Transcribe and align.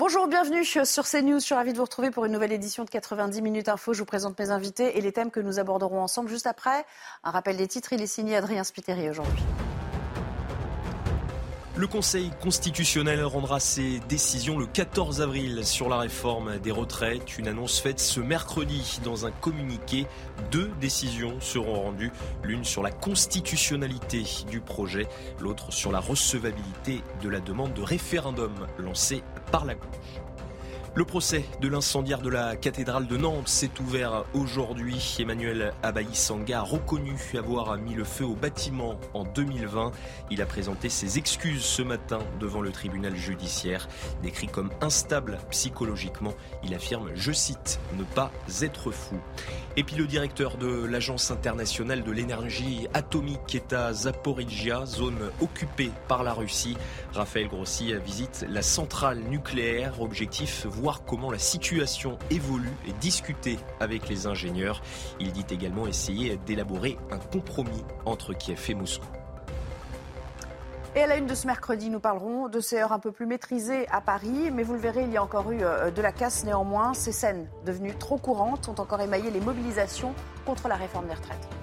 Bonjour, 0.00 0.28
bienvenue 0.28 0.64
sur 0.64 1.04
CNews. 1.04 1.40
Je 1.40 1.44
suis 1.44 1.54
ravie 1.54 1.72
de 1.72 1.76
vous 1.76 1.84
retrouver 1.84 2.10
pour 2.10 2.24
une 2.24 2.32
nouvelle 2.32 2.52
édition 2.52 2.86
de 2.86 2.88
90 2.88 3.42
minutes 3.42 3.68
info. 3.68 3.92
Je 3.92 3.98
vous 3.98 4.06
présente 4.06 4.38
mes 4.38 4.48
invités 4.48 4.96
et 4.96 5.02
les 5.02 5.12
thèmes 5.12 5.30
que 5.30 5.40
nous 5.40 5.58
aborderons 5.58 6.00
ensemble 6.00 6.30
juste 6.30 6.46
après. 6.46 6.86
Un 7.22 7.30
rappel 7.30 7.58
des 7.58 7.68
titres, 7.68 7.92
il 7.92 8.00
est 8.00 8.06
signé 8.06 8.34
Adrien 8.34 8.64
Spiteri 8.64 9.10
aujourd'hui. 9.10 9.42
Le 11.80 11.86
Conseil 11.86 12.30
constitutionnel 12.42 13.24
rendra 13.24 13.58
ses 13.58 14.00
décisions 14.00 14.58
le 14.58 14.66
14 14.66 15.22
avril 15.22 15.64
sur 15.64 15.88
la 15.88 15.96
réforme 15.96 16.58
des 16.58 16.72
retraites. 16.72 17.38
Une 17.38 17.48
annonce 17.48 17.80
faite 17.80 18.00
ce 18.00 18.20
mercredi 18.20 19.00
dans 19.02 19.24
un 19.24 19.30
communiqué. 19.30 20.06
Deux 20.50 20.70
décisions 20.78 21.40
seront 21.40 21.80
rendues, 21.80 22.12
l'une 22.44 22.66
sur 22.66 22.82
la 22.82 22.90
constitutionnalité 22.90 24.24
du 24.50 24.60
projet, 24.60 25.08
l'autre 25.40 25.72
sur 25.72 25.90
la 25.90 26.00
recevabilité 26.00 27.02
de 27.22 27.30
la 27.30 27.40
demande 27.40 27.72
de 27.72 27.80
référendum 27.80 28.52
lancée 28.78 29.22
par 29.50 29.64
la 29.64 29.74
gauche. 29.74 29.86
Le 30.96 31.04
procès 31.04 31.44
de 31.60 31.68
l'incendiaire 31.68 32.20
de 32.20 32.28
la 32.28 32.56
cathédrale 32.56 33.06
de 33.06 33.16
Nantes 33.16 33.46
s'est 33.46 33.70
ouvert 33.80 34.24
aujourd'hui. 34.34 35.16
Emmanuel 35.20 35.72
Abaï-Sanga 35.84 36.58
a 36.58 36.62
reconnu 36.62 37.14
avoir 37.38 37.78
mis 37.78 37.94
le 37.94 38.02
feu 38.02 38.24
au 38.24 38.34
bâtiment 38.34 38.98
en 39.14 39.22
2020. 39.22 39.92
Il 40.32 40.42
a 40.42 40.46
présenté 40.46 40.88
ses 40.88 41.16
excuses 41.16 41.62
ce 41.62 41.82
matin 41.82 42.18
devant 42.40 42.60
le 42.60 42.72
tribunal 42.72 43.14
judiciaire. 43.14 43.86
Décrit 44.20 44.48
comme 44.48 44.70
instable 44.80 45.38
psychologiquement, 45.50 46.34
il 46.64 46.74
affirme, 46.74 47.10
je 47.14 47.30
cite, 47.30 47.78
ne 47.96 48.02
pas 48.02 48.32
être 48.60 48.90
fou. 48.90 49.20
Et 49.76 49.84
puis 49.84 49.96
le 49.96 50.06
directeur 50.06 50.56
de 50.56 50.84
l'Agence 50.84 51.30
internationale 51.30 52.02
de 52.02 52.10
l'énergie 52.10 52.88
atomique 52.92 53.54
est 53.54 53.72
à 53.72 53.92
Zaporizhia, 53.92 54.84
zone 54.84 55.30
occupée 55.40 55.90
par 56.08 56.24
la 56.24 56.32
Russie. 56.32 56.76
Raphaël 57.12 57.48
Grossi 57.48 57.94
visite 58.04 58.44
la 58.48 58.62
centrale 58.62 59.20
nucléaire. 59.20 60.00
Objectif, 60.00 60.66
voir 60.66 61.04
comment 61.04 61.30
la 61.30 61.38
situation 61.38 62.18
évolue 62.30 62.72
et 62.88 62.92
discuter 63.00 63.58
avec 63.78 64.08
les 64.08 64.26
ingénieurs. 64.26 64.82
Il 65.20 65.30
dit 65.30 65.46
également 65.50 65.86
essayer 65.86 66.36
d'élaborer 66.46 66.98
un 67.12 67.18
compromis 67.18 67.84
entre 68.04 68.32
Kiev 68.32 68.64
et 68.68 68.74
Moscou. 68.74 69.19
Et 70.96 71.02
à 71.02 71.06
la 71.06 71.16
une 71.16 71.26
de 71.26 71.36
ce 71.36 71.46
mercredi, 71.46 71.88
nous 71.88 72.00
parlerons 72.00 72.48
de 72.48 72.58
ces 72.58 72.78
heures 72.78 72.92
un 72.92 72.98
peu 72.98 73.12
plus 73.12 73.24
maîtrisées 73.24 73.86
à 73.90 74.00
Paris. 74.00 74.50
Mais 74.52 74.64
vous 74.64 74.74
le 74.74 74.80
verrez, 74.80 75.04
il 75.04 75.12
y 75.12 75.16
a 75.16 75.22
encore 75.22 75.52
eu 75.52 75.62
euh, 75.62 75.92
de 75.92 76.02
la 76.02 76.10
casse 76.10 76.44
néanmoins. 76.44 76.94
Ces 76.94 77.12
scènes 77.12 77.48
devenues 77.64 77.94
trop 77.94 78.18
courantes 78.18 78.68
ont 78.68 78.80
encore 78.80 79.00
émaillé 79.00 79.30
les 79.30 79.40
mobilisations 79.40 80.12
contre 80.44 80.66
la 80.66 80.74
réforme 80.74 81.06
des 81.06 81.14
retraites. 81.14 81.59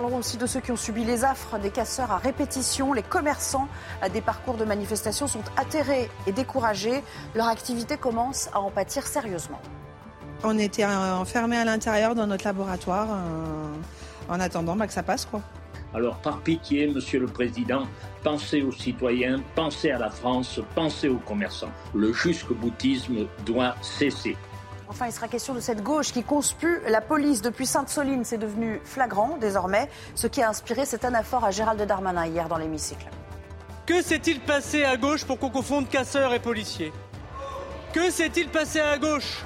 Parlerons 0.00 0.20
aussi 0.20 0.38
de 0.38 0.46
ceux 0.46 0.60
qui 0.60 0.72
ont 0.72 0.76
subi 0.76 1.04
les 1.04 1.26
affres 1.26 1.58
des 1.58 1.68
casseurs 1.68 2.10
à 2.10 2.16
répétition. 2.16 2.94
Les 2.94 3.02
commerçants 3.02 3.68
à 4.00 4.08
des 4.08 4.22
parcours 4.22 4.56
de 4.56 4.64
manifestation 4.64 5.26
sont 5.26 5.42
atterrés 5.58 6.08
et 6.26 6.32
découragés. 6.32 7.02
Leur 7.34 7.48
activité 7.48 7.98
commence 7.98 8.48
à 8.54 8.60
en 8.60 8.70
pâtir 8.70 9.06
sérieusement. 9.06 9.60
On 10.42 10.58
était 10.58 10.86
enfermés 10.86 11.58
à 11.58 11.66
l'intérieur 11.66 12.14
dans 12.14 12.26
notre 12.26 12.46
laboratoire 12.46 13.08
euh, 13.10 13.74
en 14.30 14.40
attendant 14.40 14.74
bah, 14.74 14.86
que 14.86 14.94
ça 14.94 15.02
passe. 15.02 15.26
Quoi. 15.26 15.42
Alors 15.92 16.16
par 16.16 16.38
pitié, 16.38 16.86
Monsieur 16.86 17.20
le 17.20 17.26
Président, 17.26 17.82
pensez 18.24 18.62
aux 18.62 18.72
citoyens, 18.72 19.42
pensez 19.54 19.90
à 19.90 19.98
la 19.98 20.08
France, 20.08 20.60
pensez 20.74 21.10
aux 21.10 21.18
commerçants. 21.18 21.72
Le 21.94 22.14
jusque-boutisme 22.14 23.26
doit 23.44 23.74
cesser. 23.82 24.34
Enfin, 24.90 25.06
il 25.06 25.12
sera 25.12 25.28
question 25.28 25.54
de 25.54 25.60
cette 25.60 25.84
gauche 25.84 26.12
qui 26.12 26.24
conspue 26.24 26.80
la 26.88 27.00
police 27.00 27.42
depuis 27.42 27.64
Sainte-Soline. 27.64 28.24
C'est 28.24 28.38
devenu 28.38 28.80
flagrant 28.82 29.36
désormais, 29.40 29.88
ce 30.16 30.26
qui 30.26 30.42
a 30.42 30.48
inspiré 30.48 30.84
cet 30.84 31.04
anaphore 31.04 31.44
à 31.44 31.52
Gérald 31.52 31.80
Darmanin 31.80 32.26
hier 32.26 32.48
dans 32.48 32.58
l'hémicycle. 32.58 33.06
Que 33.86 34.02
s'est-il 34.02 34.40
passé 34.40 34.82
à 34.84 34.96
gauche 34.96 35.24
pour 35.24 35.38
qu'on 35.38 35.50
confonde 35.50 35.88
casseurs 35.88 36.34
et 36.34 36.40
policiers? 36.40 36.92
Que 37.92 38.10
s'est-il 38.10 38.48
passé 38.48 38.80
à 38.80 38.98
gauche? 38.98 39.44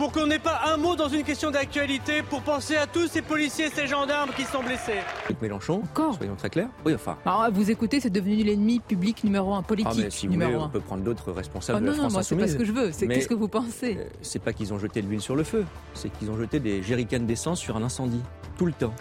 Pour 0.00 0.12
qu'on 0.12 0.26
n'ait 0.26 0.38
pas 0.38 0.62
un 0.72 0.78
mot 0.78 0.96
dans 0.96 1.10
une 1.10 1.24
question 1.24 1.50
d'actualité, 1.50 2.22
pour 2.22 2.40
penser 2.40 2.74
à 2.74 2.86
tous 2.86 3.06
ces 3.06 3.20
policiers, 3.20 3.68
ces 3.68 3.86
gendarmes 3.86 4.30
qui 4.34 4.44
sont 4.44 4.62
blessés. 4.62 5.00
Mélenchon, 5.42 5.82
Encore 5.84 6.14
soyons 6.14 6.36
très 6.36 6.48
clairs. 6.48 6.70
Oui, 6.86 6.94
enfin. 6.94 7.18
Alors, 7.26 7.50
vous 7.52 7.70
écoutez, 7.70 8.00
c'est 8.00 8.08
devenu 8.08 8.36
l'ennemi 8.36 8.80
public 8.80 9.22
numéro 9.24 9.52
un, 9.52 9.62
politique 9.62 9.92
ah, 9.94 10.04
mais 10.04 10.10
si 10.10 10.26
numéro 10.26 10.52
voulez, 10.52 10.64
On 10.64 10.68
peut 10.70 10.80
prendre 10.80 11.02
d'autres 11.02 11.32
responsables 11.32 11.80
oh, 11.82 11.84
non, 11.84 11.92
de 11.92 11.96
la 11.98 12.08
France 12.08 12.12
non, 12.12 12.16
moi, 12.16 12.22
c'est 12.22 12.36
pas 12.36 12.48
ce 12.48 12.56
que 12.56 12.64
je 12.64 12.72
veux. 12.72 12.92
C'est 12.92 13.08
qu'est-ce 13.08 13.28
que 13.28 13.34
vous 13.34 13.48
pensez 13.48 13.98
euh, 13.98 14.08
C'est 14.22 14.38
pas 14.38 14.54
qu'ils 14.54 14.72
ont 14.72 14.78
jeté 14.78 15.02
de 15.02 15.06
l'huile 15.06 15.20
sur 15.20 15.36
le 15.36 15.44
feu, 15.44 15.66
c'est 15.92 16.08
qu'ils 16.08 16.30
ont 16.30 16.38
jeté 16.38 16.60
des 16.60 16.82
jerrycans 16.82 17.26
d'essence 17.26 17.60
sur 17.60 17.76
un 17.76 17.82
incendie, 17.82 18.22
tout 18.56 18.64
le 18.64 18.72
temps. 18.72 18.94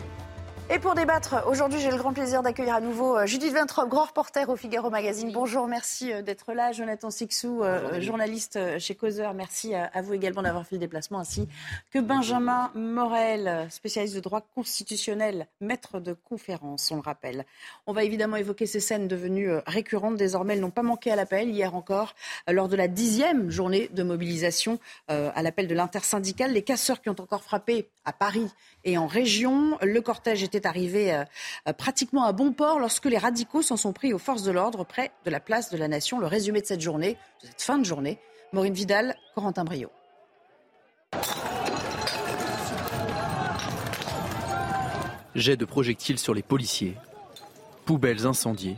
Et 0.72 0.78
pour 0.78 0.94
débattre, 0.94 1.48
aujourd'hui, 1.48 1.80
j'ai 1.80 1.90
le 1.90 1.98
grand 1.98 2.14
plaisir 2.14 2.44
d'accueillir 2.44 2.76
à 2.76 2.80
nouveau 2.80 3.18
euh, 3.18 3.26
Judith 3.26 3.52
Vintrop, 3.54 3.90
grand 3.90 4.04
reporter 4.04 4.48
au 4.50 4.56
Figaro 4.56 4.92
Magazine. 4.92 5.32
Bonjour, 5.32 5.66
merci 5.66 6.14
euh, 6.14 6.22
d'être 6.22 6.54
là. 6.54 6.74
Jonathan 6.74 7.10
Sixou, 7.10 7.64
euh, 7.64 8.00
journaliste 8.00 8.60
chez 8.78 8.94
Causeur, 8.94 9.34
merci 9.34 9.74
à 9.74 10.02
vous 10.04 10.14
également 10.14 10.44
d'avoir 10.44 10.68
fait 10.68 10.76
le 10.76 10.82
déplacement, 10.82 11.18
ainsi 11.18 11.48
que 11.90 11.98
Benjamin 11.98 12.70
Morel, 12.76 13.66
spécialiste 13.72 14.14
de 14.14 14.20
droit 14.20 14.42
constitutionnel, 14.42 15.48
maître 15.60 16.00
de 16.00 16.14
conférence, 16.14 16.92
on 16.92 16.98
le 16.98 17.02
rappelle. 17.02 17.48
On 17.88 17.94
va 17.94 18.04
évidemment 18.04 18.36
évoquer 18.36 18.68
ces 18.68 18.80
scènes 18.80 19.08
devenues 19.08 19.50
récurrentes. 19.66 20.18
Désormais, 20.18 20.54
elles 20.54 20.60
n'ont 20.60 20.70
pas 20.70 20.84
manqué 20.84 21.12
à 21.12 21.16
l'appel. 21.16 21.50
Hier 21.50 21.76
encore, 21.76 22.14
lors 22.48 22.68
de 22.68 22.76
la 22.76 22.88
dixième 22.88 23.50
journée 23.50 23.90
de 23.92 24.04
mobilisation 24.04 24.78
à 25.08 25.42
l'appel 25.42 25.68
de 25.68 25.74
l'intersyndicale, 25.74 26.54
les 26.54 26.62
casseurs 26.62 27.02
qui 27.02 27.10
ont 27.10 27.20
encore 27.20 27.42
frappé 27.42 27.90
à 28.06 28.14
Paris 28.14 28.52
et 28.84 28.98
en 28.98 29.08
région. 29.08 29.78
Le 29.82 30.02
cortège 30.02 30.44
était 30.44 30.59
arrivé 30.66 31.14
euh, 31.14 31.74
pratiquement 31.74 32.24
à 32.24 32.32
bon 32.32 32.52
port 32.52 32.80
lorsque 32.80 33.06
les 33.06 33.18
radicaux 33.18 33.62
s'en 33.62 33.78
sont 33.78 33.94
pris 33.94 34.14
aux 34.14 34.18
forces 34.18 34.44
de 34.44 34.52
l'ordre 34.52 34.84
près 34.84 35.12
de 35.26 35.32
la 35.32 35.40
place 35.40 35.70
de 35.70 35.78
la 35.78 35.88
Nation. 35.88 36.20
Le 36.20 36.28
résumé 36.28 36.62
de 36.62 36.66
cette 36.66 36.82
journée, 36.82 37.18
de 37.42 37.48
cette 37.48 37.62
fin 37.62 37.78
de 37.78 37.86
journée, 37.86 38.20
Maureen 38.54 38.74
Vidal, 38.74 39.16
Corentin 39.36 39.64
Brio. 39.64 39.90
Jet 45.36 45.58
de 45.58 45.66
projectiles 45.66 46.20
sur 46.20 46.34
les 46.34 46.42
policiers, 46.42 46.96
poubelles 47.86 48.26
incendiées. 48.26 48.78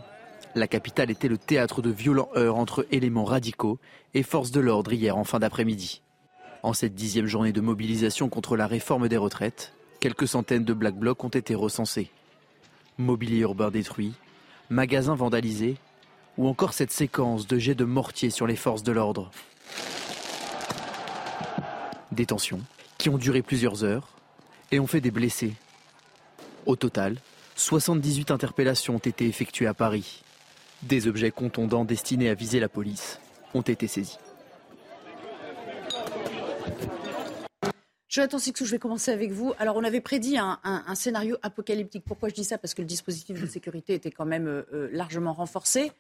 La 0.54 0.68
capitale 0.68 1.10
était 1.10 1.30
le 1.30 1.38
théâtre 1.38 1.82
de 1.82 1.90
violents 1.90 2.30
heurts 2.36 2.58
entre 2.58 2.86
éléments 2.92 3.24
radicaux 3.24 3.80
et 4.14 4.24
forces 4.24 4.52
de 4.52 4.60
l'ordre 4.60 4.92
hier 4.92 5.18
en 5.18 5.24
fin 5.24 5.40
d'après-midi. 5.40 6.02
En 6.64 6.74
cette 6.74 6.94
dixième 6.94 7.26
journée 7.26 7.54
de 7.54 7.62
mobilisation 7.62 8.30
contre 8.30 8.58
la 8.58 8.68
réforme 8.68 9.08
des 9.08 9.18
retraites, 9.18 9.74
quelques 10.02 10.28
centaines 10.28 10.66
de 10.66 10.74
black 10.74 10.96
blocs 10.96 11.24
ont 11.24 11.30
été 11.30 11.56
recensés. 11.56 12.10
Mobilier 12.98 13.40
urbain 13.40 13.70
détruit, 13.70 14.14
magasins 14.70 15.16
vandalisés, 15.16 15.78
ou 16.38 16.48
encore 16.48 16.74
cette 16.74 16.92
séquence 16.92 17.48
de 17.48 17.58
jets 17.60 17.76
de 17.76 17.86
mortier 17.86 18.30
sur 18.32 18.48
les 18.48 18.56
forces 18.56 18.84
de 18.84 18.92
l'ordre. 18.92 19.32
Des 22.12 22.26
tensions 22.26 22.62
qui 22.98 23.10
ont 23.10 23.18
duré 23.18 23.42
plusieurs 23.42 23.84
heures 23.84 24.10
et 24.72 24.80
ont 24.80 24.88
fait 24.88 25.02
des 25.02 25.12
blessés. 25.12 25.54
Au 26.66 26.76
total, 26.76 27.18
78 27.56 28.32
interpellations 28.32 28.96
ont 28.96 29.00
été 29.00 29.28
effectuées 29.28 29.68
à 29.68 29.74
Paris. 29.74 30.24
Des 30.82 31.08
objets 31.08 31.32
contondants 31.32 31.86
destinés 31.86 32.30
à 32.30 32.34
viser 32.34 32.60
la 32.60 32.70
police 32.70 33.20
ont 33.54 33.62
été 33.62 33.88
saisis. 33.88 34.18
Jonathan 38.12 38.40
Sixou, 38.40 38.66
je 38.66 38.72
vais 38.72 38.78
commencer 38.78 39.10
avec 39.10 39.32
vous. 39.32 39.54
Alors, 39.58 39.78
on 39.78 39.86
avait 39.86 40.02
prédit 40.02 40.38
un, 40.38 40.96
scénario 40.96 41.38
apocalyptique. 41.44 42.04
Pourquoi 42.06 42.28
je 42.28 42.34
dis 42.34 42.44
ça? 42.44 42.58
Parce 42.58 42.74
que 42.74 42.82
le 42.82 42.88
dispositif 42.88 43.40
de 43.40 43.48
sécurité 43.48 43.94
était 43.94 44.12
quand 44.12 44.26
même 44.26 44.48
euh, 44.48 44.64
euh, 44.74 44.90
largement 44.92 45.32
renforcé. 45.32 45.94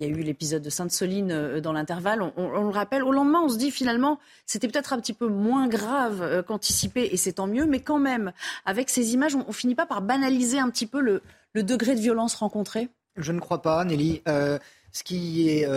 Il 0.00 0.08
y 0.08 0.10
a 0.10 0.12
eu 0.12 0.22
l'épisode 0.24 0.60
de 0.60 0.70
Sainte-Soline 0.70 1.30
euh, 1.30 1.60
dans 1.60 1.72
l'intervalle. 1.72 2.20
On, 2.36 2.62
le 2.62 2.68
rappelle. 2.70 3.04
Au 3.04 3.12
lendemain, 3.12 3.42
on 3.44 3.48
se 3.48 3.58
dit 3.58 3.70
finalement, 3.70 4.18
c'était 4.44 4.66
peut-être 4.66 4.92
un 4.92 4.98
petit 4.98 5.12
peu 5.12 5.28
moins 5.28 5.68
grave 5.68 6.42
qu'anticipé, 6.48 7.10
et 7.12 7.16
c'est 7.16 7.34
tant 7.34 7.46
mieux. 7.46 7.64
Mais 7.64 7.78
quand 7.78 8.00
même, 8.00 8.32
avec 8.64 8.90
ces 8.90 9.14
images, 9.14 9.36
on, 9.36 9.52
finit 9.52 9.76
pas 9.76 9.86
par 9.86 10.02
banaliser 10.02 10.58
un 10.58 10.68
petit 10.68 10.86
peu 10.86 11.00
le, 11.00 11.22
degré 11.54 11.94
de 11.94 12.00
violence 12.00 12.34
rencontré? 12.34 12.88
Je 13.14 13.30
ne 13.30 13.38
crois 13.38 13.62
pas, 13.62 13.84
Nelly. 13.84 14.20
ce 14.26 15.04
qui 15.04 15.48
est 15.48 15.68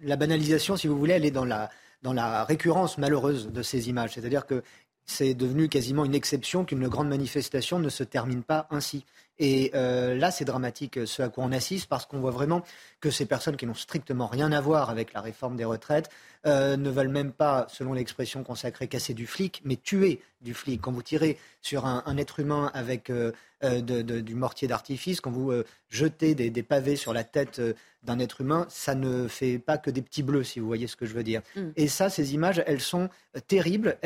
la 0.00 0.16
banalisation, 0.16 0.76
si 0.76 0.86
vous 0.86 0.96
voulez, 0.96 1.12
elle 1.12 1.26
est 1.26 1.30
dans 1.30 1.44
la 1.44 1.68
dans 2.02 2.12
la 2.12 2.44
récurrence 2.44 2.98
malheureuse 2.98 3.50
de 3.50 3.62
ces 3.62 3.88
images. 3.88 4.12
C'est-à-dire 4.14 4.46
que 4.46 4.62
c'est 5.06 5.34
devenu 5.34 5.68
quasiment 5.68 6.04
une 6.04 6.14
exception 6.14 6.64
qu'une 6.64 6.88
grande 6.88 7.08
manifestation 7.08 7.78
ne 7.78 7.88
se 7.88 8.02
termine 8.02 8.42
pas 8.42 8.66
ainsi. 8.70 9.04
Et 9.38 9.70
euh, 9.74 10.16
là, 10.16 10.30
c'est 10.30 10.44
dramatique 10.44 11.06
ce 11.06 11.22
à 11.22 11.28
quoi 11.28 11.44
on 11.44 11.52
assiste 11.52 11.88
parce 11.88 12.06
qu'on 12.06 12.20
voit 12.20 12.30
vraiment 12.30 12.62
que 13.00 13.10
ces 13.10 13.26
personnes 13.26 13.56
qui 13.56 13.66
n'ont 13.66 13.74
strictement 13.74 14.26
rien 14.26 14.50
à 14.50 14.60
voir 14.60 14.90
avec 14.90 15.12
la 15.12 15.20
réforme 15.20 15.56
des 15.56 15.64
retraites 15.64 16.08
euh, 16.46 16.76
ne 16.76 16.90
veulent 16.90 17.08
même 17.08 17.32
pas, 17.32 17.66
selon 17.68 17.92
l'expression 17.92 18.42
consacrée, 18.42 18.88
casser 18.88 19.14
du 19.14 19.26
flic, 19.26 19.62
mais 19.64 19.76
tuer 19.76 20.20
du 20.40 20.54
flic. 20.54 20.80
Quand 20.80 20.92
vous 20.92 21.02
tirez 21.02 21.38
sur 21.60 21.86
un, 21.86 22.16
être 22.16 22.40
humain 22.40 22.70
avec 22.74 23.10
euh, 23.10 23.32
euh, 23.64 23.80
du 23.80 24.34
mortier 24.34 24.68
d'artifice, 24.68 25.20
quand 25.20 25.30
vous 25.30 25.52
jetez 25.88 26.34
des, 26.34 26.62
pavés 26.62 26.96
sur 26.96 27.12
la 27.12 27.24
tête 27.24 27.60
d'un 28.02 28.18
être 28.18 28.40
humain, 28.40 28.66
ça 28.68 28.94
ne 28.94 29.26
fait 29.28 29.58
pas 29.58 29.78
que 29.78 29.90
des 29.90 30.02
petits 30.02 30.22
bleus, 30.22 30.44
si 30.44 30.60
vous 30.60 30.66
voyez 30.66 30.86
ce 30.86 30.96
que 30.96 31.06
je 31.06 31.14
veux 31.14 31.24
dire. 31.24 31.42
Mm. 31.56 31.70
Et 31.76 31.88
ça, 31.88 32.10
ces 32.10 32.34
images, 32.34 32.62
elles 32.66 32.80
sont 32.80 33.08
terribles. 33.48 33.98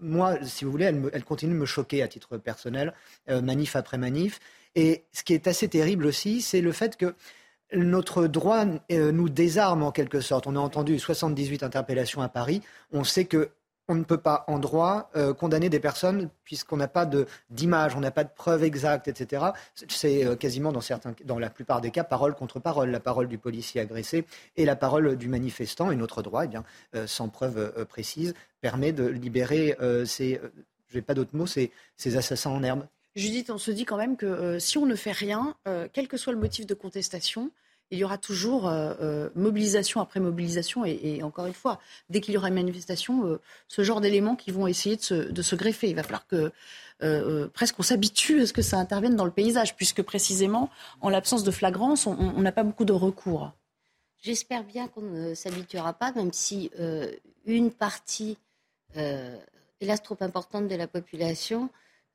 moi, 0.00 0.38
si 0.44 0.64
vous 0.64 0.70
voulez, 0.70 0.84
elles, 0.84 1.02
elles, 1.12 1.24
continuent 1.24 1.54
de 1.54 1.60
me 1.60 1.66
choquer 1.66 2.02
à 2.02 2.08
titre 2.08 2.36
personnel, 2.38 2.92
manif 3.28 3.76
après 3.76 3.98
manif. 3.98 4.38
Et 4.74 5.04
ce 5.12 5.22
qui 5.22 5.34
est 5.34 5.46
assez 5.46 5.68
terrible 5.68 6.06
aussi, 6.06 6.40
c'est 6.40 6.60
le 6.60 6.72
fait 6.72 6.96
que 6.96 7.14
notre 7.74 8.26
droit 8.26 8.64
euh, 8.90 9.12
nous 9.12 9.28
désarme 9.28 9.82
en 9.82 9.92
quelque 9.92 10.20
sorte. 10.20 10.46
On 10.46 10.56
a 10.56 10.60
entendu 10.60 10.98
78 10.98 11.62
interpellations 11.62 12.22
à 12.22 12.28
Paris. 12.28 12.62
On 12.92 13.04
sait 13.04 13.24
que 13.24 13.50
on 13.88 13.96
ne 13.96 14.04
peut 14.04 14.18
pas 14.18 14.44
en 14.46 14.60
droit 14.60 15.10
euh, 15.16 15.34
condamner 15.34 15.68
des 15.68 15.80
personnes 15.80 16.30
puisqu'on 16.44 16.76
n'a 16.76 16.86
pas 16.86 17.08
d'image, 17.50 17.96
on 17.96 18.00
n'a 18.00 18.12
pas 18.12 18.22
de 18.22 18.30
preuves 18.34 18.62
exactes, 18.62 19.08
etc. 19.08 19.46
C'est 19.74 20.24
euh, 20.24 20.36
quasiment 20.36 20.72
dans, 20.72 21.38
la 21.38 21.50
plupart 21.50 21.80
des 21.80 21.90
cas 21.90 22.04
parole 22.04 22.34
contre 22.34 22.60
parole, 22.60 22.90
la 22.90 23.00
parole 23.00 23.26
du 23.26 23.38
policier 23.38 23.80
agressé 23.80 24.24
et 24.56 24.64
la 24.64 24.76
parole 24.76 25.16
du 25.16 25.28
manifestant. 25.28 25.90
Et 25.90 25.96
notre 25.96 26.22
droit, 26.22 26.44
eh 26.44 26.48
bien, 26.48 26.62
sans 27.06 27.28
preuve 27.28 27.84
précise, 27.86 28.34
permet 28.60 28.92
de 28.92 29.04
libérer 29.04 29.76
ces, 30.06 30.40
je 30.88 30.96
n'ai 30.96 31.02
pas 31.02 31.14
d'autres 31.14 31.36
mots, 31.36 31.46
ces 31.46 31.70
assassins 32.16 32.50
en 32.50 32.62
herbe. 32.62 32.86
Judith, 33.14 33.50
on 33.50 33.58
se 33.58 33.70
dit 33.70 33.84
quand 33.84 33.98
même 33.98 34.16
que 34.16 34.26
euh, 34.26 34.58
si 34.58 34.78
on 34.78 34.86
ne 34.86 34.94
fait 34.94 35.12
rien, 35.12 35.54
euh, 35.68 35.86
quel 35.92 36.08
que 36.08 36.16
soit 36.16 36.32
le 36.32 36.38
motif 36.38 36.66
de 36.66 36.74
contestation, 36.74 37.50
il 37.90 37.98
y 37.98 38.04
aura 38.04 38.16
toujours 38.16 38.68
euh, 38.68 39.28
mobilisation 39.34 40.00
après 40.00 40.18
mobilisation. 40.18 40.86
Et, 40.86 41.22
encore 41.22 41.44
une 41.44 41.52
fois, 41.52 41.78
dès 42.08 42.22
qu'il 42.22 42.32
y 42.32 42.38
aura 42.38 42.48
une 42.48 42.54
manifestation, 42.54 43.38
ce 43.68 43.82
genre 43.82 44.00
d'éléments 44.00 44.34
qui 44.34 44.50
vont 44.50 44.66
essayer 44.66 44.96
de 44.96 45.42
se, 45.42 45.54
greffer. 45.54 45.90
Il 45.90 45.96
va 45.96 46.02
falloir 46.02 46.26
que 46.26 46.50
presque 47.48 47.78
on 47.78 47.82
s'habitue 47.82 48.40
à 48.40 48.46
ce 48.46 48.54
que 48.54 48.62
ça 48.62 48.78
intervienne 48.78 49.14
dans 49.14 49.26
le 49.26 49.30
paysage, 49.30 49.76
puisque 49.76 50.00
précisément, 50.00 50.70
en 51.02 51.10
l'absence 51.10 51.44
de 51.44 51.50
flagrance, 51.50 52.06
on 52.06 52.40
n'a 52.40 52.52
pas 52.52 52.62
beaucoup 52.62 52.86
de 52.86 52.94
recours. 52.94 53.52
J'espère 54.22 54.64
bien 54.64 54.88
qu'on 54.88 55.02
ne 55.02 55.34
s'habituera 55.34 55.92
pas, 55.92 56.12
même 56.12 56.32
si 56.32 56.70
une 57.44 57.72
partie, 57.72 58.38
hélas 58.94 60.02
trop 60.02 60.16
importante 60.20 60.66
de 60.66 60.76
la 60.76 60.86
population, 60.86 61.68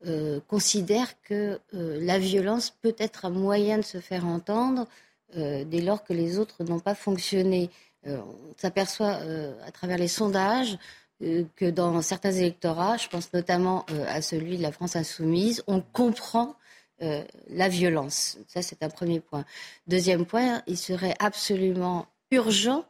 euh, 0.05 0.39
considère 0.47 1.19
que 1.23 1.59
euh, 1.73 1.99
la 2.01 2.19
violence 2.19 2.69
peut 2.69 2.95
être 2.99 3.25
un 3.25 3.31
moyen 3.31 3.79
de 3.79 3.83
se 3.83 3.99
faire 3.99 4.27
entendre 4.27 4.85
euh, 5.35 5.63
dès 5.63 5.81
lors 5.81 6.03
que 6.03 6.13
les 6.13 6.37
autres 6.37 6.63
n'ont 6.63 6.79
pas 6.79 6.93
fonctionné. 6.93 7.71
on 8.05 8.53
s'aperçoit 8.55 9.19
à 9.65 9.71
travers 9.71 9.97
les 9.97 10.07
sondages 10.07 10.77
que 11.19 11.69
dans 11.69 12.01
certains 12.03 12.31
électorats, 12.31 12.95
je 12.97 13.09
pense 13.09 13.33
notamment 13.33 13.85
à 14.07 14.21
celui 14.21 14.57
de 14.57 14.61
la 14.61 14.71
France 14.71 14.95
insoumise, 14.95 15.63
on 15.67 15.81
comprend 15.81 16.55
la 16.99 17.67
violence. 17.67 18.37
Ça, 18.47 18.61
c'est 18.61 18.83
un 18.83 18.89
premier 18.89 19.19
point. 19.19 19.43
Deuxième 19.87 20.25
point, 20.25 20.61
il 20.67 20.77
serait 20.77 21.15
absolument 21.19 22.05
urgent 22.31 22.85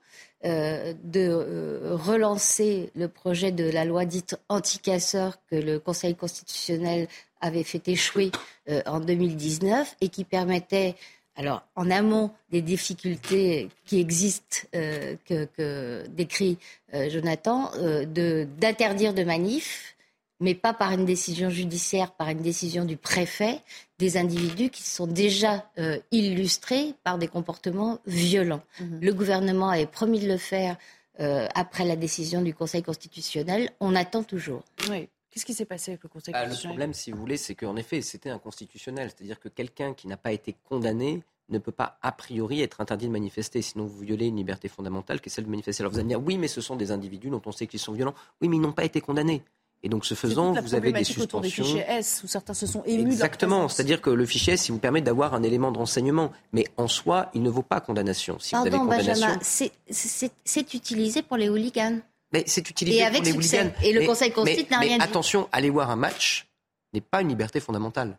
euh, 0.45 0.94
de 1.04 1.22
euh, 1.22 1.95
relancer 1.95 2.92
le 2.95 3.07
projet 3.07 3.51
de 3.51 3.68
la 3.68 3.86
loi 3.86 4.06
dite 4.06 4.36
anti-casseur 4.50 5.39
que 5.50 5.56
le 5.56 5.80
Conseil 5.80 6.13
constitutionnel 6.13 7.07
avait 7.42 7.63
fait 7.63 7.88
échouer 7.88 8.31
euh, 8.69 8.84
en 8.86 9.00
2019 9.00 9.95
et 10.00 10.10
qui 10.10 10.24
permettait, 10.24 10.94
alors 11.36 11.63
en 11.75 11.89
amont 11.89 12.30
des 12.51 12.62
difficultés 12.62 13.69
qui 13.86 14.00
existent, 14.00 14.57
que, 14.74 15.45
que, 15.45 16.06
décrit 16.10 16.60
Jonathan, 16.94 17.72
d'interdire 18.06 19.16
de 19.16 19.24
manifs 19.24 19.96
mais 20.39 20.56
pas 20.56 20.74
par 20.74 20.92
une 20.92 21.06
décision 21.06 21.50
judiciaire, 21.50 22.12
par 22.12 22.30
une 22.30 22.42
décision 22.42 22.86
du 22.86 22.98
préfet, 22.98 23.62
des 23.98 24.18
individus 24.18 24.69
qui 24.69 24.84
sont 24.84 25.07
déjà 25.07 25.69
euh, 25.80 26.00
illustrés 26.12 26.94
par 27.04 27.18
des 27.18 27.28
comportements 27.28 28.00
violents. 28.06 28.62
Mhm. 28.80 29.00
Le 29.01 29.13
gouvernement 29.13 29.69
avait 29.69 29.88
promis 29.88 30.19
de 30.19 30.28
le 30.28 30.38
faire 30.38 30.78
euh, 31.19 31.48
après 31.56 31.86
la 31.86 31.95
décision 31.95 32.42
du 32.42 32.54
Conseil 32.54 32.84
constitutionnel. 32.84 33.72
On 33.80 33.95
attend 33.95 34.24
toujours. 34.24 34.63
Oui. 34.89 35.10
Qu'est-ce 35.31 35.45
qui 35.45 35.54
s'est 35.54 35.66
passé 35.66 35.92
avec 35.92 36.04
le 36.04 36.10
Conseil 36.10 36.34
bah, 36.34 36.42
constitutionnel? 36.42 36.75
Le 36.75 36.80
problème, 36.80 36.94
si 36.94 37.12
vous 37.12 37.18
voulez, 37.19 37.38
c'est 37.38 37.56
qu'en 37.56 37.75
effet, 37.75 38.01
c'était 38.01 38.30
inconstitutionnel. 38.30 39.10
C'est-à-dire 39.10 39.40
que 39.40 39.50
quelqu'un 39.50 39.94
qui 39.94 40.07
n'a 40.07 40.18
pas 40.18 40.31
été 40.31 40.56
condamné 40.63 41.24
ne 41.50 41.60
peut 41.60 41.72
pas 41.72 41.98
a 42.01 42.12
priori 42.12 42.62
être 42.62 42.81
interdit 42.81 43.07
de 43.07 43.12
manifester, 43.12 43.62
sinon 43.62 43.86
vous 43.86 44.00
violez 44.00 44.28
une 44.28 44.36
liberté 44.36 44.68
fondamentale 44.68 45.22
qui 45.22 45.30
est 45.30 45.31
celle 45.31 45.45
de 45.45 45.50
manifester. 45.50 45.81
Alors 45.81 45.92
vous 45.92 45.98
allez 45.98 46.06
me 46.06 46.10
dire, 46.10 46.24
oui, 46.24 46.38
mais 46.38 46.48
ce 46.48 46.62
sont 46.62 46.75
des 46.75 46.92
individus 46.92 47.30
dont 47.30 47.42
on 47.45 47.51
sait 47.51 47.68
qu'ils 47.68 47.80
sont 47.80 47.94
violents. 47.94 48.13
Oui, 48.42 48.50
mais 48.50 48.57
ils 48.57 48.62
n'ont 48.62 48.74
pas 48.74 48.83
été 48.83 49.00
condamnés. 49.01 49.44
Et 49.83 49.89
donc, 49.89 50.06
ce 50.06 50.15
faisant, 50.15 50.53
vous 50.53 50.74
avez 50.74 50.91
des 50.91 51.03
suspensions. 51.03 51.39
Des 51.39 51.50
fichiers 51.50 51.85
S, 51.88 52.21
où 52.24 52.27
certains 52.27 52.53
se 52.53 52.65
sont 52.65 52.83
émus. 52.85 53.12
Exactement. 53.12 53.69
C'est-à-dire 53.69 54.01
que 54.01 54.09
le 54.09 54.25
fichier 54.25 54.53
S, 54.53 54.68
il 54.68 54.71
vous 54.71 54.79
permet 54.79 55.01
d'avoir 55.01 55.33
un 55.33 55.44
élément 55.44 55.71
de 55.71 55.77
renseignement. 55.77 56.31
Mais 56.51 56.65
en 56.77 56.88
soi, 56.88 57.29
il 57.33 57.44
ne 57.44 57.50
vaut 57.50 57.62
pas 57.62 57.79
condamnation. 57.79 58.39
Si 58.39 58.51
Pardon, 58.51 58.85
vous 58.85 58.91
avez 58.91 59.03
Benjamin, 59.03 59.38
c'est 59.41 60.74
utilisé 60.74 61.21
pour 61.21 61.38
les 61.38 61.50
hooligans. 61.50 62.00
Mais 62.33 62.44
c'est 62.47 62.69
utilisé 62.69 63.03
pour 63.12 63.24
les 63.24 63.31
hooligans. 63.31 63.71
Et 63.83 63.94
le 63.94 64.06
Conseil 64.06 64.31
constitutionnel 64.31 64.71
n'a 64.71 64.79
rien 64.79 64.97
dit. 64.97 65.03
Attention, 65.03 65.47
aller 65.51 65.69
voir 65.69 65.91
un 65.91 65.95
match 65.95 66.47
n'est 66.94 67.01
pas 67.01 67.21
une 67.21 67.30
liberté 67.30 67.59
fondamentale. 67.59 68.18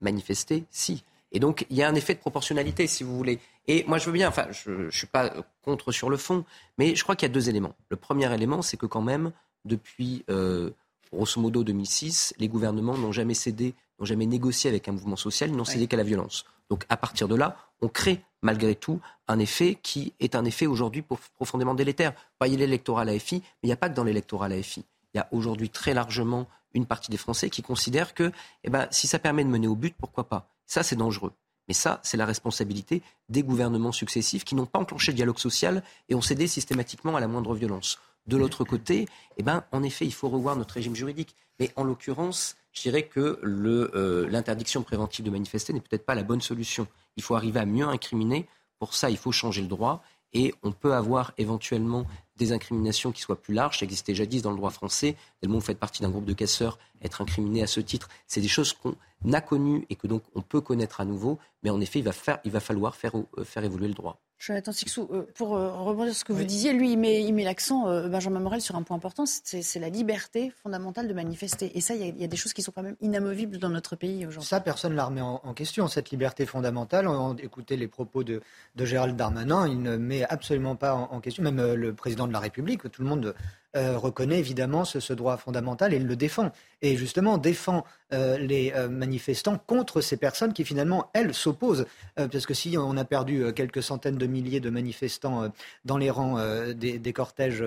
Manifester, 0.00 0.64
si. 0.70 1.02
Et 1.32 1.40
donc, 1.40 1.66
il 1.70 1.76
y 1.76 1.82
a 1.82 1.88
un 1.88 1.94
effet 1.94 2.14
de 2.14 2.18
proportionnalité, 2.20 2.86
si 2.86 3.04
vous 3.04 3.16
voulez. 3.16 3.38
Et 3.66 3.84
moi, 3.88 3.98
je 3.98 4.06
veux 4.06 4.12
bien, 4.12 4.28
enfin, 4.28 4.46
je 4.50 4.70
ne 4.70 4.90
suis 4.90 5.06
pas 5.06 5.32
contre 5.62 5.90
sur 5.90 6.10
le 6.10 6.16
fond, 6.16 6.44
mais 6.78 6.94
je 6.94 7.02
crois 7.02 7.16
qu'il 7.16 7.26
y 7.26 7.30
a 7.30 7.34
deux 7.34 7.48
éléments. 7.48 7.74
Le 7.88 7.96
premier 7.96 8.32
élément, 8.34 8.60
c'est 8.62 8.76
que 8.76 8.86
quand 8.86 9.00
même, 9.00 9.32
depuis 9.64 10.24
euh, 10.28 10.70
grosso 11.12 11.40
modo 11.40 11.62
2006, 11.62 12.34
les 12.38 12.48
gouvernements 12.48 12.96
n'ont 12.96 13.12
jamais 13.12 13.34
cédé, 13.34 13.74
n'ont 13.98 14.06
jamais 14.06 14.26
négocié 14.26 14.70
avec 14.70 14.88
un 14.88 14.92
mouvement 14.92 15.16
social, 15.16 15.50
ils 15.50 15.56
n'ont 15.56 15.64
cédé 15.64 15.86
qu'à 15.86 15.96
la 15.96 16.02
violence. 16.02 16.44
Donc 16.70 16.84
à 16.88 16.96
partir 16.96 17.28
de 17.28 17.34
là, 17.34 17.56
on 17.80 17.88
crée 17.88 18.24
malgré 18.40 18.74
tout 18.74 19.00
un 19.28 19.38
effet 19.38 19.78
qui 19.82 20.14
est 20.20 20.34
un 20.34 20.44
effet 20.44 20.66
aujourd'hui 20.66 21.04
profondément 21.34 21.74
délétère. 21.74 22.12
Voyez 22.40 22.56
l'électorat 22.56 23.02
à 23.02 23.04
l'AFI, 23.04 23.36
mais 23.36 23.42
il 23.64 23.66
n'y 23.66 23.72
a 23.72 23.76
pas 23.76 23.88
que 23.88 23.94
dans 23.94 24.04
l'électorat 24.04 24.46
à 24.46 24.48
l'AFI. 24.48 24.84
Il 25.14 25.18
y 25.18 25.20
a 25.20 25.28
aujourd'hui 25.32 25.70
très 25.70 25.94
largement 25.94 26.48
une 26.74 26.86
partie 26.86 27.10
des 27.10 27.16
Français 27.16 27.50
qui 27.50 27.62
considèrent 27.62 28.14
que 28.14 28.32
eh 28.64 28.70
ben, 28.70 28.88
si 28.90 29.06
ça 29.06 29.18
permet 29.18 29.44
de 29.44 29.50
mener 29.50 29.68
au 29.68 29.76
but, 29.76 29.94
pourquoi 29.96 30.28
pas? 30.28 30.48
Ça, 30.66 30.82
c'est 30.82 30.96
dangereux. 30.96 31.32
Mais 31.68 31.74
ça, 31.74 32.00
c'est 32.02 32.16
la 32.16 32.26
responsabilité 32.26 33.02
des 33.28 33.42
gouvernements 33.42 33.92
successifs 33.92 34.44
qui 34.44 34.54
n'ont 34.54 34.66
pas 34.66 34.80
enclenché 34.80 35.12
le 35.12 35.16
dialogue 35.16 35.38
social 35.38 35.82
et 36.08 36.14
ont 36.14 36.22
cédé 36.22 36.46
systématiquement 36.46 37.14
à 37.14 37.20
la 37.20 37.28
moindre 37.28 37.54
violence. 37.54 37.98
De 38.26 38.36
l'autre 38.36 38.64
côté, 38.64 39.06
eh 39.36 39.42
ben, 39.42 39.64
en 39.72 39.82
effet, 39.82 40.04
il 40.04 40.12
faut 40.12 40.28
revoir 40.28 40.56
notre 40.56 40.74
régime 40.74 40.94
juridique. 40.94 41.34
Mais 41.58 41.70
en 41.76 41.84
l'occurrence, 41.84 42.56
je 42.72 42.82
dirais 42.82 43.04
que 43.04 43.40
euh, 43.42 44.28
l'interdiction 44.28 44.82
préventive 44.82 45.24
de 45.24 45.30
manifester 45.30 45.72
n'est 45.72 45.80
peut-être 45.80 46.06
pas 46.06 46.14
la 46.14 46.22
bonne 46.22 46.40
solution. 46.40 46.86
Il 47.16 47.22
faut 47.22 47.34
arriver 47.34 47.60
à 47.60 47.66
mieux 47.66 47.86
incriminer. 47.86 48.48
Pour 48.78 48.94
ça, 48.94 49.10
il 49.10 49.16
faut 49.16 49.32
changer 49.32 49.60
le 49.60 49.68
droit. 49.68 50.02
Et 50.32 50.54
on 50.62 50.72
peut 50.72 50.94
avoir 50.94 51.32
éventuellement 51.36 52.06
des 52.36 52.52
incriminations 52.52 53.12
qui 53.12 53.20
soient 53.20 53.40
plus 53.40 53.52
larges. 53.54 53.78
Ça 53.78 53.84
existait 53.84 54.14
jadis 54.14 54.40
dans 54.40 54.50
le 54.50 54.56
droit 54.56 54.70
français. 54.70 55.16
Dès 55.42 55.48
le 55.48 55.52
vous 55.52 55.60
faites 55.60 55.78
partie 55.78 56.02
d'un 56.02 56.08
groupe 56.08 56.24
de 56.24 56.32
casseurs, 56.32 56.78
être 57.02 57.20
incriminé 57.20 57.62
à 57.62 57.66
ce 57.66 57.80
titre, 57.80 58.08
c'est 58.26 58.40
des 58.40 58.48
choses 58.48 58.72
qu'on 58.72 58.96
a 59.32 59.40
connues 59.40 59.84
et 59.90 59.96
que 59.96 60.06
donc 60.06 60.22
on 60.34 60.40
peut 60.40 60.62
connaître 60.62 61.00
à 61.00 61.04
nouveau. 61.04 61.38
Mais 61.62 61.70
en 61.70 61.80
effet, 61.80 61.98
il 61.98 62.04
va, 62.04 62.60
falloir 62.60 62.96
euh, 63.04 63.44
faire 63.44 63.64
évoluer 63.64 63.88
le 63.88 63.94
droit. 63.94 64.20
Jonathan 64.44 64.72
Sixou, 64.72 65.08
euh, 65.12 65.22
pour 65.36 65.54
euh, 65.54 65.70
rebondir 65.70 66.12
sur 66.12 66.20
ce 66.20 66.24
que 66.24 66.32
vous 66.32 66.42
disiez, 66.42 66.72
lui, 66.72 66.90
il 66.92 66.98
met, 66.98 67.22
il 67.22 67.32
met 67.32 67.44
l'accent, 67.44 67.86
euh, 67.86 68.08
Benjamin 68.08 68.40
Morel, 68.40 68.60
sur 68.60 68.74
un 68.74 68.82
point 68.82 68.96
important, 68.96 69.24
c'est 69.24 69.78
la 69.78 69.88
liberté 69.88 70.52
fondamentale 70.64 71.06
de 71.06 71.14
manifester. 71.14 71.70
Et 71.78 71.80
ça, 71.80 71.94
il 71.94 72.20
y, 72.20 72.24
a 72.24 72.26
des 72.26 72.36
choses 72.36 72.52
qui 72.52 72.60
sont 72.60 72.72
quand 72.72 72.82
même 72.82 72.96
inamovibles 73.00 73.58
dans 73.58 73.68
notre 73.68 73.94
pays 73.94 74.26
aujourd'hui. 74.26 74.48
Ça, 74.48 74.58
personne 74.58 74.92
ne 74.92 74.96
la 74.96 75.04
remet 75.04 75.20
en, 75.20 75.54
question, 75.54 75.86
cette 75.86 76.10
liberté 76.10 76.44
fondamentale. 76.44 77.06
On, 77.06 77.36
écoutait 77.36 77.76
les 77.76 77.86
propos 77.86 78.24
de, 78.24 78.42
Gérald 78.76 79.14
Darmanin, 79.14 79.68
il 79.68 79.80
ne 79.80 79.96
met 79.96 80.24
absolument 80.24 80.74
pas 80.74 80.94
en, 80.94 81.20
question, 81.20 81.44
même 81.44 81.74
le 81.74 81.94
président 81.94 82.26
de 82.26 82.32
la 82.32 82.40
République, 82.40 82.90
tout 82.90 83.02
le 83.02 83.08
monde 83.08 83.34
euh, 83.74 83.96
reconnaît 83.96 84.38
évidemment 84.38 84.84
ce, 84.84 85.12
droit 85.14 85.38
fondamental 85.38 85.94
et 85.94 85.98
le 85.98 86.14
défend. 86.14 86.52
Et 86.82 86.96
justement, 86.96 87.38
défend 87.38 87.84
euh, 88.12 88.36
les 88.36 88.70
euh, 88.76 88.88
manifestants 88.88 89.56
contre 89.66 90.02
ces 90.02 90.18
personnes 90.18 90.52
qui 90.52 90.64
finalement, 90.64 91.10
elles, 91.14 91.32
s'opposent. 91.32 91.86
parce 92.16 92.44
que 92.44 92.52
si 92.52 92.76
on 92.76 92.96
a 92.98 93.04
perdu 93.04 93.52
quelques 93.54 93.82
centaines 93.82 94.18
de 94.18 94.26
milliers 94.26 94.60
de 94.60 94.68
manifestants 94.68 95.50
dans 95.84 95.96
les 95.96 96.10
rangs 96.10 96.38
des, 96.74 97.12
cortèges 97.12 97.64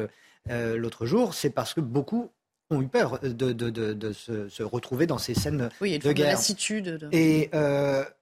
l'autre 0.50 1.05
jour, 1.05 1.33
c'est 1.33 1.50
parce 1.50 1.74
que 1.74 1.81
beaucoup 1.81 2.29
ont 2.69 2.81
eu 2.81 2.88
peur 2.88 3.19
de, 3.22 3.51
de, 3.51 4.12
se, 4.13 4.63
retrouver 4.63 5.05
dans 5.07 5.17
ces 5.17 5.34
scènes 5.34 5.69
oui, 5.81 6.00
de 6.00 6.12
guerre. 6.12 6.27
lassitude. 6.27 7.10
Et 7.12 7.50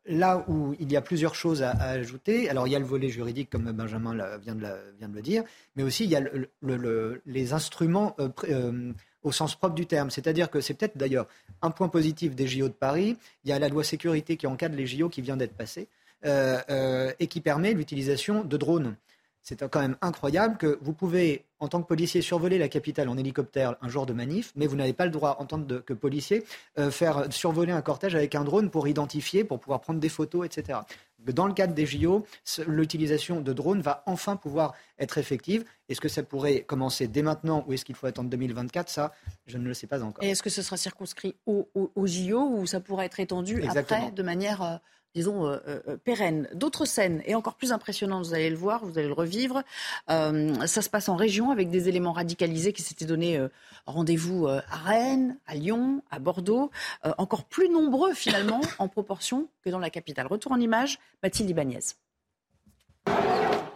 là 0.06 0.44
où 0.48 0.76
il 0.80 0.92
y 0.92 0.98
a 0.98 1.02
plusieurs 1.02 1.36
choses 1.36 1.64
à, 1.64 1.72
ajouter, 1.72 2.50
alors 2.50 2.68
il 2.68 2.72
y 2.72 2.76
a 2.76 2.80
le 2.80 2.86
volet 2.86 3.10
juridique, 3.10 3.50
comme 3.50 3.72
Benjamin 3.72 4.14
vient, 4.38 4.56
de 4.56 4.68
vient, 5.00 5.10
de 5.10 5.16
le 5.16 5.22
dire, 5.22 5.44
mais 5.76 5.84
aussi 5.84 6.04
il 6.04 6.10
y 6.10 6.16
a 6.16 6.22
le, 6.22 7.22
les 7.26 7.54
instruments 7.54 8.16
euh, 8.20 8.30
euh, 8.50 8.92
au 9.24 9.32
sens 9.32 9.56
propre 9.56 9.76
du 9.76 9.86
terme. 9.86 10.10
C'est-à-dire 10.10 10.50
que 10.50 10.62
c'est 10.62 10.74
peut-être 10.74 10.98
d'ailleurs 10.98 11.28
un 11.62 11.72
point 11.72 11.88
positif 11.88 12.36
des 12.36 12.48
JO 12.48 12.68
de 12.68 12.74
Paris. 12.74 13.18
Il 13.44 13.50
y 13.50 13.54
a 13.54 13.60
la 13.60 13.70
loi 13.70 13.84
sécurité 13.84 14.36
qui 14.38 14.48
encadre 14.48 14.76
les 14.76 14.86
JO 14.86 15.10
qui 15.10 15.22
vient 15.22 15.38
d'être 15.38 15.56
passée 15.56 15.88
euh, 16.26 17.12
et 17.20 17.28
qui 17.28 17.42
permet 17.42 17.74
l'utilisation 17.74 18.44
de 18.44 18.58
drones. 18.58 18.96
C'est 19.44 19.70
quand 19.70 19.82
même 19.82 19.98
incroyable 20.02 20.58
que 20.58 20.80
vous 20.82 20.94
pouvez, 20.94 21.44
en 21.60 21.68
tant 21.68 21.82
que 21.82 21.88
policier, 21.88 22.22
survoler 22.22 22.58
la 22.58 22.70
capitale 22.70 23.10
en 23.10 23.18
hélicoptère 23.18 23.76
un 23.82 23.90
jour 23.90 24.06
de 24.06 24.14
manif, 24.14 24.54
mais 24.56 24.68
vous 24.68 24.78
n'avez 24.78 24.94
pas 24.94 25.06
le 25.06 25.12
droit, 25.12 25.36
en 25.40 25.46
tant 25.46 25.62
que 25.62 25.94
policier, 25.94 26.46
euh, 26.80 26.90
faire 26.90 27.32
survoler 27.32 27.74
un 27.74 27.82
cortège 27.82 28.16
avec 28.16 28.36
un 28.36 28.46
drone 28.46 28.70
pour 28.70 28.88
identifier, 28.88 29.44
pour 29.44 29.60
pouvoir 29.60 29.82
prendre 29.82 30.00
des 30.00 30.10
photos, 30.10 30.46
etc. 30.46 30.80
Dans 31.20 31.46
le 31.46 31.54
cadre 31.54 31.74
des 31.74 31.86
JO, 31.86 32.26
l'utilisation 32.68 33.42
de 33.42 33.54
drones 33.54 33.82
va 33.82 34.04
enfin 34.06 34.36
pouvoir 34.38 34.74
être 34.98 35.18
effective. 35.18 35.66
Est-ce 35.90 36.02
que 36.02 36.10
ça 36.10 36.24
pourrait 36.24 36.62
commencer 36.62 37.08
dès 37.08 37.22
maintenant 37.22 37.64
ou 37.68 37.74
est-ce 37.74 37.86
qu'il 37.86 37.96
faut 37.96 38.08
attendre 38.08 38.30
2024 38.30 38.90
Ça, 38.90 39.14
je 39.46 39.58
ne 39.58 39.68
le 39.68 39.74
sais 39.74 39.88
pas 39.88 40.04
encore. 40.04 40.24
Et 40.24 40.30
est-ce 40.30 40.44
que 40.44 40.50
ce 40.50 40.62
sera 40.62 40.76
circonscrit 40.76 41.36
aux, 41.46 41.68
JO 42.06 42.40
ou 42.40 42.66
ça 42.66 42.80
pourrait 42.80 43.06
être 43.06 43.20
étendu 43.20 43.64
après 43.64 44.12
de 44.12 44.24
manière 44.24 44.62
euh, 44.62 44.76
disons, 45.14 45.46
euh, 45.46 45.58
euh, 45.68 45.80
euh, 45.88 45.98
pérenne. 45.98 46.48
D'autres 46.54 46.86
scènes, 46.86 47.22
et 47.26 47.36
encore 47.36 47.56
plus 47.56 47.72
impressionnantes, 47.72 48.26
vous 48.26 48.34
allez 48.34 48.50
le 48.50 48.56
voir, 48.56 48.86
vous 48.86 48.98
allez 48.98 49.08
le 49.08 49.14
revivre. 49.14 49.64
ça 50.08 50.82
se 50.82 50.90
passe 50.90 51.10
en 51.10 51.16
région 51.16 51.52
avec 51.52 51.70
des 51.70 51.90
éléments 51.90 52.14
radicalisés 52.14 52.74
qui 52.74 52.82
s'étaient 52.82 53.06
donné 53.06 53.40
rendez-vous 53.86 54.48
à 54.48 54.62
Rennes, 54.70 55.38
à 55.48 55.56
Lyon, 55.56 56.02
à 56.12 56.20
Bordeaux, 56.20 56.72
encore 57.18 57.44
plus 57.46 57.70
nombreux 57.70 58.14
finalement 58.14 58.62
en 58.80 58.88
proportion 58.88 59.48
que 59.64 59.70
dans 59.70 59.80
la 59.80 59.90
capitale. 59.90 60.28
Retour 60.28 60.52
en 60.52 60.60
image, 60.60 61.00
Mathilde 61.22 61.50
Ibanez. 61.50 61.80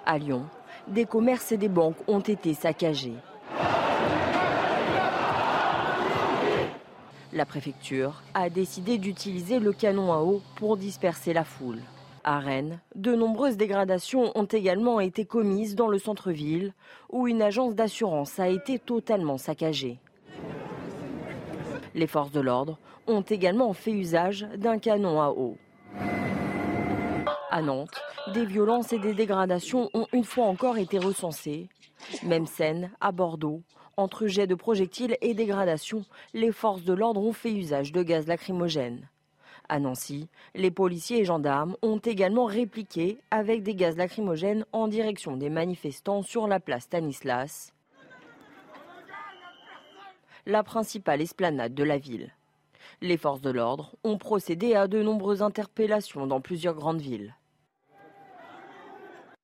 À 0.06 0.18
Lyon, 0.18 0.46
des 0.88 1.06
commerces 1.06 1.52
et 1.52 1.58
des 1.58 1.70
banques 1.70 1.98
ont 2.08 2.20
été 2.20 2.54
saccagés. 2.54 3.16
La 7.34 7.46
préfecture 7.46 8.22
a 8.34 8.50
décidé 8.50 8.98
d'utiliser 8.98 9.60
le 9.60 9.74
canon 9.74 10.14
à 10.14 10.20
eau 10.20 10.42
pour 10.56 10.78
disperser 10.78 11.34
la 11.34 11.44
foule. 11.44 11.80
À 12.24 12.40
Rennes, 12.40 12.80
de 12.96 13.16
nombreuses 13.16 13.58
dégradations 13.58 14.32
ont 14.36 14.46
également 14.46 15.00
été 15.00 15.26
commises 15.26 15.76
dans 15.76 15.88
le 15.88 16.00
centre-ville, 16.00 16.74
où 17.10 17.28
une 17.28 17.42
agence 17.42 17.76
d'assurance 17.76 18.40
a 18.40 18.48
été 18.48 18.80
totalement 18.80 19.38
saccagée. 19.38 20.00
Les 21.96 22.08
forces 22.08 22.32
de 22.32 22.40
l'ordre 22.40 22.78
ont 23.08 23.22
également 23.22 23.74
fait 23.74 23.92
usage 23.92 24.48
d'un 24.56 24.78
canon 24.78 25.22
à 25.22 25.30
eau. 25.30 25.58
À 27.50 27.62
Nantes, 27.62 28.02
des 28.34 28.46
violences 28.46 28.94
et 28.94 29.00
des 29.00 29.14
dégradations 29.14 29.90
ont 29.94 30.08
une 30.14 30.26
fois 30.26 30.46
encore 30.46 30.78
été 30.78 31.00
recensées. 31.00 31.70
Même 32.24 32.46
scène 32.46 32.92
à 33.02 33.12
Bordeaux, 33.12 33.64
entre 33.98 34.28
jets 34.28 34.48
de 34.48 34.56
projectiles 34.56 35.18
et 35.22 35.34
dégradations, 35.34 36.06
les 36.34 36.52
forces 36.52 36.84
de 36.84 36.94
l'ordre 36.94 37.22
ont 37.22 37.34
fait 37.34 37.52
usage 37.52 37.92
de 37.92 38.04
gaz 38.04 38.28
lacrymogène. 38.28 39.10
À 39.70 39.80
Nancy, 39.80 40.30
les 40.56 40.72
policiers 40.72 41.20
et 41.20 41.26
gendarmes 41.26 41.76
ont 41.82 41.98
également 41.98 42.46
répliqué 42.46 43.20
avec 43.32 43.64
des 43.64 43.76
gaz 43.76 43.98
lacrymogènes 43.98 44.66
en 44.72 44.88
direction 44.88 45.36
des 45.36 45.50
manifestants 45.50 46.22
sur 46.22 46.48
la 46.48 46.62
place 46.62 46.84
Stanislas, 46.84 47.74
la 50.46 50.64
principale 50.64 51.22
esplanade 51.22 51.74
de 51.74 51.84
la 51.84 51.98
ville. 51.98 52.32
Les 53.02 53.18
forces 53.18 53.42
de 53.42 53.50
l'ordre 53.50 53.96
ont 54.06 54.18
procédé 54.18 54.76
à 54.76 54.88
de 54.88 55.04
nombreuses 55.04 55.42
interpellations 55.42 56.26
dans 56.26 56.40
plusieurs 56.40 56.74
grandes 56.74 57.02
villes. 57.02 57.36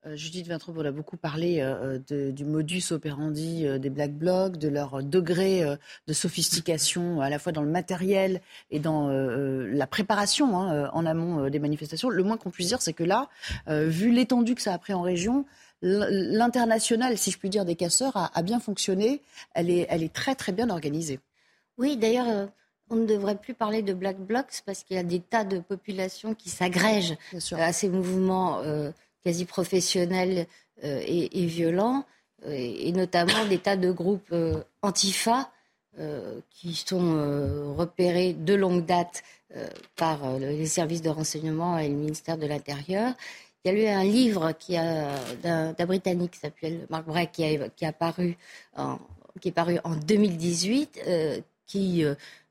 Euh, 0.05 0.15
Judith 0.15 0.47
Vintraud, 0.47 0.73
on 0.75 0.85
a 0.85 0.91
beaucoup 0.91 1.15
parlé 1.17 1.61
euh, 1.61 1.97
euh, 2.11 2.31
du 2.31 2.45
modus 2.45 2.91
operandi 2.91 3.65
des 3.79 3.89
Black 3.89 4.13
Blocs, 4.13 4.57
de 4.57 4.67
leur 4.67 5.03
degré 5.03 5.63
de 6.07 6.13
sophistication 6.13 7.21
à 7.21 7.29
la 7.29 7.39
fois 7.39 7.51
dans 7.51 7.61
le 7.61 7.69
matériel 7.69 8.41
et 8.71 8.79
dans 8.79 9.09
la 9.09 9.87
préparation 9.87 10.59
hein, 10.59 10.89
en 10.93 11.05
amont 11.05 11.49
des 11.49 11.59
manifestations. 11.59 12.09
Le 12.09 12.23
moins 12.23 12.37
qu'on 12.37 12.49
puisse 12.49 12.67
dire, 12.67 12.81
c'est 12.81 12.93
que 12.93 13.03
là, 13.03 13.29
vu 13.67 14.11
l'étendue 14.11 14.55
que 14.55 14.61
ça 14.61 14.73
a 14.73 14.77
pris 14.77 14.93
en 14.93 15.01
région, 15.01 15.45
l'international, 15.81 17.17
si 17.17 17.31
je 17.31 17.37
puis 17.37 17.49
dire, 17.49 17.65
des 17.65 17.75
casseurs 17.75 18.31
a, 18.33 18.41
bien 18.41 18.59
fonctionné. 18.59 19.21
Elle 19.53 19.69
est, 19.69 19.85
elle 19.89 20.03
est 20.03 20.13
très 20.13 20.35
très 20.35 20.51
bien 20.51 20.69
organisée. 20.69 21.19
Oui, 21.77 21.97
d'ailleurs. 21.97 22.49
On 22.89 22.97
ne 22.97 23.05
devrait 23.05 23.37
plus 23.37 23.53
parler 23.53 23.81
de 23.81 23.93
black 23.93 24.19
blocs 24.19 24.61
parce 24.65 24.83
qu'il 24.83 24.97
y 24.97 24.99
a 24.99 25.03
des 25.03 25.21
tas 25.21 25.45
de 25.45 25.59
populations 25.59 26.35
qui 26.35 26.49
s'agrègent 26.49 27.15
à 27.53 27.71
ces 27.71 27.87
mouvements 27.87 28.61
quasi 29.23 29.45
professionnels 29.45 30.47
euh, 30.83 31.01
et, 31.05 31.45
violents, 31.45 32.05
euh, 32.45 32.51
et, 32.51 32.91
notamment 32.91 33.45
des 33.47 33.57
tas 33.57 33.77
de 33.77 33.91
groupes 33.91 34.31
euh, 34.31 34.61
antifa 34.81 35.49
qui 36.49 36.73
sont 36.73 37.75
repérés 37.77 38.33
de 38.33 38.55
longue 38.55 38.83
date 38.83 39.21
par 39.95 40.39
les 40.39 40.65
services 40.65 41.03
de 41.03 41.09
renseignement 41.11 41.77
et 41.77 41.87
le 41.87 41.93
ministère 41.93 42.35
de 42.39 42.47
l'Intérieur. 42.47 43.13
Il 43.63 43.71
y 43.71 43.75
a 43.75 43.79
eu 43.79 43.87
un 43.99 44.03
livre 44.03 44.53
d'un 45.43 45.85
Britannique 45.85 46.31
qui 46.31 46.39
s'appelle 46.39 46.87
Mark 46.89 47.05
Bray 47.05 47.27
qui, 47.27 47.45
a, 47.45 47.69
qui, 47.69 47.85
a 47.85 47.93
paru 47.93 48.35
en, 48.75 48.97
qui 49.39 49.49
est 49.49 49.51
paru 49.51 49.77
en 49.83 49.95
2018 49.95 50.99
qui 51.67 52.03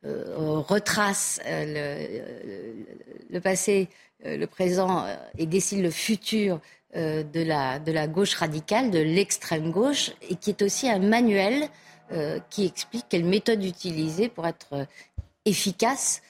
retrace 0.04 1.40
le, 1.47 2.35
le, 3.30 3.40
passé 3.40 3.88
euh, 4.26 4.37
le 4.37 4.47
présent 4.47 5.04
euh, 5.04 5.16
et 5.37 5.47
dessine 5.47 5.82
le 5.82 5.90
futur 5.90 6.61
euh, 6.94 7.25
de 7.25 7.42
la, 7.42 7.80
de 7.80 7.90
la 7.90 8.06
gauche 8.06 8.35
radicale, 8.35 8.90
de 8.90 9.00
l'extrême 9.00 9.73
gauche, 9.73 10.12
et 10.28 10.37
qui 10.37 10.50
est 10.50 10.62
aussi 10.62 10.88
un 10.88 10.99
manuel 10.99 11.68
qui 12.50 12.66
explique 12.66 13.06
quelle 13.09 13.25
méthode 13.25 13.64
utiliser 13.64 14.28
pour 14.28 14.47
être 14.47 14.87
efficace 15.47 16.21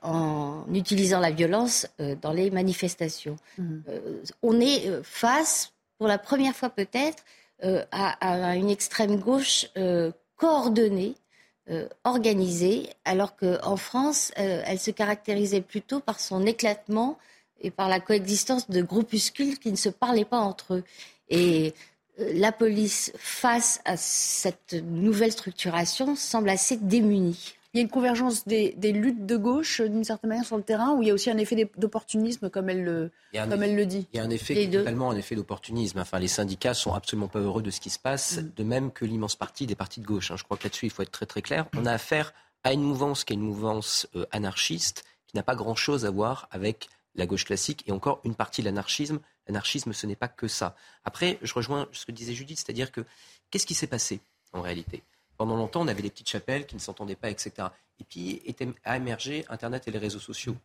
en 0.00 0.64
utilisant 0.72 1.20
la 1.20 1.30
violence 1.30 1.86
dans 2.22 2.32
les 2.32 2.50
manifestations. 2.50 3.36
Mmh. 3.58 3.80
on 4.42 4.60
est 4.60 5.02
face, 5.02 5.74
pour 5.98 6.08
la 6.08 6.16
première 6.16 6.56
fois 6.56 6.70
peut-être, 6.70 7.22
à, 7.62 8.46
à, 8.48 8.56
une 8.56 8.70
extrême 8.70 9.16
gauche 9.16 9.66
coordonnée 10.36 11.16
euh, 11.70 11.88
organisée, 12.04 12.90
alors 13.06 13.36
qu'en 13.36 13.76
France, 13.76 14.32
euh, 14.38 14.62
elle 14.66 14.78
se 14.78 14.90
caractérisait 14.90 15.62
plutôt 15.62 15.98
par 15.98 16.20
son 16.20 16.44
éclatement 16.44 17.18
et 17.62 17.70
par 17.70 17.88
la 17.88 18.00
coexistence 18.00 18.68
de 18.68 18.82
groupuscules 18.82 19.58
qui 19.58 19.70
ne 19.70 19.76
se 19.76 19.88
parlaient 19.88 20.26
pas 20.26 20.40
entre 20.40 20.74
eux. 20.74 20.84
Et 21.30 21.72
euh, 22.20 22.32
la 22.34 22.52
police, 22.52 23.12
face 23.16 23.80
à 23.86 23.96
cette 23.96 24.74
nouvelle 24.74 25.32
structuration, 25.32 26.16
semble 26.16 26.50
assez 26.50 26.76
démunie. 26.76 27.56
Il 27.74 27.78
y 27.78 27.80
a 27.80 27.82
une 27.82 27.90
convergence 27.90 28.46
des, 28.46 28.72
luttes 28.92 29.26
de 29.26 29.36
gauche, 29.36 29.80
d'une 29.80 30.04
certaine 30.04 30.28
manière, 30.28 30.46
sur 30.46 30.56
le 30.56 30.62
terrain, 30.62 30.92
où 30.94 31.02
il 31.02 31.08
y 31.08 31.10
a 31.10 31.14
aussi 31.14 31.28
un 31.28 31.38
effet 31.38 31.68
d'opportunisme, 31.76 32.48
comme, 32.48 32.70
elle 32.70 32.84
le, 32.84 33.10
comme 33.32 33.64
elle 33.64 33.74
le 33.74 33.84
dit. 33.84 34.06
Il 34.12 34.16
y 34.16 34.20
a 34.20 34.22
un 34.22 34.30
effet, 34.30 34.70
totalement 34.70 35.10
un 35.10 35.16
effet 35.16 35.34
d'opportunisme. 35.34 35.98
Enfin, 35.98 36.20
les 36.20 36.28
syndicats 36.28 36.72
sont 36.72 36.94
absolument 36.94 37.26
pas 37.26 37.40
heureux 37.40 37.62
de 37.62 37.70
ce 37.70 37.80
qui 37.80 37.90
se 37.90 37.98
passe, 37.98 38.38
mm. 38.38 38.52
de 38.54 38.62
même 38.62 38.92
que 38.92 39.04
l'immense 39.04 39.34
partie 39.34 39.66
des 39.66 39.74
partis 39.74 40.00
de 40.00 40.06
gauche. 40.06 40.30
Hein. 40.30 40.36
Je 40.36 40.44
crois 40.44 40.56
que 40.56 40.62
là-dessus, 40.62 40.86
il 40.86 40.90
faut 40.90 41.02
être 41.02 41.10
très 41.10 41.26
très 41.26 41.42
clair. 41.42 41.66
On 41.76 41.84
a 41.84 41.90
affaire 41.90 42.32
à 42.62 42.72
une 42.72 42.82
mouvance 42.82 43.24
qui 43.24 43.32
est 43.32 43.36
une 43.36 43.42
mouvance 43.42 44.06
euh, 44.14 44.24
anarchiste, 44.30 45.04
qui 45.26 45.36
n'a 45.36 45.42
pas 45.42 45.56
grand-chose 45.56 46.06
à 46.06 46.10
voir 46.10 46.46
avec 46.52 46.88
la 47.16 47.26
gauche 47.26 47.44
classique, 47.44 47.82
et 47.88 47.92
encore 47.92 48.20
une 48.22 48.36
partie 48.36 48.62
de 48.62 48.66
l'anarchisme. 48.66 49.18
L'anarchisme, 49.48 49.92
ce 49.92 50.06
n'est 50.06 50.16
pas 50.16 50.28
que 50.28 50.46
ça. 50.46 50.76
Après, 51.04 51.40
je 51.42 51.52
rejoins 51.52 51.88
ce 51.90 52.06
que 52.06 52.12
disait 52.12 52.34
Judith, 52.34 52.58
c'est-à-dire 52.58 52.92
que 52.92 53.04
qu'est-ce 53.50 53.66
qui 53.66 53.74
s'est 53.74 53.88
passé 53.88 54.20
en 54.52 54.62
réalité? 54.62 55.02
Pendant 55.36 55.56
longtemps, 55.56 55.82
on 55.82 55.88
avait 55.88 56.02
des 56.02 56.10
petites 56.10 56.28
chapelles 56.28 56.66
qui 56.66 56.74
ne 56.74 56.80
s'entendaient 56.80 57.16
pas, 57.16 57.30
etc. 57.30 57.68
Et 58.00 58.04
puis 58.04 58.42
a 58.84 58.96
émergé 58.96 59.44
Internet 59.48 59.88
et 59.88 59.90
les 59.90 59.98
réseaux 59.98 60.20
sociaux. 60.20 60.56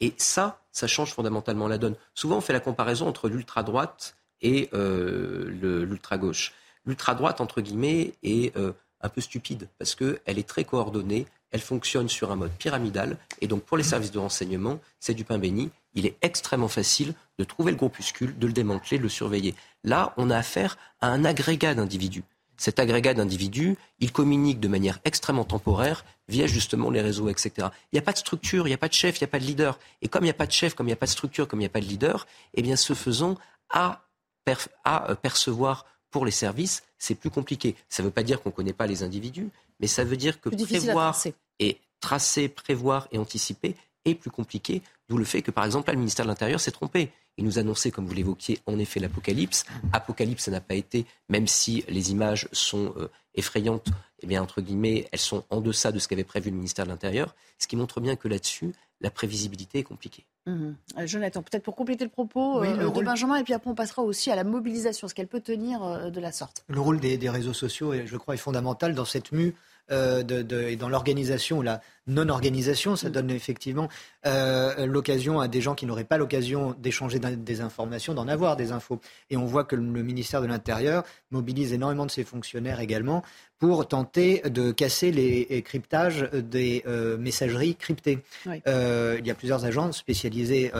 Et 0.00 0.14
ça, 0.16 0.60
ça 0.72 0.86
change 0.86 1.12
fondamentalement 1.12 1.68
la 1.68 1.78
donne. 1.78 1.96
Souvent, 2.14 2.38
on 2.38 2.40
fait 2.40 2.52
la 2.52 2.60
comparaison 2.60 3.06
entre 3.06 3.28
l'ultra-droite 3.28 4.16
et 4.42 4.68
euh, 4.74 5.84
l'ultra-gauche. 5.84 6.52
L'ultra-droite, 6.84 7.40
entre 7.40 7.60
guillemets, 7.60 8.14
est 8.22 8.56
euh, 8.56 8.72
un 9.00 9.08
peu 9.08 9.20
stupide 9.20 9.68
parce 9.78 9.94
qu'elle 9.94 10.20
est 10.26 10.48
très 10.48 10.64
coordonnée, 10.64 11.26
elle 11.50 11.60
fonctionne 11.60 12.08
sur 12.08 12.32
un 12.32 12.36
mode 12.36 12.50
pyramidal. 12.52 13.16
Et 13.40 13.46
donc, 13.46 13.62
pour 13.62 13.76
les 13.76 13.84
services 13.84 14.10
de 14.10 14.18
renseignement, 14.18 14.80
c'est 14.98 15.14
du 15.14 15.24
pain 15.24 15.38
béni. 15.38 15.70
Il 15.94 16.04
est 16.04 16.16
extrêmement 16.20 16.68
facile 16.68 17.14
de 17.38 17.44
trouver 17.44 17.70
le 17.70 17.78
groupuscule, 17.78 18.36
de 18.36 18.46
le 18.46 18.52
démanteler, 18.52 18.98
de 18.98 19.04
le 19.04 19.08
surveiller. 19.08 19.54
Là, 19.84 20.12
on 20.16 20.30
a 20.30 20.36
affaire 20.36 20.76
à 21.00 21.08
un 21.08 21.24
agrégat 21.24 21.74
d'individus 21.74 22.24
cet 22.56 22.78
agrégat 22.78 23.14
d'individus, 23.14 23.76
il 24.00 24.12
communique 24.12 24.60
de 24.60 24.68
manière 24.68 25.00
extrêmement 25.04 25.44
temporaire 25.44 26.04
via 26.28 26.46
justement 26.46 26.90
les 26.90 27.00
réseaux, 27.00 27.28
etc. 27.28 27.68
Il 27.92 27.94
n'y 27.94 27.98
a 27.98 28.02
pas 28.02 28.12
de 28.12 28.18
structure, 28.18 28.66
il 28.66 28.70
n'y 28.70 28.74
a 28.74 28.78
pas 28.78 28.88
de 28.88 28.94
chef, 28.94 29.18
il 29.18 29.24
n'y 29.24 29.28
a 29.28 29.28
pas 29.28 29.38
de 29.38 29.44
leader. 29.44 29.78
Et 30.02 30.08
comme 30.08 30.22
il 30.22 30.26
n'y 30.26 30.30
a 30.30 30.34
pas 30.34 30.46
de 30.46 30.52
chef, 30.52 30.74
comme 30.74 30.86
il 30.86 30.90
n'y 30.90 30.94
a 30.94 30.96
pas 30.96 31.06
de 31.06 31.10
structure, 31.10 31.48
comme 31.48 31.60
il 31.60 31.64
n'y 31.64 31.66
a 31.66 31.70
pas 31.70 31.80
de 31.80 31.86
leader, 31.86 32.26
eh 32.54 32.62
bien, 32.62 32.76
ce 32.76 32.94
faisant, 32.94 33.36
à, 33.70 34.04
euh, 34.48 35.14
percevoir 35.14 35.86
pour 36.10 36.24
les 36.24 36.30
services, 36.30 36.84
c'est 36.98 37.14
plus 37.14 37.30
compliqué. 37.30 37.74
Ça 37.88 38.02
ne 38.02 38.08
veut 38.08 38.12
pas 38.12 38.22
dire 38.22 38.40
qu'on 38.40 38.50
ne 38.50 38.54
connaît 38.54 38.72
pas 38.72 38.86
les 38.86 39.02
individus, 39.02 39.48
mais 39.80 39.86
ça 39.86 40.04
veut 40.04 40.16
dire 40.16 40.40
que 40.40 40.48
prévoir 40.48 41.18
et 41.58 41.78
tracer, 42.00 42.48
prévoir 42.48 43.08
et 43.10 43.18
anticiper 43.18 43.74
est 44.04 44.14
plus 44.14 44.30
compliqué. 44.30 44.82
D'où 45.08 45.18
le 45.18 45.24
fait 45.24 45.42
que, 45.42 45.50
par 45.50 45.64
exemple, 45.64 45.90
le 45.90 45.96
ministère 45.96 46.24
de 46.24 46.30
l'Intérieur 46.30 46.60
s'est 46.60 46.70
trompé. 46.70 47.10
Il 47.36 47.44
nous 47.44 47.58
annonçait, 47.58 47.90
comme 47.90 48.06
vous 48.06 48.14
l'évoquiez, 48.14 48.60
en 48.66 48.78
effet 48.78 49.00
l'apocalypse. 49.00 49.64
Apocalypse, 49.92 50.44
ça 50.44 50.50
n'a 50.50 50.60
pas 50.60 50.74
été, 50.74 51.04
même 51.28 51.46
si 51.46 51.84
les 51.88 52.12
images 52.12 52.48
sont 52.52 52.94
euh, 52.96 53.10
effrayantes, 53.34 53.88
eh 54.20 54.26
bien, 54.26 54.42
entre 54.42 54.60
guillemets, 54.60 55.08
elles 55.12 55.18
sont 55.18 55.44
en 55.50 55.60
deçà 55.60 55.92
de 55.92 55.98
ce 55.98 56.08
qu'avait 56.08 56.24
prévu 56.24 56.50
le 56.50 56.56
ministère 56.56 56.84
de 56.84 56.90
l'Intérieur, 56.90 57.34
ce 57.58 57.66
qui 57.66 57.76
montre 57.76 58.00
bien 58.00 58.16
que 58.16 58.28
là-dessus, 58.28 58.72
la 59.00 59.10
prévisibilité 59.10 59.80
est 59.80 59.84
compliquée. 59.84 60.24
Mmh. 60.46 60.72
Jonathan, 61.04 61.42
peut-être 61.42 61.62
pour 61.62 61.74
compléter 61.74 62.04
le 62.04 62.10
propos 62.10 62.64
de 62.64 63.02
Benjamin, 63.02 63.36
et 63.36 63.44
puis 63.44 63.52
après 63.52 63.70
on 63.70 63.74
passera 63.74 64.02
aussi 64.02 64.30
à 64.30 64.36
la 64.36 64.44
mobilisation, 64.44 65.08
ce 65.08 65.14
qu'elle 65.14 65.26
peut 65.26 65.40
tenir 65.40 66.10
de 66.10 66.20
la 66.20 66.32
sorte. 66.32 66.64
Le 66.68 66.80
rôle 66.80 67.00
des, 67.00 67.18
des 67.18 67.28
réseaux 67.28 67.52
sociaux, 67.52 67.92
je 68.04 68.16
crois, 68.16 68.34
est 68.34 68.38
fondamental 68.38 68.94
dans 68.94 69.04
cette 69.04 69.32
mue 69.32 69.54
euh, 69.90 70.22
de, 70.22 70.62
et 70.62 70.76
dans 70.76 70.88
l'organisation 70.88 71.60
la 71.60 71.82
non-organisation, 72.06 72.96
ça 72.96 73.10
donne 73.10 73.30
effectivement 73.30 73.88
euh, 74.26 74.86
l'occasion 74.86 75.40
à 75.40 75.48
des 75.48 75.60
gens 75.60 75.74
qui 75.74 75.86
n'auraient 75.86 76.04
pas 76.04 76.18
l'occasion 76.18 76.74
d'échanger 76.78 77.18
des 77.18 77.60
informations, 77.60 78.14
d'en 78.14 78.28
avoir 78.28 78.56
des 78.56 78.72
infos. 78.72 79.00
Et 79.30 79.36
on 79.36 79.44
voit 79.44 79.64
que 79.64 79.76
le 79.76 80.02
ministère 80.02 80.42
de 80.42 80.46
l'Intérieur 80.46 81.04
mobilise 81.30 81.72
énormément 81.72 82.06
de 82.06 82.10
ses 82.10 82.24
fonctionnaires 82.24 82.80
également 82.80 83.22
pour 83.58 83.86
tenter 83.88 84.40
de 84.40 84.72
casser 84.72 85.10
les 85.10 85.62
cryptages 85.62 86.28
des 86.32 86.82
euh, 86.86 87.16
messageries 87.16 87.76
cryptées. 87.76 88.18
il 88.46 89.26
y 89.26 89.30
a 89.30 89.34
plusieurs 89.34 89.64
agences 89.64 89.98
spécialisées 89.98 90.72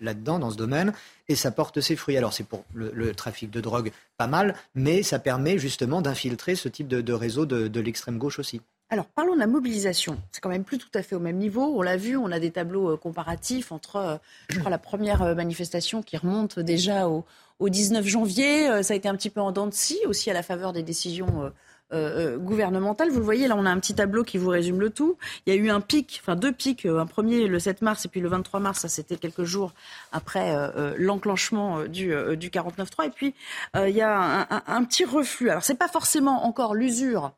là-dedans, 0.00 0.38
dans 0.38 0.50
ce 0.50 0.56
domaine 0.56 0.92
et 1.28 1.34
ça 1.34 1.50
porte 1.50 1.80
ses 1.80 1.96
fruits. 1.96 2.16
Alors 2.16 2.32
c'est 2.32 2.44
pour 2.46 2.64
le, 2.74 3.12
trafic 3.14 3.50
de 3.50 3.60
drogue 3.60 3.90
pas 4.16 4.26
mal, 4.26 4.54
mais 4.74 5.02
ça 5.02 5.18
permet 5.18 5.58
justement 5.58 6.02
d'infiltrer 6.02 6.54
ce 6.54 6.68
type 6.68 6.88
de, 6.88 7.12
réseau 7.12 7.46
de, 7.46 7.80
l'extrême 7.80 8.18
gauche 8.18 8.38
aussi. 8.38 8.60
Alors 8.92 9.06
parlons 9.06 9.32
de 9.32 9.40
la 9.40 9.46
mobilisation. 9.46 10.18
C'est 10.32 10.42
quand 10.42 10.50
même 10.50 10.64
plus 10.64 10.76
tout 10.76 10.90
à 10.92 11.02
fait 11.02 11.16
au 11.16 11.18
même 11.18 11.38
niveau. 11.38 11.62
On 11.62 11.80
l'a 11.80 11.96
vu, 11.96 12.14
on 12.18 12.30
a 12.30 12.38
des 12.38 12.50
tableaux 12.50 12.90
euh, 12.90 12.96
comparatifs 12.98 13.72
entre, 13.72 13.96
euh, 13.96 14.16
je 14.50 14.58
crois, 14.58 14.70
la 14.70 14.76
première 14.76 15.22
euh, 15.22 15.34
manifestation 15.34 16.02
qui 16.02 16.18
remonte 16.18 16.58
déjà 16.58 17.08
au, 17.08 17.24
19 17.60 18.04
janvier. 18.04 18.82
Ça 18.82 18.92
a 18.92 18.96
été 18.96 19.08
un 19.08 19.14
petit 19.14 19.30
peu 19.30 19.40
en 19.40 19.52
dents 19.52 19.68
de 19.68 19.72
scie, 19.72 20.00
aussi 20.08 20.28
à 20.30 20.34
la 20.34 20.42
faveur 20.42 20.72
des 20.72 20.82
décisions 20.82 21.44
euh, 21.44 22.34
euh, 22.34 22.38
gouvernementale. 22.38 23.08
Vous 23.10 23.20
le 23.20 23.24
voyez, 23.24 23.46
là, 23.46 23.54
on 23.56 23.64
a 23.64 23.70
un 23.70 23.78
petit 23.78 23.94
tableau 23.94 24.24
qui 24.24 24.36
vous 24.36 24.48
résume 24.50 24.80
le 24.80 24.90
tout. 24.90 25.16
Il 25.46 25.54
y 25.54 25.56
a 25.56 25.60
eu 25.60 25.70
un 25.70 25.80
pic, 25.80 26.18
enfin 26.20 26.34
deux 26.34 26.50
pics, 26.50 26.84
un 26.84 27.06
premier 27.06 27.46
le 27.46 27.60
7 27.60 27.80
mars 27.82 28.04
et 28.04 28.08
puis 28.08 28.20
le 28.20 28.28
23 28.28 28.58
mars, 28.58 28.80
ça 28.80 28.88
c'était 28.88 29.16
quelques 29.16 29.44
jours 29.44 29.72
après 30.10 30.54
l'enclenchement 30.98 31.84
du, 31.84 32.12
du 32.36 32.50
49.3. 32.50 33.06
Et 33.06 33.10
puis, 33.10 33.34
il 33.76 33.94
y 33.94 34.02
a 34.02 34.48
un, 34.66 34.84
petit 34.84 35.04
reflux. 35.04 35.48
Alors, 35.48 35.62
c'est 35.62 35.78
pas 35.78 35.88
forcément 35.88 36.44
encore 36.44 36.74
l'usure 36.74 37.32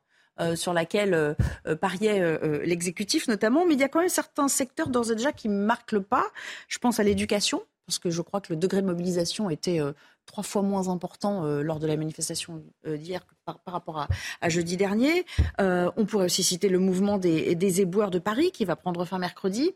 sur 0.54 0.72
laquelle 0.72 1.36
pariait 1.80 2.38
l'exécutif 2.64 3.28
notamment, 3.28 3.64
mais 3.66 3.74
il 3.74 3.80
y 3.80 3.84
a 3.84 3.88
quand 3.88 4.00
même 4.00 4.08
certains 4.08 4.48
secteurs 4.48 4.88
d'ores 4.88 5.10
et 5.10 5.14
déjà 5.14 5.32
qui 5.32 5.48
marquent 5.48 5.92
le 5.92 6.02
pas. 6.02 6.24
Je 6.68 6.78
pense 6.78 7.00
à 7.00 7.02
l'éducation, 7.02 7.62
parce 7.86 7.98
que 7.98 8.10
je 8.10 8.22
crois 8.22 8.40
que 8.40 8.52
le 8.52 8.56
degré 8.56 8.82
de 8.82 8.86
mobilisation 8.86 9.50
était 9.50 9.80
trois 10.26 10.42
fois 10.42 10.62
moins 10.62 10.88
important 10.88 11.44
euh, 11.44 11.62
lors 11.62 11.78
de 11.78 11.86
la 11.86 11.96
manifestation 11.96 12.62
euh, 12.86 12.96
d'hier 12.96 13.26
par, 13.44 13.60
rapport 13.66 14.06
à, 14.40 14.48
jeudi 14.48 14.76
dernier. 14.76 15.24
Euh, 15.60 15.90
on 15.96 16.06
pourrait 16.06 16.26
aussi 16.26 16.42
citer 16.42 16.68
le 16.68 16.78
mouvement 16.78 17.18
des, 17.18 17.54
des, 17.54 17.80
éboueurs 17.80 18.10
de 18.10 18.18
Paris 18.18 18.50
qui 18.52 18.64
va 18.64 18.76
prendre 18.76 19.04
fin 19.04 19.18
mercredi. 19.18 19.72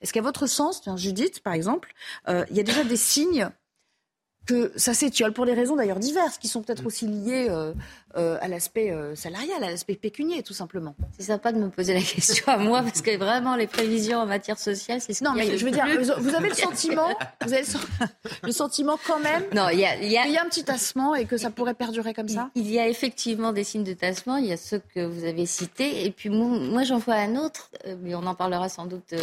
Est-ce 0.00 0.12
qu'à 0.12 0.22
votre 0.22 0.46
sens, 0.46 0.82
Judith, 0.96 1.40
par 1.40 1.52
exemple, 1.54 1.92
il 2.28 2.56
y 2.56 2.60
a 2.60 2.62
déjà 2.62 2.84
des 2.84 2.96
signes 2.96 3.50
que 4.48 4.72
ça 4.76 4.94
s'étiole 4.94 5.34
pour 5.34 5.44
des 5.44 5.52
raisons 5.52 5.76
d'ailleurs 5.76 5.98
diverses, 5.98 6.38
qui 6.38 6.48
sont 6.48 6.62
peut-être 6.62 6.86
aussi 6.86 7.06
liées 7.06 7.48
euh, 7.50 7.74
euh, 8.16 8.38
à 8.40 8.48
l'aspect 8.48 8.90
euh, 8.90 9.14
salarial, 9.14 9.62
à 9.62 9.70
l'aspect 9.70 9.94
pécunier, 9.94 10.42
tout 10.42 10.54
simplement. 10.54 10.96
C'est 11.18 11.26
sympa 11.26 11.52
de 11.52 11.58
me 11.58 11.68
poser 11.68 11.92
la 11.92 12.00
question 12.00 12.46
à 12.50 12.56
moi, 12.56 12.82
parce 12.82 13.02
que 13.02 13.14
vraiment, 13.18 13.56
les 13.56 13.66
prévisions 13.66 14.20
en 14.20 14.26
matière 14.26 14.58
sociale, 14.58 15.02
c'est 15.02 15.12
ce 15.12 15.22
Non, 15.22 15.32
mais 15.34 15.58
je 15.58 15.64
veux 15.66 15.70
dire, 15.70 15.84
vous 16.18 16.34
avez 16.34 16.48
le 16.48 16.54
sentiment, 16.54 17.08
vous 17.44 17.52
avez 17.52 17.64
le, 18.42 18.52
sentiment 18.52 18.98
quand 19.06 19.20
même 19.20 19.44
non, 19.54 19.68
il 19.68 19.80
y 19.80 19.84
a, 19.84 19.96
il 19.96 20.10
y 20.10 20.16
a... 20.16 20.22
qu'il 20.22 20.32
y 20.32 20.38
a 20.38 20.42
un 20.42 20.48
petit 20.48 20.64
tassement 20.64 21.14
et 21.14 21.26
que 21.26 21.36
ça 21.36 21.50
pourrait 21.50 21.74
perdurer 21.74 22.14
comme 22.14 22.28
ça? 22.28 22.48
Il 22.54 22.70
y 22.70 22.78
a 22.78 22.88
effectivement 22.88 23.52
des 23.52 23.64
signes 23.64 23.84
de 23.84 23.92
tassement, 23.92 24.38
il 24.38 24.46
y 24.46 24.52
a 24.52 24.56
ceux 24.56 24.80
que 24.94 25.04
vous 25.04 25.24
avez 25.24 25.44
cités, 25.44 26.06
et 26.06 26.10
puis 26.10 26.30
moi, 26.30 26.84
j'en 26.84 26.98
vois 26.98 27.16
un 27.16 27.36
autre, 27.36 27.70
mais 28.00 28.14
on 28.14 28.24
en 28.24 28.34
parlera 28.34 28.70
sans 28.70 28.86
doute 28.86 29.14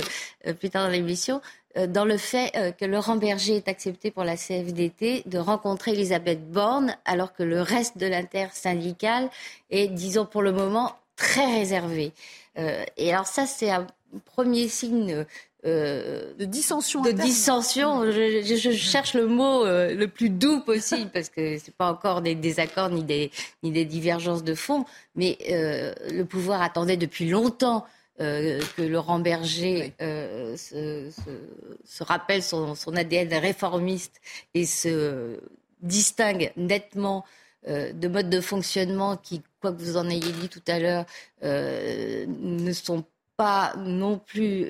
plus 0.59 0.69
tard 0.69 0.85
dans 0.85 0.91
l'émission, 0.91 1.41
dans 1.75 2.05
le 2.05 2.17
fait 2.17 2.51
euh, 2.55 2.71
que 2.71 2.85
Laurent 2.85 3.17
Berger 3.17 3.57
est 3.57 3.67
accepté 3.67 4.11
pour 4.11 4.23
la 4.23 4.37
CFDT 4.37 5.23
de 5.25 5.37
rencontrer 5.37 5.91
Elisabeth 5.91 6.49
Borne, 6.49 6.95
alors 7.05 7.33
que 7.33 7.43
le 7.43 7.61
reste 7.61 7.97
de 7.97 8.07
l'intersyndicale 8.07 9.29
est, 9.69 9.87
disons 9.87 10.25
pour 10.25 10.41
le 10.41 10.51
moment, 10.51 10.95
très 11.17 11.45
réservé. 11.45 12.13
Euh, 12.57 12.83
et 12.97 13.13
alors 13.13 13.27
ça, 13.27 13.45
c'est 13.45 13.69
un 13.69 13.87
premier 14.25 14.69
signe 14.69 15.25
de 15.65 16.45
dissension. 16.45 17.01
De 17.01 17.11
dissension. 17.11 18.05
Je, 18.11 18.71
cherche 18.71 19.15
le 19.15 19.25
mot 19.25 19.65
le 19.65 20.05
plus 20.05 20.29
doux 20.29 20.59
possible 20.59 21.09
parce 21.11 21.29
que 21.29 21.57
c'est 21.57 21.73
pas 21.73 21.91
encore 21.91 22.21
des 22.21 22.35
désaccords 22.35 22.89
ni 22.89 23.03
des, 23.03 23.31
ni 23.63 23.71
des 23.71 23.83
divergences 23.83 24.43
de 24.43 24.53
fond, 24.53 24.85
mais 25.15 25.39
le 25.49 26.21
pouvoir 26.23 26.61
attendait 26.61 26.97
depuis 26.97 27.27
longtemps 27.27 27.83
euh, 28.21 28.61
que 28.77 28.81
Laurent 28.81 29.19
Berger 29.19 29.93
euh, 30.01 30.55
se, 30.55 32.03
rappelle 32.03 32.41
son, 32.41 32.73
ADN 32.95 33.33
réformiste 33.33 34.21
et 34.53 34.65
se 34.65 35.37
distingue 35.81 36.53
nettement 36.55 37.25
euh, 37.67 37.91
de 37.91 38.07
modes 38.07 38.29
de 38.29 38.39
fonctionnement 38.39 39.17
qui, 39.17 39.41
quoi 39.59 39.73
que 39.73 39.81
vous 39.81 39.97
en 39.97 40.09
ayez 40.09 40.31
dit 40.31 40.47
tout 40.47 40.63
à 40.65 40.79
l'heure, 40.79 41.05
ne 41.43 42.71
sont 42.71 43.03
pas 43.35 43.73
non 43.79 44.17
plus 44.17 44.65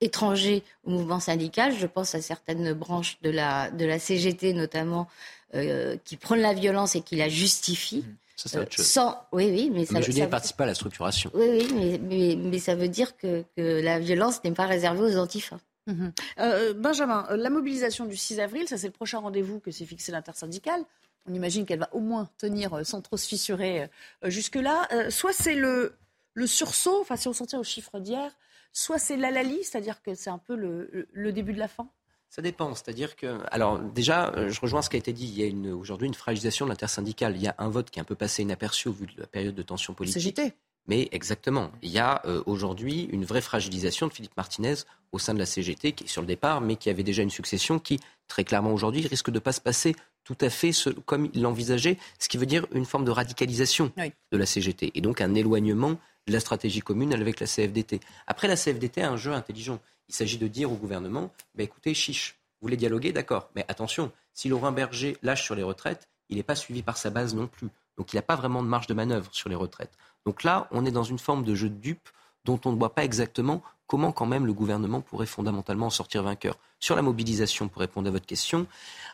étrangers 0.00 0.62
au 0.84 0.90
mouvement 0.90 1.20
syndical. 1.20 1.74
Je 1.76 1.86
pense 1.86 2.14
à 2.14 2.22
certaines 2.22 2.72
branches 2.72 3.18
de 3.20 3.28
la, 3.28 3.70
de 3.70 3.84
la 3.84 3.98
CGT 3.98 4.54
notamment 4.54 5.06
qui 5.52 6.16
prennent 6.16 6.40
la 6.40 6.54
violence 6.54 6.96
et 6.96 7.02
qui 7.02 7.16
la 7.16 7.28
justifient. 7.28 8.06
Mmh. 8.06 8.27
Ça, 8.38 8.48
c'est 8.48 8.58
autre 8.60 8.70
chose. 8.70 8.86
Sans... 8.86 9.26
Oui, 9.32 9.50
oui, 9.50 9.68
mais 9.72 9.84
ça, 9.84 10.00
je 10.00 10.12
ne 10.12 10.26
participe 10.26 10.56
pas 10.56 10.62
à 10.62 10.68
la 10.68 10.74
structuration. 10.74 11.28
Oui, 11.34 11.48
oui, 11.50 11.98
mais, 12.00 12.36
mais, 12.36 12.58
ça 12.60 12.76
veut 12.76 12.86
dire 12.86 13.16
que, 13.16 13.42
que 13.56 13.82
la 13.82 13.98
violence 13.98 14.44
n'est 14.44 14.52
pas 14.52 14.66
réservée 14.66 15.00
aux 15.00 15.18
antifas. 15.18 15.58
Mhm. 15.88 16.12
Euh, 16.38 16.72
Benjamin, 16.72 17.26
euh, 17.30 17.36
la 17.36 17.50
mobilisation 17.50 18.04
du 18.04 18.16
6 18.16 18.38
avril, 18.38 18.68
ça 18.68 18.78
c'est 18.78 18.86
le 18.86 18.92
prochain 18.92 19.18
rendez-vous 19.18 19.58
que 19.58 19.72
s'est 19.72 19.86
fixé 19.86 20.12
l'intersyndicale. 20.12 20.84
On 21.26 21.34
imagine 21.34 21.66
qu'elle 21.66 21.80
va 21.80 21.88
au 21.92 22.00
moins 22.00 22.30
tenir 22.38 22.74
euh, 22.74 22.84
sans 22.84 23.00
trop 23.00 23.16
se 23.16 23.26
fissurer 23.26 23.88
jusque-là. 24.22 24.86
soit 25.10 25.32
c'est 25.32 25.56
le, 25.56 25.96
le 26.34 26.46
sursaut, 26.46 27.00
enfin 27.00 27.16
si 27.16 27.26
on 27.26 27.32
s'en 27.32 27.46
tient 27.46 27.58
aux 27.58 27.64
chiffres 27.64 27.98
d'hier, 27.98 28.30
soit 28.72 28.98
c'est 28.98 29.16
l'alali, 29.16 29.64
c'est-à-dire 29.64 30.00
que 30.00 30.14
c'est 30.14 30.30
un 30.30 30.38
peu 30.38 30.54
le, 30.54 31.08
le 31.10 31.32
début 31.32 31.54
de 31.54 31.58
la 31.58 31.68
fin 31.68 31.88
ça 32.30 32.42
dépend, 32.42 32.74
c'est-à-dire 32.74 33.16
que, 33.16 33.38
alors 33.50 33.78
déjà, 33.78 34.32
euh, 34.34 34.50
je 34.50 34.60
rejoins 34.60 34.82
ce 34.82 34.90
qui 34.90 34.96
a 34.96 34.98
été 34.98 35.12
dit. 35.12 35.26
Il 35.26 35.40
y 35.40 35.70
a 35.70 35.74
aujourd'hui 35.74 36.08
une 36.08 36.14
fragilisation 36.14 36.66
de 36.66 36.70
l'intersyndicale. 36.70 37.36
Il 37.36 37.42
y 37.42 37.48
a 37.48 37.54
un 37.58 37.68
vote 37.68 37.90
qui 37.90 37.98
est 37.98 38.02
un 38.02 38.04
peu 38.04 38.14
passé 38.14 38.42
inaperçu 38.42 38.88
au 38.88 38.92
vu 38.92 39.06
de 39.06 39.20
la 39.20 39.26
période 39.26 39.54
de 39.54 39.62
tension 39.62 39.94
politique. 39.94 40.22
CGT. 40.22 40.52
Mais 40.88 41.08
exactement, 41.12 41.70
il 41.82 41.90
y 41.90 41.98
a 41.98 42.22
euh, 42.24 42.42
aujourd'hui 42.46 43.08
une 43.12 43.24
vraie 43.26 43.42
fragilisation 43.42 44.06
de 44.06 44.12
Philippe 44.12 44.36
Martinez 44.38 44.74
au 45.12 45.18
sein 45.18 45.34
de 45.34 45.38
la 45.38 45.44
CGT 45.44 45.92
qui 45.92 46.04
est 46.04 46.06
sur 46.06 46.22
le 46.22 46.26
départ, 46.26 46.62
mais 46.62 46.76
qui 46.76 46.88
avait 46.88 47.02
déjà 47.02 47.22
une 47.22 47.30
succession 47.30 47.78
qui, 47.78 48.00
très 48.26 48.42
clairement 48.42 48.72
aujourd'hui, 48.72 49.06
risque 49.06 49.28
de 49.28 49.34
ne 49.34 49.40
pas 49.40 49.52
se 49.52 49.60
passer 49.60 49.94
tout 50.24 50.36
à 50.40 50.50
fait 50.50 50.70
comme 51.06 51.30
il 51.34 51.42
l'envisageait, 51.42 51.98
ce 52.18 52.28
qui 52.28 52.36
veut 52.36 52.46
dire 52.46 52.66
une 52.72 52.84
forme 52.84 53.04
de 53.04 53.10
radicalisation 53.10 53.92
de 53.96 54.36
la 54.36 54.46
CGT 54.46 54.92
et 54.94 55.00
donc 55.00 55.20
un 55.20 55.34
éloignement 55.34 55.96
de 56.28 56.32
la 56.32 56.40
stratégie 56.40 56.80
commune 56.80 57.12
avec 57.12 57.40
la 57.40 57.46
CFDT. 57.46 58.00
Après, 58.26 58.48
la 58.48 58.56
CFDT 58.56 59.02
a 59.02 59.10
un 59.10 59.16
jeu 59.16 59.32
intelligent. 59.32 59.80
Il 60.08 60.14
s'agit 60.14 60.38
de 60.38 60.46
dire 60.46 60.70
au 60.72 60.76
gouvernement, 60.76 61.32
bah, 61.54 61.64
écoutez, 61.64 61.94
chiche, 61.94 62.36
vous 62.60 62.66
voulez 62.66 62.76
dialoguer, 62.76 63.12
d'accord, 63.12 63.50
mais 63.54 63.64
attention, 63.68 64.12
si 64.32 64.48
Laurent 64.48 64.72
Berger 64.72 65.16
lâche 65.22 65.44
sur 65.44 65.54
les 65.54 65.62
retraites, 65.62 66.08
il 66.28 66.36
n'est 66.36 66.42
pas 66.42 66.54
suivi 66.54 66.82
par 66.82 66.96
sa 66.96 67.10
base 67.10 67.34
non 67.34 67.46
plus. 67.46 67.68
Donc 67.96 68.12
il 68.12 68.16
n'a 68.16 68.22
pas 68.22 68.36
vraiment 68.36 68.62
de 68.62 68.68
marge 68.68 68.86
de 68.86 68.94
manœuvre 68.94 69.28
sur 69.32 69.48
les 69.48 69.54
retraites. 69.54 69.96
Donc 70.24 70.44
là, 70.44 70.68
on 70.70 70.84
est 70.84 70.90
dans 70.90 71.02
une 71.02 71.18
forme 71.18 71.44
de 71.44 71.54
jeu 71.54 71.68
de 71.68 71.74
dupe 71.74 72.08
dont 72.44 72.60
on 72.64 72.72
ne 72.72 72.78
voit 72.78 72.94
pas 72.94 73.04
exactement 73.04 73.62
comment 73.86 74.12
quand 74.12 74.26
même 74.26 74.46
le 74.46 74.52
gouvernement 74.52 75.00
pourrait 75.00 75.26
fondamentalement 75.26 75.86
en 75.86 75.90
sortir 75.90 76.22
vainqueur. 76.22 76.58
Sur 76.78 76.94
la 76.94 77.02
mobilisation, 77.02 77.68
pour 77.68 77.80
répondre 77.80 78.06
à 78.08 78.10
votre 78.10 78.26
question, 78.26 78.66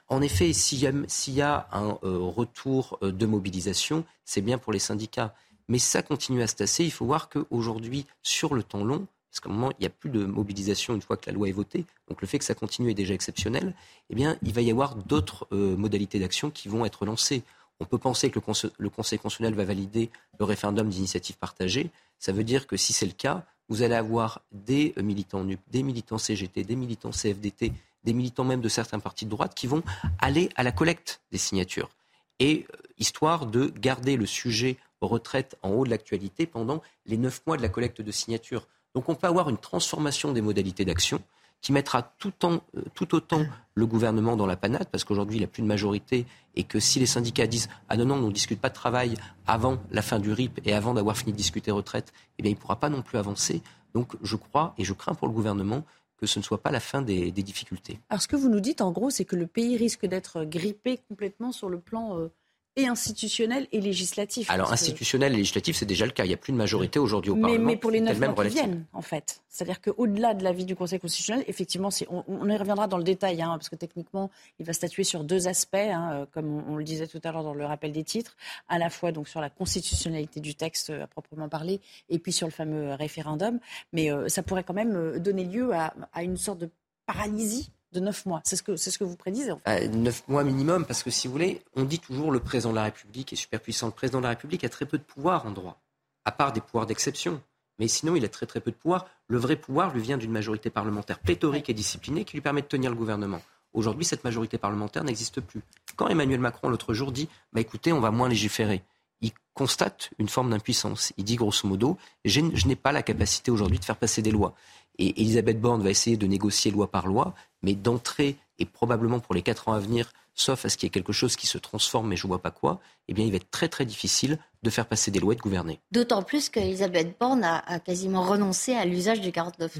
en 0.08 0.20
effet, 0.20 0.52
s'il 0.52 0.80
y, 0.80 1.42
a 1.42 1.68
un 1.72 1.98
euh, 2.02 2.18
retour 2.18 2.98
euh, 3.02 3.12
de 3.12 3.24
mobilisation, 3.24 4.04
c'est 4.24 4.42
bien 4.42 4.58
pour 4.58 4.72
les 4.72 4.78
syndicats. 4.78 5.34
Mais 5.68 5.78
ça 5.78 6.02
continue 6.02 6.42
à 6.42 6.46
se 6.46 6.56
tasser. 6.56 6.84
Il 6.84 6.92
faut 6.92 7.06
voir 7.06 7.28
qu'aujourd'hui, 7.28 8.06
sur 8.22 8.54
le 8.54 8.62
temps 8.62 8.84
long, 8.84 9.06
parce 9.30 9.40
qu'à 9.40 9.50
un 9.50 9.52
moment, 9.52 9.72
il 9.78 9.82
n'y 9.82 9.86
a 9.86 9.90
plus 9.90 10.10
de 10.10 10.24
mobilisation 10.24 10.94
une 10.94 11.02
fois 11.02 11.16
que 11.16 11.28
la 11.28 11.32
loi 11.32 11.48
est 11.48 11.52
votée, 11.52 11.84
donc 12.08 12.20
le 12.20 12.28
fait 12.28 12.38
que 12.38 12.44
ça 12.44 12.54
continue 12.54 12.90
est 12.90 12.94
déjà 12.94 13.14
exceptionnel, 13.14 13.74
eh 14.10 14.14
bien, 14.14 14.38
il 14.42 14.52
va 14.52 14.60
y 14.60 14.70
avoir 14.70 14.94
d'autres 14.94 15.48
euh, 15.50 15.76
modalités 15.76 16.20
d'action 16.20 16.50
qui 16.50 16.68
vont 16.68 16.84
être 16.84 17.04
lancées. 17.04 17.42
On 17.80 17.84
peut 17.84 17.98
penser 17.98 18.30
que 18.30 18.38
le, 18.78 18.90
Conseil 18.90 19.18
constitutionnel 19.18 19.54
va 19.54 19.64
valider 19.64 20.10
le 20.38 20.44
référendum 20.44 20.88
d'initiative 20.88 21.36
partagée. 21.36 21.90
Ça 22.20 22.30
veut 22.30 22.44
dire 22.44 22.68
que 22.68 22.76
si 22.76 22.92
c'est 22.92 23.06
le 23.06 23.12
cas, 23.12 23.44
vous 23.68 23.82
allez 23.82 23.96
avoir 23.96 24.40
des 24.52 24.94
euh, 24.98 25.02
militants 25.02 25.42
NUP, 25.42 25.60
des 25.68 25.82
militants 25.82 26.18
CGT, 26.18 26.62
des 26.62 26.76
militants 26.76 27.10
CFDT, 27.10 27.72
des 28.04 28.12
militants 28.12 28.44
même 28.44 28.60
de 28.60 28.68
certains 28.68 29.00
partis 29.00 29.24
de 29.24 29.30
droite 29.30 29.54
qui 29.56 29.66
vont 29.66 29.82
aller 30.20 30.48
à 30.54 30.62
la 30.62 30.70
collecte 30.70 31.22
des 31.32 31.38
signatures. 31.38 31.90
Et 32.38 32.66
euh, 32.72 32.76
histoire 32.98 33.46
de 33.46 33.72
garder 33.80 34.16
le 34.16 34.26
sujet 34.26 34.76
retraite 35.00 35.56
en 35.62 35.70
haut 35.70 35.84
de 35.84 35.90
l'actualité 35.90 36.46
pendant 36.46 36.82
les 37.06 37.16
neuf 37.16 37.42
mois 37.46 37.56
de 37.56 37.62
la 37.62 37.68
collecte 37.68 38.00
de 38.00 38.10
signatures. 38.10 38.66
Donc 38.94 39.08
on 39.08 39.14
peut 39.14 39.26
avoir 39.26 39.48
une 39.50 39.58
transformation 39.58 40.32
des 40.32 40.40
modalités 40.40 40.84
d'action 40.84 41.20
qui 41.60 41.72
mettra 41.72 42.02
tout, 42.18 42.32
euh, 42.44 43.06
autant 43.12 43.46
le 43.74 43.86
gouvernement 43.86 44.36
dans 44.36 44.46
la 44.46 44.56
panade, 44.56 44.86
parce 44.92 45.02
qu'aujourd'hui, 45.02 45.38
il 45.38 45.40
n'a 45.40 45.46
plus 45.46 45.62
de 45.62 45.66
majorité, 45.66 46.26
et 46.56 46.64
que 46.64 46.78
si 46.78 47.00
les 47.00 47.06
syndicats 47.06 47.46
disent 47.46 47.70
Ah 47.88 47.96
non, 47.96 48.04
non, 48.04 48.16
on 48.16 48.28
ne 48.28 48.32
discute 48.32 48.60
pas 48.60 48.68
de 48.68 48.74
travail 48.74 49.16
avant 49.46 49.78
la 49.90 50.02
fin 50.02 50.18
du 50.18 50.30
RIP 50.30 50.60
et 50.66 50.74
avant 50.74 50.92
d'avoir 50.92 51.16
fini 51.16 51.32
de 51.32 51.38
discuter 51.38 51.70
retraite, 51.70 52.12
eh 52.38 52.42
bien, 52.42 52.52
il 52.52 52.54
ne 52.54 52.60
pourra 52.60 52.76
pas 52.76 52.90
non 52.90 53.00
plus 53.00 53.16
avancer. 53.16 53.62
Donc 53.94 54.14
je 54.22 54.36
crois 54.36 54.74
et 54.76 54.84
je 54.84 54.92
crains 54.92 55.14
pour 55.14 55.26
le 55.26 55.32
gouvernement 55.32 55.84
que 56.18 56.26
ce 56.26 56.38
ne 56.38 56.44
soit 56.44 56.62
pas 56.62 56.70
la 56.70 56.80
fin 56.80 57.02
des, 57.02 57.30
difficultés. 57.32 57.98
Alors 58.08 58.22
ce 58.22 58.28
que 58.28 58.36
vous 58.36 58.48
nous 58.48 58.60
dites 58.60 58.80
en 58.80 58.92
gros, 58.92 59.10
c'est 59.10 59.24
que 59.24 59.36
le 59.36 59.46
pays 59.46 59.76
risque 59.76 60.06
d'être 60.06 60.44
grippé 60.44 60.98
complètement 61.08 61.52
sur 61.52 61.68
le 61.68 61.78
plan 61.78 62.18
euh, 62.18 62.30
et 62.76 62.86
institutionnel 62.86 63.68
et 63.70 63.80
législatif. 63.80 64.50
Alors 64.50 64.72
institutionnel 64.72 65.32
et 65.32 65.36
législatif, 65.36 65.76
c'est 65.76 65.86
déjà 65.86 66.06
le 66.06 66.12
cas. 66.12 66.24
Il 66.24 66.28
n'y 66.28 66.34
a 66.34 66.38
plus 66.38 66.52
de 66.52 66.58
majorité 66.58 66.98
aujourd'hui 66.98 67.30
au 67.30 67.36
Parlement. 67.36 67.64
Mais 67.64 67.76
pour 67.76 67.90
les 67.90 68.00
neuf 68.00 68.18
mois 68.18 68.44
qui 68.44 68.48
viennent, 68.48 68.84
en 68.92 69.02
fait. 69.02 69.42
C'est-à-dire 69.48 69.80
qu'au-delà 69.80 70.34
de 70.34 70.42
l'avis 70.42 70.64
du 70.64 70.74
Conseil 70.74 70.98
constitutionnel, 70.98 71.44
effectivement, 71.46 71.90
on, 72.10 72.24
on, 72.26 72.48
y 72.48 72.56
reviendra 72.56 72.88
dans 72.88 72.98
le 72.98 73.04
détail, 73.04 73.40
hein, 73.40 73.50
parce 73.50 73.68
que 73.68 73.76
techniquement, 73.76 74.30
il 74.58 74.66
va 74.66 74.72
statuer 74.72 75.04
sur 75.04 75.22
deux 75.22 75.46
aspects, 75.46 75.76
hein, 75.76 76.10
euh, 76.12 76.26
comme 76.32 76.64
on, 76.68 76.76
le 76.76 76.82
disait 76.82 77.06
tout 77.06 77.20
à 77.22 77.30
l'heure 77.30 77.44
dans 77.44 77.54
le 77.54 77.64
rappel 77.64 77.92
des 77.92 78.02
titres, 78.02 78.36
à 78.68 78.78
la 78.78 78.90
fois 78.90 79.12
donc 79.12 79.28
sur 79.28 79.40
la 79.40 79.50
constitutionnalité 79.50 80.40
du 80.40 80.56
texte 80.56 80.90
euh, 80.90 81.04
à 81.04 81.06
proprement 81.06 81.48
parler, 81.48 81.80
et 82.08 82.18
puis 82.18 82.32
sur 82.32 82.48
le 82.48 82.52
fameux 82.52 82.94
référendum. 82.94 83.60
Mais 83.92 84.10
euh, 84.10 84.28
ça 84.28 84.42
pourrait 84.42 84.64
quand 84.64 84.74
même 84.74 85.20
donner 85.20 85.44
lieu 85.44 85.72
à, 85.72 85.94
à 86.12 86.24
une 86.24 86.36
sorte 86.36 86.58
de 86.58 86.70
paralysie 87.06 87.70
de 87.94 88.00
neuf 88.00 88.26
mois. 88.26 88.42
C'est 88.44 88.56
ce 88.56 88.62
que, 88.62 89.04
vous 89.04 89.16
prédisez 89.16 89.52
en 89.52 89.58
fait. 89.58 89.86
Euh, 89.86 89.88
neuf 89.88 90.26
mois 90.28 90.44
minimum, 90.44 90.84
parce 90.84 91.02
que 91.02 91.10
si 91.10 91.26
vous 91.26 91.32
voulez, 91.32 91.62
on 91.74 91.84
dit 91.84 91.98
toujours 91.98 92.30
le 92.30 92.40
président 92.40 92.70
de 92.70 92.76
la 92.76 92.84
République 92.84 93.32
est 93.32 93.36
super 93.36 93.60
puissant. 93.60 93.86
Le 93.86 93.92
président 93.92 94.18
de 94.18 94.24
la 94.24 94.30
République 94.30 94.64
a 94.64 94.68
très 94.68 94.84
peu 94.84 94.98
de 94.98 95.02
pouvoir 95.02 95.46
en 95.46 95.50
droit, 95.50 95.80
à 96.24 96.32
part 96.32 96.52
des 96.52 96.60
pouvoirs 96.60 96.86
d'exception. 96.86 97.40
Mais 97.78 97.88
sinon, 97.88 98.14
il 98.14 98.24
a 98.24 98.28
très 98.28 98.46
très 98.46 98.60
peu 98.60 98.70
de 98.70 98.76
pouvoir. 98.76 99.06
Le 99.28 99.38
vrai 99.38 99.56
pouvoir 99.56 99.92
lui 99.94 100.02
vient 100.02 100.18
d'une 100.18 100.30
majorité 100.30 100.70
parlementaire 100.70 101.18
pléthorique 101.18 101.70
et 101.70 101.74
disciplinée 101.74 102.24
qui 102.24 102.36
lui 102.36 102.40
permet 102.40 102.62
de 102.62 102.66
tenir 102.66 102.90
le 102.90 102.96
gouvernement. 102.96 103.40
Aujourd'hui, 103.72 104.04
cette 104.04 104.22
majorité 104.22 104.58
parlementaire 104.58 105.02
n'existe 105.02 105.40
plus. 105.40 105.62
Quand 105.96 106.08
Emmanuel 106.08 106.38
Macron 106.38 106.68
l'autre 106.68 106.94
jour 106.94 107.10
dit 107.10 107.28
bah, 107.52 107.60
écoutez, 107.60 107.92
on 107.92 108.00
va 108.00 108.12
moins 108.12 108.28
légiférer, 108.28 108.84
il 109.20 109.32
constate 109.54 110.10
une 110.18 110.28
forme 110.28 110.50
d'impuissance. 110.50 111.12
Il 111.16 111.24
dit 111.24 111.36
grosso 111.36 111.66
modo 111.66 111.96
je 112.24 112.40
n'ai 112.40 112.76
pas 112.76 112.92
la 112.92 113.02
capacité 113.02 113.50
aujourd'hui 113.50 113.78
de 113.78 113.84
faire 113.84 113.96
passer 113.96 114.22
des 114.22 114.30
lois. 114.30 114.54
Et 114.98 115.20
Elisabeth 115.20 115.60
Borne 115.60 115.82
va 115.82 115.90
essayer 115.90 116.16
de 116.16 116.26
négocier 116.26 116.70
loi 116.70 116.90
par 116.90 117.06
loi, 117.06 117.34
mais 117.62 117.74
d'entrer, 117.74 118.36
et 118.58 118.64
probablement 118.64 119.20
pour 119.20 119.34
les 119.34 119.42
quatre 119.42 119.68
ans 119.68 119.72
à 119.72 119.80
venir, 119.80 120.12
sauf 120.34 120.64
à 120.64 120.68
ce 120.68 120.76
qu'il 120.76 120.86
y 120.86 120.88
ait 120.88 120.90
quelque 120.90 121.12
chose 121.12 121.36
qui 121.36 121.46
se 121.46 121.58
transforme, 121.58 122.08
mais 122.08 122.16
je 122.16 122.26
ne 122.26 122.28
vois 122.28 122.42
pas 122.42 122.50
quoi, 122.50 122.80
eh 123.08 123.14
bien, 123.14 123.24
il 123.24 123.30
va 123.30 123.36
être 123.36 123.50
très 123.50 123.68
très 123.68 123.84
difficile 123.84 124.38
de 124.62 124.70
faire 124.70 124.86
passer 124.86 125.10
des 125.10 125.20
lois 125.20 125.34
et 125.34 125.36
de 125.36 125.42
gouverner. 125.42 125.78
D'autant 125.92 126.22
plus 126.22 126.48
qu'Elisabeth 126.48 127.16
Borne 127.18 127.44
a, 127.44 127.78
quasiment 127.80 128.22
renoncé 128.22 128.74
à 128.74 128.84
l'usage 128.84 129.20
du 129.20 129.30
49 129.30 129.78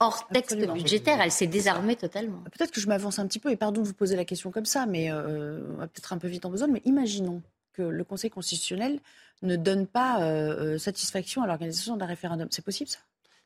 hors 0.00 0.26
texte 0.28 0.56
budgétaire. 0.72 1.20
Elle 1.20 1.30
s'est 1.30 1.46
désarmée 1.46 1.96
totalement. 1.96 2.42
Peut-être 2.52 2.70
que 2.70 2.80
je 2.80 2.88
m'avance 2.88 3.18
un 3.18 3.26
petit 3.26 3.38
peu, 3.38 3.50
et 3.50 3.56
pardon 3.56 3.82
de 3.82 3.86
vous 3.86 3.94
poser 3.94 4.16
la 4.16 4.24
question 4.24 4.50
comme 4.50 4.66
ça, 4.66 4.86
mais 4.86 5.10
euh, 5.10 5.60
on 5.74 5.78
va 5.78 5.86
peut-être 5.86 6.12
un 6.12 6.18
peu 6.18 6.28
vite 6.28 6.44
en 6.44 6.50
besoin, 6.50 6.68
mais 6.68 6.82
imaginons 6.84 7.42
que 7.72 7.82
le 7.82 8.04
Conseil 8.04 8.30
constitutionnel 8.30 9.00
ne 9.42 9.56
donne 9.56 9.86
pas 9.86 10.22
euh, 10.22 10.74
euh, 10.74 10.78
satisfaction 10.78 11.42
à 11.42 11.46
l'organisation 11.46 11.96
d'un 11.96 12.06
référendum. 12.06 12.48
C'est 12.50 12.64
possible 12.64 12.90
ça? 12.90 12.98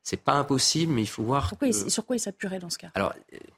C'est 0.03 0.17
pas 0.17 0.33
impossible, 0.33 0.93
mais 0.93 1.03
il 1.03 1.09
faut 1.09 1.23
voir. 1.23 1.53
Sur 1.89 2.07
quoi 2.07 2.17
il 2.17 2.21
s'appuierait 2.21 2.59
dans 2.59 2.71
ce 2.71 2.79
cas? 2.79 2.91
Alors, 2.95 3.13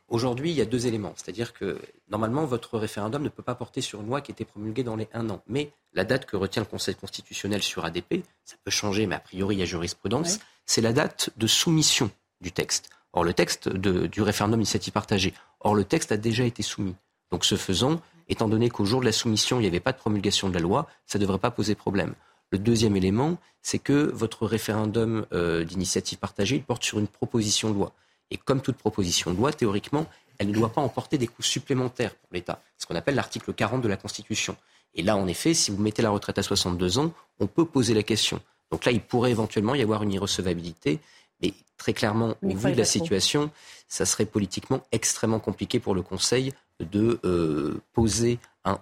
aujourd'hui, 0.09 0.51
il 0.51 0.57
y 0.57 0.61
a 0.61 0.65
deux 0.65 0.87
éléments. 0.87 1.13
C'est-à-dire 1.17 1.53
que, 1.53 1.79
normalement, 2.11 2.45
votre 2.45 2.77
référendum 2.79 3.23
ne 3.23 3.29
peut 3.29 3.43
pas 3.43 3.55
porter 3.55 3.81
sur 3.81 4.01
une 4.01 4.09
loi 4.09 4.21
qui 4.21 4.33
a 4.33 4.35
été 4.35 4.45
promulguée 4.45 4.83
dans 4.83 4.97
les 4.97 5.09
un 5.13 5.31
an. 5.31 5.43
Mais 5.47 5.71
la 5.93 6.05
date 6.05 6.27
que 6.27 6.37
retient 6.37 6.63
le 6.63 6.69
Conseil 6.69 6.97
constitutionnel 6.97 7.63
sur 7.63 7.85
ADP, 7.85 8.25
ça 8.45 8.57
peut 8.65 8.71
changer, 8.71 9.07
mais 9.07 9.15
a 9.15 9.21
priori, 9.21 9.57
il 9.57 9.59
y 9.61 9.63
a 9.63 9.67
jurisprudence, 9.67 10.41
c'est 10.67 10.81
la 10.81 10.93
date 10.93 11.31
de 11.37 11.47
soumission 11.47 12.11
du 12.41 12.51
texte. 12.51 12.91
Or, 13.13 13.25
le 13.25 13.35
texte 13.35 13.69
du 13.69 14.23
référendum 14.23 14.59
d'initiative 14.59 14.93
partagée. 14.93 15.35
Or, 15.61 15.75
le 15.75 15.85
texte 15.85 16.11
a 16.11 16.17
déjà 16.17 16.45
été 16.45 16.63
soumis. 16.63 16.97
Donc, 17.31 17.45
ce 17.45 17.57
faisant, 17.57 18.01
étant 18.29 18.49
donné 18.49 18.71
qu'au 18.71 18.85
jour 18.85 19.01
de 19.01 19.05
la 19.05 19.13
soumission, 19.13 19.59
il 19.59 19.63
n'y 19.63 19.69
avait 19.69 19.79
pas 19.79 19.93
de 19.93 19.99
promulgation 19.99 20.49
de 20.49 20.55
la 20.55 20.61
loi, 20.61 20.89
ça 21.07 21.19
ne 21.19 21.23
devrait 21.23 21.39
pas 21.39 21.51
poser 21.51 21.75
problème. 21.75 22.15
Le 22.51 22.59
deuxième 22.59 22.97
élément, 22.97 23.39
c'est 23.63 23.79
que 23.79 24.11
votre 24.13 24.47
référendum 24.47 25.27
euh, 25.33 25.65
d'initiative 25.65 26.19
partagée 26.19 26.57
il 26.57 26.63
porte 26.63 26.85
sur 26.85 26.99
une 26.99 27.07
proposition 27.07 27.71
de 27.71 27.75
loi. 27.75 27.93
Et 28.31 28.37
comme 28.37 28.61
toute 28.61 28.77
proposition 28.77 29.33
de 29.33 29.37
loi, 29.37 29.53
théoriquement, 29.53 30.07
elle 30.39 30.49
ne 30.49 30.55
doit 30.55 30.73
pas 30.73 30.81
emporter 30.81 31.19
des 31.19 31.27
coûts 31.27 31.43
supplémentaires 31.43 32.15
pour 32.15 32.29
l'État. 32.33 32.63
Ce 32.79 32.87
qu'on 32.87 32.95
appelle 32.95 33.15
l'article 33.15 33.53
40 33.53 33.83
de 33.83 33.89
la 33.89 33.97
Constitution. 33.97 34.57
Et 34.95 35.03
là, 35.03 35.17
en 35.17 35.27
effet, 35.27 35.55
si 35.55 35.71
vous 35.71 35.83
mettez 35.83 36.03
la 36.03 36.11
retraite 36.11 36.39
à 36.39 36.43
62 36.43 36.99
ans, 36.99 37.13
on 37.39 37.47
peut 37.47 37.65
poser 37.65 37.95
la 37.95 38.03
question. 38.03 38.41
Donc 38.71 38.85
là, 38.85 38.93
il 38.93 39.01
pourrait 39.01 39.31
éventuellement 39.31 39.75
y 39.75 39.83
avoir 39.83 40.03
une 40.03 40.13
irrecevabilité. 40.13 41.01
Mais 41.43 41.53
très 41.77 41.93
clairement, 41.93 42.35
au 42.43 42.49
vu 42.49 42.73
de 42.73 42.77
la 42.77 42.85
situation, 42.85 43.51
ça 43.89 44.07
serait 44.07 44.27
politiquement 44.27 44.83
extrêmement 44.93 45.41
compliqué 45.41 45.79
pour 45.79 45.95
le 45.95 46.03
Conseil 46.03 46.53
de 46.81 47.21
euh, 47.25 47.81
poser 47.93 48.39
un 48.65 48.79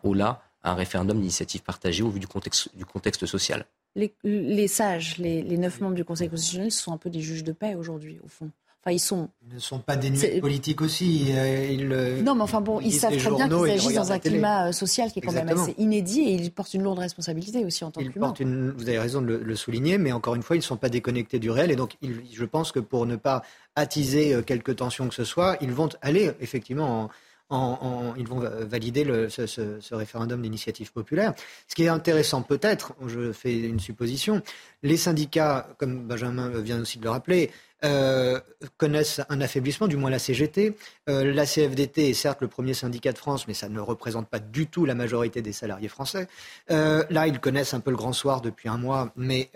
un 0.63 0.75
référendum 0.75 1.19
d'initiative 1.19 1.63
partagée 1.63 2.03
au 2.03 2.11
vu 2.11 2.21
du 2.21 2.27
contexte, 2.27 2.75
du 2.77 2.85
contexte 2.85 3.27
social. 3.27 3.65
Les, 3.95 4.69
sages, 4.69 5.19
les, 5.19 5.43
neuf 5.57 5.81
membres 5.81 5.97
du 5.97 6.05
Conseil 6.05 6.29
constitutionnel 6.29 6.71
sont 6.71 6.93
un 6.93 6.99
peu 6.99 7.11
des 7.11 7.21
juges 7.21 7.43
de 7.43 7.53
paix 7.53 7.75
aujourd'hui, 7.75 8.21
au 8.25 8.29
fond. 8.29 8.51
Enfin, 8.81 8.93
ils 8.93 9.01
sont. 9.01 9.29
Ils 9.49 9.55
ne 9.57 9.59
sont 9.59 9.81
pas 9.81 9.97
d'ennemis 9.97 10.41
politiques 10.41 10.81
aussi. 10.81 11.33
Euh, 11.33 11.67
ils, 11.69 11.93
euh, 11.93 12.23
non, 12.23 12.37
mais 12.37 12.43
enfin 12.43 12.61
bon, 12.61 12.79
ils 12.81 12.93
savent 12.93 13.17
très 13.17 13.31
bien 13.31 13.49
qu'ils 13.49 13.71
agissent 13.71 13.95
dans 13.95 14.13
un 14.13 14.21
climat 14.21 14.69
euh, 14.69 14.73
social 14.73 15.11
qui 15.11 15.19
est 15.19 15.23
quand 15.23 15.33
même 15.33 15.49
assez 15.49 15.75
inédit 15.79 16.21
et 16.21 16.35
ils 16.35 16.53
portent 16.53 16.75
une 16.75 16.85
lourde 16.85 17.01
responsabilité 17.01 17.65
aussi 17.65 17.83
en 17.83 17.91
tant 17.91 18.01
qu'humains. 18.03 18.33
Vous 18.77 18.89
avez 18.89 19.01
raison 19.01 19.21
de 19.21 19.35
le, 19.35 19.57
souligner, 19.57 19.99
mais 19.99 20.13
encore 20.13 20.37
une 20.37 20.43
fois, 20.43 20.55
ils 20.55 20.61
ne 20.61 20.65
sont 20.65 20.77
pas 20.77 20.91
déconnectés 20.91 21.41
du 21.41 21.51
réel 21.51 21.73
et 21.73 21.77
donc 21.77 21.97
je 22.03 22.45
pense 22.45 22.71
que 22.71 22.79
pour 22.79 23.05
ne 23.05 23.17
pas 23.17 23.43
attiser 23.75 24.41
quelque 24.47 24.71
tension 24.71 25.09
que 25.09 25.15
ce 25.15 25.25
soit, 25.25 25.57
ils 25.61 25.73
vont 25.73 25.89
aller 26.01 26.31
effectivement 26.41 27.03
en 27.03 27.11
ils 27.51 28.29
vont 28.29 28.41
valider 28.41 29.05
ce, 29.29 29.95
référendum 29.95 30.43
d'initiative 30.43 30.93
populaire. 30.93 31.35
Ce 31.67 31.75
qui 31.75 31.85
est 31.85 31.89
intéressant 31.89 32.43
peut-être, 32.43 32.95
je 33.07 33.33
fais 33.33 33.59
une 33.59 33.81
supposition, 33.81 34.43
les 34.83 34.97
syndicats, 34.97 35.69
comme 35.79 36.07
Benjamin 36.07 36.51
vient 36.61 36.81
aussi 36.81 36.99
de 36.99 37.05
le 37.05 37.11
rappeler, 37.11 37.51
euh, 37.85 38.41
connaissent 38.77 39.21
un 39.29 39.41
affaiblissement, 39.41 39.87
du 39.87 39.97
moins 39.97 40.11
la 40.11 40.19
CGT. 40.19 40.77
Euh, 41.09 41.33
la 41.33 41.47
CFDT 41.47 42.11
est 42.11 42.15
certes 42.15 42.41
le 42.41 42.49
premier 42.49 42.75
syndicat 42.75 43.13
de 43.13 43.19
France, 43.19 43.47
mais 43.47 43.55
ça 43.55 43.69
ne 43.69 43.79
représente 43.79 44.29
pas 44.29 44.41
du 44.41 44.67
tout 44.67 44.85
la 44.85 44.97
majorité 44.97 45.43
des 45.43 45.53
salariés 45.53 45.89
français. 45.89 46.27
Euh, 46.73 47.05
là, 47.09 47.29
ils 47.29 47.39
connaissent 47.39 47.75
un 47.75 47.81
peu 47.81 47.93
le 47.93 47.97
grand 47.97 48.13
soir 48.13 48.41
depuis 48.41 48.69
un 48.69 48.79
mois, 48.79 49.13
mais 49.17 49.51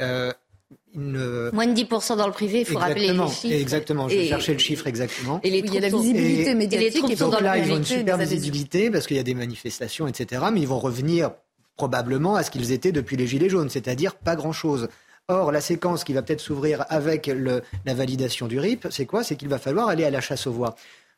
Moins 0.94 1.66
de 1.66 1.80
10% 1.80 2.16
dans 2.16 2.26
le 2.26 2.32
privé, 2.32 2.60
il 2.60 2.66
faut 2.66 2.78
rappeler 2.78 3.12
les 3.12 3.28
chiffres. 3.28 3.54
Exactement, 3.54 4.08
je 4.08 4.16
vais 4.16 4.26
chercher 4.26 4.52
le 4.52 4.58
chiffre 4.58 4.86
exactement. 4.86 5.40
Et 5.42 5.50
les 5.50 5.58
il 5.58 5.72
y 5.72 5.78
a 5.78 5.80
la 5.80 5.88
visibilité 5.88 6.54
médiatique. 6.54 7.10
Et, 7.10 7.16
donc 7.16 7.40
là, 7.40 7.58
ils 7.58 7.72
ont 7.72 7.76
une 7.76 7.84
super 7.84 8.18
visibilité 8.18 8.90
parce 8.90 9.06
qu'il 9.06 9.16
y 9.16 9.20
a 9.20 9.24
des 9.24 9.34
manifestations, 9.34 10.06
etc. 10.06 10.42
Mais 10.52 10.60
ils 10.60 10.68
vont 10.68 10.78
revenir 10.78 11.32
probablement 11.76 12.34
à 12.34 12.42
ce 12.42 12.50
qu'ils 12.50 12.72
étaient 12.72 12.92
depuis 12.92 13.16
les 13.16 13.26
Gilets 13.26 13.48
jaunes, 13.48 13.70
c'est-à-dire 13.70 14.14
pas 14.14 14.36
grand-chose. 14.36 14.88
Or, 15.28 15.52
la 15.52 15.60
séquence 15.60 16.04
qui 16.04 16.12
va 16.12 16.22
peut-être 16.22 16.40
s'ouvrir 16.40 16.84
avec 16.88 17.28
le, 17.28 17.62
la 17.86 17.94
validation 17.94 18.48
du 18.48 18.58
RIP, 18.58 18.88
c'est 18.90 19.06
quoi? 19.06 19.24
C'est 19.24 19.36
qu'il 19.36 19.48
va 19.48 19.58
falloir 19.58 19.88
aller 19.88 20.04
à 20.04 20.10
la 20.10 20.20
chasse 20.20 20.46
aux 20.46 20.52
voix. 20.52 20.74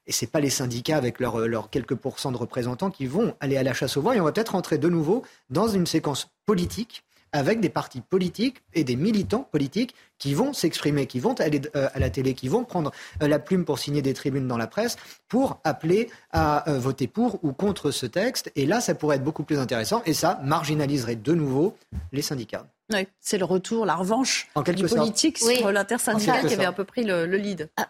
Et 0.07 0.13
ce 0.13 0.25
n'est 0.25 0.31
pas 0.31 0.41
les 0.41 0.51
syndicats 0.51 0.97
avec 0.97 1.19
leurs 1.19 1.39
leur 1.49 1.71
quelques 1.71 1.95
pourcents 1.95 2.31
de 2.31 2.37
représentants 2.37 2.91
qui 2.91 3.07
vont 3.07 3.35
aller 3.41 3.57
à 3.57 3.63
la 3.63 3.73
chasse 3.73 3.97
aux 3.97 4.03
voix. 4.03 4.15
Et 4.15 4.21
on 4.21 4.25
va 4.25 4.33
peut-être 4.33 4.51
rentrer 4.51 4.79
de 4.79 4.89
nouveau 4.89 5.23
dans 5.51 5.69
une 5.69 5.87
séquence 5.87 6.29
politique 6.47 7.03
avec 7.35 7.61
des 7.61 7.69
partis 7.69 8.01
politiques 8.01 8.63
et 8.73 8.85
des 8.85 8.97
militants 8.97 9.47
politiques 9.51 9.95
qui 10.19 10.35
vont 10.35 10.53
s'exprimer, 10.53 11.07
qui 11.07 11.19
vont 11.19 11.35
aller 11.41 11.61
euh, 11.75 11.89
à 11.93 11.99
la 11.99 12.09
télé, 12.09 12.35
qui 12.35 12.49
vont 12.49 12.65
prendre 12.65 12.93
euh, 13.23 13.29
la 13.29 13.41
plume 13.41 13.65
pour 13.65 13.81
signer 13.81 14.03
des 14.03 14.15
tribunes 14.15 14.47
dans 14.47 14.57
la 14.57 14.69
presse 14.69 14.97
pour 15.29 15.61
appeler 15.65 16.09
à 16.31 16.71
euh, 16.71 16.79
voter 16.79 17.09
pour 17.09 17.45
ou 17.45 17.53
contre 17.53 17.91
ce 17.91 18.07
texte. 18.07 18.53
Et 18.55 18.67
là, 18.67 18.81
ça 18.81 18.95
pourrait 18.95 19.17
être 19.17 19.25
beaucoup 19.25 19.43
plus 19.43 19.59
intéressant 19.59 20.01
et 20.07 20.15
ça 20.15 20.41
marginaliserait 20.45 21.17
de 21.17 21.35
nouveau 21.35 21.77
les 22.13 22.23
syndicats. 22.23 22.67
Oui, 22.93 23.09
c'est 23.19 23.39
le 23.39 23.47
retour, 23.47 23.87
la 23.87 23.97
revanche 23.97 24.49
en 24.55 24.63
du 24.63 24.85
politique 24.87 25.39
sur 25.39 25.73
l'intersyndical 25.73 26.47
qui 26.47 26.55
avait 26.55 26.67
un 26.67 26.73
peu 26.73 26.85
pris 26.85 27.03
le, 27.03 27.25
lead. 27.25 27.69
Ah, 27.77 27.89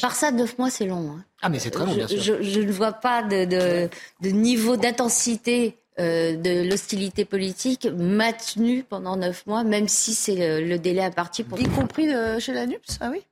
par 0.00 0.14
ça, 0.14 0.30
neuf 0.30 0.56
mois, 0.56 0.70
c'est 0.70 0.86
long. 0.86 1.10
Hein. 1.10 1.24
Ah, 1.42 1.48
mais 1.48 1.58
c'est 1.58 1.70
très 1.70 1.84
long, 1.84 1.94
bien 1.94 2.06
sûr. 2.06 2.40
Je, 2.40 2.60
ne 2.60 2.72
vois 2.72 2.92
pas 2.92 3.22
de, 3.22 3.88
de 4.20 4.30
niveau 4.30 4.76
d'intensité 4.76 5.76
euh, 5.98 6.36
de 6.36 6.68
l'hostilité 6.68 7.24
politique 7.24 7.86
maintenue 7.86 8.84
pendant 8.84 9.16
neuf 9.16 9.46
mois, 9.46 9.64
même 9.64 9.88
si 9.88 10.14
c'est 10.14 10.60
le, 10.60 10.78
délai 10.78 11.02
imparti 11.02 11.42
pour... 11.42 11.58
Y 11.58 11.68
compris 11.68 12.12
euh, 12.12 12.38
chez 12.38 12.52
la 12.52 12.66
NUPS 12.66 12.98
Ah 13.00 13.08
oui 13.10 13.22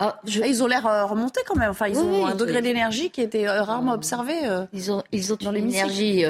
ah, 0.00 0.20
ah, 0.22 0.46
ils 0.46 0.62
ont 0.62 0.66
l'air 0.66 0.86
euh, 0.86 1.06
remontés 1.06 1.40
quand 1.46 1.56
même. 1.56 1.70
Enfin, 1.70 1.88
ils 1.88 1.98
ont 1.98 2.26
un 2.26 2.34
degré 2.34 2.62
d'énergie 2.62 3.10
qui 3.10 3.20
était 3.20 3.48
rarement 3.48 3.92
observé. 3.92 4.34
ils 4.72 4.92
ont, 4.92 5.02
ils 5.12 5.32
ont 5.32 5.36
une 5.36 5.56
énergie 5.56 6.24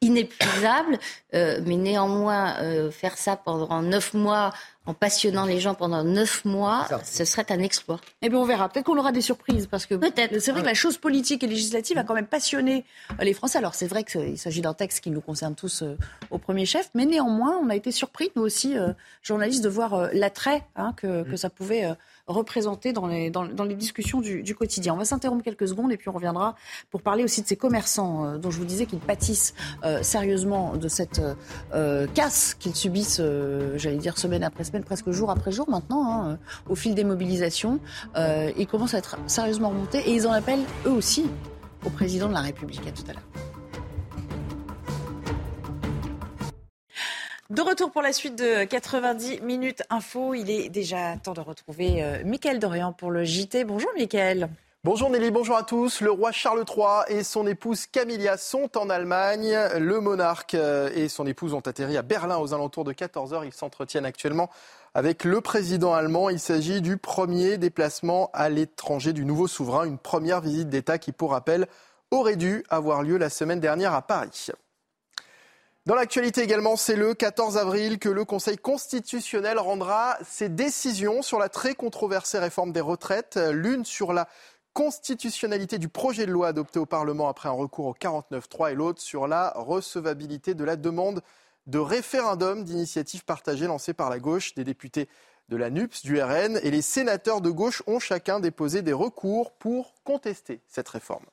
inépuisable, 0.00 0.98
mais 1.32 1.76
néanmoins, 1.76 2.56
faire 2.90 3.16
ça 3.16 3.36
pendant 3.36 3.82
neuf 3.82 4.14
mois 4.14 4.52
en 4.84 4.94
passionnant 4.94 5.46
les 5.46 5.60
gens 5.60 5.74
pendant 5.74 6.02
neuf 6.02 6.44
mois, 6.44 6.88
ce 7.04 7.24
serait 7.24 7.46
un 7.50 7.60
exploit. 7.60 8.00
Eh 8.20 8.28
bien, 8.28 8.38
on 8.38 8.44
verra. 8.44 8.68
Peut-être 8.68 8.86
qu'on 8.86 8.98
aura 8.98 9.12
des 9.12 9.20
surprises, 9.20 9.68
parce 9.68 9.86
que 9.86 9.94
peut-être. 9.94 10.40
C'est 10.40 10.50
vrai 10.50 10.62
que 10.62 10.66
la 10.66 10.74
chose 10.74 10.98
politique 10.98 11.44
et 11.44 11.46
législative 11.46 11.98
a 11.98 12.04
quand 12.04 12.14
même 12.14 12.26
passionné 12.26 12.84
euh, 13.12 13.24
les 13.24 13.32
Français. 13.32 13.58
Alors, 13.58 13.74
c'est 13.74 13.86
vrai 13.86 14.02
qu'il 14.02 14.38
s'agit 14.38 14.60
d'un 14.60 14.74
texte 14.74 15.00
qui 15.00 15.10
nous 15.10 15.20
concerne 15.20 15.54
tous 15.54 15.82
euh, 15.82 15.96
au 16.30 16.38
premier 16.38 16.66
chef, 16.66 16.90
mais 16.94 17.04
néanmoins, 17.04 17.58
on 17.62 17.70
a 17.70 17.76
été 17.76 17.92
surpris, 17.92 18.32
nous 18.34 18.42
aussi, 18.42 18.76
euh, 18.76 18.92
journalistes, 19.22 19.62
de 19.62 19.68
voir 19.68 20.10
l'attrait 20.12 20.64
hein, 20.74 20.94
que, 20.96 21.22
que, 21.22 21.36
ça 21.36 21.48
pouvait 21.48 21.88
représentés 22.32 22.92
dans 22.92 23.06
les, 23.06 23.30
dans, 23.30 23.44
les 23.44 23.74
discussions 23.74 24.20
du, 24.20 24.54
quotidien. 24.54 24.94
On 24.94 24.96
va 24.96 25.04
s'interrompre 25.04 25.42
quelques 25.42 25.68
secondes 25.68 25.92
et 25.92 25.96
puis 25.96 26.08
on 26.08 26.12
reviendra 26.12 26.54
pour 26.90 27.02
parler 27.02 27.24
aussi 27.24 27.42
de 27.42 27.46
ces 27.46 27.56
commerçants 27.56 28.24
euh, 28.24 28.38
dont 28.38 28.50
je 28.50 28.58
vous 28.58 28.64
disais 28.64 28.86
qu'ils 28.86 28.98
pâtissent 28.98 29.54
euh, 29.84 30.02
sérieusement 30.02 30.76
de 30.76 30.88
cette 30.88 31.22
euh, 31.74 32.06
casse 32.14 32.54
qu'ils 32.54 32.74
subissent, 32.74 33.22
j'allais 33.76 33.96
dire, 33.96 34.18
semaine 34.18 34.44
après 34.44 34.64
semaine, 34.64 34.84
presque 34.84 35.10
jour 35.10 35.30
après 35.30 35.52
jour 35.52 35.68
maintenant, 35.70 36.30
hein, 36.30 36.38
au 36.68 36.74
fil 36.74 36.94
des 36.94 37.04
mobilisations. 37.04 37.78
ils 38.16 38.66
commencent 38.66 38.94
à 38.94 38.98
être 38.98 39.16
sérieusement 39.26 39.70
remontés 39.70 39.98
et 39.98 40.14
ils 40.14 40.26
en 40.26 40.32
appellent 40.32 40.64
eux 40.86 40.90
aussi 40.90 41.26
au 41.84 41.90
président 41.90 42.28
de 42.28 42.34
la 42.34 42.40
République. 42.40 42.82
À 42.86 42.92
tout 42.92 43.04
à 43.08 43.12
l'heure. 43.14 43.51
De 47.52 47.60
retour 47.60 47.90
pour 47.90 48.00
la 48.00 48.14
suite 48.14 48.34
de 48.34 48.64
90 48.64 49.42
minutes 49.42 49.82
info. 49.90 50.32
Il 50.32 50.48
est 50.48 50.70
déjà 50.70 51.18
temps 51.18 51.34
de 51.34 51.42
retrouver 51.42 52.02
euh, 52.02 52.24
Mickaël 52.24 52.58
Dorian 52.58 52.94
pour 52.94 53.10
le 53.10 53.24
JT. 53.24 53.64
Bonjour 53.64 53.90
Mickaël. 53.94 54.48
Bonjour 54.84 55.10
Nelly, 55.10 55.30
bonjour 55.30 55.58
à 55.58 55.62
tous. 55.62 56.00
Le 56.00 56.10
roi 56.10 56.32
Charles 56.32 56.64
III 56.66 57.14
et 57.14 57.22
son 57.22 57.46
épouse 57.46 57.84
Camilla 57.84 58.38
sont 58.38 58.78
en 58.78 58.88
Allemagne. 58.88 59.54
Le 59.78 60.00
monarque 60.00 60.54
euh, 60.54 60.88
et 60.94 61.10
son 61.10 61.26
épouse 61.26 61.52
ont 61.52 61.60
atterri 61.60 61.98
à 61.98 62.02
Berlin 62.02 62.38
aux 62.38 62.54
alentours 62.54 62.84
de 62.84 62.94
14h. 62.94 63.44
Ils 63.44 63.52
s'entretiennent 63.52 64.06
actuellement 64.06 64.48
avec 64.94 65.22
le 65.22 65.42
président 65.42 65.92
allemand. 65.92 66.30
Il 66.30 66.40
s'agit 66.40 66.80
du 66.80 66.96
premier 66.96 67.58
déplacement 67.58 68.30
à 68.32 68.48
l'étranger 68.48 69.12
du 69.12 69.26
nouveau 69.26 69.46
souverain, 69.46 69.84
une 69.84 69.98
première 69.98 70.40
visite 70.40 70.70
d'État 70.70 70.96
qui, 70.96 71.12
pour 71.12 71.32
rappel, 71.32 71.66
aurait 72.10 72.36
dû 72.36 72.64
avoir 72.70 73.02
lieu 73.02 73.18
la 73.18 73.28
semaine 73.28 73.60
dernière 73.60 73.92
à 73.92 74.00
Paris. 74.00 74.48
Dans 75.84 75.96
l'actualité 75.96 76.42
également, 76.42 76.76
c'est 76.76 76.94
le 76.94 77.12
14 77.12 77.56
avril 77.56 77.98
que 77.98 78.08
le 78.08 78.24
Conseil 78.24 78.56
constitutionnel 78.56 79.58
rendra 79.58 80.16
ses 80.24 80.48
décisions 80.48 81.22
sur 81.22 81.40
la 81.40 81.48
très 81.48 81.74
controversée 81.74 82.38
réforme 82.38 82.70
des 82.70 82.80
retraites, 82.80 83.36
l'une 83.50 83.84
sur 83.84 84.12
la 84.12 84.28
constitutionnalité 84.74 85.78
du 85.78 85.88
projet 85.88 86.24
de 86.24 86.30
loi 86.30 86.46
adopté 86.46 86.78
au 86.78 86.86
Parlement 86.86 87.28
après 87.28 87.48
un 87.48 87.52
recours 87.52 87.86
au 87.86 87.94
49.3 87.94 88.70
et 88.70 88.74
l'autre 88.76 89.02
sur 89.02 89.26
la 89.26 89.50
recevabilité 89.56 90.54
de 90.54 90.62
la 90.62 90.76
demande 90.76 91.20
de 91.66 91.80
référendum 91.80 92.62
d'initiative 92.62 93.24
partagée 93.24 93.66
lancée 93.66 93.92
par 93.92 94.08
la 94.08 94.20
gauche 94.20 94.54
des 94.54 94.62
députés 94.62 95.08
de 95.48 95.56
la 95.56 95.68
NUPS, 95.68 96.04
du 96.04 96.22
RN 96.22 96.60
et 96.62 96.70
les 96.70 96.82
sénateurs 96.82 97.40
de 97.40 97.50
gauche 97.50 97.82
ont 97.88 97.98
chacun 97.98 98.38
déposé 98.38 98.82
des 98.82 98.92
recours 98.92 99.50
pour 99.50 99.94
contester 100.04 100.60
cette 100.68 100.88
réforme. 100.88 101.26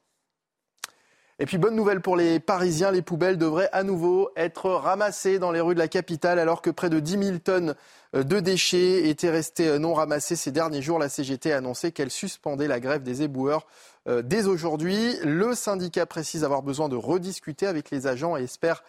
Et 1.42 1.46
puis 1.46 1.58
bonne 1.58 1.76
nouvelle 1.76 2.02
pour 2.02 2.18
les 2.18 2.42
Parisiens, 2.42 2.92
les 2.92 3.02
poubelles 3.02 3.38
devraient 3.38 3.70
à 3.72 3.84
nouveau 3.84 4.30
être 4.36 4.70
ramassées 4.72 5.40
dans 5.40 5.54
les 5.54 5.62
rues 5.62 5.74
de 5.74 5.80
la 5.80 5.88
capitale 5.88 6.38
alors 6.38 6.62
que 6.62 6.70
près 6.70 6.90
de 6.90 7.00
10 7.00 7.24
000 7.24 7.38
tonnes 7.38 7.76
euh, 8.14 8.24
de 8.24 8.42
déchets 8.42 9.08
étaient 9.08 9.30
restés 9.30 9.70
euh, 9.70 9.80
non 9.80 9.94
ramassés 9.94 10.36
ces 10.36 10.52
derniers 10.52 10.82
jours. 10.82 11.00
La 11.00 11.08
CGT 11.08 11.54
a 11.54 11.58
annoncé 11.58 11.94
qu'elle 11.94 12.12
suspendait 12.12 12.68
la 12.68 12.82
grève 12.82 13.04
des 13.04 13.22
éboueurs 13.22 13.68
euh, 14.10 14.22
dès 14.22 14.48
aujourd'hui. 14.48 15.16
Le 15.24 15.56
syndicat 15.56 16.06
précise 16.06 16.44
avoir 16.44 16.62
besoin 16.62 16.90
de 16.90 16.98
rediscuter 16.98 17.68
avec 17.68 17.90
les 17.90 18.06
agents 18.06 18.36
et 18.36 18.44
espère 18.44 18.84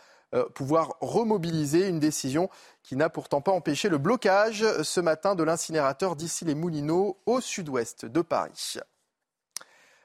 pouvoir 0.54 0.94
remobiliser 1.00 1.88
une 1.88 1.98
décision 1.98 2.50
qui 2.84 2.94
n'a 2.94 3.08
pourtant 3.08 3.40
pas 3.40 3.50
empêché 3.50 3.88
le 3.88 3.98
blocage 3.98 4.64
ce 4.84 5.00
matin 5.00 5.34
de 5.34 5.42
l'incinérateur 5.42 6.14
d'ici 6.14 6.44
les 6.44 6.54
Moulineaux 6.54 7.18
au 7.26 7.40
sud-ouest 7.40 8.06
de 8.06 8.20
Paris. 8.20 8.78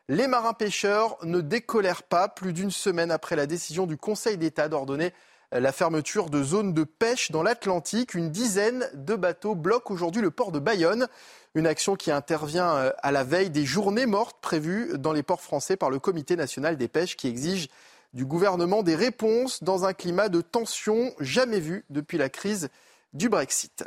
Les 0.08 0.28
marins-pêcheurs 0.28 1.18
ne 1.24 1.42
décolèrent 1.42 2.04
pas 2.04 2.28
plus 2.28 2.54
d'une 2.54 2.70
semaine 2.70 3.10
après 3.10 3.36
la 3.36 3.48
décision 3.48 3.88
du 3.88 3.98
Conseil 3.98 4.38
d'État 4.38 4.70
d'ordonner 4.70 5.14
la 5.52 5.72
fermeture 5.72 6.30
de 6.30 6.44
zones 6.44 6.74
de 6.74 6.84
pêche 6.84 7.32
dans 7.32 7.42
l'Atlantique. 7.42 8.14
Une 8.14 8.30
dizaine 8.30 8.88
de 8.94 9.16
bateaux 9.16 9.56
bloquent 9.56 9.94
aujourd'hui 9.94 10.22
le 10.22 10.30
port 10.30 10.52
de 10.52 10.60
Bayonne. 10.60 11.08
Une 11.56 11.66
action 11.66 11.96
qui 11.96 12.12
intervient 12.12 12.76
euh, 12.76 12.92
à 13.02 13.12
la 13.12 13.24
veille 13.24 13.50
des 13.50 13.66
journées 13.66 14.06
mortes 14.06 14.38
prévues 14.42 14.92
dans 14.98 15.14
les 15.14 15.24
ports 15.24 15.42
français 15.42 15.78
par 15.78 15.90
le 15.90 16.00
Comité 16.00 16.36
national 16.36 16.78
des 16.78 16.88
pêches 16.88 17.16
qui 17.16 17.28
exige 17.28 17.70
du 18.14 18.26
gouvernement 18.26 18.84
des 18.84 18.96
réponses 18.96 19.64
dans 19.64 19.86
un 19.86 19.94
climat 19.94 20.30
de 20.30 20.42
tension 20.42 21.14
jamais 21.20 21.60
vu 21.60 21.84
depuis 21.90 22.18
la 22.18 22.30
crise 22.30 22.70
du 23.14 23.30
Brexit. 23.30 23.86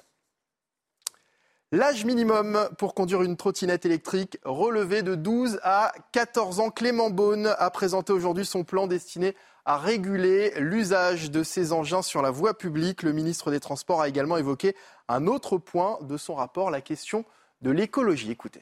L'âge 1.70 2.06
minimum 2.06 2.66
pour 2.78 2.94
conduire 2.94 3.22
une 3.22 3.36
trottinette 3.36 3.84
électrique 3.84 4.38
relevé 4.46 5.02
de 5.02 5.14
12 5.14 5.60
à 5.62 5.92
14 6.12 6.60
ans. 6.60 6.70
Clément 6.70 7.10
Beaune 7.10 7.54
a 7.58 7.70
présenté 7.70 8.10
aujourd'hui 8.10 8.46
son 8.46 8.64
plan 8.64 8.86
destiné 8.86 9.36
à 9.66 9.76
réguler 9.76 10.54
l'usage 10.56 11.30
de 11.30 11.42
ces 11.42 11.74
engins 11.74 12.00
sur 12.00 12.22
la 12.22 12.30
voie 12.30 12.56
publique. 12.56 13.02
Le 13.02 13.12
ministre 13.12 13.50
des 13.50 13.60
Transports 13.60 14.00
a 14.00 14.08
également 14.08 14.38
évoqué 14.38 14.74
un 15.08 15.26
autre 15.26 15.58
point 15.58 15.98
de 16.00 16.16
son 16.16 16.36
rapport, 16.36 16.70
la 16.70 16.80
question 16.80 17.26
de 17.60 17.70
l'écologie. 17.70 18.30
Écoutez. 18.30 18.60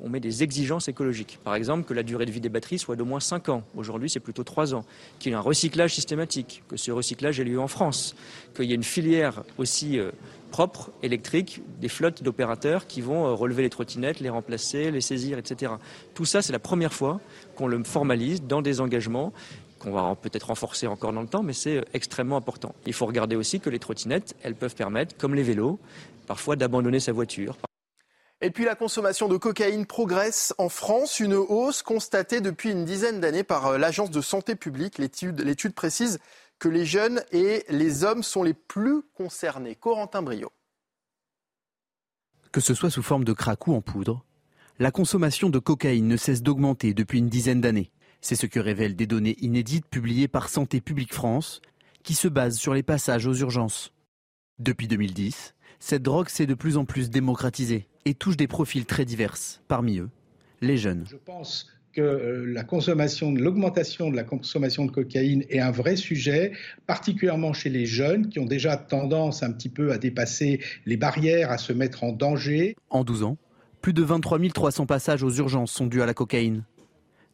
On 0.00 0.08
met 0.08 0.20
des 0.20 0.42
exigences 0.42 0.88
écologiques. 0.88 1.38
Par 1.44 1.54
exemple, 1.54 1.84
que 1.84 1.94
la 1.94 2.02
durée 2.02 2.26
de 2.26 2.30
vie 2.32 2.40
des 2.40 2.48
batteries 2.48 2.78
soit 2.80 2.96
d'au 2.96 3.04
moins 3.04 3.20
5 3.20 3.48
ans. 3.50 3.62
Aujourd'hui, 3.76 4.10
c'est 4.10 4.20
plutôt 4.20 4.44
3 4.44 4.74
ans. 4.74 4.84
Qu'il 5.20 5.30
y 5.30 5.32
ait 5.32 5.38
un 5.38 5.40
recyclage 5.40 5.94
systématique, 5.94 6.64
que 6.68 6.76
ce 6.76 6.90
recyclage 6.90 7.38
ait 7.38 7.44
lieu 7.44 7.60
en 7.60 7.68
France. 7.68 8.16
Qu'il 8.54 8.66
y 8.66 8.72
ait 8.72 8.76
une 8.76 8.84
filière 8.84 9.42
aussi 9.58 10.00
euh, 10.50 10.56
propre, 10.60 10.90
électrique, 11.02 11.62
des 11.80 11.88
flottes 11.88 12.22
d'opérateurs 12.22 12.86
qui 12.86 13.00
vont 13.00 13.26
euh, 13.26 13.32
relever 13.32 13.62
les 13.62 13.70
trottinettes, 13.70 14.20
les 14.20 14.28
remplacer, 14.28 14.90
les 14.90 15.00
saisir, 15.00 15.38
etc. 15.38 15.72
Tout 16.14 16.24
ça, 16.24 16.42
c'est 16.42 16.52
la 16.52 16.58
première 16.58 16.92
fois 16.92 17.20
qu'on 17.56 17.66
le 17.66 17.82
formalise 17.84 18.42
dans 18.42 18.62
des 18.62 18.80
engagements 18.80 19.32
qu'on 19.78 19.92
va 19.92 20.14
peut-être 20.14 20.48
renforcer 20.48 20.86
encore 20.86 21.12
dans 21.12 21.22
le 21.22 21.26
temps, 21.26 21.42
mais 21.42 21.54
c'est 21.54 21.78
euh, 21.78 21.84
extrêmement 21.94 22.36
important. 22.36 22.74
Il 22.86 22.92
faut 22.92 23.06
regarder 23.06 23.34
aussi 23.34 23.60
que 23.60 23.70
les 23.70 23.78
trottinettes, 23.78 24.36
elles 24.42 24.54
peuvent 24.54 24.74
permettre, 24.74 25.16
comme 25.16 25.34
les 25.34 25.42
vélos, 25.42 25.78
parfois 26.26 26.54
d'abandonner 26.54 27.00
sa 27.00 27.12
voiture. 27.12 27.56
Et 28.42 28.50
puis 28.50 28.64
la 28.64 28.74
consommation 28.74 29.28
de 29.28 29.36
cocaïne 29.36 29.84
progresse 29.84 30.54
en 30.56 30.68
France, 30.70 31.20
une 31.20 31.34
hausse 31.34 31.82
constatée 31.82 32.40
depuis 32.40 32.70
une 32.70 32.84
dizaine 32.84 33.20
d'années 33.20 33.44
par 33.44 33.66
euh, 33.66 33.78
l'Agence 33.78 34.10
de 34.10 34.20
santé 34.20 34.54
publique. 34.54 34.98
L'étude 34.98 35.74
précise 35.74 36.20
que 36.60 36.68
les 36.68 36.84
jeunes 36.84 37.22
et 37.32 37.64
les 37.70 38.04
hommes 38.04 38.22
sont 38.22 38.44
les 38.44 38.54
plus 38.54 39.02
concernés. 39.14 39.74
Corentin 39.74 40.22
Brio. 40.22 40.52
Que 42.52 42.60
ce 42.60 42.74
soit 42.74 42.90
sous 42.90 43.02
forme 43.02 43.24
de 43.24 43.32
crack 43.32 43.66
ou 43.66 43.74
en 43.74 43.80
poudre, 43.80 44.24
la 44.78 44.90
consommation 44.90 45.50
de 45.50 45.58
cocaïne 45.58 46.06
ne 46.06 46.16
cesse 46.16 46.42
d'augmenter 46.42 46.94
depuis 46.94 47.18
une 47.18 47.28
dizaine 47.28 47.60
d'années. 47.60 47.90
C'est 48.20 48.36
ce 48.36 48.46
que 48.46 48.60
révèlent 48.60 48.96
des 48.96 49.06
données 49.06 49.36
inédites 49.40 49.86
publiées 49.86 50.28
par 50.28 50.48
Santé 50.48 50.80
publique 50.80 51.14
France, 51.14 51.62
qui 52.02 52.14
se 52.14 52.28
basent 52.28 52.58
sur 52.58 52.74
les 52.74 52.82
passages 52.82 53.26
aux 53.26 53.34
urgences. 53.34 53.92
Depuis 54.58 54.88
2010, 54.88 55.54
cette 55.78 56.02
drogue 56.02 56.28
s'est 56.28 56.46
de 56.46 56.54
plus 56.54 56.76
en 56.76 56.84
plus 56.84 57.08
démocratisée 57.08 57.88
et 58.04 58.14
touche 58.14 58.36
des 58.36 58.48
profils 58.48 58.84
très 58.84 59.06
divers, 59.06 59.36
parmi 59.66 59.98
eux 59.98 60.10
les 60.60 60.76
jeunes. 60.76 61.06
Je 61.08 61.16
pense 61.16 61.68
que 61.92 62.00
euh, 62.00 62.44
la 62.46 62.64
consommation, 62.64 63.32
l'augmentation 63.32 64.10
de 64.10 64.16
la 64.16 64.24
consommation 64.24 64.84
de 64.86 64.90
cocaïne 64.90 65.44
est 65.48 65.60
un 65.60 65.70
vrai 65.70 65.96
sujet, 65.96 66.52
particulièrement 66.86 67.52
chez 67.52 67.70
les 67.70 67.86
jeunes 67.86 68.28
qui 68.28 68.38
ont 68.38 68.46
déjà 68.46 68.76
tendance 68.76 69.42
un 69.42 69.52
petit 69.52 69.68
peu 69.68 69.92
à 69.92 69.98
dépasser 69.98 70.60
les 70.86 70.96
barrières, 70.96 71.50
à 71.50 71.58
se 71.58 71.72
mettre 71.72 72.04
en 72.04 72.12
danger. 72.12 72.76
En 72.90 73.04
12 73.04 73.24
ans, 73.24 73.36
plus 73.82 73.92
de 73.92 74.02
23 74.02 74.38
300 74.52 74.86
passages 74.86 75.22
aux 75.22 75.32
urgences 75.32 75.72
sont 75.72 75.86
dus 75.86 76.02
à 76.02 76.06
la 76.06 76.14
cocaïne. 76.14 76.64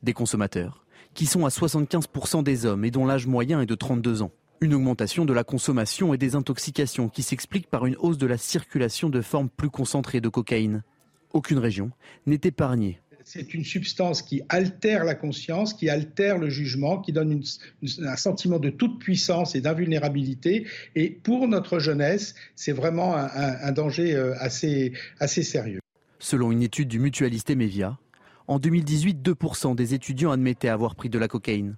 Des 0.02 0.12
consommateurs 0.12 0.86
qui 1.16 1.24
sont 1.24 1.46
à 1.46 1.48
75% 1.48 2.42
des 2.42 2.66
hommes 2.66 2.84
et 2.84 2.90
dont 2.90 3.06
l'âge 3.06 3.26
moyen 3.26 3.62
est 3.62 3.66
de 3.66 3.74
32 3.74 4.20
ans. 4.20 4.32
Une 4.60 4.74
augmentation 4.74 5.24
de 5.24 5.32
la 5.32 5.44
consommation 5.44 6.12
et 6.12 6.18
des 6.18 6.34
intoxications 6.34 7.08
qui 7.08 7.22
s'explique 7.22 7.68
par 7.68 7.86
une 7.86 7.96
hausse 7.96 8.18
de 8.18 8.26
la 8.26 8.36
circulation 8.36 9.08
de 9.08 9.22
formes 9.22 9.48
plus 9.48 9.70
concentrées 9.70 10.20
de 10.20 10.28
cocaïne. 10.28 10.82
Aucune 11.32 11.58
région 11.58 11.90
n'est 12.26 12.40
épargnée. 12.44 13.00
C'est 13.28 13.54
une 13.54 13.64
substance 13.64 14.22
qui 14.22 14.42
altère 14.48 15.02
la 15.02 15.16
conscience, 15.16 15.74
qui 15.74 15.90
altère 15.90 16.38
le 16.38 16.48
jugement, 16.48 17.00
qui 17.00 17.12
donne 17.12 17.42
un 17.98 18.16
sentiment 18.16 18.60
de 18.60 18.70
toute 18.70 19.00
puissance 19.00 19.56
et 19.56 19.60
d'invulnérabilité. 19.60 20.64
Et 20.94 21.10
pour 21.10 21.48
notre 21.48 21.80
jeunesse, 21.80 22.36
c'est 22.54 22.70
vraiment 22.70 23.16
un, 23.16 23.72
danger 23.72 24.14
euh, 24.14 24.36
assez, 24.38 24.92
sérieux. 25.18 25.80
Selon 26.20 26.52
une 26.52 26.62
étude 26.62 26.86
du 26.86 27.00
mutualiste 27.00 27.50
Emevia, 27.50 27.98
en 28.46 28.60
2018, 28.60 29.28
2% 29.28 29.74
des 29.74 29.92
étudiants 29.92 30.30
admettaient 30.30 30.68
avoir 30.68 30.94
pris 30.94 31.08
de 31.08 31.18
la 31.18 31.26
cocaïne. 31.26 31.74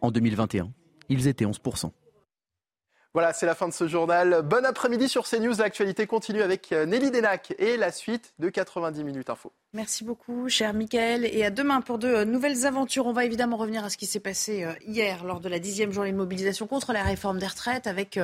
En 0.00 0.12
2021, 0.12 0.72
ils 1.08 1.26
étaient 1.26 1.44
11%. 1.44 1.90
Voilà, 3.14 3.32
c'est 3.32 3.46
la 3.46 3.54
fin 3.54 3.66
de 3.66 3.72
ce 3.72 3.88
journal. 3.88 4.42
Bon 4.44 4.66
après-midi 4.66 5.08
sur 5.08 5.26
CNews. 5.26 5.56
L'actualité 5.58 6.06
continue 6.06 6.42
avec 6.42 6.72
euh, 6.72 6.84
Nelly 6.84 7.10
Denac 7.10 7.54
et 7.58 7.78
la 7.78 7.90
suite 7.90 8.34
de 8.38 8.50
90 8.50 9.02
minutes 9.02 9.30
info. 9.30 9.50
Merci 9.72 10.04
beaucoup, 10.04 10.50
cher 10.50 10.74
Michael. 10.74 11.24
Et 11.24 11.42
à 11.42 11.50
demain 11.50 11.80
pour 11.80 11.98
de 11.98 12.06
euh, 12.06 12.24
nouvelles 12.26 12.66
aventures. 12.66 13.06
On 13.06 13.14
va 13.14 13.24
évidemment 13.24 13.56
revenir 13.56 13.82
à 13.82 13.88
ce 13.88 13.96
qui 13.96 14.04
s'est 14.04 14.20
passé 14.20 14.62
euh, 14.62 14.72
hier 14.86 15.24
lors 15.24 15.40
de 15.40 15.48
la 15.48 15.58
dixième 15.58 15.90
journée 15.90 16.12
de 16.12 16.18
mobilisation 16.18 16.66
contre 16.66 16.92
la 16.92 17.02
réforme 17.02 17.38
des 17.38 17.46
retraites 17.46 17.86
avec 17.86 18.18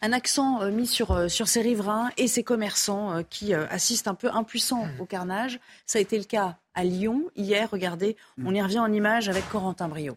un 0.00 0.12
accent 0.12 0.64
mis 0.70 0.86
sur, 0.86 1.30
sur 1.30 1.46
ces 1.46 1.60
riverains 1.60 2.10
et 2.16 2.26
ces 2.26 2.42
commerçants 2.42 3.22
qui 3.28 3.54
assistent 3.54 4.08
un 4.08 4.14
peu 4.14 4.30
impuissants 4.32 4.86
au 4.98 5.04
carnage. 5.04 5.60
Ça 5.86 5.98
a 5.98 6.02
été 6.02 6.18
le 6.18 6.24
cas 6.24 6.56
à 6.74 6.84
Lyon 6.84 7.30
hier. 7.36 7.68
Regardez, 7.70 8.16
on 8.44 8.54
y 8.54 8.62
revient 8.62 8.78
en 8.80 8.92
image 8.92 9.28
avec 9.28 9.48
Corentin 9.50 9.88
Brio. 9.88 10.16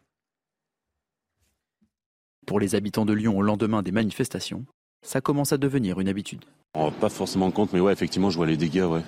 Pour 2.45 2.59
les 2.59 2.75
habitants 2.75 3.05
de 3.05 3.13
Lyon 3.13 3.37
au 3.37 3.41
lendemain 3.41 3.81
des 3.81 3.91
manifestations, 3.91 4.65
ça 5.03 5.19
commence 5.19 5.51
à 5.51 5.57
devenir 5.57 5.99
une 5.99 6.07
habitude. 6.07 6.45
On 6.75 6.91
pas 6.91 7.09
forcément 7.09 7.49
compte, 7.49 7.73
mais 7.73 7.79
ouais, 7.79 7.93
effectivement, 7.93 8.29
je 8.29 8.37
vois 8.37 8.45
les 8.45 8.57
dégâts, 8.57 8.83
ouais. 8.83 9.01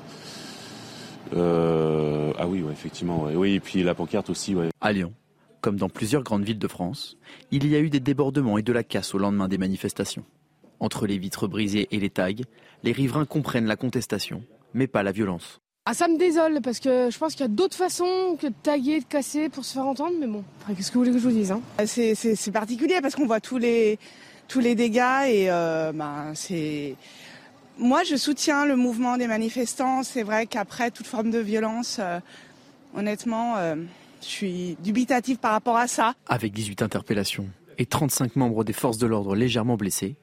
Euh, 1.36 2.34
ah 2.39 2.47
oui, 2.47 2.63
ouais, 2.63 2.71
effectivement, 2.71 3.23
ouais. 3.23 3.36
Oui, 3.36 3.54
et 3.54 3.60
puis 3.60 3.84
la 3.84 3.93
pancarte 3.93 4.30
aussi, 4.32 4.56
ouais. 4.56 4.69
À 4.82 4.91
Lyon, 4.91 5.13
comme 5.62 5.78
dans 5.78 5.89
plusieurs 5.89 6.23
grandes 6.23 6.45
villes 6.45 6.58
de 6.58 6.67
France, 6.67 7.17
il 7.52 7.67
y 7.67 7.76
a 7.76 7.80
eu 7.80 7.89
des 7.89 8.00
débordements 8.00 8.58
et 8.58 8.63
de 8.63 8.73
la 8.73 8.84
casse 8.84 9.13
au 9.13 9.19
lendemain 9.19 9.47
des 9.47 9.60
manifestations. 9.60 10.23
Entre 10.80 11.06
les 11.06 11.19
vitres 11.19 11.47
brisées 11.47 11.88
et 11.91 12.00
les 12.00 12.10
tags, 12.10 12.32
les 12.84 12.91
riverains 12.91 13.26
comprennent 13.26 13.65
la 13.65 13.76
contestation, 13.76 14.43
mais 14.73 14.88
pas 14.88 15.04
la 15.04 15.12
violence. 15.12 15.60
Ah, 15.89 15.93
ça 15.93 16.10
me 16.10 16.17
désole 16.17 16.60
parce 16.62 16.82
que 16.82 17.10
je 17.10 17.17
pense 17.17 17.32
qu'il 17.32 17.43
y 17.43 17.45
a 17.45 17.47
d'autres 17.47 17.78
façons 17.78 18.38
que 18.38 18.47
de 18.47 18.54
taguer, 18.62 19.00
de 19.00 19.06
casser 19.06 19.47
pour 19.47 19.63
se 19.63 19.71
faire 19.71 19.86
entendre, 19.86 20.15
mais 20.19 20.28
bon, 20.28 20.43
qu'est-ce 20.76 20.89
que 20.89 20.95
vous 20.95 21.00
voulez 21.00 21.13
que 21.13 21.17
je 21.17 21.23
vous 21.23 21.34
dise 21.34 21.54
hein? 21.54 21.62
C'est, 21.86 22.52
particulier 22.52 23.00
parce 23.02 23.15
qu'on 23.15 23.26
voit 23.26 23.39
tous 23.39 23.58
les, 23.58 23.97
tous 24.50 24.60
les 24.60 24.76
dégâts 24.76 25.28
et 25.30 25.50
euh, 25.50 25.93
ben, 25.93 26.34
c'est. 26.36 26.95
Moi, 27.78 28.04
je 28.04 28.17
soutiens 28.17 28.65
le 28.65 28.76
mouvement 28.76 29.15
des 29.15 29.28
manifestants. 29.28 30.04
C'est 30.04 30.23
vrai 30.23 30.45
qu'après 30.45 30.91
toute 30.91 31.08
forme 31.08 31.32
de 31.32 31.39
violence, 31.39 32.00
euh, 32.02 32.19
honnêtement, 32.93 33.56
euh, 33.56 33.76
je 34.19 34.28
suis 34.28 34.78
dubitative 34.84 35.38
par 35.38 35.54
rapport 35.54 35.78
à 35.78 35.88
ça. 35.88 36.15
Avec 36.28 36.52
18 36.52 36.82
interpellations 36.82 37.47
et 37.78 37.86
35 37.86 38.36
membres 38.36 38.65
des 38.65 38.73
forces 38.73 38.97
de 38.97 39.08
l'ordre 39.08 39.38
légèrement 39.38 39.78
blessés, 39.78 40.17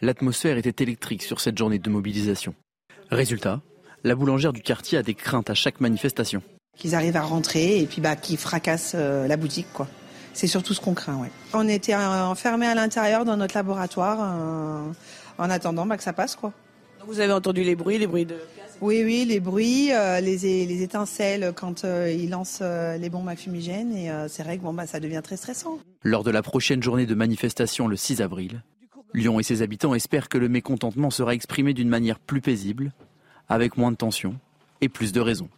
l'atmosphère 0.00 0.58
était 0.58 0.84
électrique 0.84 1.24
sur 1.24 1.40
cette 1.40 1.58
journée 1.58 1.80
de 1.80 1.90
mobilisation. 1.90 2.54
Résultat, 3.10 3.62
la 4.08 4.14
boulangère 4.14 4.52
du 4.52 4.62
quartier 4.62 4.98
a 4.98 5.02
des 5.02 5.14
craintes 5.14 5.50
à 5.50 5.54
chaque 5.54 5.80
manifestation. 5.80 6.42
Qu'ils 6.76 6.94
arrivent 6.94 7.16
à 7.16 7.22
rentrer 7.22 7.80
et 7.80 7.86
puis 7.86 8.00
bah, 8.00 8.16
qu'ils 8.16 8.38
fracassent 8.38 8.94
euh, 8.96 9.28
la 9.28 9.36
boutique. 9.36 9.66
quoi. 9.72 9.86
C'est 10.32 10.46
surtout 10.46 10.74
ce 10.74 10.80
qu'on 10.80 10.94
craint. 10.94 11.16
Ouais. 11.16 11.30
On 11.52 11.68
était 11.68 11.94
enfermés 11.94 12.66
à 12.66 12.74
l'intérieur 12.74 13.24
dans 13.24 13.36
notre 13.36 13.54
laboratoire 13.54 14.18
euh, 14.20 14.82
en 15.38 15.50
attendant 15.50 15.86
bah, 15.86 15.96
que 15.96 16.02
ça 16.02 16.12
passe. 16.12 16.36
quoi. 16.36 16.52
vous 17.06 17.20
avez 17.20 17.32
entendu 17.32 17.62
les 17.62 17.76
bruits, 17.76 17.98
les 17.98 18.06
bruits 18.06 18.26
de... 18.26 18.36
Oui, 18.80 19.02
oui, 19.04 19.24
les 19.24 19.40
bruits, 19.40 19.92
euh, 19.92 20.20
les, 20.20 20.38
les, 20.38 20.82
étincelles 20.82 21.52
quand 21.56 21.82
ils 21.82 22.30
lancent 22.30 22.62
les 22.62 23.10
bombes 23.10 23.28
à 23.28 23.34
fumigène. 23.34 23.92
Et 23.96 24.08
c'est 24.28 24.44
vrai 24.44 24.56
que 24.56 24.62
bon, 24.62 24.72
bah, 24.72 24.86
ça 24.86 25.00
devient 25.00 25.20
très 25.22 25.36
stressant. 25.36 25.80
Lors 26.04 26.22
de 26.22 26.30
la 26.30 26.42
prochaine 26.42 26.80
journée 26.80 27.04
de 27.04 27.14
manifestation 27.16 27.88
le 27.88 27.96
6 27.96 28.22
avril, 28.22 28.62
Lyon 29.14 29.40
et 29.40 29.42
ses 29.42 29.62
habitants 29.62 29.94
espèrent 29.94 30.28
que 30.28 30.38
le 30.38 30.48
mécontentement 30.48 31.10
sera 31.10 31.34
exprimé 31.34 31.74
d'une 31.74 31.88
manière 31.88 32.20
plus 32.20 32.40
paisible 32.40 32.92
avec 33.48 33.76
moins 33.76 33.92
de 33.92 33.96
tension 33.96 34.38
et 34.80 34.88
plus 34.88 35.12
de 35.12 35.20
raisons. 35.20 35.48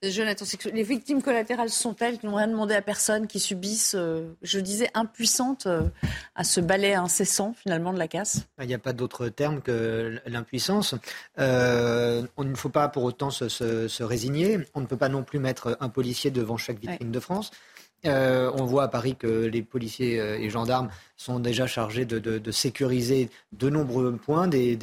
Jonathan, 0.00 0.44
les 0.72 0.84
victimes 0.84 1.22
collatérales 1.22 1.70
sont-elles 1.70 2.18
qui 2.18 2.26
n'ont 2.26 2.36
rien 2.36 2.46
demandé 2.46 2.72
à 2.72 2.82
personne, 2.82 3.26
qui 3.26 3.40
subissent, 3.40 3.96
euh, 3.98 4.32
je 4.42 4.60
disais, 4.60 4.88
impuissantes 4.94 5.66
euh, 5.66 5.82
à 6.36 6.44
ce 6.44 6.60
balai 6.60 6.94
incessant 6.94 7.52
finalement 7.52 7.92
de 7.92 7.98
la 7.98 8.06
casse? 8.06 8.46
Il 8.60 8.68
n'y 8.68 8.74
a 8.74 8.78
pas 8.78 8.92
d'autre 8.92 9.28
terme 9.28 9.60
que 9.60 10.20
l'impuissance. 10.24 10.94
Euh, 11.40 12.24
on 12.36 12.44
ne 12.44 12.54
faut 12.54 12.68
pas 12.68 12.88
pour 12.88 13.02
autant 13.02 13.30
se, 13.30 14.02
résigner. 14.04 14.60
On 14.74 14.80
ne 14.80 14.86
peut 14.86 14.96
pas 14.96 15.08
non 15.08 15.24
plus 15.24 15.40
mettre 15.40 15.76
un 15.80 15.88
policier 15.88 16.30
devant 16.30 16.56
chaque 16.56 16.78
vitrine 16.78 17.10
de 17.10 17.20
France. 17.20 17.50
Euh, 18.06 18.50
on 18.54 18.64
voit 18.64 18.84
à 18.84 18.88
Paris 18.88 19.16
que 19.16 19.46
les 19.46 19.62
policiers 19.62 20.20
euh, 20.20 20.38
et 20.38 20.50
gendarmes 20.50 20.88
sont 21.16 21.40
déjà 21.40 21.66
chargés 21.66 22.04
de, 22.04 22.50
sécuriser 22.52 23.28
de 23.52 23.70
nombreux 23.70 24.12
points 24.16 24.46
des, 24.46 24.76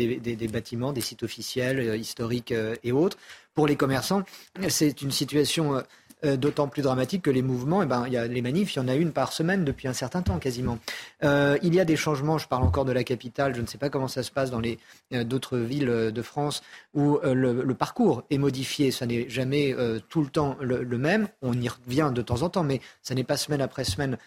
bâtiments, 0.51 0.91
des 0.91 1.01
sites 1.01 1.23
officiels, 1.23 1.79
euh, 1.79 1.97
historiques 1.97 2.53
et 2.83 2.91
autres. 2.91 3.17
Pour 3.53 3.67
les 3.67 3.77
commerçants, 3.77 4.23
c'est 4.67 5.01
une 5.01 5.11
situation 5.11 5.81
euh, 6.25 6.37
d'autant 6.37 6.67
plus 6.67 6.81
dramatique 6.81 7.21
que 7.21 7.29
les 7.29 7.41
mouvements, 7.41 7.83
eh 7.83 7.85
ben, 7.85 8.05
il 8.07 8.13
y 8.13 8.17
a 8.17 8.27
les 8.27 8.41
manifs, 8.41 8.75
il 8.75 8.79
y 8.79 8.81
en 8.81 8.87
a 8.87 8.95
une 8.95 9.11
par 9.11 9.31
semaine 9.31 9.63
depuis 9.63 9.87
un 9.87 9.93
certain 9.93 10.21
temps 10.21 10.39
quasiment. 10.39 10.79
Euh, 11.23 11.57
il 11.61 11.75
y 11.75 11.79
a 11.79 11.85
des 11.85 11.95
changements, 11.95 12.37
je 12.37 12.47
parle 12.47 12.63
encore 12.63 12.85
de 12.85 12.91
la 12.91 13.03
capitale, 13.03 13.55
je 13.55 13.61
ne 13.61 13.67
sais 13.67 13.77
pas 13.77 13.89
comment 13.89 14.07
ça 14.07 14.23
se 14.23 14.31
passe 14.31 14.49
dans 14.49 14.59
les 14.59 14.79
euh, 15.13 15.23
d'autres 15.23 15.57
villes 15.57 15.85
de 15.85 16.21
France 16.21 16.63
où 16.93 17.19
le, 17.23 17.73
parcours 17.73 18.23
est 18.29 18.37
modifié, 18.37 18.91
ça 18.91 19.05
n'est 19.05 19.29
jamais 19.29 19.75
tout 20.09 20.21
le 20.21 20.29
temps 20.29 20.57
le, 20.61 20.97
même, 20.97 21.27
on 21.41 21.53
y 21.53 21.67
revient 21.67 22.11
de 22.13 22.21
temps 22.21 22.41
en 22.41 22.49
temps, 22.49 22.63
mais 22.63 22.79
ça 23.01 23.13
n'est 23.15 23.25
pas 23.25 23.37
semaine 23.37 23.61
après 23.61 23.83
semaine 23.83 24.17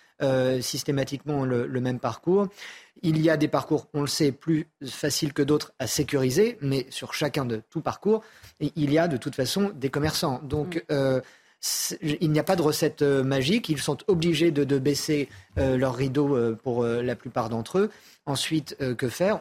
systématiquement 0.61 1.45
le, 1.45 1.81
même 1.81 1.99
parcours. 1.99 2.49
Il 3.03 3.21
y 3.23 3.31
a 3.31 3.37
des 3.39 3.49
parcours, 3.49 3.87
on 3.95 4.03
le 4.03 4.07
sait, 4.07 4.33
plus 4.33 4.67
faciles 4.85 5.33
que 5.33 5.43
d'autres 5.43 5.73
à 5.79 5.87
sécuriser, 5.87 6.59
mais 6.61 6.87
sur 6.91 7.15
chacun 7.15 7.47
de 7.47 7.63
tout 7.71 7.81
parcours, 7.81 8.23
il 8.61 8.93
y 8.93 8.99
a 8.99 9.09
de 9.09 9.17
toute 9.17 9.35
façon 9.35 9.73
des 9.75 9.89
commerçants. 9.89 10.41
Donc, 10.43 10.85
mm 10.91 11.21
il 12.03 12.31
n'y 12.31 12.39
a 12.39 12.45
pas 12.45 12.57
de 12.57 12.63
recette 12.63 13.03
euh, 13.03 13.23
magique. 13.25 13.69
Ils 13.69 13.81
sont 13.81 13.99
obligés 14.07 14.51
de, 14.51 14.79
baisser 14.79 15.29
euh, 15.59 15.77
leurs 15.77 15.95
rideaux 15.95 16.37
euh, 16.37 16.57
pour 16.63 16.85
la 16.85 17.17
plupart 17.17 17.49
d'entre 17.49 17.79
eux. 17.79 17.91
Ensuite, 18.27 18.77
que 18.97 19.09
faire? 19.09 19.41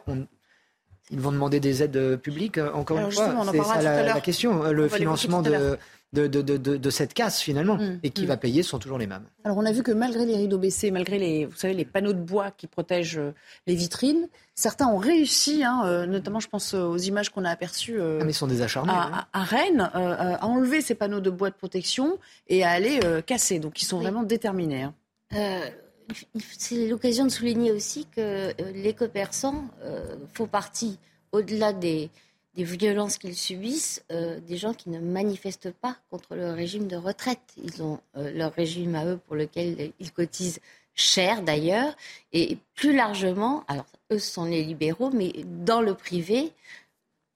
Ils 1.09 1.19
vont 1.19 1.31
demander 1.31 1.59
des 1.59 1.83
aides 1.83 2.17
publiques, 2.17 2.57
encore 2.57 2.97
une 2.99 3.11
fois. 3.11 3.33
C'est 3.51 3.63
ça 3.63 4.03
la, 4.03 4.21
question. 4.21 4.63
Le 4.71 4.87
financement 4.87 5.41
de, 5.41 5.77
de, 6.13 6.89
cette 6.89 7.13
casse 7.13 7.41
finalement 7.41 7.75
mm, 7.75 7.99
et 8.03 8.09
qui 8.11 8.23
mm. 8.23 8.27
va 8.27 8.37
payer 8.37 8.63
sont 8.63 8.79
toujours 8.79 8.97
les 8.97 9.07
mêmes. 9.07 9.25
Alors 9.43 9.57
on 9.57 9.65
a 9.65 9.71
vu 9.71 9.83
que 9.83 9.91
malgré 9.91 10.25
les 10.25 10.35
rideaux 10.35 10.57
baissés, 10.57 10.91
malgré 10.91 11.19
les, 11.19 11.45
vous 11.45 11.55
savez, 11.55 11.73
les 11.73 11.85
panneaux 11.85 12.13
de 12.13 12.19
bois 12.19 12.51
qui 12.51 12.67
protègent 12.67 13.17
euh, 13.17 13.33
les 13.67 13.75
vitrines, 13.75 14.29
certains 14.55 14.87
ont 14.87 14.97
réussi, 14.97 15.63
hein, 15.63 15.83
euh, 15.85 16.05
notamment 16.05 16.39
je 16.39 16.47
pense 16.47 16.73
aux 16.73 16.97
images 16.97 17.29
qu'on 17.29 17.43
a 17.43 17.49
aperçues 17.49 17.99
euh, 17.99 18.19
ah, 18.21 18.25
mais 18.25 18.33
sont 18.33 18.47
des 18.47 18.61
acharnés, 18.61 18.93
à, 18.93 19.43
Rennes, 19.43 19.89
à 19.93 20.45
enlever 20.45 20.81
ces 20.81 20.95
panneaux 20.95 21.19
de 21.19 21.29
bois 21.29 21.49
de 21.49 21.55
protection 21.55 22.17
et 22.47 22.63
à 22.63 22.71
aller 22.71 22.99
casser. 23.25 23.59
Donc 23.59 23.81
ils 23.81 23.85
sont 23.85 23.99
vraiment 23.99 24.23
déterminés. 24.23 24.83
Hein. 24.83 24.93
c'est 26.57 26.87
l'occasion 26.87 27.25
de 27.25 27.31
souligner 27.31 27.71
aussi 27.71 28.07
que 28.15 28.53
les 28.73 28.93
commerçants 28.93 29.65
font 30.33 30.47
partie, 30.47 30.97
au-delà 31.31 31.73
des, 31.73 32.09
des 32.57 32.63
violences 32.63 33.19
qu'ils 33.19 33.35
subissent, 33.35 34.03
euh, 34.11 34.39
des 34.39 34.57
gens 34.57 34.73
qui 34.73 34.89
ne 34.89 34.99
manifestent 34.99 35.71
pas 35.71 35.95
contre 36.09 36.35
le 36.35 36.51
régime 36.51 36.87
de 36.87 36.95
retraite. 36.95 37.39
Ils 37.63 37.83
ont 37.83 37.99
euh, 38.17 38.31
leur 38.33 38.51
régime 38.51 38.95
à 38.95 39.05
eux 39.05 39.19
pour 39.27 39.35
lequel 39.35 39.91
ils 39.99 40.11
cotisent 40.11 40.59
cher 40.95 41.43
d'ailleurs. 41.43 41.95
Et 42.33 42.57
plus 42.73 42.95
largement, 42.95 43.63
alors 43.67 43.85
eux 44.11 44.17
sont 44.17 44.45
les 44.45 44.63
libéraux, 44.63 45.11
mais 45.11 45.33
dans 45.45 45.81
le 45.81 45.93
privé, 45.93 46.51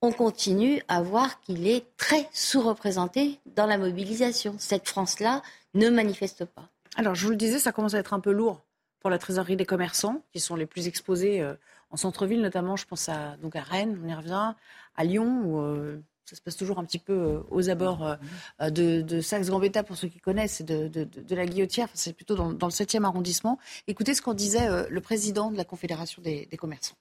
on 0.01 0.11
continue 0.11 0.81
à 0.87 1.03
voir 1.03 1.39
qu'il 1.41 1.67
est 1.67 1.85
très 1.97 2.27
sous-représenté 2.33 3.37
dans 3.55 3.67
la 3.67 3.77
mobilisation. 3.77 4.55
Cette 4.57 4.87
France-là 4.87 5.43
ne 5.75 5.89
manifeste 5.89 6.45
pas. 6.45 6.67
Alors 6.95 7.13
je 7.13 7.25
vous 7.25 7.31
le 7.31 7.37
disais, 7.37 7.59
ça 7.59 7.71
commence 7.71 7.93
à 7.93 7.99
être 7.99 8.15
un 8.15 8.19
peu 8.19 8.31
lourd 8.31 8.59
pour 8.99 9.11
la 9.11 9.19
trésorerie 9.19 9.55
des 9.55 9.65
commerçants, 9.65 10.23
qui 10.31 10.39
sont 10.39 10.55
les 10.55 10.65
plus 10.65 10.87
exposés 10.87 11.41
euh, 11.41 11.53
en 11.91 11.97
centre-ville 11.97 12.41
notamment. 12.41 12.75
Je 12.75 12.85
pense 12.85 13.09
à, 13.09 13.37
donc 13.37 13.55
à 13.55 13.61
Rennes, 13.61 13.99
on 14.03 14.07
y 14.07 14.13
revient, 14.13 14.53
à 14.95 15.03
Lyon, 15.03 15.43
où 15.45 15.59
euh, 15.59 15.99
ça 16.25 16.35
se 16.35 16.41
passe 16.41 16.57
toujours 16.57 16.79
un 16.79 16.85
petit 16.85 16.99
peu 16.99 17.13
euh, 17.13 17.39
aux 17.49 17.69
abords 17.69 18.17
euh, 18.61 18.69
de, 18.69 19.01
de 19.01 19.21
Saxe-Gambetta, 19.21 19.83
pour 19.83 19.97
ceux 19.97 20.07
qui 20.07 20.19
connaissent, 20.19 20.61
de, 20.61 20.87
de, 20.87 21.35
la 21.35 21.45
Guillotière. 21.45 21.89
c'est 21.93 22.13
plutôt 22.13 22.35
dans, 22.35 22.49
le 22.49 22.71
7e 22.71 23.03
arrondissement. 23.03 23.59
Écoutez 23.87 24.13
ce 24.13 24.21
qu'en 24.21 24.33
disait 24.33 24.89
le 24.89 25.01
président 25.01 25.51
de 25.51 25.57
la 25.57 25.65
Confédération 25.65 26.21
des, 26.21 26.47
commerçants. 26.57 26.95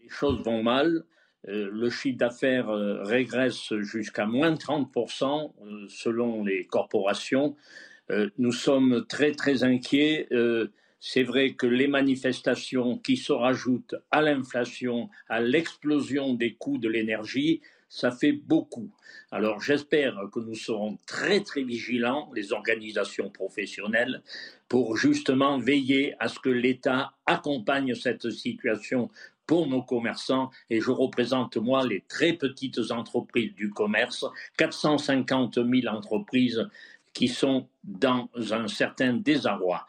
Les 0.00 0.08
choses 0.08 0.42
vont 0.42 0.62
mal. 0.62 1.04
le 1.44 1.90
chiffre 1.90 2.18
d'affaires 2.18 2.68
régresse 2.68 3.72
jusqu'à 3.80 4.26
moins 4.26 4.50
de 4.50 4.56
30% 4.56 5.52
selon 5.88 6.44
les 6.44 6.66
corporations. 6.66 7.56
nous 8.38 8.52
sommes 8.52 9.04
très 9.08 9.32
très 9.32 9.64
inquiets 9.64 10.28
c'est 11.00 11.22
vrai 11.22 11.54
que 11.54 11.66
les 11.66 11.86
manifestations 11.88 12.98
qui 12.98 13.16
se 13.16 13.32
rajoutent 13.32 13.94
à 14.10 14.22
l'inflation, 14.22 15.08
à 15.28 15.40
l'explosion 15.40 16.34
des 16.34 16.54
coûts 16.54 16.78
de 16.78 16.88
l'énergie, 16.88 17.60
ça 17.88 18.10
fait 18.10 18.32
beaucoup. 18.32 18.90
Alors 19.30 19.60
j'espère 19.60 20.16
que 20.32 20.40
nous 20.40 20.54
serons 20.54 20.98
très 21.06 21.40
très 21.40 21.62
vigilants, 21.62 22.30
les 22.34 22.52
organisations 22.52 23.30
professionnelles, 23.30 24.22
pour 24.68 24.96
justement 24.96 25.58
veiller 25.58 26.14
à 26.18 26.28
ce 26.28 26.38
que 26.38 26.50
l'État 26.50 27.12
accompagne 27.26 27.94
cette 27.94 28.30
situation 28.30 29.10
pour 29.46 29.66
nos 29.66 29.82
commerçants 29.82 30.50
et 30.68 30.80
je 30.80 30.90
représente 30.90 31.56
moi 31.56 31.86
les 31.86 32.04
très 32.06 32.34
petites 32.34 32.90
entreprises 32.90 33.54
du 33.54 33.70
commerce, 33.70 34.26
450 34.58 35.54
000 35.54 35.94
entreprises 35.94 36.68
qui 37.14 37.28
sont 37.28 37.66
dans 37.82 38.28
un 38.50 38.68
certain 38.68 39.14
désarroi. 39.14 39.86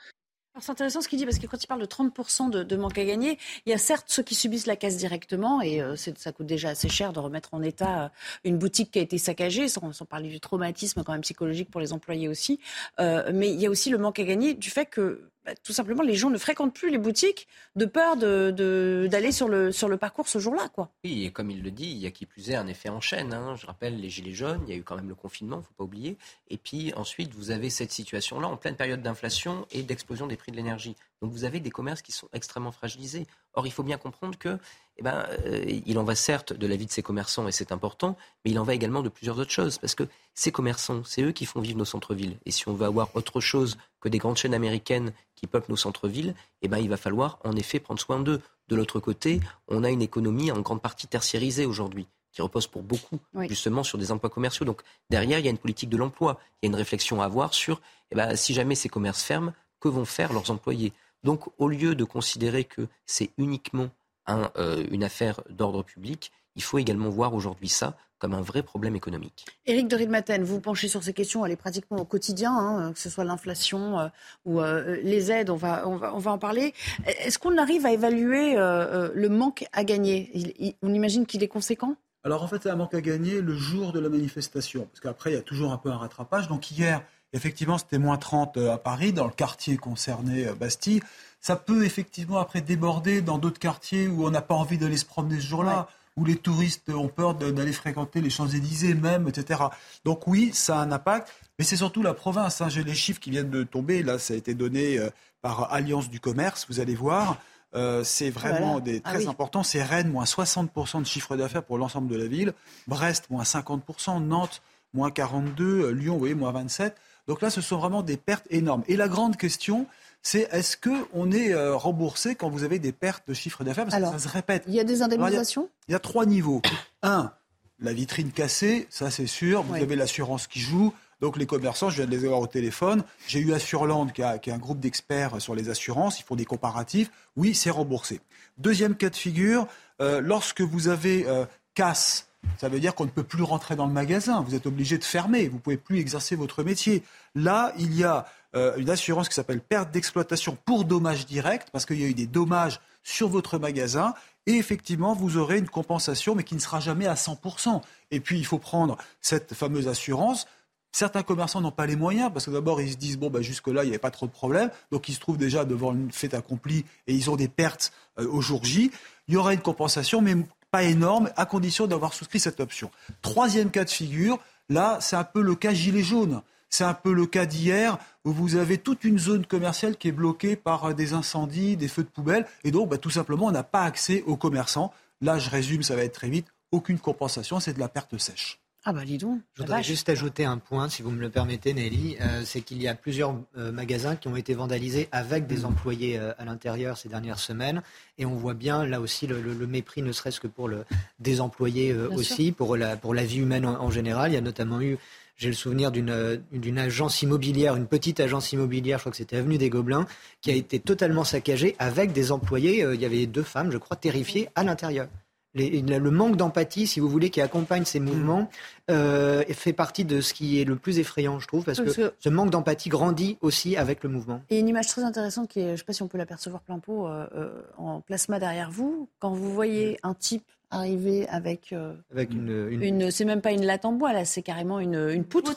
C'est 0.60 0.72
intéressant 0.72 1.02
ce 1.02 1.08
qu'il 1.08 1.20
dit 1.20 1.26
parce 1.26 1.40
que 1.40 1.48
quand 1.48 1.64
il 1.64 1.68
parle 1.68 1.80
de 1.80 1.86
30% 1.86 2.50
de, 2.50 2.76
manque 2.76 2.98
à 2.98 3.06
gagner, 3.06 3.38
il 3.66 3.70
y 3.70 3.74
a 3.74 3.78
certes 3.78 4.06
ceux 4.08 4.24
qui 4.24 4.36
subissent 4.36 4.66
la 4.66 4.76
casse 4.76 4.98
directement 4.98 5.62
et 5.62 5.82
euh, 5.82 5.96
ça 5.96 6.32
coûte 6.32 6.48
déjà 6.48 6.70
assez 6.70 6.90
cher 6.90 7.14
de 7.14 7.20
remettre 7.20 7.54
en 7.54 7.62
état 7.62 8.06
euh, 8.06 8.10
une 8.44 8.58
boutique 8.58 8.92
qui 8.92 9.00
a 9.00 9.02
été 9.02 9.18
saccagée, 9.18 9.68
sans, 9.70 9.92
parler 10.10 10.28
du 10.28 10.40
traumatisme 10.40 11.04
quand 11.04 11.14
même 11.14 11.22
psychologique 11.22 11.70
pour 11.70 11.80
les 11.80 11.94
employés 11.94 12.28
aussi. 12.28 12.60
Euh, 13.00 13.32
mais 13.34 13.50
il 13.52 13.60
y 13.62 13.68
a 13.68 13.70
aussi 13.70 13.90
le 13.90 13.98
manque 13.98 14.20
à 14.20 14.24
gagner 14.24 14.54
du 14.54 14.70
fait 14.70 14.86
que 14.86 15.30
bah, 15.50 15.56
tout 15.64 15.74
simplement, 15.74 16.04
les 16.04 16.14
gens 16.14 16.30
ne 16.30 16.38
fréquentent 16.38 16.76
plus 16.76 16.92
les 16.92 17.00
boutiques 17.00 17.48
de 17.76 17.86
peur 17.86 18.18
d'aller 18.18 18.52
de, 18.52 19.32
sur, 19.32 19.48
le, 19.48 19.72
sur 19.72 19.90
le 19.90 19.98
parcours 19.98 20.28
ce 20.28 20.38
jour-là. 20.38 20.70
Oui, 21.04 21.26
et 21.26 21.32
comme 21.32 21.50
il 21.50 21.64
le 21.64 21.72
dit, 21.72 21.90
il 21.90 21.98
y 21.98 22.06
a 22.06 22.12
qui 22.12 22.28
plus 22.28 22.52
est 22.52 22.56
un 22.56 22.68
effet 22.68 22.90
en 22.90 23.02
chaîne. 23.02 23.34
Hein. 23.34 23.56
Je 23.56 23.66
rappelle 23.66 24.00
les 24.00 24.10
Gilets 24.10 24.34
jaunes, 24.34 24.62
il 24.68 24.70
y 24.70 24.74
a 24.74 24.80
eu 24.80 24.84
quand 24.84 24.96
même 24.96 25.10
le 25.10 25.16
confinement, 25.16 25.58
il 25.58 25.62
ne 25.62 25.64
faut 25.64 25.74
pas 25.76 25.84
oublier. 25.86 26.18
Et 26.50 26.58
puis 26.58 26.94
ensuite, 26.94 27.34
vous 27.34 27.50
avez 27.50 27.72
cette 27.72 27.92
situation-là 27.92 28.48
en 28.48 28.58
pleine 28.58 28.76
période 28.76 29.02
d'inflation 29.02 29.66
et 29.72 29.82
d'explosion 29.82 30.28
des 30.28 30.36
prix 30.36 30.52
de 30.52 30.58
l'énergie. 30.58 30.96
Donc 31.22 31.32
vous 31.32 31.46
avez 31.46 31.60
des 31.60 31.72
commerces 31.72 32.04
qui 32.04 32.12
sont 32.12 32.30
extrêmement 32.32 32.72
fragilisés. 32.72 33.26
Or, 33.54 33.66
il 33.66 33.72
faut 33.72 33.84
bien 33.84 33.98
comprendre 33.98 34.38
que 34.38 34.60
eh 35.00 35.02
ben, 35.02 35.26
euh, 35.46 35.64
il 35.86 35.98
en 35.98 36.04
va 36.04 36.14
certes 36.14 36.52
de 36.52 36.68
la 36.68 36.76
vie 36.76 36.86
de 36.86 36.92
ces 36.92 37.02
commerçants 37.02 37.48
et 37.48 37.54
c'est 37.54 37.72
important, 37.72 38.18
mais 38.44 38.52
il 38.52 38.60
en 38.60 38.64
va 38.64 38.74
également 38.74 39.02
de 39.02 39.10
plusieurs 39.10 39.40
autres 39.40 39.52
choses 39.52 39.78
parce 39.78 39.96
que 39.96 40.04
ces 40.34 40.52
commerçants, 40.52 41.04
c'est 41.06 41.22
eux 41.22 41.32
qui 41.32 41.46
font 41.46 41.62
vivre 41.62 41.78
nos 41.78 41.86
centres-villes. 41.86 42.38
Et 42.46 42.52
si 42.52 42.68
on 42.68 42.74
veut 42.74 42.86
avoir 42.86 43.16
autre 43.16 43.40
chose 43.40 43.78
que 44.02 44.10
des 44.10 44.18
grandes 44.18 44.38
chaînes 44.38 44.54
américaines 44.54 45.14
qui 45.36 45.48
peuplent 45.48 45.72
nos 45.72 45.78
centres-villes, 45.78 46.36
eh 46.62 46.68
ben, 46.68 46.80
il 46.80 46.90
va 46.90 46.98
falloir 46.98 47.40
en 47.46 47.56
effet 47.56 47.80
prendre 47.80 48.00
soin 48.00 48.20
d'eux. 48.20 48.42
De 48.68 48.76
l'autre 48.76 49.00
côté, 49.00 49.40
on 49.70 49.84
a 49.84 49.90
une 49.90 50.02
économie 50.02 50.52
en 50.52 50.60
grande 50.60 50.82
partie 50.82 51.08
tertiarisée 51.08 51.66
aujourd'hui 51.66 52.08
qui 52.32 52.42
repose 52.42 52.68
pour 52.68 52.84
beaucoup 52.84 53.20
justement 53.48 53.84
sur 53.84 53.98
des 53.98 54.12
emplois 54.12 54.30
commerciaux. 54.30 54.66
Donc 54.66 54.82
derrière, 55.10 55.40
il 55.40 55.46
y 55.46 55.48
a 55.48 55.52
une 55.52 55.58
politique 55.58 55.90
de 55.90 55.98
l'emploi, 55.98 56.40
il 56.62 56.66
y 56.66 56.68
a 56.68 56.70
une 56.70 56.76
réflexion 56.76 57.22
à 57.22 57.26
avoir 57.26 57.54
sur 57.54 57.82
eh 58.12 58.16
ben, 58.16 58.36
si 58.36 58.54
jamais 58.54 58.76
ces 58.76 58.90
commerces 58.90 59.24
ferment, 59.24 59.54
que 59.80 59.88
vont 59.88 60.06
faire 60.06 60.34
leurs 60.34 60.52
employés? 60.52 60.94
Donc 61.24 61.50
au 61.58 61.68
lieu 61.68 61.96
de 61.96 62.04
considérer 62.04 62.64
que 62.64 62.88
c'est 63.06 63.32
uniquement 63.38 63.90
euh, 64.30 64.84
une 64.92 65.04
affaire 65.04 65.42
d'ordre 65.50 65.84
public, 65.84 66.32
il 66.56 66.64
faut 66.64 66.78
également 66.78 67.10
voir 67.10 67.34
aujourd'hui 67.34 67.70
ça 67.70 67.96
comme 68.20 68.34
un 68.34 68.42
vrai 68.42 68.64
problème 68.64 68.98
économique. 68.98 69.46
Éric 69.66 69.88
de 69.88 69.96
Ridmaten, 69.96 70.44
vous 70.44 70.60
penchez 70.60 70.90
sur 70.90 71.04
ces 71.04 71.14
questions, 71.14 71.46
elle 71.46 71.54
est 71.54 71.56
pratiquement 71.56 71.98
au 72.00 72.06
quotidien, 72.06 72.54
hein, 72.54 72.92
que 72.92 73.00
ce 73.00 73.10
soit 73.10 73.24
l'inflation 73.24 73.98
euh, 73.98 74.08
ou 74.44 74.60
euh, 74.60 74.98
les 75.04 75.32
aides, 75.32 75.50
on 75.50 75.56
va, 75.56 75.88
on, 75.88 75.96
va, 75.96 76.14
on 76.14 76.18
va 76.18 76.32
en 76.32 76.38
parler. 76.38 76.74
Est-ce 77.06 77.40
qu'on 77.40 77.58
arrive 77.58 77.86
à 77.86 77.94
évaluer 77.94 78.56
le 78.56 79.28
manque 79.30 79.66
à 79.72 79.86
gagner? 79.86 80.76
On 80.82 80.94
imagine 80.94 81.26
qu'il 81.26 81.44
est 81.44 81.48
conséquent? 81.48 81.96
Alors 82.26 82.44
en 82.44 82.48
fait, 82.48 82.64
c'est 82.64 82.70
un 82.70 82.76
manque 82.76 82.94
à 82.94 83.00
gagner 83.00 83.40
le 83.40 83.56
jour 83.56 83.94
de 83.94 84.02
la 84.02 84.10
manifestation, 84.10 84.86
parce 84.92 85.00
qu'après, 85.00 85.32
il 85.32 85.36
y 85.36 85.40
a 85.40 85.42
toujours 85.42 85.72
un 85.72 85.78
peu 85.78 85.90
un 85.90 85.98
rattrapage. 85.98 86.50
Donc 86.50 86.70
hier, 86.72 87.02
effectivement, 87.32 87.78
c'était 87.78 88.00
moins 88.00 88.18
30 88.18 88.58
à 88.58 88.78
Paris, 88.78 89.14
dans 89.14 89.26
le 89.26 89.32
quartier 89.32 89.78
concerné 89.78 90.48
Bastille 90.60 91.02
ça 91.42 91.56
peut 91.56 91.86
effectivement 91.86 92.40
après 92.40 92.62
déborder 92.62 93.22
dans 93.22 93.38
d'autres 93.38 93.60
quartiers 93.60 94.08
où 94.08 94.26
on 94.26 94.32
n'a 94.32 94.42
pas 94.42 94.56
envie 94.56 94.78
d'aller 94.78 94.98
se 94.98 95.06
promener 95.06 95.40
ce 95.40 95.48
jour-là. 95.48 95.88
où 96.18 96.26
les 96.26 96.36
touristes 96.36 96.90
ont 96.90 97.08
peur 97.08 97.34
d'aller 97.34 97.72
fréquenter 97.72 98.20
les 98.20 98.30
Champs-Élysées 98.30 98.94
même, 98.94 99.30
etc. 99.30 99.62
Donc 100.04 100.28
oui, 100.28 100.52
ça 100.54 100.80
a 100.80 100.84
un 100.84 100.92
impact, 100.92 101.30
mais 101.58 101.64
c'est 101.64 101.78
surtout 101.78 102.04
la 102.04 102.14
province. 102.14 102.60
Hein. 102.60 102.68
J'ai 102.68 102.84
les 102.84 102.96
chiffres 102.96 103.22
qui 103.22 103.30
viennent 103.30 103.50
de 103.50 103.64
tomber, 103.64 104.04
là 104.04 104.20
ça 104.20 104.34
a 104.34 104.38
été 104.38 104.54
donné 104.54 104.98
euh, 104.98 105.10
par 105.42 105.72
Alliance 105.72 106.10
du 106.10 106.20
Commerce, 106.20 106.66
vous 106.70 106.82
allez 106.82 106.96
voir. 106.96 107.38
Euh, 107.76 108.04
c'est 108.04 108.32
vraiment 108.32 108.80
des, 108.80 109.02
ah 109.04 109.14
très 109.14 109.28
important. 109.28 109.64
C'est 109.64 109.84
Rennes, 109.84 110.10
moins 110.10 110.24
60% 110.24 111.02
de 111.02 111.06
chiffre 111.06 111.38
d'affaires 111.38 111.64
pour 111.64 111.78
l'ensemble 111.78 112.08
de 112.08 112.18
la 112.18 112.28
ville. 112.28 112.54
Brest, 112.88 113.30
moins 113.30 113.44
50%. 113.44 114.24
Nantes, 114.24 114.62
moins 114.94 115.10
42%. 115.10 115.92
Lyon, 115.92 116.14
vous 116.14 116.20
voyez, 116.20 116.36
moins 116.36 116.52
27%. 116.52 116.94
Donc 117.28 117.42
là, 117.42 117.52
ce 117.52 117.62
sont 117.62 117.78
vraiment 117.78 118.02
des 118.02 118.18
pertes 118.18 118.48
énormes. 118.50 118.84
Et 118.88 118.96
la 118.96 119.08
grande 119.08 119.38
question, 119.38 119.86
c'est 120.22 120.48
est-ce 120.52 120.78
qu'on 120.78 121.32
est 121.32 121.54
euh, 121.54 121.76
remboursé 121.76 122.36
quand 122.36 122.50
vous 122.50 122.64
avez 122.64 122.80
des 122.80 122.92
pertes 122.92 123.28
de 123.28 123.34
chiffre 123.34 123.64
d'affaires? 123.64 123.86
Parce 123.86 124.02
que 124.02 124.20
ça 124.20 124.20
se 124.20 124.28
répète. 124.28 124.64
Il 124.68 124.74
y 124.74 124.80
a 124.80 124.84
des 124.84 125.02
indemnisations? 125.02 125.70
il, 125.88 125.94
y 125.94 125.96
a, 125.96 126.00
trois 126.00 126.26
niveaux. 126.26 126.62
Un, 127.04 127.32
la 127.80 127.94
vitrine 127.94 128.32
cassée, 128.32 128.88
ça 128.90 129.10
c'est 129.12 129.28
sûr. 129.28 129.64
Vous 129.64 129.76
avez 129.76 129.96
l'assurance 129.96 130.48
qui 130.48 130.60
joue. 130.60 130.94
Donc 131.22 131.36
les 131.36 131.46
commerçants, 131.46 131.90
je 131.90 131.98
viens 131.98 132.06
de 132.06 132.12
les 132.12 132.26
avoir 132.26 132.40
au 132.40 132.48
téléphone. 132.48 133.04
J'ai 133.28 133.40
eu 133.40 133.54
Assureland, 133.54 134.08
qui, 134.08 134.22
qui 134.42 134.50
est 134.50 134.54
un 134.54 134.58
groupe 134.58 134.80
d'experts 134.80 135.42
sur 135.42 135.54
les 135.54 135.70
assurances. 135.70 136.20
Ils 136.20 136.24
font 136.24 136.36
des 136.36 136.46
comparatifs. 136.46 137.12
Oui, 137.36 137.54
c'est 137.54 137.70
remboursé. 137.70 138.22
Deuxième 138.58 138.96
cas 138.96 139.10
de 139.10 139.16
figure, 139.16 139.68
euh, 140.02 140.22
lorsque 140.22 140.62
vous 140.62 140.88
avez 140.88 141.28
euh, 141.28 141.46
casse, 141.74 142.30
ça 142.58 142.70
veut 142.70 142.80
dire 142.80 142.96
qu'on 142.96 143.06
ne 143.06 143.10
peut 143.10 143.24
plus 143.24 143.44
rentrer 143.44 143.76
dans 143.76 143.86
le 143.86 143.92
magasin. 143.94 144.42
Vous 144.42 144.56
êtes 144.56 144.66
obligé 144.66 144.98
de 144.98 145.04
fermer. 145.04 145.48
Vous 145.50 145.58
ne 145.58 145.62
pouvez 145.62 145.78
plus 145.78 146.00
exercer 146.00 146.36
votre 146.36 146.64
métier. 146.64 147.04
Là, 147.36 147.74
il 147.78 147.96
y 147.96 148.04
a 148.06 148.26
euh, 148.56 148.76
une 148.78 148.90
assurance 148.90 149.30
qui 149.30 149.36
s'appelle 149.36 149.62
perte 149.62 149.92
d'exploitation 149.92 150.58
pour 150.66 150.86
dommages 150.86 151.26
directs, 151.26 151.68
parce 151.72 151.86
qu'il 151.86 152.00
y 152.00 152.04
a 152.04 152.08
eu 152.08 152.14
des 152.14 152.28
dommages 152.28 152.80
sur 153.04 153.30
votre 153.30 153.60
magasin. 153.60 154.14
Et 154.46 154.54
effectivement, 154.54 155.14
vous 155.14 155.38
aurez 155.38 155.60
une 155.60 155.70
compensation, 155.70 156.34
mais 156.34 156.44
qui 156.44 156.56
ne 156.56 156.60
sera 156.60 156.80
jamais 156.80 157.06
à 157.06 157.14
100%. 157.14 157.82
Et 158.12 158.20
puis, 158.20 158.40
il 158.40 158.46
faut 158.46 158.58
prendre 158.58 158.98
cette 159.22 159.54
fameuse 159.54 159.88
assurance. 159.88 160.48
Certains 160.92 161.22
commerçants 161.22 161.62
n'ont 161.62 161.72
pas 161.72 161.86
les 161.86 161.96
moyens 161.96 162.32
parce 162.34 162.48
que 162.48 162.52
d'abord 162.52 162.82
ils 162.82 162.94
se 162.94 162.98
disent 162.98 163.20
bon 163.20 163.30
ben 163.30 163.44
jusque-là 163.44 163.84
il 163.84 163.88
n'y 163.88 163.92
avait 163.92 164.00
pas 164.00 164.10
trop 164.10 164.26
de 164.26 164.32
problèmes 164.32 164.72
donc 164.92 165.08
ils 165.08 165.14
se 165.14 165.20
trouvent 165.20 165.38
déjà 165.38 165.64
devant 165.64 165.94
une 165.94 166.12
fait 166.12 166.34
accompli 166.34 166.84
et 167.06 167.14
ils 167.14 167.30
ont 167.30 167.36
des 167.36 167.48
pertes 167.48 167.94
euh, 168.20 168.28
au 168.28 168.42
jour 168.42 168.64
J. 168.66 168.90
Il 169.28 169.36
y 169.36 169.38
aura 169.38 169.54
une 169.54 169.62
compensation 169.62 170.20
mais 170.20 170.36
pas 170.72 170.84
énorme 170.84 171.30
à 171.36 171.46
condition 171.46 171.86
d'avoir 171.86 172.14
souscrit 172.14 172.40
cette 172.40 172.60
option. 172.60 172.90
Troisième 173.22 173.70
cas 173.70 173.84
de 173.84 173.90
figure, 173.92 174.40
là 174.68 174.98
c'est 175.00 175.16
un 175.16 175.24
peu 175.24 175.44
le 175.44 175.54
cas 175.54 175.74
gilet 175.74 176.02
jaune. 176.02 176.42
C'est 176.70 176.84
un 176.84 176.94
peu 176.94 177.14
le 177.14 177.26
cas 177.26 177.46
d'hier 177.46 177.98
où 178.26 178.32
vous 178.32 178.56
avez 178.56 178.78
toute 178.78 179.04
une 179.04 179.18
zone 179.18 179.46
commerciale 179.46 179.98
qui 179.98 180.08
est 180.08 180.14
bloquée 180.14 180.56
par 180.56 180.86
euh, 180.86 180.94
des 180.94 181.14
incendies, 181.14 181.76
des 181.76 181.88
feux 181.88 182.04
de 182.04 182.10
poubelle. 182.10 182.46
Et 182.64 182.72
donc, 182.72 182.90
bah, 182.90 182.98
tout 182.98 183.10
simplement, 183.10 183.48
on 183.48 183.52
n'a 183.52 183.64
pas 183.64 183.84
accès 183.84 184.24
aux 184.28 184.38
commerçants. 184.38 184.94
Là, 185.22 185.40
je 185.40 185.50
résume, 185.50 185.84
ça 185.84 185.96
va 185.96 186.04
être 186.04 186.14
très 186.14 186.30
vite. 186.30 186.48
Aucune 186.72 187.00
compensation, 187.00 187.60
c'est 187.60 187.74
de 187.74 187.80
la 187.80 187.90
perte 187.90 188.18
sèche. 188.18 188.60
Ah 188.86 188.94
bah 188.94 189.04
dis 189.04 189.18
donc. 189.18 189.42
Je 189.56 189.62
voudrais 189.62 189.84
juste 189.84 190.08
ajouter 190.08 190.46
un 190.46 190.58
point, 190.58 190.88
si 190.88 191.02
vous 191.02 191.12
me 191.12 191.20
le 191.20 191.30
permettez, 191.30 191.74
Nelly. 191.74 192.16
Euh, 192.22 192.44
c'est 192.46 192.62
qu'il 192.62 192.82
y 192.82 192.88
a 192.88 192.96
plusieurs 192.96 193.36
euh, 193.58 193.74
magasins 193.74 194.16
qui 194.16 194.30
ont 194.30 194.38
été 194.38 194.54
vandalisés 194.54 195.10
avec 195.12 195.48
des 195.48 195.66
employés 195.66 196.18
à 196.18 196.46
l'intérieur 196.46 196.98
ces 196.98 197.10
dernières 197.10 197.40
semaines. 197.40 197.82
Et 198.18 198.26
on 198.26 198.36
voit 198.36 198.54
bien 198.54 198.86
là 198.86 199.02
aussi 199.02 199.28
le, 199.28 199.42
mépris, 199.68 200.02
ne 200.02 200.14
serait-ce 200.14 200.40
que 200.40 200.48
pour 200.48 200.70
le, 200.70 200.86
des 201.20 201.42
employés 201.42 201.94
aussi, 201.94 202.54
pour 202.54 202.78
la, 202.78 202.96
pour 202.96 203.14
la 203.14 203.26
vie 203.26 203.40
humaine 203.40 203.66
en, 203.66 203.92
général. 203.92 204.32
Il 204.32 204.36
y 204.36 204.38
a 204.38 204.42
notamment 204.42 204.80
eu 204.80 204.98
j'ai 205.40 205.48
le 205.48 205.54
souvenir 205.54 205.90
d'une 205.92 206.78
agence 206.78 207.22
immobilière, 207.22 207.78
une 207.78 207.88
petite 207.88 208.20
agence 208.20 208.52
immobilière, 208.52 208.98
je 209.00 209.04
crois 209.04 209.12
que 209.12 209.18
c'était 209.18 209.38
Avenue 209.38 209.58
des 209.58 209.70
Gobelins, 209.70 210.06
qui 210.42 210.52
a 210.52 210.54
été 210.54 210.80
totalement 210.80 211.24
saccagée 211.24 211.78
avec 211.80 212.12
des 212.12 212.34
employés, 212.34 212.84
euh, 212.84 212.94
il 212.94 213.02
y 213.02 213.06
avait 213.06 213.26
deux 213.26 213.44
femmes, 213.44 213.72
je 213.72 213.78
crois, 213.78 213.96
terrifiées 213.96 214.50
à 214.56 214.66
l'intérieur. 214.66 215.08
le 215.56 216.10
manque 216.10 216.36
d'empathie, 216.36 216.88
si 216.88 217.00
vous 217.00 217.08
voulez, 217.08 217.30
qui 217.30 217.40
accompagne 217.40 217.86
ces 217.86 218.02
mouvements, 218.02 218.50
euh, 218.92 219.42
fait 219.52 219.72
partie 219.72 220.04
de 220.04 220.20
ce 220.20 220.34
qui 220.34 220.60
est 220.60 220.66
le 220.66 220.76
plus 220.76 221.00
effrayant, 221.00 221.40
je 221.40 221.48
trouve, 221.48 221.64
parce, 221.64 221.80
que, 221.80 222.14
ce 222.20 222.30
manque 222.30 222.50
d'empathie 222.50 222.90
grandit 222.90 223.38
aussi 223.40 223.78
avec 223.78 224.04
le 224.04 224.10
mouvement. 224.10 224.42
Et 224.50 224.60
une 224.60 224.68
image 224.68 224.88
très 224.88 225.04
intéressante, 225.04 225.48
qui 225.48 225.62
est, 225.62 225.68
je 225.68 225.72
ne 225.72 225.78
sais 225.78 225.86
pas 225.86 225.94
si 225.94 226.04
on 226.04 226.10
peut 226.10 226.18
l'apercevoir 226.18 226.62
plein 226.62 226.80
pot, 226.80 227.08
euh, 227.08 227.62
en 227.78 228.02
plasma 228.02 228.40
derrière 228.40 228.72
vous, 228.72 229.08
quand 229.20 229.32
vous 229.32 229.54
voyez 229.54 230.00
un 230.04 230.14
type 230.14 230.44
arriver 230.72 231.28
avec, 231.30 231.74
euh, 231.74 231.96
avec 232.12 232.32
une, 232.32 232.70
une... 232.82 233.12
c'est 233.12 233.26
même 233.26 233.42
pas 233.42 233.52
une 233.52 233.66
latte 233.66 233.86
en 233.86 233.94
bois 233.94 234.14
là, 234.14 234.26
c'est 234.26 234.42
carrément 234.42 234.80
une, 234.80 235.10
une 235.10 235.26
poutre, 235.26 235.56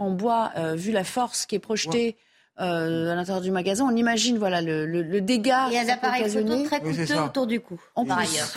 en 0.00 0.10
bois. 0.10 0.50
Euh, 0.56 0.74
vu 0.74 0.92
la 0.92 1.04
force 1.04 1.46
qui 1.46 1.54
est 1.54 1.60
projetée 1.60 2.16
euh, 2.60 3.12
à 3.12 3.14
l'intérieur 3.14 3.40
du 3.40 3.52
magasin, 3.52 3.86
on 3.88 3.94
imagine 3.94 4.36
voilà 4.36 4.60
le, 4.60 4.84
le, 4.84 5.20
dégât. 5.20 5.68
Il 5.68 5.74
y 5.74 5.78
a 5.78 5.82
un 5.82 5.88
appareil 5.94 6.28
photo 6.28 6.64
très 6.64 6.80
coûteux 6.80 7.20
autour 7.20 7.46
du 7.46 7.60
cou. 7.60 7.80
En 7.94 8.04
par 8.04 8.18
ailleurs. 8.18 8.48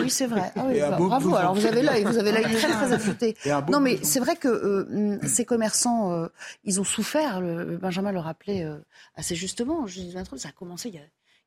oui, 0.00 0.08
c'est 0.08 0.26
vrai. 0.26 0.50
Ah 0.56 0.62
bah, 0.90 0.96
bravo. 0.98 1.34
Alors 1.34 1.54
vous 1.54 1.66
avez 1.66 1.82
l'œil, 1.82 2.04
vous 2.04 2.18
avez 2.18 2.32
l'œil 2.32 2.54
très 2.54 2.72
très 2.72 2.92
affûté. 2.92 3.36
Non, 3.70 3.80
mais 3.80 3.98
c'est 4.02 4.20
vrai 4.20 4.36
que 4.36 5.18
ces 5.26 5.44
commerçants, 5.44 6.26
ils 6.64 6.80
ont 6.80 6.84
souffert. 6.84 7.42
Benjamin 7.80 8.12
le 8.12 8.20
rappelait 8.20 8.66
assez 9.14 9.34
justement. 9.34 9.86
Je 9.86 10.00
dis, 10.00 10.16
ça 10.36 10.48
a 10.48 10.52
commencé 10.52 10.88
il 10.88 10.94
y 10.94 10.98
a 10.98 11.02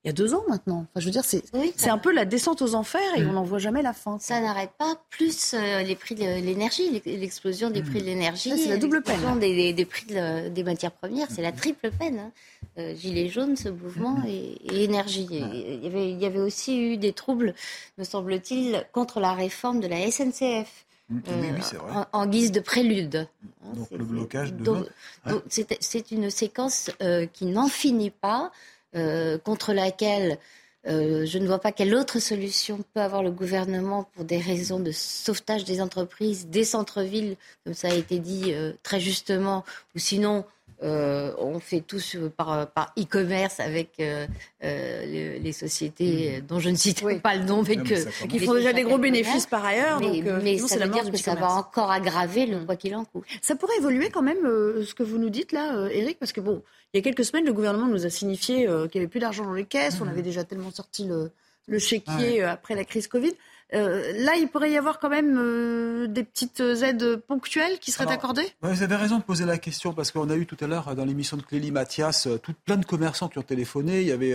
il 0.08 0.12
y 0.12 0.14
a 0.14 0.14
deux 0.14 0.34
ans 0.34 0.43
maintenant. 0.47 0.86
Enfin, 0.89 1.01
je 1.01 1.05
veux 1.05 1.12
dire, 1.12 1.26
c'est 1.26 1.43
c'est 1.76 1.89
un 1.89 1.97
peu 1.97 2.14
la 2.14 2.24
descente 2.24 2.62
aux 2.62 2.76
enfers 2.76 3.18
et 3.18 3.26
on 3.26 3.34
n'en 3.34 3.43
voit 3.43 3.60
jamais 3.60 3.82
la 3.82 3.91
fin. 3.91 4.18
Ça 4.22 4.39
n'arrête 4.39 4.72
pas. 4.78 4.95
Plus 5.10 5.53
euh, 5.53 5.82
les 5.82 5.97
prix 5.97 6.16
de 6.16 6.22
l'énergie, 6.22 7.01
l'explosion 7.05 7.70
des 7.72 7.82
prix 7.82 7.99
de 7.99 8.05
l'énergie. 8.05 8.58
C'est 8.58 8.70
la 8.70 8.78
double 8.78 9.01
peine. 9.01 9.20
Des, 9.39 9.74
des, 9.74 9.86
prix 9.86 10.05
des 10.05 10.64
matières 10.64 10.93
premières, 10.93 11.28
c'est 11.30 11.41
la 11.41 11.51
triple 11.51 11.91
peine. 11.91 12.20
Hein. 12.20 12.32
Euh, 12.78 12.95
Gilets 12.95 13.28
jaunes, 13.28 13.58
ce 13.58 13.68
mouvement 13.68 14.24
et, 14.26 14.55
énergie. 14.82 15.28
il, 15.30 15.84
y 15.84 15.88
avait, 15.88 16.10
il 16.10 16.20
y 16.22 16.26
avait 16.26 16.39
aussi 16.39 16.80
eu 16.80 16.95
des 16.95 17.12
troubles, 17.12 17.53
me 17.97 18.05
semble-t-il, 18.05 18.86
contre 18.93 19.20
la 19.20 19.34
réforme 19.34 19.82
de 19.82 19.88
la 19.88 20.10
SNCF. 20.10 20.86
oui, 21.10 21.20
oui, 21.28 21.49
vrai. 21.60 22.05
En, 22.14 22.22
en, 22.22 22.28
guise 22.28 22.53
de 22.53 22.62
prélude. 22.62 23.28
Donc 23.76 23.91
le 23.91 24.05
blocage 24.05 24.53
de. 24.53 24.88
c'est 25.49 26.12
une 26.12 26.30
séquence 26.30 26.91
euh, 27.01 27.26
qui 27.26 27.45
n'en 27.45 27.68
finit 27.68 28.12
pas. 28.12 28.53
Euh, 28.97 29.37
contre 29.37 29.73
laquelle 29.73 30.37
euh, 30.87 31.25
je 31.25 31.37
ne 31.37 31.47
vois 31.47 31.59
pas 31.59 31.71
quelle 31.71 31.93
autre 31.93 32.19
solution 32.19 32.79
peut 32.93 33.01
avoir 33.01 33.21
le 33.21 33.31
gouvernement 33.31 34.09
pour 34.15 34.23
des 34.23 34.39
raisons 34.39 34.79
de 34.79 34.91
sauvetage 34.91 35.65
des 35.65 35.81
entreprises, 35.81 36.47
des 36.47 36.63
centres-villes, 36.63 37.35
comme 37.63 37.73
ça 37.73 37.89
a 37.89 37.93
été 37.93 38.19
dit 38.19 38.53
euh, 38.53 38.73
très 38.83 38.99
justement, 38.99 39.65
ou 39.95 39.99
sinon 39.99 40.45
euh, 40.84 41.34
on 41.39 41.59
fait 41.59 41.82
tout 41.82 41.99
par, 42.36 42.69
par 42.69 42.93
e-commerce 42.99 43.59
avec 43.59 43.93
euh, 43.99 44.28
euh, 44.63 45.39
les, 45.39 45.51
sociétés 45.51 46.43
dont 46.47 46.59
je 46.59 46.69
ne 46.69 46.75
cite 46.75 47.03
pas 47.21 47.36
le 47.36 47.45
nom, 47.45 47.63
mais 47.63 47.78
qui 48.30 48.39
font 48.39 48.53
déjà 48.53 48.73
des 48.73 48.84
gros 48.84 48.99
bénéfices 48.99 49.47
par 49.47 49.65
ailleurs. 49.65 49.99
Mais, 49.99 50.21
mais 50.43 50.57
ça 50.59 50.78
veut 50.78 50.91
dire 50.91 51.09
que 51.09 51.17
ça 51.17 51.34
va 51.34 51.51
encore 51.51 51.91
aggraver 51.91 52.45
le 52.45 52.59
quoi 52.59 52.75
qu'il 52.75 52.95
en 52.95 53.05
coûte. 53.05 53.25
Ça 53.41 53.55
pourrait 53.55 53.78
évoluer 53.78 54.09
quand 54.09 54.21
même, 54.21 54.43
ce 54.43 54.93
que 54.93 55.03
vous 55.03 55.17
nous 55.17 55.32
dites 55.32 55.51
là, 55.51 55.88
Eric, 55.89 56.19
parce 56.19 56.32
que 56.32 56.41
bon, 56.41 56.61
il 56.93 56.97
y 56.97 56.99
a 56.99 57.03
quelques 57.03 57.25
semaines, 57.25 57.45
le 57.45 57.53
gouvernement 57.53 57.88
nous 57.88 58.05
a 58.05 58.09
signifié 58.09 58.65
qu'il 58.65 58.99
n'y 58.99 58.99
avait 58.99 59.07
plus 59.07 59.19
d'argent 59.19 59.45
dans 59.45 59.53
les 59.53 59.65
caisses. 59.65 59.99
On 59.99 60.05
mmh. 60.05 60.09
avait 60.09 60.21
déjà 60.21 60.43
tellement 60.43 60.71
sorti 60.71 61.05
le, 61.05 61.32
le 61.65 61.80
chéquier 61.80 62.43
après 62.43 62.75
la 62.75 62.86
crise 62.86 63.07
Covid. 63.07 63.34
Euh, 63.74 64.13
là, 64.24 64.36
il 64.36 64.47
pourrait 64.47 64.72
y 64.72 64.78
avoir 64.78 64.99
quand 64.99 65.09
même 65.09 65.38
euh, 65.38 66.07
des 66.07 66.24
petites 66.24 66.61
aides 66.61 67.18
ponctuelles 67.18 67.80
qui 67.80 67.91
seraient 67.91 68.11
accordées? 68.11 68.47
Vous 68.61 68.84
avez 68.84 68.95
raison 68.95 69.18
de 69.18 69.24
poser 69.24 69.45
la 69.45 69.57
question 69.57 69.93
parce 69.93 70.11
qu'on 70.11 70.30
a 70.30 70.36
eu 70.36 70.45
tout 70.45 70.57
à 70.61 70.68
l'heure 70.68 70.95
dans 70.95 71.05
l'émission 71.05 71.36
de 71.36 71.41
Clélie 71.41 71.72
Mathias 71.72 72.28
tout, 72.41 72.53
plein 72.65 72.78
de 72.78 72.86
commerçants 72.86 73.28
qui 73.28 73.39
ont 73.39 73.43
téléphoné. 73.43 74.01
Il 74.01 74.07
y 74.07 74.11
avait 74.11 74.34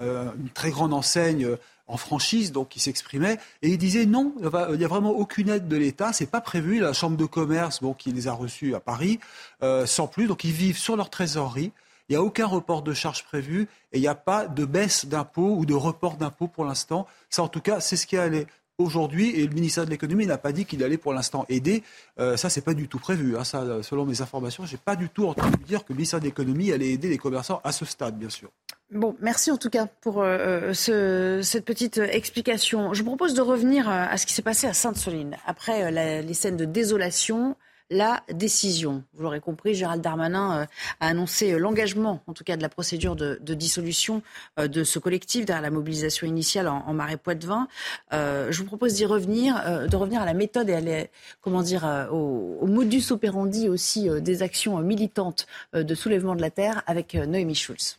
euh, 0.00 0.32
une 0.38 0.50
très 0.50 0.70
grande 0.70 0.92
enseigne 0.92 1.56
en 1.86 1.96
franchise, 1.96 2.52
donc 2.52 2.70
qui 2.70 2.80
s'exprimaient, 2.80 3.38
et 3.62 3.68
ils 3.68 3.78
disaient 3.78 4.06
non, 4.06 4.34
il 4.40 4.78
n'y 4.78 4.84
a 4.84 4.88
vraiment 4.88 5.10
aucune 5.10 5.50
aide 5.50 5.68
de 5.68 5.76
l'État, 5.76 6.12
c'est 6.12 6.30
pas 6.30 6.40
prévu. 6.40 6.80
La 6.80 6.92
Chambre 6.92 7.16
de 7.16 7.26
commerce, 7.26 7.82
bon, 7.82 7.92
qui 7.92 8.10
les 8.12 8.26
a 8.26 8.32
reçus 8.32 8.74
à 8.74 8.80
Paris, 8.80 9.20
euh, 9.62 9.84
sans 9.86 10.06
plus, 10.06 10.26
donc 10.26 10.44
ils 10.44 10.52
vivent 10.52 10.78
sur 10.78 10.96
leur 10.96 11.10
trésorerie. 11.10 11.72
Il 12.08 12.12
n'y 12.12 12.16
a 12.16 12.22
aucun 12.22 12.46
report 12.46 12.82
de 12.82 12.92
charges 12.92 13.24
prévu 13.24 13.66
et 13.92 13.98
il 13.98 14.00
n'y 14.00 14.08
a 14.08 14.14
pas 14.14 14.46
de 14.46 14.66
baisse 14.66 15.06
d'impôts 15.06 15.56
ou 15.56 15.64
de 15.64 15.72
report 15.72 16.16
d'impôts 16.16 16.48
pour 16.48 16.66
l'instant. 16.66 17.06
Ça, 17.30 17.42
en 17.42 17.48
tout 17.48 17.62
cas, 17.62 17.80
c'est 17.80 17.96
ce 17.96 18.06
qui 18.06 18.18
allait 18.18 18.46
aujourd'hui 18.78 19.30
et 19.30 19.46
le 19.46 19.54
ministère 19.54 19.84
de 19.84 19.90
l'économie 19.90 20.26
n'a 20.26 20.38
pas 20.38 20.52
dit 20.52 20.64
qu'il 20.64 20.82
allait 20.82 20.98
pour 20.98 21.12
l'instant 21.12 21.44
aider. 21.48 21.82
Euh, 22.18 22.36
ça, 22.36 22.50
c'est 22.50 22.60
pas 22.60 22.74
du 22.74 22.88
tout 22.88 22.98
prévu. 22.98 23.36
Hein. 23.36 23.44
Selon 23.44 24.04
mes 24.04 24.20
informations, 24.20 24.66
j'ai 24.66 24.76
pas 24.76 24.96
du 24.96 25.08
tout 25.08 25.26
entendu 25.26 25.62
dire 25.64 25.80
que 25.84 25.92
le 25.92 25.96
ministère 25.96 26.20
de 26.20 26.24
l'économie 26.24 26.72
allait 26.72 26.90
aider 26.90 27.08
les 27.08 27.18
commerçants 27.18 27.60
à 27.64 27.72
ce 27.72 27.84
stade, 27.84 28.18
bien 28.18 28.30
sûr. 28.30 28.50
Bon, 28.90 29.16
merci 29.20 29.50
en 29.50 29.56
tout 29.56 29.70
cas 29.70 29.86
pour 29.86 30.22
euh, 30.22 30.72
ce, 30.72 31.40
cette 31.42 31.64
petite 31.64 31.98
explication. 31.98 32.94
Je 32.94 33.02
vous 33.02 33.08
propose 33.08 33.34
de 33.34 33.40
revenir 33.40 33.88
à 33.88 34.16
ce 34.16 34.26
qui 34.26 34.32
s'est 34.32 34.42
passé 34.42 34.66
à 34.66 34.74
Sainte-Soline 34.74 35.36
après 35.46 35.84
euh, 35.84 36.22
les 36.22 36.34
scènes 36.34 36.56
de 36.56 36.64
désolation 36.64 37.56
la 37.90 38.22
décision. 38.32 39.04
Vous 39.12 39.22
l'aurez 39.22 39.40
compris, 39.40 39.74
Gérald 39.74 40.02
Darmanin 40.02 40.60
euh, 40.60 40.66
a 41.00 41.08
annoncé 41.08 41.52
euh, 41.52 41.58
l'engagement, 41.58 42.22
en 42.26 42.32
tout 42.32 42.44
cas 42.44 42.56
de 42.56 42.62
la 42.62 42.68
procédure 42.68 43.14
de, 43.16 43.38
dissolution 43.54 44.22
euh, 44.58 44.68
de 44.68 44.84
ce 44.84 44.98
collectif 44.98 45.44
derrière 45.44 45.62
la 45.62 45.70
mobilisation 45.70 46.26
initiale 46.26 46.68
en, 46.68 46.94
marais 46.94 47.16
poitevin. 47.16 47.68
je 48.12 48.56
vous 48.56 48.64
propose 48.64 48.94
d'y 48.94 49.04
revenir, 49.04 49.88
de 49.88 49.96
revenir 49.96 50.22
à 50.22 50.24
la 50.24 50.34
méthode 50.34 50.68
et 50.68 50.74
à 50.74 51.06
comment 51.40 51.62
dire, 51.62 52.08
au, 52.12 52.66
modus 52.66 53.10
operandi 53.10 53.68
aussi 53.68 54.08
des 54.20 54.42
actions 54.42 54.78
militantes 54.78 55.46
de 55.72 55.94
soulèvement 55.94 56.36
de 56.36 56.40
la 56.40 56.50
terre 56.50 56.82
avec 56.86 57.14
Noémie 57.14 57.54
Schulz. 57.54 57.98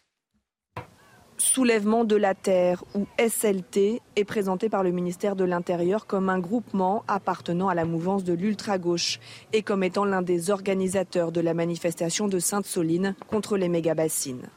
Soulèvement 1.37 2.05
de 2.05 2.15
la 2.15 2.33
Terre 2.33 2.85
ou 2.95 3.07
SLT 3.19 4.01
est 4.15 4.23
présenté 4.23 4.69
par 4.69 4.83
le 4.83 4.91
ministère 4.91 5.35
de 5.35 5.43
l'Intérieur 5.43 6.07
comme 6.07 6.29
un 6.29 6.39
groupement 6.39 7.03
appartenant 7.09 7.67
à 7.67 7.75
la 7.75 7.83
mouvance 7.83 8.23
de 8.23 8.33
l'ultra-gauche 8.33 9.19
et 9.51 9.61
comme 9.61 9.83
étant 9.83 10.05
l'un 10.05 10.21
des 10.21 10.49
organisateurs 10.49 11.33
de 11.33 11.41
la 11.41 11.53
manifestation 11.53 12.29
de 12.29 12.39
Sainte-Soline 12.39 13.15
contre 13.27 13.57
les 13.57 13.67
méga-bassines. 13.67 14.49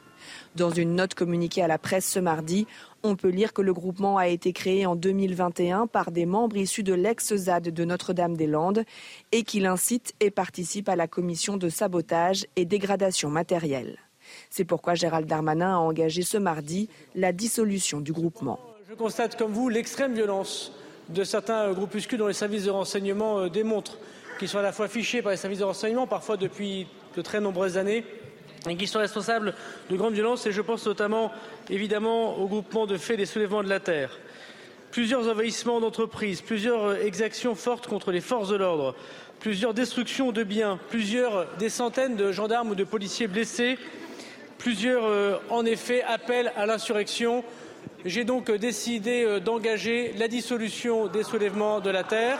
Dans 0.55 0.69
une 0.69 0.95
note 0.95 1.15
communiquée 1.15 1.61
à 1.61 1.67
la 1.67 1.77
presse 1.77 2.09
ce 2.09 2.19
mardi, 2.19 2.65
on 3.03 3.17
peut 3.17 3.29
lire 3.29 3.51
que 3.51 3.61
le 3.61 3.73
groupement 3.73 4.17
a 4.17 4.27
été 4.27 4.53
créé 4.53 4.85
en 4.85 4.95
2021 4.95 5.87
par 5.87 6.11
des 6.11 6.25
membres 6.25 6.57
issus 6.57 6.83
de 6.83 6.93
l'ex-ZAD 6.93 7.69
de 7.69 7.85
Notre-Dame-des-Landes 7.85 8.85
et 9.33 9.43
qu'il 9.43 9.65
incite 9.65 10.13
et 10.21 10.31
participe 10.31 10.87
à 10.87 10.95
la 10.95 11.07
commission 11.07 11.57
de 11.57 11.67
sabotage 11.67 12.45
et 12.55 12.63
dégradation 12.63 13.29
matérielle. 13.29 13.97
C'est 14.49 14.65
pourquoi 14.65 14.95
Gérald 14.95 15.27
Darmanin 15.27 15.75
a 15.75 15.77
engagé 15.77 16.23
ce 16.23 16.37
mardi 16.37 16.89
la 17.15 17.31
dissolution 17.31 18.01
du 18.01 18.11
groupement. 18.11 18.59
Je 18.89 18.95
constate 18.95 19.37
comme 19.37 19.53
vous 19.53 19.69
l'extrême 19.69 20.15
violence 20.15 20.73
de 21.09 21.23
certains 21.23 21.71
groupuscules 21.71 22.17
dont 22.17 22.27
les 22.27 22.33
services 22.33 22.63
de 22.63 22.71
renseignement 22.71 23.39
euh, 23.39 23.49
démontrent 23.49 23.97
qu'ils 24.39 24.47
sont 24.47 24.57
à 24.57 24.63
la 24.63 24.71
fois 24.71 24.87
fichés 24.87 25.21
par 25.21 25.31
les 25.31 25.37
services 25.37 25.59
de 25.59 25.63
renseignement, 25.63 26.07
parfois 26.07 26.37
depuis 26.37 26.87
de 27.15 27.21
très 27.21 27.39
nombreuses 27.39 27.77
années, 27.77 28.03
et 28.67 28.75
qui 28.75 28.87
sont 28.87 28.99
responsables 28.99 29.53
de 29.89 29.95
grandes 29.95 30.13
violences. 30.13 30.45
Et 30.47 30.51
je 30.51 30.61
pense 30.61 30.85
notamment, 30.85 31.31
évidemment, 31.69 32.37
au 32.37 32.47
groupement 32.47 32.87
de 32.87 32.97
faits 32.97 33.17
des 33.17 33.25
soulèvements 33.25 33.63
de 33.63 33.69
la 33.69 33.79
terre. 33.79 34.17
Plusieurs 34.91 35.27
envahissements 35.27 35.79
d'entreprises, 35.79 36.41
plusieurs 36.41 36.83
euh, 36.85 36.95
exactions 37.03 37.53
fortes 37.53 37.85
contre 37.85 38.11
les 38.11 38.21
forces 38.21 38.49
de 38.49 38.55
l'ordre, 38.55 38.95
plusieurs 39.39 39.75
destructions 39.75 40.31
de 40.31 40.43
biens, 40.43 40.79
plusieurs 40.89 41.47
des 41.57 41.69
centaines 41.69 42.15
de 42.15 42.31
gendarmes 42.31 42.71
ou 42.71 42.75
de 42.75 42.83
policiers 42.83 43.27
blessés 43.27 43.77
Plusieurs, 44.59 45.05
euh, 45.05 45.37
en 45.49 45.65
effet, 45.65 46.03
appellent 46.03 46.51
à 46.57 46.65
l'insurrection. 46.65 47.45
J'ai 48.03 48.25
donc 48.25 48.51
décidé 48.51 49.23
euh, 49.23 49.39
d'engager 49.39 50.13
la 50.17 50.27
dissolution 50.27 51.07
des 51.07 51.23
soulèvements 51.23 51.79
de 51.79 51.89
la 51.89 52.03
terre. 52.03 52.37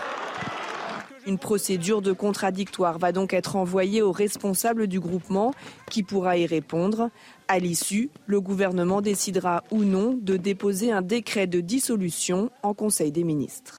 Une 1.25 1.37
procédure 1.37 2.01
de 2.01 2.11
contradictoire 2.11 2.99
va 2.99 3.13
donc 3.13 3.33
être 3.33 3.55
envoyée 3.55 4.01
aux 4.01 4.11
responsables 4.11 4.87
du 4.87 4.99
groupement 4.99 5.53
qui 5.89 6.03
pourra 6.03 6.37
y 6.37 6.45
répondre. 6.45 7.09
À 7.47 7.57
l'issue, 7.57 8.09
le 8.25 8.41
gouvernement 8.41 8.99
décidera 8.99 9.63
ou 9.71 9.85
non 9.85 10.17
de 10.21 10.35
déposer 10.35 10.91
un 10.91 11.01
décret 11.01 11.47
de 11.47 11.61
dissolution 11.61 12.51
en 12.63 12.73
Conseil 12.73 13.13
des 13.13 13.23
ministres. 13.23 13.77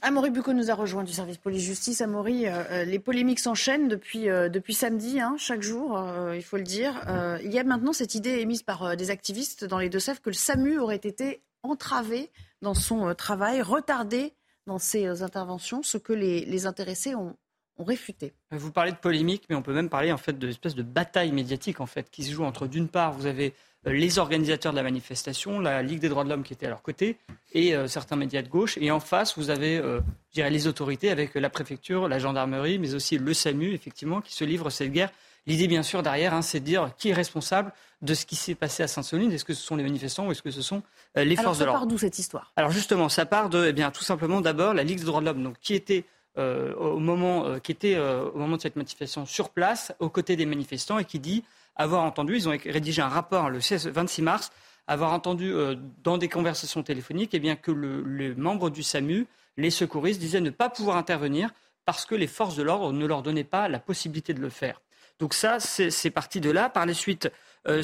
Amaury 0.00 0.30
Bucco 0.30 0.52
nous 0.52 0.70
a 0.70 0.74
rejoint 0.74 1.02
du 1.02 1.12
service 1.12 1.38
police-justice. 1.38 2.00
Amaury, 2.00 2.46
euh, 2.46 2.62
euh, 2.70 2.84
les 2.84 3.00
polémiques 3.00 3.40
s'enchaînent 3.40 3.88
depuis, 3.88 4.28
euh, 4.30 4.48
depuis 4.48 4.74
samedi, 4.74 5.20
hein, 5.20 5.34
chaque 5.38 5.62
jour, 5.62 6.00
il 6.34 6.42
faut 6.42 6.56
le 6.56 6.62
dire. 6.62 6.94
il 7.42 7.52
y 7.52 7.58
a 7.58 7.64
maintenant 7.64 7.92
cette 7.92 8.14
idée 8.14 8.38
émise 8.38 8.62
par 8.62 8.96
des 8.96 9.10
activistes 9.10 9.64
dans 9.64 9.78
les 9.78 9.88
Deux-Sèvres 9.88 10.20
que 10.20 10.30
le 10.30 10.34
SAMU 10.34 10.78
aurait 10.78 10.96
été 10.96 11.40
entravé 11.62 12.30
dans 12.62 12.74
son 12.74 13.14
travail, 13.14 13.60
retardé 13.62 14.34
dans 14.66 14.78
ses 14.78 15.22
interventions, 15.22 15.82
ce 15.82 15.98
que 15.98 16.12
les, 16.12 16.44
les 16.44 16.66
intéressés 16.66 17.14
ont, 17.14 17.36
ont 17.78 17.84
réfuté. 17.84 18.34
Vous 18.50 18.70
parlez 18.70 18.92
de 18.92 18.96
polémique, 18.96 19.44
mais 19.48 19.56
on 19.56 19.62
peut 19.62 19.72
même 19.72 19.88
parler 19.88 20.12
en 20.12 20.18
fait 20.18 20.38
de 20.38 20.46
l'espèce 20.46 20.74
de 20.74 20.82
bataille 20.82 21.32
médiatique 21.32 21.80
en 21.80 21.86
fait 21.86 22.10
qui 22.10 22.22
se 22.22 22.32
joue 22.32 22.44
entre 22.44 22.66
d'une 22.66 22.88
part 22.88 23.12
vous 23.12 23.26
avez 23.26 23.54
les 23.84 24.18
organisateurs 24.18 24.72
de 24.72 24.76
la 24.76 24.82
manifestation, 24.82 25.60
la 25.60 25.82
Ligue 25.82 26.00
des 26.00 26.08
droits 26.08 26.24
de 26.24 26.28
l'homme 26.28 26.42
qui 26.42 26.52
était 26.52 26.66
à 26.66 26.70
leur 26.70 26.82
côté, 26.82 27.16
et 27.52 27.74
euh, 27.74 27.86
certains 27.86 28.16
médias 28.16 28.42
de 28.42 28.48
gauche. 28.48 28.76
Et 28.80 28.90
en 28.90 29.00
face, 29.00 29.38
vous 29.38 29.50
avez 29.50 29.78
euh, 29.78 30.00
les 30.34 30.66
autorités 30.66 31.10
avec 31.10 31.34
la 31.34 31.50
préfecture, 31.50 32.08
la 32.08 32.18
gendarmerie, 32.18 32.78
mais 32.78 32.94
aussi 32.94 33.18
le 33.18 33.34
SAMU, 33.34 33.72
effectivement, 33.72 34.20
qui 34.20 34.34
se 34.34 34.44
livrent 34.44 34.70
cette 34.70 34.92
guerre. 34.92 35.10
L'idée, 35.46 35.68
bien 35.68 35.82
sûr, 35.82 36.02
derrière, 36.02 36.34
hein, 36.34 36.42
c'est 36.42 36.60
de 36.60 36.64
dire 36.64 36.90
qui 36.98 37.10
est 37.10 37.14
responsable 37.14 37.72
de 38.02 38.14
ce 38.14 38.26
qui 38.26 38.36
s'est 38.36 38.54
passé 38.54 38.82
à 38.82 38.88
Saint-Soline. 38.88 39.32
Est-ce 39.32 39.44
que 39.44 39.54
ce 39.54 39.62
sont 39.62 39.76
les 39.76 39.82
manifestants 39.82 40.26
ou 40.26 40.32
est-ce 40.32 40.42
que 40.42 40.50
ce 40.50 40.62
sont 40.62 40.82
les 41.16 41.36
forces 41.36 41.58
de 41.58 41.64
l'ordre 41.64 41.78
Ça 41.78 41.80
part 41.80 41.86
d'où 41.86 41.98
cette 41.98 42.18
histoire? 42.18 42.52
Alors 42.56 42.70
justement, 42.70 43.08
ça 43.08 43.24
part 43.24 43.48
de, 43.48 43.66
eh 43.66 43.72
bien, 43.72 43.90
tout 43.90 44.04
simplement 44.04 44.40
d'abord 44.40 44.74
la 44.74 44.84
Ligue 44.84 44.98
des 44.98 45.04
droits 45.04 45.20
de 45.20 45.26
l'homme, 45.26 45.42
donc 45.42 45.56
qui 45.60 45.74
était 45.74 46.04
au 46.36 46.98
moment, 47.00 47.58
qui 47.58 47.72
était 47.72 47.98
au 47.98 48.38
moment 48.38 48.56
de 48.56 48.62
cette 48.62 48.76
manifestation 48.76 49.26
sur 49.26 49.48
place, 49.48 49.92
aux 49.98 50.08
côtés 50.08 50.36
des 50.36 50.46
manifestants, 50.46 50.98
et 51.00 51.04
qui 51.04 51.18
dit 51.18 51.42
avoir 51.78 52.02
entendu, 52.02 52.36
ils 52.36 52.48
ont 52.48 52.58
rédigé 52.66 53.00
un 53.00 53.08
rapport 53.08 53.48
le 53.48 53.60
26 53.60 54.22
mars, 54.22 54.50
avoir 54.88 55.12
entendu 55.12 55.52
euh, 55.52 55.76
dans 56.02 56.18
des 56.18 56.28
conversations 56.28 56.82
téléphoniques 56.82 57.30
eh 57.34 57.38
bien, 57.38 57.54
que 57.56 57.70
le, 57.70 58.02
les 58.02 58.34
membres 58.34 58.70
du 58.70 58.82
SAMU, 58.82 59.26
les 59.56 59.70
secouristes, 59.70 60.20
disaient 60.20 60.40
ne 60.40 60.50
pas 60.50 60.68
pouvoir 60.68 60.96
intervenir 60.96 61.50
parce 61.84 62.04
que 62.04 62.14
les 62.14 62.26
forces 62.26 62.56
de 62.56 62.62
l'ordre 62.62 62.92
ne 62.92 63.06
leur 63.06 63.22
donnaient 63.22 63.44
pas 63.44 63.68
la 63.68 63.78
possibilité 63.78 64.34
de 64.34 64.40
le 64.40 64.50
faire. 64.50 64.80
Donc 65.18 65.34
ça, 65.34 65.58
c'est 65.58 66.10
parti 66.10 66.40
de 66.40 66.50
là. 66.50 66.68
Par 66.68 66.86
la 66.86 66.94
suite, 66.94 67.28
euh, 67.66 67.82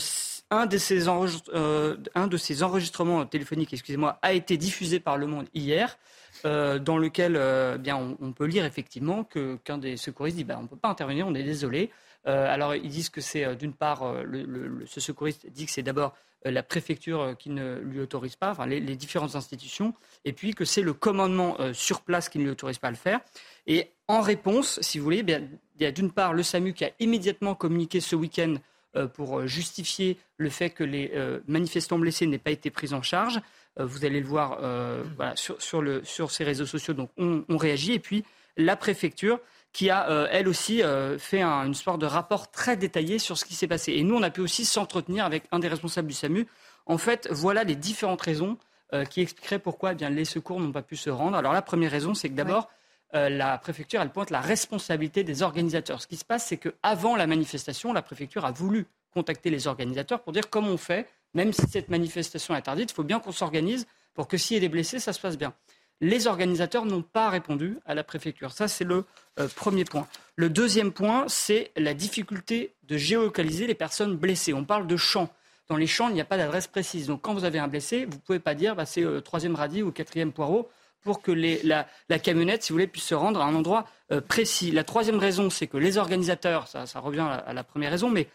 un, 0.50 0.66
de 0.66 0.78
ces 0.78 1.08
euh, 1.08 1.96
un 2.14 2.26
de 2.28 2.36
ces 2.36 2.62
enregistrements 2.62 3.26
téléphoniques 3.26 3.72
excusez-moi, 3.72 4.18
a 4.22 4.32
été 4.32 4.56
diffusé 4.56 5.00
par 5.00 5.16
Le 5.16 5.26
Monde 5.26 5.46
hier, 5.54 5.98
dans 6.44 6.98
lequel 6.98 7.32
bien, 7.78 8.16
on, 8.20 8.32
peut 8.32 8.44
lire 8.44 8.66
effectivement 8.66 9.24
qu'un 9.64 9.78
des 9.78 9.96
secouristes 9.96 10.36
dit 10.36 10.44
bah, 10.44 10.56
on 10.58 10.64
ne 10.64 10.68
peut 10.68 10.76
pas 10.76 10.90
intervenir, 10.90 11.26
on 11.26 11.34
est 11.34 11.42
désolé. 11.42 11.90
Euh, 12.26 12.52
alors, 12.52 12.74
ils 12.74 12.88
disent 12.88 13.10
que 13.10 13.20
c'est 13.20 13.44
euh, 13.44 13.54
d'une 13.54 13.74
part, 13.74 14.02
euh, 14.02 14.24
ce 14.86 15.00
secouriste 15.00 15.46
dit 15.50 15.66
que 15.66 15.72
c'est 15.72 15.82
d'abord 15.82 16.14
la 16.46 16.62
préfecture 16.62 17.34
qui 17.38 17.48
ne 17.48 17.78
lui 17.78 18.00
autorise 18.00 18.36
pas, 18.36 18.50
enfin 18.50 18.66
les, 18.66 18.96
différentes 18.96 19.34
institutions, 19.34 19.94
et 20.26 20.34
puis 20.34 20.52
que 20.54 20.66
c'est 20.66 20.82
le 20.82 20.92
commandement 20.92 21.56
sur 21.72 22.02
place 22.02 22.28
qui 22.28 22.36
ne 22.36 22.44
lui 22.44 22.50
autorise 22.50 22.76
pas 22.76 22.88
à 22.88 22.90
le 22.90 22.98
faire. 22.98 23.20
Et 23.66 23.92
en 24.08 24.20
réponse, 24.20 24.78
si 24.82 24.98
vous 24.98 25.04
voulez, 25.04 25.24
il 25.26 25.82
y 25.82 25.86
a 25.86 25.90
d'une 25.90 26.12
part 26.12 26.34
le 26.34 26.42
SAMU 26.42 26.74
qui 26.74 26.84
a 26.84 26.90
immédiatement 27.00 27.54
communiqué 27.54 28.00
ce 28.00 28.14
week-end 28.14 28.56
pour 29.14 29.46
justifier 29.46 30.18
le 30.36 30.50
fait 30.50 30.68
que 30.68 30.84
les 30.84 31.10
manifestants 31.48 31.98
blessés 31.98 32.26
n'aient 32.26 32.36
pas 32.36 32.50
été 32.50 32.70
pris 32.70 32.92
en 32.92 33.00
charge. 33.00 33.40
vous 33.78 34.04
allez 34.04 34.20
le 34.20 34.26
voir 34.26 34.58
sur, 35.36 36.30
ces 36.30 36.44
réseaux 36.44 36.66
sociaux, 36.66 36.92
donc 36.92 37.08
on, 37.16 37.42
on 37.48 37.56
réagit. 37.56 37.94
Et 37.94 38.00
puis 38.00 38.22
la 38.58 38.76
préfecture 38.76 39.40
qui 39.74 39.90
a, 39.90 40.08
euh, 40.08 40.28
elle 40.30 40.48
aussi, 40.48 40.82
euh, 40.82 41.18
fait 41.18 41.42
une 41.42 41.74
sorte 41.74 42.00
de 42.00 42.06
rapport 42.06 42.50
très 42.50 42.76
détaillé 42.76 43.18
sur 43.18 43.36
ce 43.36 43.44
qui 43.44 43.54
s'est 43.54 43.66
passé. 43.66 43.92
Et 43.92 44.04
nous, 44.04 44.14
on 44.14 44.22
a 44.22 44.30
pu 44.30 44.40
aussi 44.40 44.64
s'entretenir 44.64 45.26
avec 45.26 45.42
un 45.50 45.58
des 45.58 45.68
responsables 45.68 46.06
du 46.08 46.14
SAMU. 46.14 46.46
En 46.86 46.96
fait, 46.96 47.28
voilà 47.30 47.64
les 47.64 47.74
différentes 47.74 48.22
raisons 48.22 48.56
euh, 48.94 49.04
qui 49.04 49.20
expliqueraient 49.20 49.58
pourquoi 49.58 49.92
eh 49.92 49.94
bien, 49.96 50.10
les 50.10 50.24
secours 50.24 50.60
n'ont 50.60 50.70
pas 50.70 50.82
pu 50.82 50.96
se 50.96 51.10
rendre. 51.10 51.36
Alors 51.36 51.52
la 51.52 51.60
première 51.60 51.90
raison, 51.90 52.14
c'est 52.14 52.30
que 52.30 52.34
d'abord, 52.34 52.70
la 53.12 53.58
préfecture, 53.58 54.00
elle 54.00 54.10
pointe 54.10 54.30
la 54.30 54.40
responsabilité 54.40 55.22
des 55.22 55.42
organisateurs. 55.44 56.02
Ce 56.02 56.08
qui 56.08 56.16
se 56.16 56.24
passe, 56.24 56.46
c'est 56.46 56.56
qu'avant 56.56 57.14
la 57.14 57.28
manifestation, 57.28 57.92
la 57.92 58.02
préfecture 58.02 58.44
a 58.44 58.50
voulu 58.50 58.88
contacter 59.12 59.50
les 59.50 59.68
organisateurs 59.68 60.20
pour 60.20 60.32
dire 60.32 60.50
comment 60.50 60.70
on 60.70 60.76
fait, 60.76 61.08
même 61.32 61.52
si 61.52 61.62
cette 61.68 61.90
manifestation 61.90 62.54
est 62.54 62.58
interdite, 62.58 62.90
il 62.90 62.94
faut 62.94 63.04
bien 63.04 63.20
qu'on 63.20 63.30
s'organise 63.30 63.86
pour 64.14 64.26
que 64.26 64.36
s'il 64.36 64.54
y 64.54 64.58
a 64.58 64.60
des 64.60 64.68
blessés, 64.68 64.98
ça 64.98 65.12
se 65.12 65.20
passe 65.20 65.38
bien 65.38 65.54
les 66.00 66.26
organisateurs 66.26 66.86
n'ont 66.86 67.02
pas 67.02 67.30
répondu 67.30 67.78
à 67.86 67.94
la 67.94 68.04
préfecture. 68.04 68.52
Ça, 68.52 68.68
c'est 68.68 68.84
le 68.84 69.04
euh, 69.38 69.48
premier 69.48 69.84
point. 69.84 70.06
Le 70.36 70.50
deuxième 70.50 70.92
point, 70.92 71.24
c'est 71.28 71.70
la 71.76 71.94
difficulté 71.94 72.74
de 72.82 72.96
géolocaliser 72.96 73.66
les 73.66 73.74
personnes 73.74 74.16
blessées. 74.16 74.52
On 74.52 74.64
parle 74.64 74.86
de 74.86 74.96
champs. 74.96 75.28
Dans 75.68 75.76
les 75.76 75.86
champs, 75.86 76.08
il 76.08 76.14
n'y 76.14 76.20
a 76.20 76.26
pas 76.26 76.36
d'adresse 76.36 76.66
précise. 76.66 77.06
Donc, 77.06 77.22
quand 77.22 77.32
vous 77.32 77.44
avez 77.44 77.58
un 77.58 77.68
blessé, 77.68 78.04
vous 78.04 78.16
ne 78.16 78.20
pouvez 78.20 78.38
pas 78.38 78.54
dire 78.54 78.76
bah, 78.76 78.86
c'est 78.86 79.00
le 79.00 79.16
euh, 79.16 79.20
troisième 79.20 79.54
radis 79.54 79.82
ou 79.82 79.92
quatrième 79.92 80.32
poireau 80.32 80.68
pour 81.02 81.20
que 81.20 81.32
la, 81.32 81.86
camionnette, 82.18 82.62
si 82.62 82.72
vous 82.72 82.76
voulez, 82.76 82.86
puisse 82.86 83.04
se 83.04 83.14
rendre 83.14 83.40
à 83.40 83.44
un 83.44 83.54
endroit 83.54 83.86
euh, 84.10 84.22
précis. 84.22 84.70
La 84.70 84.84
troisième 84.84 85.18
raison, 85.18 85.50
c'est 85.50 85.66
que 85.66 85.76
les 85.76 85.98
organisateurs, 85.98 86.66
ça, 86.66 86.84
revient 86.98 87.26
à 87.46 87.52
la, 87.52 87.62
première 87.62 87.90
raison, 87.90 88.08
mais 88.08 88.26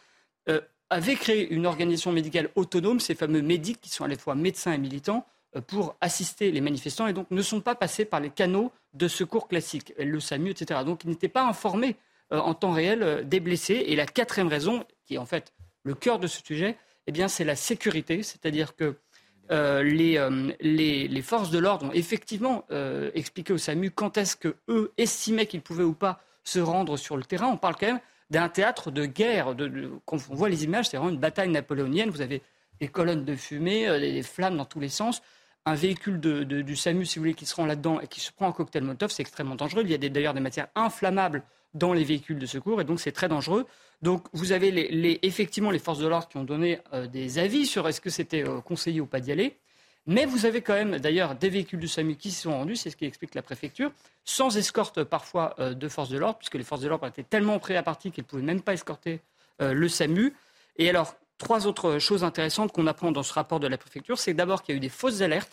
avaient 0.89 1.15
créé 1.15 1.49
une 1.49 1.65
organisation 1.65 2.11
médicale 2.11 2.49
autonome, 2.55 2.99
ces 2.99 3.15
fameux 3.15 3.41
médics 3.41 3.81
qui 3.81 3.89
sont 3.89 4.03
à 4.03 4.07
la 4.07 4.17
fois 4.17 4.35
médecins 4.35 4.73
et 4.73 4.77
militants, 4.77 5.25
pour 5.67 5.95
assister 6.01 6.51
les 6.51 6.61
manifestants 6.61 7.07
et 7.07 7.13
donc 7.13 7.29
ne 7.31 7.41
sont 7.41 7.61
pas 7.61 7.75
passés 7.75 8.05
par 8.05 8.19
les 8.19 8.29
canaux 8.29 8.71
de 8.93 9.07
secours 9.07 9.47
classiques, 9.47 9.93
le 9.97 10.19
SAMU, 10.19 10.51
etc. 10.51 10.81
Donc 10.85 11.03
ils 11.03 11.09
n'étaient 11.09 11.27
pas 11.27 11.43
informés 11.43 11.95
en 12.31 12.53
temps 12.53 12.71
réel 12.71 13.27
des 13.27 13.39
blessés. 13.39 13.83
Et 13.87 13.95
la 13.95 14.05
quatrième 14.05 14.47
raison, 14.47 14.85
qui 15.05 15.15
est 15.15 15.17
en 15.17 15.25
fait 15.25 15.53
le 15.83 15.95
cœur 15.95 16.19
de 16.19 16.27
ce 16.27 16.43
sujet, 16.45 16.77
eh 17.09 17.11
bien, 17.11 17.27
c'est 17.27 17.43
la 17.43 17.55
sécurité, 17.55 18.21
c'est-à-dire 18.21 18.75
que 18.75 18.95
euh, 19.51 19.81
euh, 19.83 20.51
les, 20.61 21.21
forces 21.23 21.49
de 21.49 21.57
l'ordre 21.57 21.87
ont 21.87 21.91
effectivement 21.91 22.65
euh, 22.69 23.09
expliqué 23.15 23.51
au 23.51 23.57
SAMU 23.57 23.89
quand 23.89 24.17
est-ce 24.17 24.37
qu'eux 24.37 24.93
estimaient 24.97 25.47
qu'ils 25.47 25.61
pouvaient 25.61 25.83
ou 25.83 25.93
pas 25.93 26.21
se 26.43 26.59
rendre 26.59 26.97
sur 26.97 27.17
le 27.17 27.23
terrain. 27.23 27.47
On 27.47 27.57
parle 27.57 27.75
quand 27.79 27.87
même 27.87 27.99
d'un 28.29 28.47
théâtre 28.47 28.91
de 28.91 29.07
guerre. 29.07 29.55
quand 30.05 30.17
on 30.29 30.35
voit 30.35 30.49
les 30.49 30.65
images, 30.65 30.89
c'est 30.89 30.97
vraiment 30.97 31.11
une 31.11 31.19
bataille 31.19 31.49
napoléonienne. 31.49 32.11
Vous 32.11 32.21
avez 32.21 32.43
des 32.79 32.87
colonnes 32.87 33.25
de 33.25 33.35
fumée, 33.35 33.87
des 33.99 34.21
flammes 34.21 34.55
dans 34.55 34.65
tous 34.65 34.79
les 34.79 34.89
sens. 34.89 35.23
Un 35.65 35.75
véhicule 35.75 36.19
du 36.19 36.75
SAMU, 36.75 37.05
si 37.05 37.19
vous 37.19 37.23
voulez, 37.23 37.33
qui 37.33 37.45
se 37.45 37.55
rend 37.55 37.65
là-dedans 37.65 37.99
et 37.99 38.07
qui 38.07 38.21
se 38.21 38.31
prend 38.31 38.47
un 38.47 38.51
cocktail 38.51 38.83
Molotov, 38.83 39.11
c'est 39.11 39.21
extrêmement 39.21 39.55
dangereux. 39.55 39.83
Il 39.83 39.91
y 39.91 39.93
a 39.93 39.97
d'ailleurs 39.97 40.33
des 40.33 40.39
matières 40.39 40.67
inflammables 40.75 41.43
dans 41.73 41.93
les 41.93 42.03
véhicules 42.03 42.39
de 42.39 42.45
secours 42.45 42.81
et 42.81 42.83
donc 42.83 42.99
c'est 42.99 43.11
très 43.11 43.27
dangereux. 43.27 43.65
Donc 44.01 44.25
vous 44.33 44.51
avez 44.51 45.25
effectivement 45.25 45.71
les 45.71 45.79
forces 45.79 45.99
de 45.99 46.07
l'ordre 46.07 46.27
qui 46.27 46.37
ont 46.37 46.43
donné 46.43 46.79
euh, 46.93 47.07
des 47.07 47.39
avis 47.39 47.65
sur 47.65 47.87
est-ce 47.87 48.01
que 48.01 48.09
c'était 48.09 48.47
euh, 48.47 48.61
conseillé 48.61 49.01
ou 49.01 49.05
pas 49.05 49.19
d'y 49.19 49.31
aller. 49.31 49.57
Mais 50.07 50.25
vous 50.25 50.45
avez 50.45 50.61
quand 50.61 50.73
même 50.73 50.97
d'ailleurs 50.97 51.35
des 51.35 51.49
véhicules 51.49 51.79
du 51.79 51.87
SAMU 51.87 52.15
qui 52.15 52.31
s'y 52.31 52.41
sont 52.41 52.51
rendus, 52.51 52.75
c'est 52.75 52.89
ce 52.89 52.95
qui 52.95 53.05
explique 53.05 53.35
la 53.35 53.43
préfecture, 53.43 53.91
sans 54.23 54.57
escorte 54.57 55.03
parfois 55.03 55.53
euh, 55.59 55.73
de 55.73 55.87
forces 55.87 56.09
de 56.09 56.17
l'ordre, 56.17 56.39
puisque 56.39 56.55
les 56.55 56.63
forces 56.63 56.81
de 56.81 56.87
l'ordre 56.87 57.05
étaient 57.05 57.23
tellement 57.23 57.59
prêts 57.59 57.75
à 57.75 57.83
partir 57.83 58.11
qu'elles 58.11 58.25
ne 58.25 58.29
pouvaient 58.29 58.41
même 58.41 58.61
pas 58.61 58.73
escorter 58.73 59.21
le 59.61 59.89
SAMU. 59.89 60.33
Et 60.77 60.89
alors, 60.89 61.17
trois 61.39 61.65
autres 61.65 61.97
choses 61.97 62.23
intéressantes 62.23 62.71
qu'on 62.71 62.85
apprend 62.85 63.11
dans 63.11 63.23
ce 63.23 63.33
rapport 63.33 63.59
de 63.59 63.67
la 63.67 63.79
préfecture, 63.79 64.19
c'est 64.19 64.35
d'abord 64.35 64.61
qu'il 64.61 64.75
y 64.75 64.75
a 64.75 64.77
eu 64.77 64.81
des 64.81 64.89
fausses 64.89 65.21
alertes, 65.21 65.51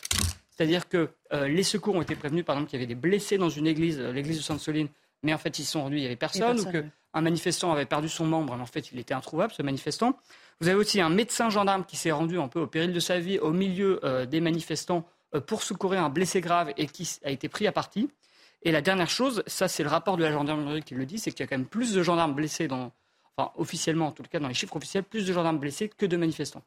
c'est-à-dire 0.50 0.88
que 0.88 1.08
les 1.32 1.62
secours 1.62 1.94
ont 1.94 2.02
été 2.02 2.14
prévenus, 2.14 2.44
par 2.44 2.56
exemple, 2.56 2.70
qu'il 2.70 2.78
y 2.78 2.82
avait 2.82 2.92
des 2.92 3.00
blessés 3.00 3.38
dans 3.38 3.48
une 3.48 3.66
église, 3.66 3.98
l'église 3.98 4.38
de 4.38 4.42
Sainte-Soline, 4.42 4.88
mais 5.22 5.34
en 5.34 5.38
fait 5.38 5.58
ils 5.58 5.64
sont 5.64 5.82
rendus, 5.82 5.96
il 5.96 6.00
n'y 6.00 6.06
avait 6.06 6.16
personne, 6.16 6.60
ou 6.60 6.64
qu'un 6.64 7.20
manifestant 7.20 7.72
avait 7.72 7.86
perdu 7.86 8.08
son 8.08 8.26
membre, 8.26 8.56
mais 8.56 8.62
en 8.62 8.66
fait 8.66 8.92
il 8.92 8.98
était 8.98 9.14
introuvable, 9.14 9.52
ce 9.52 9.62
manifestant. 9.62 10.18
Vous 10.60 10.68
avez 10.68 10.76
aussi 10.76 11.00
un 11.00 11.10
médecin 11.10 11.50
gendarme 11.50 11.84
qui 11.84 11.96
s'est 11.96 12.12
rendu 12.12 12.38
un 12.38 12.48
peu 12.48 12.60
au 12.60 12.66
péril 12.66 12.92
de 12.92 13.00
sa 13.00 13.18
vie 13.18 13.38
au 13.38 13.52
milieu 13.52 14.00
euh, 14.04 14.24
des 14.24 14.40
manifestants 14.40 15.06
euh, 15.34 15.40
pour 15.40 15.62
secourir 15.62 16.02
un 16.02 16.08
blessé 16.08 16.40
grave 16.40 16.72
et 16.76 16.86
qui 16.86 17.18
a 17.24 17.30
été 17.30 17.48
pris 17.48 17.66
à 17.66 17.72
partie. 17.72 18.08
Et 18.62 18.72
la 18.72 18.80
dernière 18.80 19.10
chose, 19.10 19.42
ça 19.46 19.68
c'est 19.68 19.82
le 19.82 19.88
rapport 19.88 20.16
de 20.16 20.24
la 20.24 20.32
gendarmerie 20.32 20.82
qui 20.82 20.94
le 20.94 21.04
dit, 21.04 21.18
c'est 21.18 21.30
qu'il 21.30 21.40
y 21.40 21.44
a 21.44 21.46
quand 21.46 21.58
même 21.58 21.66
plus 21.66 21.92
de 21.92 22.02
gendarmes 22.02 22.34
blessés, 22.34 22.68
dans, 22.68 22.92
enfin 23.36 23.52
officiellement 23.56 24.08
en 24.08 24.12
tout 24.12 24.22
cas 24.24 24.38
dans 24.38 24.48
les 24.48 24.54
chiffres 24.54 24.76
officiels, 24.76 25.04
plus 25.04 25.26
de 25.26 25.32
gendarmes 25.32 25.58
blessés 25.58 25.88
que 25.88 26.06
de 26.06 26.16
manifestants. 26.16 26.62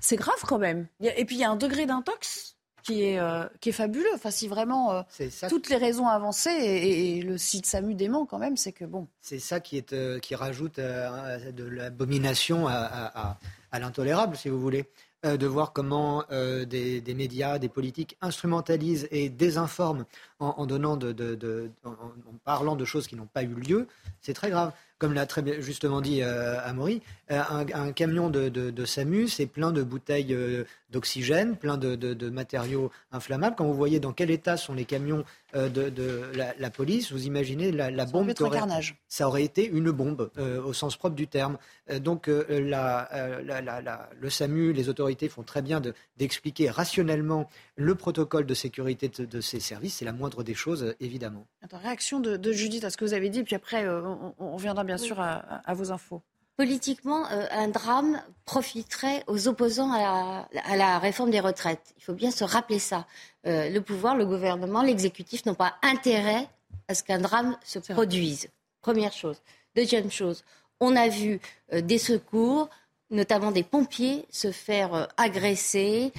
C'est 0.00 0.16
grave 0.16 0.40
quand 0.46 0.58
même. 0.58 0.86
Et 1.00 1.24
puis 1.24 1.36
il 1.36 1.40
y 1.40 1.44
a 1.44 1.50
un 1.50 1.56
degré 1.56 1.86
d'intox 1.86 2.56
qui 2.86 3.02
est, 3.02 3.18
euh, 3.18 3.44
qui 3.60 3.70
est 3.70 3.72
fabuleux. 3.72 4.08
Enfin, 4.14 4.30
si 4.30 4.46
vraiment 4.46 4.92
euh, 4.92 5.02
toutes 5.48 5.68
les 5.68 5.76
raisons 5.76 6.06
avancées 6.06 6.50
et, 6.50 7.22
le 7.22 7.36
site 7.36 7.66
SAMU 7.66 7.94
dément 7.94 8.26
quand 8.26 8.38
même, 8.38 8.56
c'est 8.56 8.72
que 8.72 8.84
bon. 8.84 9.08
C'est 9.20 9.40
ça 9.40 9.60
qui, 9.60 9.76
est, 9.76 9.92
euh, 9.92 10.18
qui 10.20 10.34
rajoute 10.34 10.76
de 10.76 11.64
l'abomination 11.64 12.68
à, 12.68 13.38
à 13.72 13.78
l'intolérable, 13.78 14.36
si 14.36 14.48
vous 14.48 14.60
voulez. 14.60 14.84
de 15.24 15.46
voir 15.46 15.72
comment 15.72 16.24
des, 16.30 17.00
des, 17.00 17.14
médias, 17.14 17.58
des 17.58 17.68
politiques 17.68 18.16
instrumentalisent 18.20 19.08
et 19.10 19.28
désinforment 19.28 20.04
en, 20.38 20.66
donnant 20.66 20.96
de, 20.96 21.12
de, 21.12 21.70
en, 21.84 21.94
parlant 22.44 22.76
de 22.76 22.84
choses 22.84 23.08
qui 23.08 23.16
n'ont 23.16 23.26
pas 23.26 23.42
eu 23.42 23.54
lieu, 23.54 23.88
c'est 24.20 24.34
très 24.34 24.50
grave 24.50 24.72
comme 24.98 25.12
l'a 25.12 25.26
très 25.26 25.60
justement 25.60 26.00
dit 26.00 26.22
euh, 26.22 26.58
Amaury, 26.64 27.02
euh, 27.30 27.42
un, 27.74 27.92
camion 27.92 28.30
de, 28.30 28.84
SAMU, 28.84 29.28
c'est 29.28 29.46
plein 29.46 29.72
de 29.72 29.82
bouteilles 29.82 30.32
euh, 30.34 30.64
d'oxygène, 30.90 31.56
plein 31.56 31.76
de, 31.76 32.30
matériaux 32.30 32.90
inflammables. 33.12 33.56
Quand 33.56 33.66
vous 33.66 33.74
voyez 33.74 34.00
dans 34.00 34.12
quel 34.12 34.30
état 34.30 34.56
sont 34.56 34.74
les 34.74 34.84
camions 34.84 35.24
de, 35.54 36.22
la, 36.58 36.70
police, 36.70 37.12
vous 37.12 37.26
imaginez 37.26 37.72
la, 37.72 38.04
bombe. 38.06 38.32
Aurait, 38.40 38.60
ça 39.08 39.28
aurait 39.28 39.44
été 39.44 39.66
une 39.66 39.90
bombe 39.90 40.30
au 40.64 40.72
sens 40.72 40.96
propre 40.96 41.16
du 41.16 41.26
terme. 41.26 41.58
donc 42.00 42.28
le 42.28 44.30
SAMU, 44.30 44.72
les 44.72 44.88
autorités 44.88 45.28
font 45.28 45.42
très 45.42 45.62
bien 45.62 45.80
d'expliquer 46.16 46.70
rationnellement 46.70 47.48
le 47.76 47.94
protocole 47.94 48.46
de 48.46 48.54
sécurité 48.54 49.08
de, 49.08 49.40
ces 49.40 49.60
services. 49.60 49.96
C'est 49.96 50.04
la 50.04 50.12
moindre 50.12 50.42
des 50.42 50.54
choses, 50.54 50.94
évidemment. 51.00 51.46
réaction 51.72 52.20
de, 52.20 52.52
Judith 52.52 52.84
à 52.84 52.90
ce 52.90 52.96
que 52.96 53.04
vous 53.04 53.14
avez 53.14 53.28
dit, 53.28 53.42
puis 53.42 53.54
après 53.54 53.88
on, 53.88 54.34
on 54.38 54.52
reviendra 54.52 54.84
bien 54.84 54.98
sûr 54.98 55.20
à, 55.20 55.74
vos 55.74 55.92
infos. 55.92 56.22
Politiquement, 56.56 57.30
euh, 57.30 57.46
un 57.50 57.68
drame 57.68 58.22
profiterait 58.46 59.22
aux 59.26 59.46
opposants 59.46 59.92
à 59.92 60.48
la, 60.76 60.98
réforme 60.98 61.30
des 61.30 61.40
retraites. 61.40 61.94
Il 61.98 62.02
faut 62.02 62.14
bien 62.14 62.30
se 62.30 62.44
rappeler 62.44 62.78
ça. 62.78 63.06
Euh, 63.46 63.68
le 63.68 63.80
pouvoir, 63.82 64.16
le 64.16 64.24
gouvernement, 64.24 64.80
l'exécutif 64.80 65.44
n'ont 65.44 65.54
pas 65.54 65.74
intérêt 65.82 66.48
à 66.88 66.94
ce 66.94 67.02
qu'un 67.02 67.18
drame 67.18 67.58
se 67.62 67.78
produise. 67.78 68.48
Première 68.80 69.12
chose. 69.12 69.36
Deuxième 69.74 70.10
chose, 70.10 70.44
on 70.80 70.96
a 70.96 71.08
vu 71.08 71.40
euh, 71.74 71.82
des 71.82 71.98
secours, 71.98 72.70
notamment 73.10 73.50
des 73.50 73.62
pompiers, 73.62 74.24
se 74.30 74.50
faire 74.50 75.08
agresser, 75.18 76.12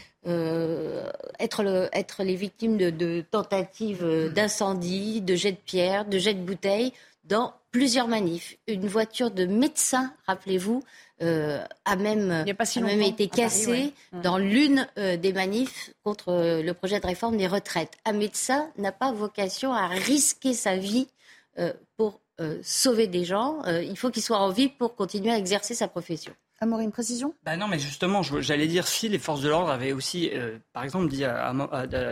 être, 1.40 1.90
être, 1.94 2.24
les 2.24 2.36
victimes 2.36 2.78
de, 2.78 2.90
de 2.90 3.26
tentatives 3.32 4.32
d'incendie, 4.34 5.22
de 5.22 5.36
jets 5.36 5.54
de 5.54 5.58
pierre, 5.58 6.06
de 6.06 6.18
jets 6.18 6.34
de 6.34 6.42
bouteilles 6.42 6.94
dans 7.28 7.54
plusieurs 7.72 8.08
manifs. 8.08 8.58
Une 8.68 8.88
voiture 8.88 9.32
de 9.32 9.46
médecin, 9.46 10.14
rappelez-vous, 10.26 10.84
euh, 11.22 11.64
a 11.86 11.96
même, 11.96 12.46
même 12.46 13.02
été 13.02 13.28
cassée 13.28 13.94
dans 14.14 14.38
l'une 14.38 14.88
euh, 14.98 15.18
des 15.18 15.34
manifs 15.34 15.92
contre 16.04 16.30
euh, 16.30 16.62
le 16.62 16.74
projet 16.74 17.00
de 17.00 17.08
réforme 17.08 17.38
des 17.38 17.48
retraites. 17.48 17.94
Un 18.06 18.14
médecin 18.14 18.70
n'a 18.78 18.92
pas 18.92 19.12
vocation 19.12 19.74
à 19.74 19.88
risquer 19.88 20.54
sa 20.54 20.78
vie 20.78 21.08
pour 21.98 22.22
sauver 22.62 23.08
des 23.08 23.26
gens. 23.26 23.64
il 23.66 23.98
faut 23.98 24.12
qu'il 24.12 24.22
soit 24.22 24.38
en 24.38 24.52
vie 24.52 24.70
pour 24.70 24.96
continuer 24.96 25.32
à 25.32 25.40
exercer 25.40 25.74
sa 25.74 25.88
profession. 25.88 26.32
Amaury, 26.60 26.84
une 26.84 26.92
précision? 26.92 27.34
Bah 27.44 27.58
Non, 27.58 27.68
mais 27.68 27.80
justement, 27.80 28.22
j'allais 28.22 28.68
dire 28.68 28.88
si 28.88 29.10
les 29.10 29.18
forces 29.18 29.42
de 29.42 29.50
l'ordre 29.50 29.72
avaient 29.72 29.92
aussi, 29.92 30.30
par 30.72 30.84
exemple, 30.84 31.08
dit 31.08 31.26
à, 31.26 31.52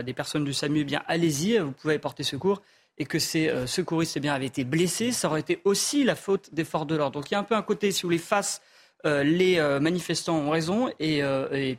des 0.02 0.12
personnes 0.14 0.42
du 0.42 0.52
SAMU, 0.52 0.80
eh 0.80 0.84
bien 0.84 1.04
allez-y, 1.06 1.58
vous 1.58 1.70
pouvez 1.70 2.00
porter 2.00 2.24
secours 2.24 2.60
et 2.98 3.04
que 3.04 3.18
ces 3.18 3.48
euh, 3.48 3.66
secouristes 3.66 4.16
eh 4.16 4.20
bien, 4.20 4.34
avaient 4.34 4.46
été 4.46 4.64
blessés, 4.64 5.12
ça 5.12 5.28
aurait 5.28 5.40
été 5.40 5.60
aussi 5.64 6.04
la 6.04 6.14
faute 6.14 6.52
des 6.54 6.64
forces 6.64 6.86
de 6.86 6.96
l'ordre. 6.96 7.20
Donc 7.20 7.30
il 7.30 7.34
y 7.34 7.36
a 7.36 7.40
un 7.40 7.44
peu 7.44 7.54
un 7.54 7.62
côté, 7.62 7.92
si 7.92 8.02
vous 8.02 8.10
les 8.10 8.18
face, 8.18 8.62
euh, 9.04 9.22
les 9.22 9.58
euh, 9.58 9.80
manifestants 9.80 10.36
ont 10.38 10.50
raison 10.50 10.90
et, 10.98 11.22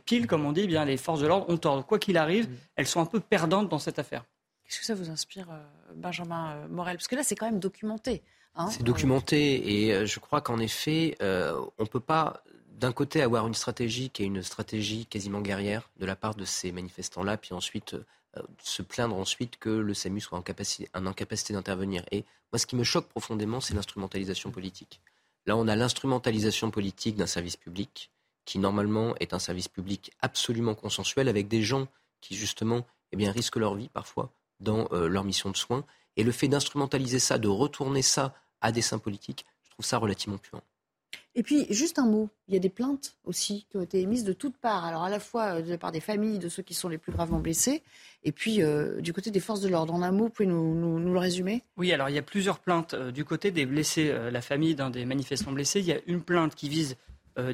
pile, 0.04 0.26
comme 0.26 0.44
on 0.44 0.52
dit, 0.52 0.62
eh 0.64 0.66
bien, 0.66 0.84
les 0.84 0.96
forces 0.96 1.20
de 1.20 1.26
l'ordre 1.26 1.48
ont 1.48 1.56
tort. 1.56 1.84
Quoi 1.86 1.98
qu'il 1.98 2.16
arrive, 2.16 2.48
mm. 2.48 2.56
elles 2.76 2.86
sont 2.86 3.00
un 3.00 3.06
peu 3.06 3.20
perdantes 3.20 3.68
dans 3.68 3.78
cette 3.78 3.98
affaire. 3.98 4.24
Qu'est-ce 4.64 4.80
que 4.80 4.86
ça 4.86 4.94
vous 4.94 5.10
inspire, 5.10 5.48
Benjamin 5.94 6.66
Morel? 6.68 6.96
Parce 6.96 7.08
que 7.08 7.16
là, 7.16 7.22
c'est 7.22 7.34
quand 7.34 7.46
même 7.46 7.60
documenté. 7.60 8.22
Hein? 8.54 8.70
c'est 8.70 8.82
documenté 8.82 9.86
et 9.86 10.06
je 10.06 10.18
crois 10.18 10.40
qu'en 10.40 10.58
effet, 10.58 11.16
on 11.20 11.82
ne 11.84 11.86
peut 11.86 12.00
pas 12.00 12.42
d'un 12.78 12.92
côté 12.92 13.22
avoir 13.22 13.46
une 13.46 13.54
stratégie 13.54 14.08
qui 14.10 14.22
est 14.22 14.26
une 14.26 14.42
stratégie 14.42 15.06
quasiment 15.06 15.40
guerrière 15.40 15.90
de 15.98 16.06
la 16.06 16.14
part 16.14 16.34
de 16.36 16.44
ces 16.44 16.70
manifestants-là, 16.70 17.36
puis 17.36 17.52
ensuite 17.52 17.94
euh, 17.94 18.42
se 18.62 18.82
plaindre 18.82 19.16
ensuite 19.16 19.58
que 19.58 19.68
le 19.68 19.94
SAMU 19.94 20.20
soit 20.20 20.38
en, 20.38 20.42
capacité, 20.42 20.88
en 20.94 21.06
incapacité 21.06 21.52
d'intervenir. 21.52 22.04
Et 22.12 22.24
moi, 22.52 22.58
ce 22.58 22.66
qui 22.66 22.76
me 22.76 22.84
choque 22.84 23.08
profondément, 23.08 23.60
c'est 23.60 23.74
l'instrumentalisation 23.74 24.50
politique. 24.50 25.00
Là, 25.46 25.56
on 25.56 25.66
a 25.66 25.74
l'instrumentalisation 25.74 26.70
politique 26.70 27.16
d'un 27.16 27.26
service 27.26 27.56
public 27.56 28.10
qui, 28.44 28.58
normalement, 28.58 29.14
est 29.16 29.34
un 29.34 29.38
service 29.38 29.68
public 29.68 30.12
absolument 30.20 30.74
consensuel 30.74 31.28
avec 31.28 31.48
des 31.48 31.62
gens 31.62 31.88
qui, 32.20 32.36
justement, 32.36 32.86
eh 33.12 33.30
risquent 33.30 33.56
leur 33.56 33.74
vie 33.74 33.88
parfois 33.88 34.30
dans 34.60 34.88
euh, 34.92 35.08
leur 35.08 35.24
mission 35.24 35.50
de 35.50 35.56
soins. 35.56 35.84
Et 36.16 36.22
le 36.22 36.32
fait 36.32 36.48
d'instrumentaliser 36.48 37.18
ça, 37.18 37.38
de 37.38 37.48
retourner 37.48 38.02
ça 38.02 38.34
à 38.60 38.70
des 38.72 38.82
seins 38.82 38.98
politiques, 38.98 39.46
je 39.64 39.70
trouve 39.70 39.84
ça 39.84 39.98
relativement 39.98 40.38
puant. 40.38 40.62
Et 41.34 41.42
puis, 41.42 41.66
juste 41.70 41.98
un 41.98 42.06
mot, 42.06 42.30
il 42.48 42.54
y 42.54 42.56
a 42.56 42.60
des 42.60 42.68
plaintes 42.68 43.16
aussi 43.24 43.66
qui 43.70 43.76
ont 43.76 43.82
été 43.82 44.00
émises 44.00 44.24
de 44.24 44.32
toutes 44.32 44.56
parts. 44.56 44.84
Alors, 44.84 45.04
à 45.04 45.10
la 45.10 45.20
fois 45.20 45.58
euh, 45.58 45.62
de 45.62 45.70
la 45.70 45.78
part 45.78 45.92
des 45.92 46.00
familles 46.00 46.38
de 46.38 46.48
ceux 46.48 46.62
qui 46.62 46.74
sont 46.74 46.88
les 46.88 46.98
plus 46.98 47.12
gravement 47.12 47.38
blessés, 47.38 47.82
et 48.24 48.32
puis 48.32 48.62
euh, 48.62 49.00
du 49.00 49.12
côté 49.12 49.30
des 49.30 49.40
forces 49.40 49.60
de 49.60 49.68
l'ordre. 49.68 49.94
En 49.94 50.02
un 50.02 50.10
mot, 50.10 50.24
vous 50.24 50.30
pouvez 50.30 50.48
nous, 50.48 50.98
le 50.98 51.18
résumer? 51.18 51.62
Oui, 51.76 51.92
alors 51.92 52.08
il 52.08 52.14
y 52.14 52.18
a 52.18 52.22
plusieurs 52.22 52.58
plaintes. 52.58 52.94
Euh, 52.94 53.12
du 53.12 53.24
côté 53.24 53.50
des 53.50 53.66
blessés, 53.66 54.12
la 54.32 54.40
famille 54.40 54.74
d'un 54.74 54.90
des 54.90 55.04
manifestants 55.04 55.52
blessés, 55.52 55.80
il 55.80 55.86
y 55.86 55.92
a 55.92 56.00
une 56.06 56.22
plainte 56.22 56.54
qui 56.54 56.68
vise, 56.68 56.96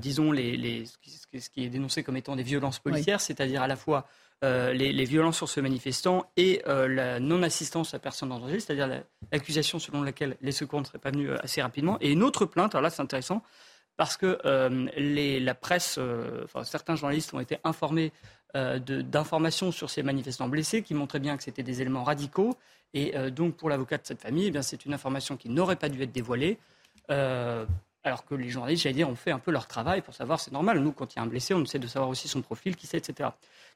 disons, 0.01 0.33
les, 0.33 0.85
ce 0.87 1.51
qui 1.51 1.65
est 1.65 1.69
dénoncé 1.69 2.03
comme 2.03 2.17
étant 2.17 2.37
des 2.37 2.43
violences 2.43 2.79
policières, 2.79 3.21
c'est-à-dire 3.21 3.61
à 3.61 3.69
la 3.69 3.77
fois 3.77 4.07
les, 4.43 5.05
violences 5.05 5.39
sur 5.39 5.49
ce 5.49 5.61
manifestant 5.61 6.31
et 6.37 6.63
la 6.67 7.19
non-assistance 7.19 7.95
à 7.95 7.99
personne 7.99 8.31
en 8.31 8.39
danger, 8.41 8.61
c'est-à-dire 8.61 9.05
l'accusation 9.33 9.79
selon 9.79 10.03
laquelle 10.03 10.37
les 10.43 10.53
secours 10.53 10.81
ne 10.81 10.85
seraient 10.85 10.99
pas 10.99 11.11
venus 11.11 11.31
assez 11.43 11.63
rapidement. 11.63 11.97
Et 12.01 12.13
une 12.13 12.23
autre 12.23 12.45
plainte, 12.45 12.75
alors 12.75 12.83
là 12.83 12.91
c'est 12.91 13.03
intéressant, 13.03 13.43
parce 13.97 14.17
que 14.17 14.39
euh, 14.45 14.89
la 15.41 15.55
presse, 15.55 15.97
euh, 15.99 16.47
certains 16.65 16.97
journalistes 16.97 17.33
ont 17.35 17.41
été 17.41 17.59
informés 17.65 18.13
euh, 18.57 18.79
d'informations 18.79 19.73
sur 19.73 19.91
ces 19.91 20.03
manifestants 20.03 20.49
blessés 20.49 20.83
qui 20.83 20.95
montraient 20.95 21.21
bien 21.21 21.37
que 21.37 21.43
c'était 21.43 21.63
des 21.63 21.81
éléments 21.81 22.05
radicaux. 22.05 22.57
Et 22.97 23.13
donc, 23.33 23.57
pour 23.57 23.69
l'avocat 23.69 23.99
de 23.99 24.07
cette 24.07 24.21
famille, 24.21 24.53
eh 24.55 24.63
c'est 24.63 24.85
une 24.85 24.95
information 24.95 25.37
qui 25.37 25.49
n'aurait 25.49 25.75
pas 25.75 25.89
dû 25.89 26.01
être 26.01 26.13
dévoilée. 26.13 26.59
Alors 28.05 28.25
que 28.25 28.35
les 28.35 28.51
journalistes, 28.51 28.83
j'allais 28.83 28.95
dire, 28.95 29.09
ont 29.09 29.17
fait 29.17 29.31
un 29.31 29.39
peu 29.39 29.51
leur 29.51 29.67
travail 29.67 30.03
pour 30.03 30.15
savoir, 30.15 30.39
c'est 30.39 30.53
normal. 30.53 30.79
Nous, 30.79 30.93
quand 30.93 31.15
il 31.15 31.17
y 31.17 31.21
a 31.21 31.23
un 31.23 31.27
blessé, 31.27 31.55
on 31.55 31.63
essaie 31.63 31.79
de 31.79 31.87
savoir 31.87 32.11
aussi 32.11 32.29
son 32.29 32.43
profil, 32.43 32.77
qui 32.77 32.87
c'est, 32.87 32.99
etc. 32.99 33.31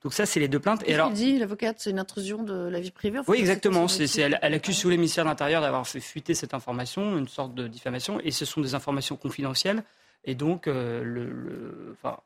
Donc 0.04 0.12
ça, 0.12 0.26
c'est 0.26 0.38
les 0.38 0.48
deux 0.48 0.60
plaintes. 0.60 0.84
Et 0.86 0.94
alors, 0.94 1.10
dit 1.10 1.38
l'avocate, 1.38 1.76
c'est 1.78 1.90
une 1.90 1.98
intrusion 1.98 2.42
de 2.42 2.68
la 2.68 2.78
vie 2.78 2.90
privée. 2.90 3.20
oui, 3.26 3.38
exactement. 3.38 3.88
C'est, 3.88 4.04
elle, 4.20 4.38
elle, 4.42 4.54
accuse 4.54 4.76
sous 4.76 4.90
les 4.90 4.96
ministères 4.96 5.24
de 5.24 5.30
l'Intérieur 5.30 5.62
d'avoir 5.62 5.86
fait 5.86 6.00
fuiter 6.00 6.34
cette 6.34 6.54
information, 6.54 7.18
une 7.18 7.28
sorte 7.28 7.54
de 7.54 7.66
diffamation, 7.66 8.20
et 8.20 8.30
ce 8.30 8.44
sont 8.44 8.60
des 8.60 8.74
informations 8.74 9.16
confidentielles. 9.16 9.82
Et 10.24 10.34
donc, 10.34 10.66
euh, 10.66 11.02
le, 11.02 11.96
enfin, 11.98 12.18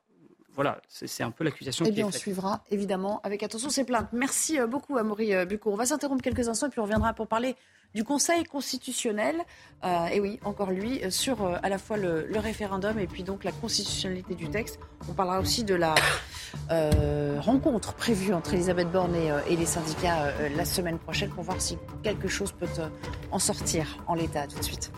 voilà, 0.55 0.81
c'est 0.89 1.23
un 1.23 1.31
peu 1.31 1.45
l'accusation. 1.45 1.85
Eh 1.89 1.93
bien, 1.93 2.07
on 2.07 2.11
suivra 2.11 2.65
évidemment 2.71 3.21
avec 3.23 3.43
attention 3.43 3.71
ces 3.71 3.85
plaintes. 3.85 4.09
Merci 4.13 4.59
euh, 4.59 4.67
beaucoup, 4.67 4.99
Amaury 4.99 5.35
euh, 5.35 5.45
Bucco. 5.47 5.73
On 5.73 5.77
va 5.77 5.87
s'interrompre 5.87 6.23
quelques 6.23 6.49
instants 6.49 6.67
et 6.67 6.71
puis 6.71 6.81
on 6.81 6.85
reviendra 6.85 7.15
pour 7.15 7.27
parler 7.27 7.57
du 7.95 8.05
Conseil 8.05 8.45
constitutionnel. 8.45 9.37
Euh, 9.85 10.07
et 10.07 10.21
oui, 10.21 10.39
encore 10.45 10.71
lui, 10.71 11.01
sur 11.11 11.45
à 11.45 11.69
la 11.69 11.79
fois 11.79 11.97
le, 11.97 12.27
référendum 12.37 12.99
et 12.99 13.07
puis 13.07 13.23
donc 13.23 13.45
la 13.45 13.53
constitutionnalité 13.53 14.35
du 14.35 14.49
texte. 14.49 14.79
On 15.09 15.13
parlera 15.13 15.41
aussi 15.41 15.65
de 15.65 15.75
la 15.75 15.95
rencontre 17.41 17.95
prévue 17.95 18.35
entre 18.35 18.55
Elisabeth 18.55 18.91
Borne 18.91 19.15
et, 19.49 19.57
les 19.57 19.67
syndicats 19.67 20.33
la 20.57 20.65
semaine 20.65 20.99
prochaine 20.99 21.31
pour 21.31 21.45
voir 21.45 21.61
si 21.61 21.79
quelque 22.03 22.29
chose 22.29 22.53
peut 22.53 22.67
en 23.31 23.39
sortir 23.39 23.99
en 24.07 24.15
l'état. 24.15 24.47
Tout 24.47 24.59
de 24.59 24.65
suite. 24.65 24.93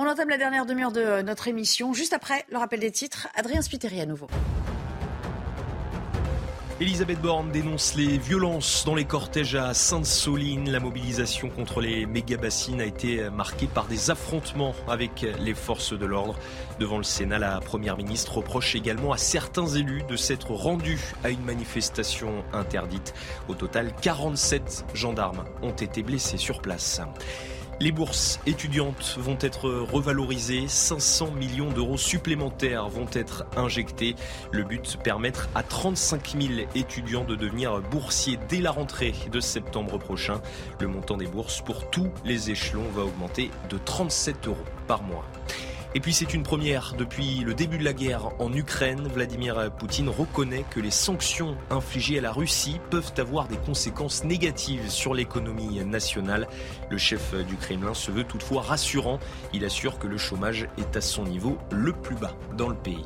On 0.00 0.06
entame 0.06 0.28
la 0.28 0.38
dernière 0.38 0.64
demi-heure 0.64 0.92
de 0.92 1.22
notre 1.22 1.48
émission. 1.48 1.92
Juste 1.92 2.12
après 2.12 2.46
le 2.50 2.58
rappel 2.58 2.78
des 2.78 2.92
titres, 2.92 3.26
Adrien 3.34 3.62
Spiteri 3.62 4.00
à 4.00 4.06
nouveau. 4.06 4.28
Elisabeth 6.80 7.20
Borne 7.20 7.50
dénonce 7.50 7.96
les 7.96 8.18
violences 8.18 8.84
dans 8.84 8.94
les 8.94 9.04
cortèges 9.04 9.56
à 9.56 9.74
Sainte-Soline. 9.74 10.70
La 10.70 10.78
mobilisation 10.78 11.50
contre 11.50 11.80
les 11.80 12.06
méga-bassines 12.06 12.80
a 12.80 12.84
été 12.84 13.28
marquée 13.30 13.66
par 13.66 13.86
des 13.88 14.12
affrontements 14.12 14.76
avec 14.86 15.26
les 15.40 15.54
forces 15.54 15.92
de 15.92 16.06
l'ordre. 16.06 16.36
Devant 16.78 16.98
le 16.98 17.02
Sénat, 17.02 17.40
la 17.40 17.58
Première 17.58 17.96
ministre 17.96 18.36
reproche 18.36 18.76
également 18.76 19.12
à 19.12 19.16
certains 19.16 19.66
élus 19.66 20.04
de 20.08 20.14
s'être 20.14 20.52
rendus 20.52 21.00
à 21.24 21.30
une 21.30 21.42
manifestation 21.42 22.44
interdite. 22.52 23.12
Au 23.48 23.54
total, 23.54 23.92
47 24.00 24.84
gendarmes 24.94 25.42
ont 25.62 25.72
été 25.72 26.04
blessés 26.04 26.38
sur 26.38 26.60
place. 26.60 27.00
Les 27.80 27.92
bourses 27.92 28.40
étudiantes 28.44 29.16
vont 29.20 29.38
être 29.40 29.70
revalorisées, 29.70 30.66
500 30.66 31.30
millions 31.30 31.70
d'euros 31.70 31.96
supplémentaires 31.96 32.88
vont 32.88 33.06
être 33.12 33.44
injectés. 33.56 34.16
Le 34.50 34.64
but, 34.64 34.98
permettre 35.04 35.48
à 35.54 35.62
35 35.62 36.36
000 36.40 36.68
étudiants 36.74 37.22
de 37.22 37.36
devenir 37.36 37.80
boursiers 37.82 38.36
dès 38.48 38.60
la 38.60 38.72
rentrée 38.72 39.14
de 39.30 39.38
septembre 39.38 39.96
prochain. 39.96 40.40
Le 40.80 40.88
montant 40.88 41.16
des 41.16 41.28
bourses 41.28 41.60
pour 41.60 41.88
tous 41.88 42.10
les 42.24 42.50
échelons 42.50 42.88
va 42.96 43.04
augmenter 43.04 43.52
de 43.70 43.78
37 43.78 44.48
euros 44.48 44.56
par 44.88 45.04
mois. 45.04 45.24
Et 45.94 46.00
puis 46.00 46.12
c'est 46.12 46.34
une 46.34 46.42
première. 46.42 46.94
Depuis 46.98 47.38
le 47.38 47.54
début 47.54 47.78
de 47.78 47.84
la 47.84 47.94
guerre 47.94 48.30
en 48.38 48.52
Ukraine, 48.52 49.08
Vladimir 49.08 49.70
Poutine 49.78 50.10
reconnaît 50.10 50.64
que 50.70 50.80
les 50.80 50.90
sanctions 50.90 51.56
infligées 51.70 52.18
à 52.18 52.20
la 52.22 52.32
Russie 52.32 52.78
peuvent 52.90 53.12
avoir 53.16 53.48
des 53.48 53.56
conséquences 53.56 54.22
négatives 54.22 54.90
sur 54.90 55.14
l'économie 55.14 55.82
nationale. 55.84 56.46
Le 56.90 56.98
chef 56.98 57.34
du 57.46 57.56
Kremlin 57.56 57.94
se 57.94 58.10
veut 58.10 58.24
toutefois 58.24 58.62
rassurant. 58.62 59.18
Il 59.54 59.64
assure 59.64 59.98
que 59.98 60.06
le 60.06 60.18
chômage 60.18 60.68
est 60.76 60.96
à 60.96 61.00
son 61.00 61.24
niveau 61.24 61.56
le 61.70 61.92
plus 61.92 62.16
bas 62.16 62.36
dans 62.56 62.68
le 62.68 62.76
pays. 62.76 63.04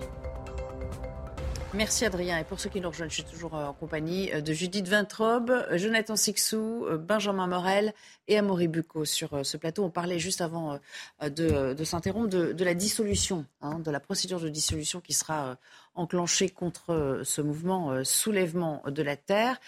Merci 1.74 2.04
Adrien. 2.04 2.38
Et 2.38 2.44
pour 2.44 2.60
ceux 2.60 2.68
qui 2.68 2.82
nous 2.82 2.90
rejoignent, 2.90 3.08
je 3.08 3.14
suis 3.14 3.24
toujours 3.24 3.56
euh, 3.56 3.64
en 3.64 3.72
compagnie 3.72 4.30
euh, 4.34 4.42
de 4.42 4.52
Judith 4.52 4.86
Vintrobe, 4.86 5.50
euh, 5.50 5.78
Jonathan 5.78 6.16
Sixou, 6.16 6.84
Benjamin 6.98 7.46
Morel 7.46 7.94
et 8.28 8.36
Amaury 8.36 8.68
Bucco 8.68 9.06
sur 9.06 9.44
ce 9.44 9.56
plateau. 9.56 9.82
On 9.82 9.90
parlait 9.90 10.18
juste 10.18 10.42
avant 10.42 10.78
de, 11.22 11.74
s'interrompre 11.84 12.28
de, 12.28 12.64
la 12.64 12.74
dissolution, 12.74 13.46
hein, 13.62 13.78
de 13.78 13.90
la 13.90 14.00
procédure 14.00 14.38
de 14.38 14.50
dissolution 14.50 15.00
qui 15.00 15.14
sera 15.14 15.56
enclenchée 15.94 16.50
contre 16.50 17.22
ce 17.24 17.40
mouvement 17.40 18.04
soulèvement 18.04 18.82
de 18.86 19.02
la 19.02 19.16
terre. 19.16 19.58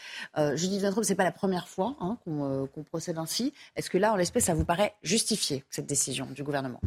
Judith 0.55 0.83
Vintrobe, 0.83 1.05
ce 1.05 1.11
n'est 1.11 1.17
pas 1.17 1.25
la 1.25 1.33
première 1.33 1.69
fois 1.69 1.97
hein, 2.01 2.17
qu'on 2.25 2.85
procède 2.85 3.19
ainsi. 3.19 3.53
Est-ce 3.77 3.91
que 3.91 3.99
là, 3.99 4.13
en 4.13 4.17
l'espèce, 4.17 4.45
ça 4.45 4.55
vous 4.55 4.65
paraît 4.65 4.95
justifié, 5.03 5.65
cette 5.69 5.87
décision 5.87 6.27
du 6.27 6.45
gouvernement? 6.45 6.81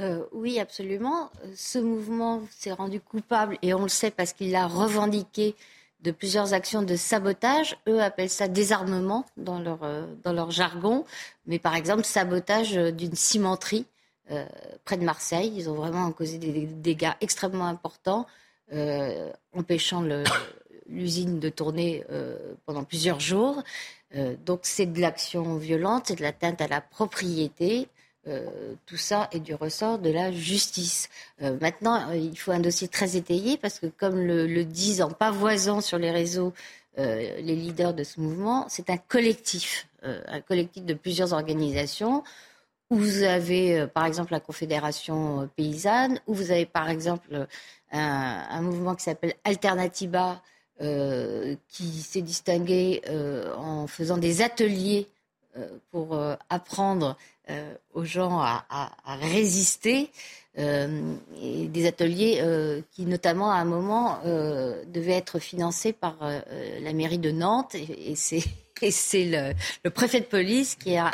Euh, 0.00 0.24
oui, 0.32 0.58
absolument. 0.58 1.30
Ce 1.54 1.78
mouvement 1.78 2.42
s'est 2.50 2.72
rendu 2.72 3.00
coupable, 3.00 3.58
et 3.62 3.74
on 3.74 3.82
le 3.82 3.88
sait 3.88 4.10
parce 4.10 4.32
qu'il 4.32 4.54
a 4.56 4.66
revendiqué 4.66 5.54
de 6.00 6.10
plusieurs 6.10 6.52
actions 6.52 6.82
de 6.82 6.96
sabotage. 6.96 7.76
Eux 7.88 8.02
appellent 8.02 8.30
ça 8.30 8.48
désarmement 8.48 9.24
dans 9.36 9.58
leur, 9.60 9.84
euh, 9.84 10.50
jargon. 10.50 11.04
Mais 11.46 11.58
par 11.58 11.76
exemple, 11.76 12.04
sabotage 12.04 12.74
d'une 12.74 13.14
cimenterie 13.14 13.86
euh, 14.30 14.44
près 14.84 14.96
de 14.96 15.04
Marseille. 15.04 15.52
Ils 15.56 15.70
ont 15.70 15.74
vraiment 15.74 16.10
causé 16.12 16.38
des 16.38 16.66
dégâts 16.66 17.12
extrêmement 17.20 17.66
importants, 17.66 18.26
empêchant 19.52 20.02
l'usine 20.88 21.38
de 21.38 21.48
tourner 21.48 22.04
pendant 22.66 22.82
plusieurs 22.84 23.20
jours. 23.20 23.62
donc 24.44 24.60
c'est 24.62 24.86
de 24.86 25.00
l'action 25.00 25.56
violente, 25.56 26.04
c'est 26.08 26.16
de 26.16 26.22
l'atteinte 26.22 26.60
à 26.60 26.66
la 26.66 26.80
propriété. 26.80 27.88
Euh, 28.26 28.74
tout 28.86 28.96
ça 28.96 29.28
est 29.32 29.40
du 29.40 29.54
ressort 29.54 29.98
de 29.98 30.10
la 30.10 30.32
justice. 30.32 31.10
Euh, 31.42 31.58
maintenant, 31.60 32.08
euh, 32.10 32.16
il 32.16 32.38
faut 32.38 32.52
un 32.52 32.60
dossier 32.60 32.88
très 32.88 33.16
étayé 33.16 33.58
parce 33.58 33.78
que, 33.78 33.86
comme 33.86 34.18
le, 34.18 34.64
disent 34.64 35.02
en 35.02 35.10
pavoisant 35.10 35.80
sur 35.80 35.98
les 35.98 36.10
réseaux 36.10 36.52
les 36.96 37.56
leaders 37.56 37.92
de 37.92 38.04
ce 38.04 38.20
mouvement, 38.20 38.66
c'est 38.68 38.88
un 38.88 38.96
collectif, 38.96 39.88
un 40.04 40.40
collectif 40.40 40.84
de 40.84 40.94
plusieurs 40.94 41.32
organisations 41.32 42.22
où 42.88 42.94
vous 42.94 43.24
avez, 43.24 43.88
par 43.88 44.06
exemple, 44.06 44.30
la 44.30 44.38
Confédération 44.38 45.50
paysanne, 45.56 46.20
où 46.28 46.34
vous 46.34 46.52
avez, 46.52 46.66
par 46.66 46.88
exemple, 46.88 47.48
un, 47.90 48.60
mouvement 48.60 48.94
qui 48.94 49.02
s'appelle 49.02 49.34
Alternativa, 49.42 50.40
qui 50.78 52.00
s'est 52.00 52.22
distingué 52.22 53.02
en 53.58 53.88
faisant 53.88 54.16
des 54.16 54.40
ateliers 54.40 55.08
pour 55.90 56.18
apprendre 56.50 57.16
euh, 57.50 57.74
aux 57.92 58.04
gens 58.04 58.40
à, 58.40 58.64
résister. 59.20 60.10
Euh, 60.56 61.14
et 61.42 61.66
des 61.66 61.86
ateliers 61.86 62.38
euh, 62.40 62.80
qui, 62.92 63.04
notamment, 63.04 63.50
à 63.50 63.56
un 63.56 63.66
moment, 63.66 64.20
devaient 64.24 65.12
être 65.12 65.38
financés 65.38 65.92
par 65.92 66.16
la 66.80 66.92
mairie 66.94 67.18
de 67.18 67.30
Nantes. 67.30 67.74
Et, 68.82 68.90
c'est 68.90 69.24
le, 69.24 69.54
le, 69.84 69.90
préfet 69.90 70.20
de 70.20 70.26
police 70.26 70.74
qui 70.74 70.96
a 70.96 71.12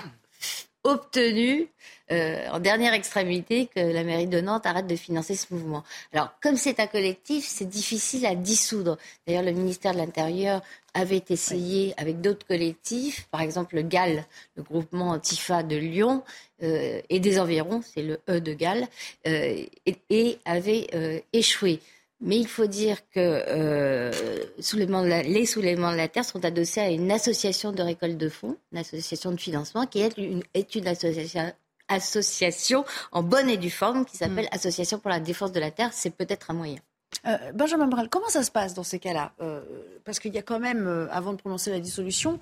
obtenu 0.84 1.68
euh, 2.10 2.48
en 2.50 2.58
dernière 2.58 2.94
extrémité 2.94 3.66
que 3.66 3.80
la 3.80 4.02
mairie 4.02 4.26
de 4.26 4.40
Nantes 4.40 4.66
arrête 4.66 4.86
de 4.86 4.96
financer 4.96 5.36
ce 5.36 5.52
mouvement. 5.52 5.84
Alors, 6.12 6.30
comme 6.42 6.56
c'est 6.56 6.80
un 6.80 6.86
collectif, 6.86 7.44
c'est 7.46 7.68
difficile 7.68 8.26
à 8.26 8.34
dissoudre. 8.34 8.96
D'ailleurs, 9.26 9.42
le 9.42 9.52
ministère 9.52 9.92
de 9.92 9.98
l'Intérieur 9.98 10.62
avait 10.94 11.22
essayé 11.28 11.94
avec 11.96 12.20
d'autres 12.20 12.46
collectifs, 12.46 13.28
par 13.30 13.42
exemple 13.42 13.76
le 13.76 13.82
GAL, 13.82 14.24
le 14.56 14.62
groupement 14.62 15.10
Antifa 15.10 15.62
de 15.62 15.76
Lyon, 15.76 16.24
euh, 16.62 17.00
et 17.08 17.20
des 17.20 17.38
environs, 17.38 17.82
c'est 17.82 18.02
le 18.02 18.18
E 18.28 18.40
de 18.40 18.52
GAL, 18.54 18.88
euh, 19.26 19.64
et, 19.86 20.38
avait 20.44 21.22
échoué. 21.32 21.80
Mais 22.20 22.36
il 22.36 22.46
faut 22.46 22.66
dire 22.66 22.98
que 23.10 24.10
les 24.58 25.46
soulèvements 25.46 25.92
de 25.92 25.96
la 25.96 26.08
Terre 26.08 26.24
sont 26.24 26.44
adossés 26.44 26.80
à 26.80 26.90
une 26.90 27.10
association 27.10 27.72
de 27.72 27.82
récolte 27.82 28.18
de 28.18 28.28
fonds, 28.28 28.56
une 28.72 28.78
association 28.78 29.32
de 29.32 29.40
financement 29.40 29.86
qui 29.86 30.00
est 30.00 30.16
une, 30.18 30.42
est 30.54 30.74
une 30.74 30.86
association 30.86 31.52
association 31.90 32.84
en 33.12 33.22
bonne 33.22 33.50
et 33.50 33.56
due 33.56 33.70
forme 33.70 34.04
qui 34.04 34.16
s'appelle 34.16 34.46
mm. 34.46 34.54
Association 34.54 34.98
pour 34.98 35.10
la 35.10 35.20
défense 35.20 35.52
de 35.52 35.60
la 35.60 35.70
terre. 35.70 35.90
C'est 35.92 36.10
peut-être 36.10 36.50
un 36.50 36.54
moyen. 36.54 36.78
Euh, 37.26 37.36
Benjamin 37.52 37.86
Morel, 37.86 38.08
comment 38.08 38.28
ça 38.28 38.42
se 38.42 38.50
passe 38.50 38.72
dans 38.72 38.84
ces 38.84 38.98
cas-là 38.98 39.32
euh, 39.40 39.60
Parce 40.04 40.20
qu'il 40.20 40.32
y 40.32 40.38
a 40.38 40.42
quand 40.42 40.60
même, 40.60 40.86
euh, 40.86 41.08
avant 41.10 41.32
de 41.32 41.38
prononcer 41.38 41.70
la 41.70 41.80
dissolution, 41.80 42.38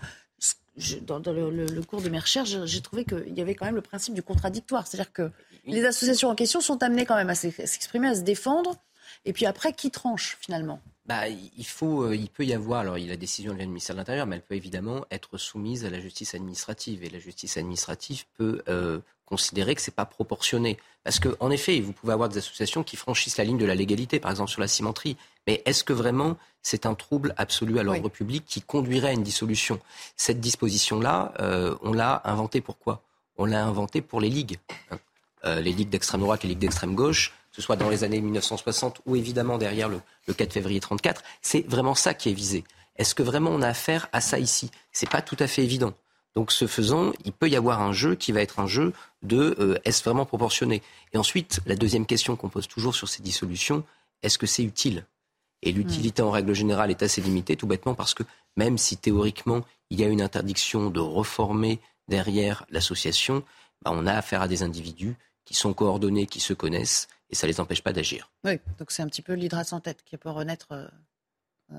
dans, 1.03 1.18
le, 1.18 1.81
cours 1.83 2.03
de 2.03 2.09
mes 2.09 2.20
recherches, 2.20 2.64
j'ai 2.64 2.81
trouvé 2.81 3.05
qu'il 3.05 3.37
y 3.37 3.41
avait 3.41 3.57
quand 3.57 3.66
même 3.66 3.74
le 3.74 3.81
principe 3.81 4.14
du 4.14 4.22
contradictoire. 4.22 4.87
C'est-à-dire 4.87 5.12
que 5.12 5.33
les 5.66 5.85
associations 5.85 6.29
en 6.29 6.37
question 6.37 6.61
sont 6.61 6.81
amenées 6.85 7.05
quand 7.05 7.16
même 7.16 7.31
à 7.31 7.35
s'exprimer, 7.35 8.09
à 8.09 8.14
se 8.14 8.20
défendre. 8.20 8.76
Et 9.24 9.32
puis 9.32 9.46
après, 9.46 9.72
qui 9.72 9.90
tranche 9.90 10.36
finalement? 10.40 10.80
Bah, 11.06 11.28
il 11.28 11.66
faut, 11.66 12.12
il 12.12 12.28
peut 12.28 12.44
y 12.44 12.52
avoir, 12.52 12.80
alors 12.80 12.98
il 12.98 13.04
y 13.04 13.08
a 13.08 13.10
la 13.10 13.16
décision 13.16 13.54
de 13.54 13.58
ministère 13.58 13.94
de 13.94 14.00
l'Intérieur, 14.00 14.26
mais 14.26 14.36
elle 14.36 14.42
peut 14.42 14.56
évidemment 14.56 15.06
être 15.10 15.38
soumise 15.38 15.86
à 15.86 15.90
la 15.90 16.00
justice 16.00 16.34
administrative. 16.34 17.02
Et 17.02 17.08
la 17.08 17.18
justice 17.18 17.56
administrative 17.56 18.24
peut 18.36 18.62
considérer 19.28 19.74
que 19.74 19.82
c'est 19.82 19.94
pas 19.94 20.06
proportionné. 20.06 20.78
Parce 21.04 21.20
que, 21.20 21.36
en 21.40 21.50
effet, 21.50 21.80
vous 21.80 21.92
pouvez 21.92 22.14
avoir 22.14 22.30
des 22.30 22.38
associations 22.38 22.82
qui 22.82 22.96
franchissent 22.96 23.36
la 23.36 23.44
ligne 23.44 23.58
de 23.58 23.66
la 23.66 23.74
légalité, 23.74 24.20
par 24.20 24.30
exemple 24.30 24.50
sur 24.50 24.62
la 24.62 24.68
cimenterie. 24.68 25.18
Mais 25.46 25.62
est-ce 25.66 25.84
que 25.84 25.92
vraiment 25.92 26.36
c'est 26.62 26.86
un 26.86 26.94
trouble 26.94 27.34
absolu 27.36 27.78
à 27.78 27.82
l'ordre 27.82 28.08
public 28.08 28.44
qui 28.46 28.62
conduirait 28.62 29.08
à 29.08 29.12
une 29.12 29.22
dissolution? 29.22 29.80
Cette 30.16 30.40
disposition-là, 30.40 31.34
euh, 31.40 31.74
on 31.82 31.92
l'a 31.92 32.22
inventée 32.24 32.62
pourquoi 32.62 33.02
On 33.36 33.44
l'a 33.44 33.64
inventée 33.64 34.00
pour 34.00 34.20
les 34.20 34.30
ligues. 34.30 34.58
Hein. 34.90 34.98
Euh, 35.44 35.60
les 35.60 35.72
ligues 35.72 35.90
d'extrême 35.90 36.22
droite, 36.22 36.42
les 36.42 36.48
ligues 36.48 36.58
d'extrême 36.58 36.94
gauche, 36.94 37.34
ce 37.59 37.62
soit 37.62 37.74
dans 37.74 37.90
les 37.90 38.04
années 38.04 38.20
1960 38.20 39.00
ou 39.04 39.16
évidemment 39.16 39.59
derrière 39.59 39.88
le, 39.88 40.00
le 40.28 40.34
4 40.34 40.52
février 40.52 40.78
34, 40.78 41.24
c'est 41.42 41.66
vraiment 41.68 41.96
ça 41.96 42.14
qui 42.14 42.30
est 42.30 42.32
visé. 42.32 42.62
Est-ce 42.94 43.16
que 43.16 43.24
vraiment 43.24 43.50
on 43.50 43.62
a 43.62 43.66
affaire 43.66 44.09
à 44.12 44.20
ça 44.20 44.38
ici? 44.38 44.70
C'est 44.92 45.11
pas 45.11 45.22
tout 45.22 45.36
à 45.40 45.48
fait 45.48 45.64
évident. 45.64 45.92
Donc 46.36 46.52
ce 46.52 46.68
faisant, 46.68 47.12
il 47.24 47.32
peut 47.32 47.48
y 47.48 47.56
avoir 47.56 47.82
un 47.82 47.92
jeu 47.92 48.14
qui 48.14 48.30
va 48.30 48.42
être 48.42 48.61
un 48.61 48.68
jeu 48.68 48.92
de 49.24 49.56
euh, 49.59 49.76
est-ce 49.84 50.04
vraiment 50.04 50.24
proportionné? 50.24 50.82
Et 51.12 51.18
ensuite, 51.18 51.59
la 51.66 51.74
deuxième 51.74 52.06
question 52.06 52.36
qu'on 52.36 52.48
pose 52.48 52.68
toujours 52.68 52.94
sur 52.94 53.09
ces 53.09 53.24
dissolutions, 53.24 53.82
est-ce 54.22 54.38
que 54.38 54.46
c'est 54.46 54.62
utile? 54.62 55.04
Et 55.62 55.72
l'utilité 55.72 56.22
en 56.22 56.30
règle 56.30 56.52
générale 56.52 56.92
est 56.92 57.02
assez 57.02 57.20
limitée, 57.20 57.56
tout 57.56 57.66
bêtement 57.66 57.94
parce 57.94 58.14
que 58.14 58.22
même 58.56 58.78
si 58.78 58.96
théoriquement 58.96 59.62
il 59.90 59.98
y 59.98 60.04
a 60.04 60.06
une 60.06 60.22
interdiction 60.22 60.90
de 60.90 61.00
reformer 61.00 61.80
derrière 62.06 62.64
l'association, 62.70 63.42
bah, 63.82 63.90
on 63.92 64.06
a 64.06 64.12
affaire 64.12 64.42
à 64.42 64.46
des 64.46 64.62
individus 64.62 65.16
qui 65.44 65.54
sont 65.54 65.72
coordonnés, 65.72 66.26
qui 66.26 66.38
se 66.38 66.52
connaissent, 66.52 67.09
et 67.31 67.35
ça 67.35 67.47
ne 67.47 67.53
les 67.53 67.61
empêche 67.61 67.83
pas 67.83 67.93
d'agir. 67.93 68.31
Oui, 68.45 68.59
donc 68.79 68.91
c'est 68.91 69.03
un 69.03 69.09
petit 69.09 69.22
peu 69.22 69.35
l'hydra 69.35 69.64
sans 69.64 69.81
tête 69.81 70.03
qui 70.05 70.16
peut 70.16 70.31
renaître 70.31 70.68
euh, 70.72 70.87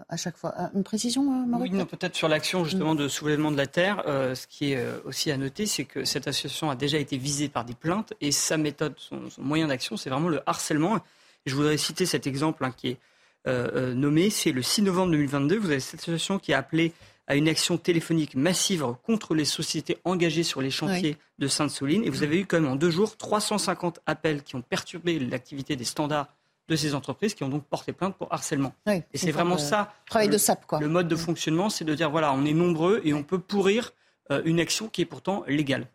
à 0.07 0.17
chaque 0.17 0.37
fois. 0.37 0.53
Ah, 0.55 0.69
une 0.75 0.83
précision, 0.83 1.23
euh, 1.23 1.45
Marie 1.45 1.69
Oui, 1.71 1.85
peut-être 1.85 2.15
sur 2.15 2.27
l'action 2.27 2.63
justement 2.63 2.95
de 2.95 3.07
soulèvement 3.07 3.51
de 3.51 3.57
la 3.57 3.67
terre. 3.67 4.03
Euh, 4.07 4.35
ce 4.35 4.47
qui 4.47 4.73
est 4.73 4.85
aussi 5.05 5.31
à 5.31 5.37
noter, 5.37 5.65
c'est 5.65 5.85
que 5.85 6.05
cette 6.05 6.27
association 6.27 6.69
a 6.69 6.75
déjà 6.75 6.97
été 6.97 7.17
visée 7.17 7.49
par 7.49 7.65
des 7.65 7.75
plaintes 7.75 8.13
et 8.21 8.31
sa 8.31 8.57
méthode, 8.57 8.93
son, 8.97 9.21
moyen 9.37 9.67
d'action, 9.67 9.97
c'est 9.97 10.09
vraiment 10.09 10.29
le 10.29 10.41
harcèlement. 10.45 10.99
je 11.45 11.55
voudrais 11.55 11.77
citer 11.77 12.05
cet 12.05 12.27
exemple 12.27 12.63
hein, 12.65 12.71
qui 12.75 12.89
est 12.89 12.97
nommé. 13.45 14.29
C'est 14.29 14.51
le 14.51 14.61
6 14.61 14.83
novembre 14.83 15.11
2022. 15.13 15.57
Vous 15.57 15.71
avez 15.71 15.79
cette 15.79 16.01
association 16.01 16.37
qui 16.37 16.53
a 16.53 16.59
appelé 16.59 16.93
à 17.29 17.35
une 17.35 17.47
action 17.47 17.77
téléphonique 17.77 18.35
massive 18.35 18.85
contre 19.03 19.35
les 19.35 19.45
sociétés 19.45 19.99
engagées 20.03 20.43
sur 20.43 20.61
les 20.61 20.71
chantiers 20.71 21.15
de 21.37 21.47
Sainte-Soline. 21.47 22.03
Et 22.03 22.09
vous 22.09 22.23
avez 22.23 22.39
eu 22.39 22.45
quand 22.45 22.59
même 22.59 22.71
en 22.71 22.75
deux 22.75 22.89
jours 22.89 23.15
350 23.15 23.99
appels 24.07 24.43
qui 24.43 24.55
ont 24.55 24.63
perturbé 24.63 25.19
l'activité 25.19 25.75
des 25.75 25.85
standards 25.85 26.27
de 26.67 26.75
ces 26.75 26.95
entreprises 26.95 27.35
qui 27.35 27.43
ont 27.43 27.49
donc 27.49 27.65
porté 27.65 27.93
plainte 27.93 28.15
pour 28.15 28.33
harcèlement. 28.33 28.73
et 28.87 29.03
c'est 29.13 29.31
vraiment 29.31 29.57
ça. 29.57 29.93
Travail 30.07 30.27
le, 30.27 30.33
de 30.33 30.37
SAP, 30.37 30.65
quoi. 30.65 30.79
Le 30.79 30.87
mode 30.87 31.07
de 31.07 31.15
fonctionnement, 31.15 31.69
c'est 31.69 31.85
de 31.85 31.93
dire 31.93 32.09
voilà, 32.09 32.33
on 32.33 32.45
est 32.45 32.53
nombreux 32.53 33.01
et 33.03 33.13
on 33.13 33.23
peut 33.23 33.39
pourrir 33.39 33.93
euh, 34.31 34.41
une 34.45 34.59
action 34.59 34.87
qui 34.87 35.01
est 35.01 35.05
pourtant 35.05 35.43
légale. 35.47 35.87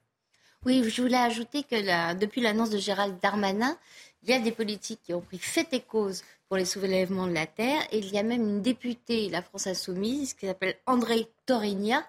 Oui, 0.65 0.89
je 0.89 1.03
voulais 1.03 1.17
ajouter 1.17 1.63
que 1.63 2.15
depuis 2.15 2.41
l'annonce 2.41 2.71
de 2.71 2.79
Gérald 2.79 3.19
Darmanin, 3.21 3.77
il 4.23 4.31
y 4.31 4.33
a 4.33 4.39
des 4.39 4.53
politiques 4.53 5.01
qui 5.05 5.13
ont 5.13 5.21
pris 5.21 5.39
fait 5.39 5.69
et 5.73 5.81
cause 5.81 6.23
pour 6.55 6.59
les 6.61 6.67
soulèvements 6.67 7.27
de 7.27 7.33
la 7.33 7.47
terre. 7.47 7.83
Et 7.91 7.99
il 7.99 8.15
y 8.15 8.17
a 8.17 8.23
même 8.23 8.43
une 8.43 8.63
députée, 8.63 9.29
la 9.29 9.43
France 9.43 9.67
Insoumise, 9.67 10.35
qui 10.35 10.47
s'appelle 10.47 10.77
André 10.87 11.27
Torigna, 11.47 12.07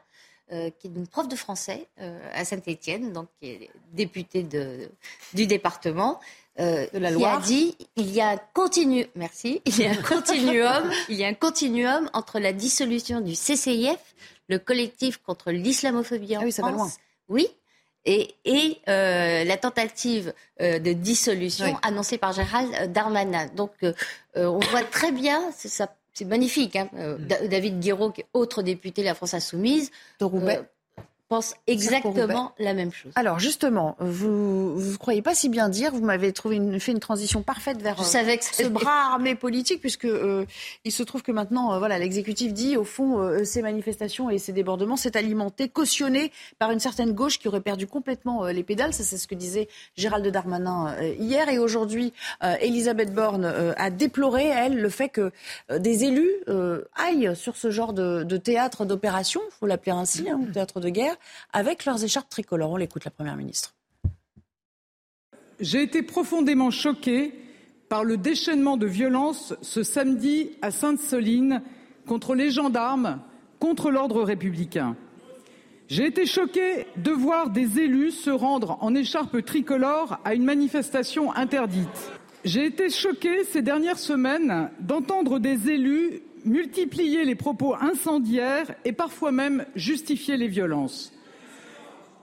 euh, 0.52 0.70
qui 0.70 0.86
est 0.86 0.92
une 0.96 1.08
prof 1.08 1.28
de 1.28 1.36
français 1.36 1.88
euh, 2.00 2.20
à 2.32 2.46
Saint-Étienne, 2.46 3.12
donc 3.12 3.28
qui 3.40 3.50
est 3.50 3.72
députée 3.94 4.44
de, 4.44 4.88
du 5.34 5.48
département, 5.48 6.20
euh, 6.60 6.86
de 6.94 7.00
la 7.00 7.12
qui 7.12 7.26
a 7.26 7.40
dit 7.40 7.76
il 7.96 8.12
y 8.12 8.22
a 8.22 8.30
un 8.30 8.38
continu, 8.54 9.08
merci, 9.16 9.64
il 9.66 9.80
y 9.80 9.88
a 9.88 9.94
un 9.94 10.04
continuum, 10.04 10.92
il 11.10 11.16
y 11.16 11.26
a 11.26 11.28
un 11.28 11.34
continuum 11.34 12.08
entre 12.14 12.38
la 12.38 12.54
dissolution 12.54 13.22
du 13.22 13.34
CCIF, 13.34 13.98
le 14.48 14.60
collectif 14.60 15.18
contre 15.18 15.50
l'islamophobie 15.50 16.38
en 16.38 16.42
ah 16.42 16.46
oui, 16.46 16.52
Ça 16.52 16.62
va 16.62 16.70
loin. 16.70 16.92
Oui, 17.30 17.48
et, 18.06 18.36
et 18.46 18.78
euh, 18.88 19.44
la 19.44 19.58
tentative 19.58 20.34
euh, 20.62 20.80
de 20.80 20.94
dissolution 20.94 21.78
annoncée 21.82 22.18
par 22.18 22.34
Gérald 22.34 22.92
Darmanin. 22.92 23.48
Donc, 23.56 23.72
euh, 23.84 23.94
on 24.36 24.60
voit 24.60 24.84
très 24.84 25.12
bien, 25.12 25.42
c'est 25.52 26.26
magnifique, 26.26 26.76
hein, 26.76 26.90
mm. 26.94 27.48
David 27.48 27.80
Guiraud, 27.80 28.14
autre 28.34 28.62
député 28.62 29.02
de 29.02 29.08
la 29.08 29.16
France 29.16 29.34
Insoumise, 29.34 29.92
de 30.20 30.26
Roubaix 30.26 30.62
pense 31.36 31.56
exactement 31.68 32.54
la 32.60 32.74
même 32.74 32.94
chose. 32.94 33.12
Alors 33.16 33.40
justement, 33.40 33.98
vous 34.00 34.78
ne 34.80 34.98
croyez 34.98 35.22
pas 35.22 35.36
si 35.36 35.50
bien 35.50 35.68
dire, 35.68 35.92
vous 35.92 36.06
m'avez 36.06 36.32
trouvé 36.32 36.56
une, 36.56 36.80
fait 36.80 36.94
une 36.94 37.00
transition 37.00 37.42
parfaite 37.42 37.82
vers 37.82 38.00
euh, 38.00 38.04
ce 38.04 38.68
bras 38.68 39.12
armé 39.12 39.36
politique, 39.36 39.82
puisque 39.82 40.06
euh, 40.06 40.46
il 40.86 40.94
se 40.94 41.04
trouve 41.04 41.24
que 41.24 41.34
maintenant, 41.34 41.74
euh, 41.74 41.80
voilà, 41.80 42.00
l'exécutif 42.00 42.54
dit, 42.54 42.78
au 42.78 42.86
fond, 42.86 43.06
ces 43.44 43.62
manifestations 43.62 44.30
et 44.30 44.38
ces 44.38 44.54
débordements, 44.54 44.96
c'est 44.96 45.16
alimenté, 45.18 45.68
cautionné 45.68 46.32
par 46.58 46.72
une 46.72 46.80
certaine 46.80 47.12
gauche 47.12 47.38
qui 47.38 47.48
aurait 47.50 47.60
perdu 47.62 47.86
complètement 47.86 48.46
les 48.46 48.64
pédales. 48.64 48.94
Ça, 48.94 49.04
c'est 49.04 49.18
ce 49.18 49.28
que 49.28 49.36
disait 49.36 49.68
Gérald 49.98 50.26
Darmanin 50.28 50.96
hier. 51.20 51.50
Et 51.50 51.60
aujourd'hui, 51.60 52.14
Elisabeth 52.62 53.14
Borne 53.14 53.46
a 53.78 53.90
déploré, 53.90 54.46
elle, 54.46 54.80
le 54.80 54.90
fait 54.90 55.10
que 55.10 55.32
des 55.70 56.06
élus 56.06 56.32
aillent 56.96 57.36
sur 57.36 57.58
ce 57.58 57.70
genre 57.72 57.94
de, 57.94 58.24
de 58.24 58.38
théâtre 58.38 58.86
d'opération, 58.86 59.42
faut 59.60 59.68
l'appeler 59.68 59.92
ainsi, 59.92 60.30
hein, 60.30 60.40
théâtre 60.54 60.80
de 60.80 60.90
guerre, 60.90 61.16
avec 61.54 61.86
leurs 61.86 62.04
écharpes 62.04 62.30
tricolores. 62.30 62.72
On 62.72 62.78
l'écoute, 62.78 63.06
la 63.06 63.12
Première 63.12 63.36
ministre. 63.36 63.74
J'ai 65.60 65.82
été 65.82 66.02
profondément 66.02 66.72
choquée 66.72 67.34
par 67.90 68.04
le 68.04 68.18
déchaînement 68.18 68.78
de 68.78 68.88
violence 68.88 69.54
ce 69.62 69.84
samedi 69.84 70.52
à 70.62 70.72
Sainte-Soline 70.72 71.62
contre 72.06 72.36
les 72.36 72.52
gendarmes, 72.52 73.22
contre 73.60 73.92
l'ordre 73.92 74.22
républicain. 74.24 74.96
J'ai 75.88 76.08
été 76.08 76.26
choquée 76.26 76.88
de 76.98 77.12
voir 77.12 77.52
des 77.52 77.80
élus 77.80 78.12
se 78.12 78.32
rendre 78.32 78.78
en 78.82 78.96
écharpe 78.96 79.46
tricolore 79.46 80.20
à 80.26 80.34
une 80.34 80.44
manifestation 80.44 81.32
interdite. 81.36 82.12
J'ai 82.44 82.66
été 82.66 82.90
choquée 82.90 83.44
ces 83.44 83.62
dernières 83.62 84.00
semaines 84.00 84.72
d'entendre 84.80 85.40
des 85.40 85.70
élus 85.70 86.22
multiplier 86.46 87.26
les 87.26 87.36
propos 87.36 87.76
incendiaires 87.76 88.74
et 88.86 88.94
parfois 88.94 89.32
même 89.32 89.66
justifier 89.76 90.38
les 90.38 90.48
violences. 90.48 91.12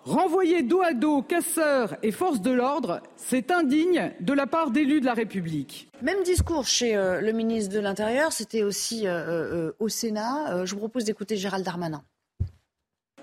Renvoyer 0.04 0.62
dos 0.62 0.82
à 0.82 0.94
dos 0.94 1.22
casseurs 1.22 1.96
et 2.02 2.10
forces 2.10 2.40
de 2.40 2.50
l'ordre, 2.50 3.00
c'est 3.14 3.52
indigne 3.52 4.12
de 4.18 4.32
la 4.32 4.48
part 4.48 4.72
d'élus 4.72 5.00
de 5.00 5.06
la 5.06 5.14
République. 5.14 5.92
Même 6.02 6.24
discours 6.24 6.66
chez 6.66 6.96
euh, 6.96 7.20
le 7.20 7.30
ministre 7.30 7.72
de 7.72 7.78
l'Intérieur, 7.78 8.32
c'était 8.32 8.64
aussi 8.64 9.06
euh, 9.06 9.10
euh, 9.10 9.72
au 9.78 9.88
Sénat. 9.88 10.64
je 10.64 10.72
vous 10.72 10.80
propose 10.80 11.04
d'écouter 11.04 11.36
Gérald 11.36 11.64
Darmanin. 11.64 12.02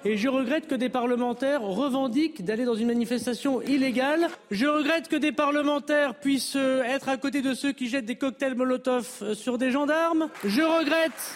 Et 0.06 0.16
je 0.16 0.30
regrette 0.30 0.68
que 0.68 0.76
des 0.76 0.88
parlementaires 0.88 1.62
revendiquent 1.62 2.46
d'aller 2.46 2.64
dans 2.64 2.76
une 2.76 2.88
manifestation 2.88 3.62
illégale. 3.62 4.28
Je 4.50 4.66
regrette 4.66 5.10
que 5.10 5.18
des 5.18 5.34
parlementaires 5.34 6.16
puissent 6.16 6.56
euh, 6.56 6.84
être 6.84 7.10
à 7.10 7.18
côté 7.18 7.42
de 7.42 7.54
ceux 7.54 7.74
qui 7.74 7.90
jettent 7.90 8.06
des 8.06 8.16
cocktails 8.16 8.56
Molotov 8.56 9.10
euh, 9.22 9.34
sur 9.34 9.58
des 9.58 9.72
gendarmes. 9.72 10.30
Je 10.46 10.62
regrette 10.62 11.36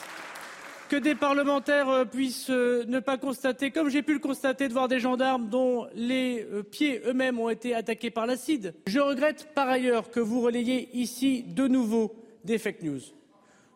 que 0.87 0.95
des 0.95 1.13
parlementaires 1.13 1.89
euh, 1.89 2.05
puissent 2.05 2.49
ne 2.49 3.01
pas 3.01 3.17
constater, 3.17 3.69
comme 3.69 3.89
j'ai 3.89 4.01
pu 4.01 4.13
le 4.13 4.19
constater, 4.19 4.69
de 4.69 4.73
voir 4.73 4.87
des 4.87 5.01
gendarmes 5.01 5.49
dont 5.49 5.87
les 5.93 6.47
pieds 6.71 7.01
eux-mêmes 7.05 7.39
ont 7.39 7.49
été 7.49 7.75
attaqués 7.75 8.11
par 8.11 8.25
l'acide. 8.27 8.73
Je 8.87 9.01
regrette 9.01 9.49
par 9.53 9.67
ailleurs 9.67 10.09
que 10.09 10.21
vous 10.21 10.39
relayiez 10.39 10.87
ici 10.93 11.43
de 11.43 11.67
nouveau 11.67 12.15
des 12.45 12.57
fake 12.57 12.81
news. 12.83 13.01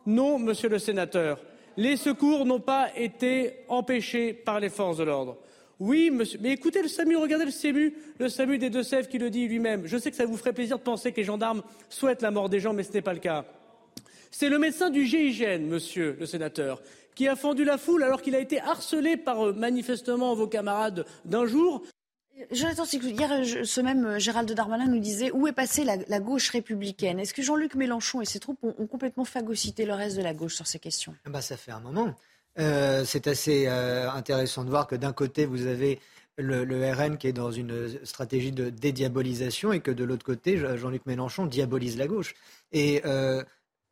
Non, 0.05 0.39
monsieur 0.39 0.69
le 0.69 0.79
sénateur, 0.79 1.41
les 1.77 1.95
secours 1.95 2.45
n'ont 2.45 2.59
pas 2.59 2.89
été 2.95 3.53
empêchés 3.69 4.33
par 4.33 4.59
les 4.59 4.69
forces 4.69 4.97
de 4.97 5.03
l'ordre. 5.03 5.37
Oui, 5.79 6.09
monsieur, 6.09 6.39
mais 6.41 6.53
écoutez 6.53 6.81
le 6.81 6.87
SAMU, 6.87 7.17
regardez 7.17 7.45
le 7.45 7.51
SAMU, 7.51 7.93
le 8.17 8.29
SAMU 8.29 8.57
des 8.57 8.71
Deux-Sèvres 8.71 9.07
qui 9.07 9.19
le 9.19 9.29
dit 9.29 9.47
lui-même. 9.47 9.85
Je 9.85 9.97
sais 9.97 10.09
que 10.09 10.17
ça 10.17 10.25
vous 10.25 10.35
ferait 10.35 10.53
plaisir 10.53 10.79
de 10.79 10.83
penser 10.83 11.11
que 11.11 11.17
les 11.17 11.23
gendarmes 11.23 11.61
souhaitent 11.87 12.23
la 12.23 12.31
mort 12.31 12.49
des 12.49 12.59
gens, 12.59 12.73
mais 12.73 12.81
ce 12.81 12.91
n'est 12.93 13.03
pas 13.03 13.13
le 13.13 13.19
cas. 13.19 13.45
C'est 14.31 14.49
le 14.49 14.57
médecin 14.57 14.89
du 14.89 15.05
GIGN, 15.05 15.67
monsieur 15.67 16.17
le 16.19 16.25
sénateur, 16.25 16.81
qui 17.13 17.27
a 17.27 17.35
fendu 17.35 17.63
la 17.63 17.77
foule 17.77 18.03
alors 18.03 18.23
qu'il 18.23 18.35
a 18.35 18.39
été 18.39 18.59
harcelé 18.59 19.17
par 19.17 19.47
euh, 19.47 19.53
manifestement 19.53 20.33
vos 20.33 20.47
camarades 20.47 21.05
d'un 21.25 21.45
jour. 21.45 21.83
Jonathan 22.51 22.83
hier, 22.85 23.65
ce 23.65 23.81
même 23.81 24.05
euh, 24.05 24.19
Gérald 24.19 24.51
Darmanin 24.51 24.87
nous 24.87 24.99
disait 24.99 25.31
où 25.31 25.47
est 25.47 25.53
passée 25.53 25.83
la, 25.83 26.19
gauche 26.19 26.49
républicaine? 26.49 27.19
Est-ce 27.19 27.33
que 27.33 27.41
Jean-Luc 27.41 27.75
Mélenchon 27.75 28.21
et 28.21 28.25
ses 28.25 28.39
troupes 28.39 28.59
ont, 28.63 28.87
complètement 28.87 29.25
phagocyté 29.25 29.85
le 29.85 29.93
reste 29.93 30.17
de 30.17 30.21
la 30.21 30.33
gauche 30.33 30.55
sur 30.55 30.67
ces 30.67 30.79
questions? 30.79 31.15
Ah 31.25 31.29
bah, 31.29 31.41
Ça 31.41 31.57
fait 31.57 31.71
un 31.71 31.79
moment. 31.79 32.13
Euh, 32.59 33.03
c'est 33.05 33.27
assez 33.27 33.65
euh, 33.67 34.09
intéressant 34.11 34.63
de 34.63 34.69
voir 34.69 34.87
que 34.87 34.95
d'un 34.95 35.13
côté, 35.13 35.45
vous 35.45 35.67
avez 35.67 35.99
le, 36.37 36.93
RN 36.93 37.17
qui 37.17 37.27
est 37.27 37.33
dans 37.33 37.51
une 37.51 38.05
stratégie 38.05 38.51
de 38.51 38.69
dédiabolisation 38.69 39.73
et 39.73 39.79
que 39.79 39.91
de 39.91 40.03
l'autre 40.03 40.25
côté, 40.25 40.57
Jean-Luc 40.77 41.05
Mélenchon 41.07 41.47
diabolise 41.47 41.97
la 41.97 42.05
gauche. 42.05 42.35
Et 42.71 43.01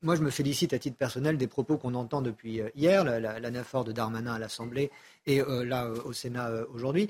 moi, 0.03 0.15
je 0.15 0.21
me 0.21 0.29
félicite 0.29 0.73
à 0.73 0.77
titre 0.77 0.97
personnel 0.97 1.37
des 1.37 1.47
propos 1.47 1.77
qu'on 1.77 1.95
entend 1.95 2.21
depuis 2.21 2.61
hier, 2.75 3.03
l'anaphore 3.03 3.83
de 3.83 3.91
Darmanin 3.91 4.35
à 4.35 4.39
l'Assemblée 4.39 4.91
et 5.25 5.41
là 5.41 5.89
au 5.89 6.13
Sénat 6.13 6.51
aujourd'hui 6.71 7.09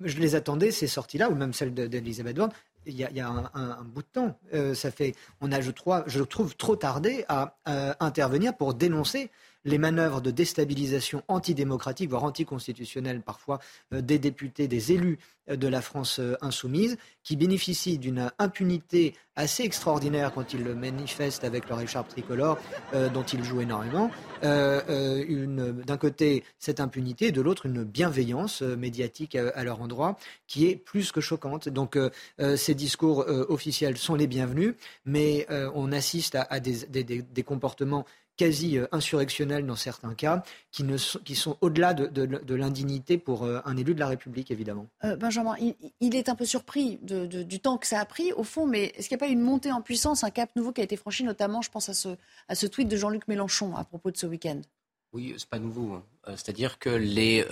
je 0.00 0.18
les 0.18 0.34
attendais, 0.34 0.70
ces 0.70 0.86
sorties-là, 0.86 1.30
ou 1.30 1.34
même 1.34 1.52
celles 1.52 1.74
d'Elisabeth 1.74 2.36
Borne, 2.36 2.52
il 2.86 2.94
y 2.94 3.20
a, 3.20 3.28
un, 3.28 3.84
bout 3.84 4.02
de 4.02 4.08
temps. 4.12 4.38
Euh, 4.54 4.74
ça 4.74 4.90
fait, 4.90 5.14
on 5.40 5.52
a, 5.52 5.60
je, 5.60 5.70
je 6.06 6.22
trouve, 6.22 6.56
trop 6.56 6.76
tardé 6.76 7.24
à 7.28 7.56
intervenir 8.00 8.56
pour 8.56 8.74
dénoncer 8.74 9.30
les 9.64 9.78
manœuvres 9.78 10.20
de 10.20 10.30
déstabilisation 10.30 11.22
antidémocratique, 11.28 12.10
voire 12.10 12.24
anticonstitutionnelle 12.24 13.20
parfois, 13.20 13.58
euh, 13.92 14.00
des 14.00 14.18
députés, 14.18 14.68
des 14.68 14.92
élus 14.92 15.18
euh, 15.48 15.56
de 15.56 15.68
la 15.68 15.82
France 15.82 16.20
insoumise, 16.40 16.96
qui 17.22 17.36
bénéficient 17.36 17.98
d'une 17.98 18.30
impunité 18.38 19.14
assez 19.36 19.62
extraordinaires 19.62 20.32
quand 20.32 20.52
ils 20.52 20.64
le 20.64 20.74
manifestent 20.74 21.44
avec 21.44 21.68
leur 21.68 21.80
écharpe 21.80 22.08
tricolore, 22.08 22.58
euh, 22.94 23.08
dont 23.08 23.22
ils 23.22 23.44
jouent 23.44 23.60
énormément. 23.60 24.10
D'un 24.42 25.96
côté, 25.98 26.44
cette 26.58 26.80
impunité, 26.80 27.32
de 27.32 27.40
l'autre, 27.40 27.66
une 27.66 27.84
bienveillance 27.84 28.62
médiatique 28.62 29.34
à, 29.34 29.64
leur 29.64 29.82
endroit 29.82 30.16
qui 30.46 30.66
est 30.66 30.76
plus 30.76 31.12
que 31.12 31.20
choquante. 31.20 31.68
Donc, 31.68 31.98
ces 32.56 32.74
discours 32.74 33.26
officiels 33.48 33.98
sont 33.98 34.14
les 34.14 34.26
bienvenus, 34.26 34.74
mais 35.04 35.46
on 35.74 35.92
assiste 35.92 36.36
à, 36.36 36.60
des 36.60 37.42
comportements 37.44 38.06
quasi 38.40 38.78
euh, 38.78 38.86
insurrectionnels 38.90 39.66
dans 39.66 39.76
certains 39.76 40.14
cas, 40.14 40.42
qui, 40.70 40.82
ne 40.82 40.96
sont, 40.96 41.18
qui 41.18 41.34
sont 41.34 41.58
au-delà 41.60 41.92
de, 41.92 42.54
l'indignité 42.54 43.18
pour 43.18 43.44
euh, 43.44 43.60
un 43.66 43.76
élu 43.76 43.94
de 43.94 44.00
la 44.00 44.06
République, 44.06 44.50
évidemment. 44.50 44.88
Euh, 45.04 45.14
Benjamin, 45.14 45.56
il, 46.00 46.16
est 46.16 46.30
un 46.30 46.34
peu 46.34 46.46
surpris 46.46 46.98
du 47.02 47.60
temps 47.60 47.76
que 47.76 47.86
ça 47.86 48.00
a 48.00 48.04
pris, 48.06 48.32
au 48.32 48.42
fond, 48.42 48.66
mais 48.66 48.94
est-ce 48.96 49.08
qu'il 49.08 49.16
n'y 49.18 49.22
a 49.22 49.26
pas 49.26 49.30
une 49.30 49.42
montée 49.42 49.70
en 49.70 49.82
puissance, 49.82 50.24
un 50.24 50.30
cap 50.30 50.48
nouveau 50.56 50.72
qui 50.72 50.80
a 50.80 50.84
été 50.84 50.96
franchi, 50.96 51.22
notamment, 51.22 51.60
je 51.60 51.70
pense 51.70 51.90
à 51.90 51.94
ce, 51.94 52.16
à 52.48 52.54
ce 52.54 52.66
tweet 52.66 52.88
de 52.88 52.96
Jean-Luc 52.96 53.28
Mélenchon 53.28 53.76
à 53.76 53.84
propos 53.84 54.10
de 54.10 54.16
ce 54.16 54.26
week-end? 54.26 54.62
Oui, 55.12 55.34
c'est 55.36 55.48
pas 55.48 55.58
nouveau. 55.58 55.92
Hein. 55.92 56.04
C'est-à-dire 56.28 56.78
que 56.78 56.88
les, 56.88 57.44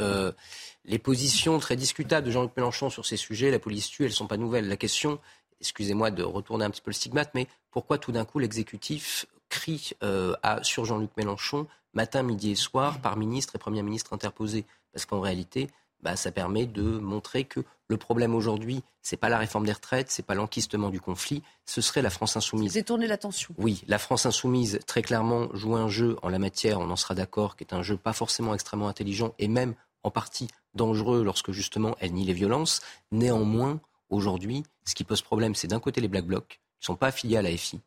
les 0.86 0.98
positions 0.98 1.58
très 1.58 1.76
discutables 1.76 2.26
de 2.26 2.30
Jean-Luc 2.30 2.56
Mélenchon 2.56 2.88
sur 2.88 3.04
ces 3.04 3.18
sujets, 3.18 3.50
la 3.50 3.58
police 3.58 3.90
tue, 3.90 4.06
elles 4.06 4.12
sont 4.12 4.26
pas 4.26 4.38
nouvelles. 4.38 4.68
La 4.68 4.78
question, 4.78 5.20
excusez-moi 5.60 6.10
de 6.10 6.22
retourner 6.22 6.64
un 6.64 6.70
petit 6.70 6.80
peu 6.80 6.90
le 6.90 6.94
stigmate, 6.94 7.32
mais 7.34 7.46
pourquoi 7.70 7.98
tout 7.98 8.12
d'un 8.12 8.24
coup 8.24 8.38
l'exécutif 8.38 9.26
crie 9.48 9.90
euh, 10.02 10.34
à, 10.42 10.62
sur 10.62 10.84
Jean-Luc 10.84 11.10
Mélenchon 11.16 11.66
matin, 11.94 12.22
midi 12.22 12.52
et 12.52 12.54
soir 12.54 13.00
par 13.00 13.16
ministre 13.16 13.56
et 13.56 13.58
Premier 13.58 13.82
ministre 13.82 14.12
interposés. 14.12 14.64
Parce 14.92 15.06
qu'en 15.06 15.20
réalité, 15.20 15.68
bah, 16.00 16.16
ça 16.16 16.30
permet 16.30 16.66
de 16.66 16.82
montrer 16.82 17.44
que 17.44 17.60
le 17.88 17.96
problème 17.96 18.34
aujourd'hui, 18.34 18.82
ce 19.02 19.14
n'est 19.14 19.18
pas 19.18 19.28
la 19.28 19.38
réforme 19.38 19.66
des 19.66 19.72
retraites, 19.72 20.10
ce 20.10 20.20
n'est 20.20 20.26
pas 20.26 20.34
l'enquistement 20.34 20.90
du 20.90 21.00
conflit, 21.00 21.42
ce 21.64 21.80
serait 21.80 22.02
la 22.02 22.10
France 22.10 22.36
insoumise. 22.36 22.76
Vous 22.76 22.82
tourné 22.82 23.06
l'attention. 23.06 23.54
Oui, 23.58 23.82
la 23.88 23.98
France 23.98 24.26
insoumise, 24.26 24.78
très 24.86 25.02
clairement, 25.02 25.48
joue 25.54 25.74
un 25.74 25.88
jeu 25.88 26.16
en 26.22 26.28
la 26.28 26.38
matière, 26.38 26.78
on 26.80 26.90
en 26.90 26.96
sera 26.96 27.14
d'accord, 27.14 27.56
qui 27.56 27.64
est 27.64 27.74
un 27.74 27.82
jeu 27.82 27.96
pas 27.96 28.12
forcément 28.12 28.54
extrêmement 28.54 28.88
intelligent 28.88 29.34
et 29.38 29.48
même 29.48 29.74
en 30.02 30.10
partie 30.10 30.48
dangereux 30.74 31.24
lorsque 31.24 31.50
justement 31.50 31.96
elle 31.98 32.12
nie 32.12 32.24
les 32.24 32.32
violences. 32.32 32.80
Néanmoins, 33.10 33.80
aujourd'hui, 34.10 34.62
ce 34.84 34.94
qui 34.94 35.04
pose 35.04 35.22
problème, 35.22 35.54
c'est 35.54 35.68
d'un 35.68 35.80
côté 35.80 36.00
les 36.00 36.08
Black 36.08 36.26
Blocs, 36.26 36.60
qui 36.80 36.84
ne 36.84 36.86
sont 36.86 36.96
pas 36.96 37.08
affiliés 37.08 37.38
à 37.38 37.42
la 37.42 37.56
FI, 37.56 37.80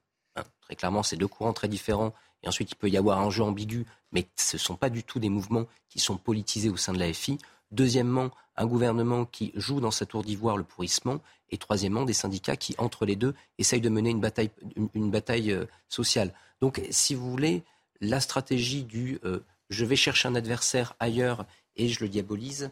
clairement, 0.75 1.03
c'est 1.03 1.17
deux 1.17 1.27
courants 1.27 1.53
très 1.53 1.67
différents. 1.67 2.13
Et 2.43 2.47
ensuite, 2.47 2.71
il 2.71 2.75
peut 2.75 2.89
y 2.89 2.97
avoir 2.97 3.19
un 3.19 3.29
jeu 3.29 3.43
ambigu, 3.43 3.85
mais 4.11 4.27
ce 4.35 4.55
ne 4.55 4.59
sont 4.59 4.75
pas 4.75 4.89
du 4.89 5.03
tout 5.03 5.19
des 5.19 5.29
mouvements 5.29 5.67
qui 5.89 5.99
sont 5.99 6.17
politisés 6.17 6.69
au 6.69 6.77
sein 6.77 6.93
de 6.93 6.99
la 6.99 7.13
FI. 7.13 7.37
Deuxièmement, 7.71 8.31
un 8.57 8.65
gouvernement 8.65 9.25
qui 9.25 9.51
joue 9.55 9.79
dans 9.79 9.91
sa 9.91 10.05
tour 10.05 10.23
d'ivoire 10.23 10.57
le 10.57 10.63
pourrissement. 10.63 11.19
Et 11.49 11.57
troisièmement, 11.57 12.05
des 12.05 12.13
syndicats 12.13 12.55
qui, 12.55 12.75
entre 12.77 13.05
les 13.05 13.15
deux, 13.15 13.35
essayent 13.57 13.81
de 13.81 13.89
mener 13.89 14.09
une 14.09 14.21
bataille, 14.21 14.51
une, 14.93 15.11
bataille 15.11 15.51
euh, 15.51 15.65
sociale. 15.87 16.33
Donc, 16.61 16.81
si 16.89 17.13
vous 17.13 17.29
voulez, 17.29 17.63
la 17.99 18.19
stratégie 18.19 18.83
du 18.83 19.19
euh, 19.25 19.41
je 19.71 19.85
vais 19.85 19.95
chercher 19.95 20.27
un 20.27 20.35
adversaire 20.35 20.93
ailleurs 20.99 21.45
et 21.75 21.87
je 21.87 22.01
le 22.01 22.09
diabolise, 22.09 22.69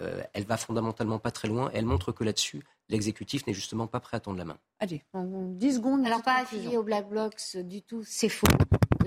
euh, 0.00 0.22
elle 0.32 0.44
va 0.44 0.56
fondamentalement 0.56 1.18
pas 1.18 1.30
très 1.30 1.48
loin. 1.48 1.70
Elle 1.72 1.86
montre 1.86 2.12
que 2.12 2.24
là-dessus, 2.24 2.62
l'exécutif 2.88 3.46
n'est 3.46 3.54
justement 3.54 3.86
pas 3.86 4.00
prêt 4.00 4.16
à 4.16 4.20
tendre 4.20 4.38
la 4.38 4.44
main. 4.44 4.58
Allez, 4.80 5.02
10 5.14 5.76
secondes. 5.76 6.06
Alors, 6.06 6.22
pas 6.22 6.36
affilié 6.36 6.76
aux 6.76 6.82
Black 6.82 7.08
Blocs 7.08 7.56
du 7.56 7.82
tout, 7.82 8.02
c'est 8.04 8.28
faux. 8.28 8.46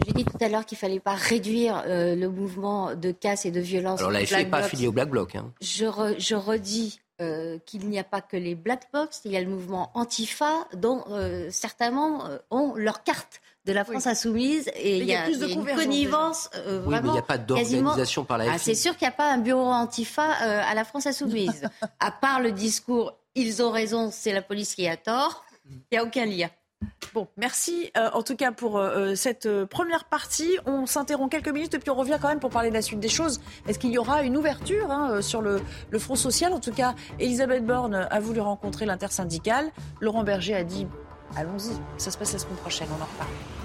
J'ai 0.06 0.14
dit 0.14 0.26
tout 0.26 0.38
à 0.42 0.48
l'heure 0.48 0.66
qu'il 0.66 0.78
ne 0.78 0.80
fallait 0.80 1.00
pas 1.00 1.14
réduire 1.14 1.84
euh, 1.86 2.16
le 2.16 2.30
mouvement 2.30 2.96
de 2.96 3.12
casse 3.12 3.46
et 3.46 3.52
de 3.52 3.60
violence. 3.60 4.00
Alors, 4.00 4.12
la 4.12 4.26
FI 4.26 4.36
n'est 4.36 4.46
pas 4.46 4.60
affiliée 4.60 4.88
aux 4.88 4.92
Black 4.92 5.10
Blocs. 5.10 5.36
Hein. 5.36 5.54
Je, 5.62 5.86
je, 6.18 6.36
redis 6.36 7.00
euh, 7.22 7.60
qu'il 7.66 7.88
n'y 7.88 8.00
a 8.00 8.04
pas 8.04 8.22
que 8.22 8.38
les 8.38 8.56
Black 8.56 8.88
Blocs, 8.92 9.14
il 9.26 9.32
y 9.32 9.38
a 9.38 9.42
le 9.42 9.50
mouvement 9.50 9.92
Antifa, 9.94 10.68
dont 10.74 11.04
certains 11.50 11.92
membres 11.92 12.42
ont 12.50 12.74
leur 12.76 13.04
carte 13.04 13.42
de 13.70 13.74
la 13.74 13.86
France 13.86 14.08
insoumise 14.08 14.70
et 14.76 14.98
il 14.98 15.06
y 15.06 15.16
a, 15.16 15.24
plus 15.24 15.38
de 15.38 15.48
une 15.48 15.64
connivence 15.64 16.50
euh, 16.56 16.82
oui, 16.86 16.96
mais 17.02 17.08
il 17.08 17.12
n'y 17.12 17.20
a 17.20 17.22
pas 17.22 17.38
d'organisation 17.38 18.26
par 18.26 18.40
la 18.40 18.46
FI. 18.46 18.52
Ah, 18.54 18.58
c'est 18.58 18.74
sûr 18.74 18.98
qu'il 18.98 19.08
n'y 19.08 19.14
a 19.14 19.16
pas 19.16 19.32
un 19.32 19.38
bureau 19.38 19.68
antifa 19.68 20.24
euh, 20.42 20.62
à 20.66 20.74
la 20.74 20.84
France 20.84 21.06
insoumise. 21.06 21.70
à 22.00 22.12
part 22.12 22.42
le 22.42 22.52
discours 22.52 23.14
ils 23.36 23.62
ont 23.62 23.70
raison, 23.70 24.10
c'est 24.12 24.34
la 24.34 24.42
police 24.42 24.74
qui 24.74 24.88
a 24.88 24.98
tort, 24.98 25.46
il 25.70 25.82
n'y 25.92 25.98
a 26.00 26.04
aucun 26.04 26.26
lien. 26.26 26.50
Bon, 27.14 27.28
merci 27.38 27.92
euh, 27.96 28.10
en 28.14 28.24
tout 28.24 28.36
cas 28.36 28.52
pour 28.52 28.82
cette 29.16 29.48
première 29.66 30.06
partie. 30.06 30.58
On 30.66 30.88
s'interrompt 30.88 31.32
quelques 31.32 31.50
minutes 31.50 31.76
et 31.76 31.80
puis 31.80 31.92
on 31.92 31.96
revient 31.96 32.18
quand 32.20 32.30
même 32.30 32.40
pour 32.40 32.50
parler 32.50 32.70
de 32.70 32.74
la 32.74 32.82
suite 32.82 33.00
des 33.00 33.10
choses. 33.10 33.40
Est-ce 33.68 33.78
qu'il 33.78 33.92
y 33.92 34.00
aura 34.00 34.24
une 34.24 34.36
ouverture 34.36 34.90
hein, 34.90 35.22
sur 35.22 35.42
le, 35.42 35.62
le, 35.92 36.00
front 36.00 36.16
social? 36.16 36.54
En 36.54 36.60
tout 36.60 36.74
cas, 36.74 36.96
Elisabeth 37.20 37.66
Borne 37.66 38.08
a 38.10 38.20
voulu 38.20 38.40
rencontrer 38.40 38.88
l'intersyndicale. 38.88 39.70
Laurent 40.02 40.24
Berger 40.24 40.56
a 40.56 40.64
dit 40.64 40.88
allons-y, 41.36 41.74
ça 41.98 42.12
se 42.12 42.18
passe 42.18 42.34
la 42.34 42.40
semaine 42.40 42.58
prochaine, 42.58 42.88
on 42.92 43.02
en 43.02 43.06
reparle. 43.06 43.59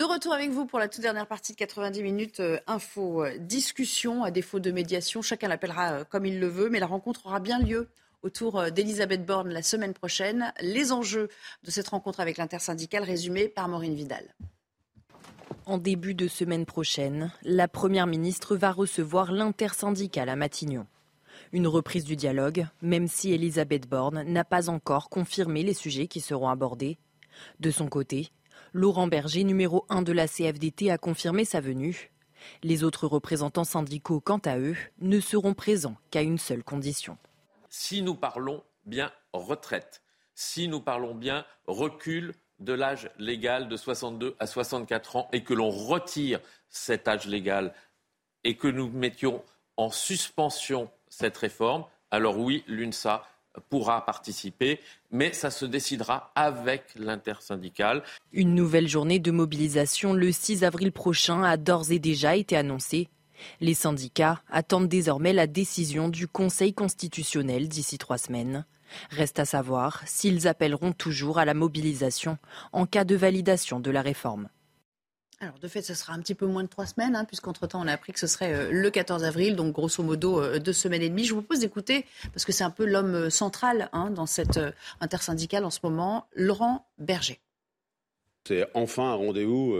De 0.00 0.04
retour 0.04 0.32
avec 0.32 0.48
vous 0.48 0.64
pour 0.64 0.78
la 0.78 0.88
toute 0.88 1.02
dernière 1.02 1.26
partie 1.26 1.52
de 1.52 1.58
90 1.58 2.02
minutes 2.02 2.40
euh, 2.40 2.58
info 2.66 3.22
euh, 3.22 3.36
discussion 3.36 4.24
à 4.24 4.30
défaut 4.30 4.58
de 4.58 4.70
médiation. 4.70 5.20
Chacun 5.20 5.46
l'appellera 5.48 5.92
euh, 5.92 6.04
comme 6.04 6.24
il 6.24 6.40
le 6.40 6.46
veut, 6.46 6.70
mais 6.70 6.80
la 6.80 6.86
rencontre 6.86 7.26
aura 7.26 7.38
bien 7.38 7.58
lieu 7.58 7.86
autour 8.22 8.70
d'Elisabeth 8.70 9.26
Borne 9.26 9.50
la 9.50 9.62
semaine 9.62 9.92
prochaine. 9.92 10.54
Les 10.62 10.92
enjeux 10.92 11.28
de 11.64 11.70
cette 11.70 11.88
rencontre 11.88 12.20
avec 12.20 12.38
l'intersyndicale 12.38 13.02
résumés 13.02 13.48
par 13.48 13.68
Maureen 13.68 13.94
Vidal. 13.94 14.34
En 15.66 15.76
début 15.76 16.14
de 16.14 16.28
semaine 16.28 16.64
prochaine, 16.64 17.30
la 17.42 17.68
Première 17.68 18.06
ministre 18.06 18.56
va 18.56 18.72
recevoir 18.72 19.32
l'intersyndicale 19.32 20.30
à 20.30 20.36
Matignon. 20.36 20.86
Une 21.52 21.66
reprise 21.66 22.04
du 22.04 22.14
dialogue, 22.14 22.68
même 22.80 23.08
si 23.08 23.32
Elisabeth 23.32 23.88
Borne 23.88 24.22
n'a 24.22 24.44
pas 24.44 24.68
encore 24.68 25.08
confirmé 25.08 25.64
les 25.64 25.74
sujets 25.74 26.06
qui 26.06 26.20
seront 26.20 26.48
abordés. 26.48 26.96
De 27.58 27.72
son 27.72 27.88
côté, 27.88 28.28
Laurent 28.72 29.08
Berger, 29.08 29.42
numéro 29.42 29.84
1 29.88 30.02
de 30.02 30.12
la 30.12 30.28
CFDT, 30.28 30.92
a 30.92 30.98
confirmé 30.98 31.44
sa 31.44 31.60
venue. 31.60 32.12
Les 32.62 32.84
autres 32.84 33.08
représentants 33.08 33.64
syndicaux, 33.64 34.20
quant 34.20 34.40
à 34.44 34.58
eux, 34.58 34.76
ne 35.00 35.18
seront 35.18 35.54
présents 35.54 35.96
qu'à 36.12 36.22
une 36.22 36.38
seule 36.38 36.62
condition. 36.62 37.18
Si 37.68 38.00
nous 38.02 38.14
parlons 38.14 38.62
bien 38.84 39.10
retraite, 39.32 40.02
si 40.36 40.68
nous 40.68 40.80
parlons 40.80 41.16
bien 41.16 41.44
recul 41.66 42.32
de 42.60 42.72
l'âge 42.72 43.10
légal 43.18 43.68
de 43.68 43.76
62 43.76 44.36
à 44.38 44.46
64 44.46 45.16
ans 45.16 45.28
et 45.32 45.42
que 45.42 45.54
l'on 45.54 45.70
retire 45.70 46.38
cet 46.68 47.08
âge 47.08 47.26
légal 47.26 47.74
et 48.44 48.56
que 48.56 48.68
nous 48.68 48.88
mettions 48.88 49.42
en 49.76 49.90
suspension 49.90 50.90
cette 51.20 51.36
réforme, 51.36 51.84
alors 52.10 52.38
oui, 52.38 52.64
l'UNSA 52.66 53.24
pourra 53.68 54.06
participer, 54.06 54.80
mais 55.10 55.32
ça 55.34 55.50
se 55.50 55.66
décidera 55.66 56.32
avec 56.34 56.84
l'intersyndicale. 56.96 58.02
Une 58.32 58.54
nouvelle 58.54 58.88
journée 58.88 59.18
de 59.18 59.30
mobilisation 59.30 60.14
le 60.14 60.32
6 60.32 60.64
avril 60.64 60.92
prochain 60.92 61.42
a 61.42 61.58
d'ores 61.58 61.90
et 61.90 61.98
déjà 61.98 62.36
été 62.36 62.56
annoncée. 62.56 63.08
Les 63.60 63.74
syndicats 63.74 64.40
attendent 64.50 64.88
désormais 64.88 65.34
la 65.34 65.46
décision 65.46 66.08
du 66.08 66.26
Conseil 66.26 66.72
constitutionnel 66.72 67.68
d'ici 67.68 67.98
trois 67.98 68.18
semaines. 68.18 68.64
Reste 69.10 69.38
à 69.38 69.44
savoir 69.44 70.02
s'ils 70.06 70.48
appelleront 70.48 70.92
toujours 70.92 71.38
à 71.38 71.44
la 71.44 71.54
mobilisation 71.54 72.38
en 72.72 72.86
cas 72.86 73.04
de 73.04 73.14
validation 73.16 73.78
de 73.78 73.90
la 73.90 74.02
réforme. 74.02 74.48
Alors, 75.42 75.58
de 75.58 75.68
fait, 75.68 75.80
ce 75.80 75.94
sera 75.94 76.12
un 76.12 76.20
petit 76.20 76.34
peu 76.34 76.44
moins 76.46 76.64
de 76.64 76.68
trois 76.68 76.84
semaines, 76.84 77.16
hein, 77.16 77.24
puisqu'entre-temps, 77.24 77.80
on 77.82 77.86
a 77.86 77.92
appris 77.92 78.12
que 78.12 78.20
ce 78.20 78.26
serait 78.26 78.52
euh, 78.52 78.70
le 78.70 78.90
14 78.90 79.24
avril, 79.24 79.56
donc 79.56 79.72
grosso 79.72 80.02
modo 80.02 80.38
euh, 80.38 80.58
deux 80.58 80.74
semaines 80.74 81.00
et 81.00 81.08
demie. 81.08 81.24
Je 81.24 81.32
vous 81.32 81.40
propose 81.40 81.60
d'écouter, 81.60 82.04
parce 82.34 82.44
que 82.44 82.52
c'est 82.52 82.62
un 82.62 82.70
peu 82.70 82.84
l'homme 82.84 83.14
euh, 83.14 83.30
central 83.30 83.88
hein, 83.94 84.10
dans 84.10 84.26
cette 84.26 84.60
intersyndicale 85.00 85.64
en 85.64 85.70
ce 85.70 85.80
moment, 85.82 86.26
Laurent 86.34 86.86
Berger. 86.98 87.40
C'est 88.46 88.66
enfin 88.74 89.12
un 89.12 89.14
rendez-vous 89.14 89.76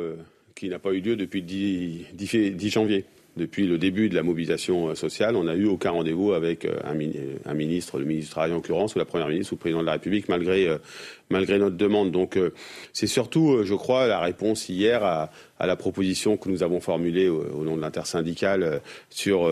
qui 0.55 0.69
n'a 0.69 0.79
pas 0.79 0.93
eu 0.93 1.01
lieu 1.01 1.17
depuis 1.17 1.41
le 1.41 2.15
10 2.15 2.71
janvier 2.71 3.07
depuis 3.37 3.67
le 3.67 3.79
début 3.79 4.09
de 4.09 4.15
la 4.15 4.23
mobilisation 4.23 4.89
euh, 4.89 4.95
sociale, 4.95 5.37
on 5.37 5.45
n'a 5.45 5.55
eu 5.55 5.67
aucun 5.67 5.91
rendez-vous 5.91 6.33
avec 6.33 6.65
euh, 6.65 6.77
un, 6.85 6.95
ministre, 7.55 7.99
le 7.99 8.05
ministre 8.05 8.29
du 8.29 8.31
Travail 8.31 8.53
en 8.53 8.57
l'occurrence, 8.57 8.95
ou 8.95 8.99
la 8.99 9.05
Première 9.05 9.29
ministre 9.29 9.53
ou 9.53 9.57
le 9.57 9.61
Président 9.61 9.81
de 9.81 9.87
la 9.87 9.93
République, 9.93 10.29
malgré, 10.29 10.69
euh, 10.69 10.79
notre 11.31 11.77
demande. 11.77 12.11
Donc 12.11 12.39
c'est 12.93 13.07
surtout, 13.07 13.63
je 13.63 13.75
crois, 13.75 14.09
la 14.09 14.19
réponse 14.19 14.69
hier 14.69 15.05
à, 15.05 15.31
la 15.61 15.77
proposition 15.77 16.37
que 16.37 16.49
nous 16.49 16.65
avons 16.65 16.81
formulée 16.81 17.29
au, 17.29 17.63
nom 17.63 17.77
de 17.77 17.81
l'intersyndicale 17.81 18.81
sur 19.11 19.49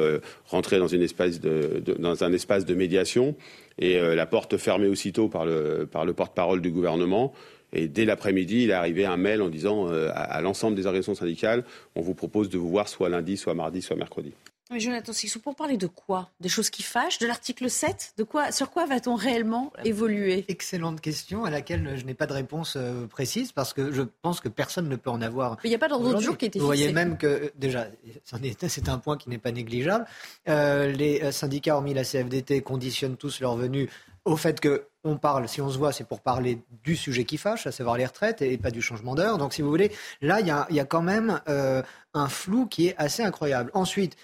rentrer 0.47 0.79
dans, 0.79 0.89
une 0.89 1.03
espèce 1.03 1.41
de, 1.41 1.85
un 2.01 2.33
espace 2.33 2.65
de 2.65 2.75
médiation 2.75 3.37
et 3.79 4.01
la 4.01 4.27
porte 4.27 4.57
fermée 4.57 4.89
aussitôt 4.89 5.29
par 5.29 5.47
le, 5.47 5.87
par 5.89 6.05
le 6.05 6.15
porte-parole 6.15 6.61
du 6.61 6.73
gouvernement. 6.73 7.33
Et 7.73 7.89
dès 7.89 8.05
l'après-midi, 8.05 8.65
il 8.65 8.71
est 8.71 8.75
arrivé 8.75 9.05
un 9.05 9.17
mail 9.17 9.43
en 9.43 9.49
disant 9.49 9.89
euh, 9.91 10.11
à, 10.15 10.41
l'ensemble 10.41 10.77
des 10.77 10.87
organisations 10.87 11.15
syndicales, 11.15 11.65
on 11.95 12.01
vous 12.01 12.15
propose 12.15 12.49
de 12.49 12.59
vous 12.59 12.69
voir 12.69 12.89
soit 12.89 13.09
lundi, 13.09 13.37
soit 13.37 13.55
mardi, 13.55 13.83
soit 13.83 13.97
mercredi. 13.97 14.33
Mais 14.71 14.81
Jonathan 14.81 15.15
Sixou, 15.15 15.41
pour 15.41 15.57
parler 15.57 15.79
de 15.79 15.87
quoi? 15.87 16.29
Des 16.41 16.51
choses 16.51 16.69
qui 16.69 16.83
fâchent? 16.83 17.19
De 17.19 17.27
l'article 17.27 17.71
7 17.71 18.13
de 18.19 18.23
quoi, 18.23 18.53
Sur 18.53 18.71
quoi 18.71 18.85
va-t-on 18.85 19.15
réellement 19.15 19.73
évoluer? 19.83 20.45
Excellente 20.49 21.01
question 21.01 21.47
à 21.47 21.51
laquelle 21.51 21.97
je 21.97 22.05
n'ai 22.05 22.13
pas 22.13 22.27
de 22.27 22.35
réponse 22.35 22.75
euh, 22.77 23.07
précise 23.07 23.53
parce 23.53 23.73
que 23.73 23.93
je 23.93 24.03
pense 24.21 24.41
que 24.41 24.51
personne 24.51 24.91
ne 24.91 24.97
peut 24.97 25.09
en 25.09 25.23
avoir. 25.23 25.53
Mais 25.53 25.61
il 25.65 25.69
n'y 25.71 25.75
a 25.75 25.79
pas 25.79 25.89
d'ordre 25.89 26.15
de 26.15 26.21
jour 26.21 26.37
qui 26.37 26.45
était 26.45 26.59
fixé. 26.59 26.61
Vous 26.61 26.67
voyez 26.67 26.93
même 26.93 27.17
que, 27.17 27.51
déjà, 27.57 27.87
c'est 28.69 28.89
un 28.91 28.99
point 28.99 29.17
qui 29.17 29.31
n'est 29.31 29.39
pas 29.39 29.53
négligeable. 29.53 30.05
Euh, 30.51 30.93
les 30.93 31.23
euh, 31.23 31.33
syndicats, 31.33 31.75
hormis 31.75 31.95
la 31.95 32.05
CFDT, 32.05 32.61
conditionnent 32.61 33.17
tous 33.17 33.41
leur 33.41 33.57
venue 33.57 33.89
au 34.29 34.37
fait 34.37 34.61
que 34.61 34.85
on 35.05 35.17
parle, 35.17 35.49
si 35.49 35.61
on 35.61 35.71
se 35.71 35.79
voit, 35.79 35.93
c'est 35.93 36.07
pour 36.07 36.21
parler 36.21 36.61
du 36.85 36.95
sujet 36.95 37.25
qui 37.25 37.39
fâche, 37.39 37.67
à 37.67 37.73
savoir 37.73 37.97
les 37.97 38.05
retraites, 38.05 38.43
et 38.43 38.59
pas 38.59 38.71
du 38.71 38.83
changement 38.83 39.15
d'heure. 39.15 39.39
Donc, 39.39 39.55
si 39.55 39.63
vous 39.63 39.71
voulez, 39.71 39.91
là, 40.21 40.41
il 40.41 40.47
y 40.47 40.81
a, 40.81 40.85
quand 40.85 41.03
même 41.03 41.41
un 41.47 42.29
flou 42.29 42.67
qui 42.67 42.89
est 42.89 42.97
assez 42.99 43.23
incroyable. 43.23 43.71
Ensuite, 43.75 44.17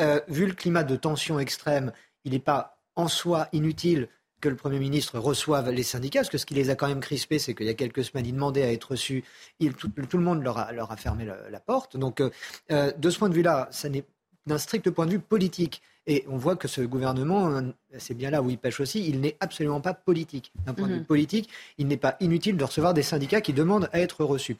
euh, 0.00 0.20
vu 0.28 0.46
le 0.46 0.54
climat 0.54 0.84
de 0.84 0.96
tension 0.96 1.38
extrême, 1.38 1.92
il 2.24 2.32
n'est 2.32 2.38
pas 2.38 2.78
en 2.96 3.08
soi 3.08 3.48
inutile 3.52 4.08
que 4.40 4.48
le 4.48 4.56
Premier 4.56 4.80
ministre 4.80 5.18
reçoive 5.18 5.70
les 5.70 5.84
syndicats, 5.84 6.20
parce 6.20 6.30
que 6.30 6.38
ce 6.38 6.46
qui 6.46 6.54
les 6.54 6.70
a 6.70 6.74
quand 6.74 6.88
même 6.88 7.00
crispés, 7.00 7.38
c'est 7.38 7.54
qu'il 7.54 7.66
y 7.66 7.70
a 7.70 7.74
quelques 7.74 8.04
semaines, 8.04 8.26
ils 8.26 8.34
demandaient 8.34 8.64
à 8.64 8.72
être 8.72 8.92
reçus, 8.92 9.22
tout, 9.78 9.90
le 9.96 10.18
monde 10.18 10.42
leur 10.42 10.58
a, 10.58 10.96
fermé 10.96 11.24
la, 11.24 11.60
porte. 11.60 11.96
Donc, 11.96 12.20
euh, 12.20 12.30
euh, 12.72 12.90
de 12.90 13.10
ce 13.10 13.18
point 13.18 13.28
de 13.28 13.34
vue-là, 13.34 13.68
ça 13.70 13.88
n'est 13.88 14.04
d'un 14.46 14.58
strict 14.58 14.90
point 14.90 15.06
de 15.06 15.12
vue 15.12 15.20
politique. 15.20 15.82
Et 16.06 16.24
on 16.28 16.36
voit 16.36 16.56
que 16.56 16.68
ce 16.68 16.80
gouvernement, 16.80 17.62
c'est 17.98 18.14
bien 18.14 18.30
là 18.30 18.42
où 18.42 18.50
il 18.50 18.58
pêche 18.58 18.80
aussi, 18.80 19.08
il 19.08 19.20
n'est 19.20 19.36
absolument 19.40 19.80
pas 19.80 19.94
politique. 19.94 20.52
D'un 20.66 20.74
point 20.74 20.88
de 20.88 20.94
vue 20.94 21.00
mhm. 21.00 21.06
politique, 21.06 21.48
il 21.78 21.86
n'est 21.86 21.96
pas 21.96 22.16
inutile 22.20 22.56
de 22.56 22.64
recevoir 22.64 22.92
des 22.92 23.02
syndicats 23.02 23.40
qui 23.40 23.52
demandent 23.52 23.88
à 23.92 24.00
être 24.00 24.24
reçus. 24.24 24.56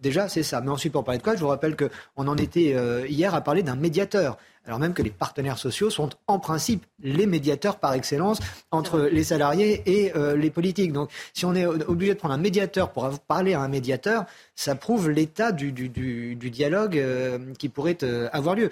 Déjà, 0.00 0.28
c'est 0.28 0.42
ça. 0.42 0.60
Mais 0.60 0.70
ensuite, 0.70 0.92
pour 0.92 1.04
parler 1.04 1.18
de 1.18 1.22
quoi, 1.22 1.36
je 1.36 1.40
vous 1.40 1.48
rappelle 1.48 1.76
qu'on 1.76 2.28
en 2.28 2.36
était 2.36 2.76
hier 3.08 3.34
à 3.34 3.40
parler 3.40 3.62
d'un 3.62 3.76
médiateur 3.76 4.36
alors 4.66 4.78
même 4.78 4.94
que 4.94 5.02
les 5.02 5.10
partenaires 5.10 5.58
sociaux 5.58 5.90
sont 5.90 6.10
en 6.26 6.38
principe 6.38 6.84
les 7.02 7.26
médiateurs 7.26 7.78
par 7.78 7.94
excellence 7.94 8.40
entre 8.70 9.00
les 9.00 9.24
salariés 9.24 9.82
et 9.86 10.16
euh, 10.16 10.36
les 10.36 10.50
politiques. 10.50 10.92
Donc 10.92 11.10
si 11.34 11.44
on 11.44 11.54
est 11.54 11.66
obligé 11.66 12.14
de 12.14 12.18
prendre 12.18 12.34
un 12.34 12.38
médiateur 12.38 12.90
pour 12.92 13.08
parler 13.20 13.54
à 13.54 13.60
un 13.60 13.68
médiateur, 13.68 14.24
ça 14.54 14.74
prouve 14.74 15.10
l'état 15.10 15.52
du, 15.52 15.70
dialogue 15.70 16.98
euh, 16.98 17.38
qui 17.58 17.68
pourrait 17.68 17.98
euh, 18.02 18.28
avoir 18.32 18.54
lieu. 18.54 18.70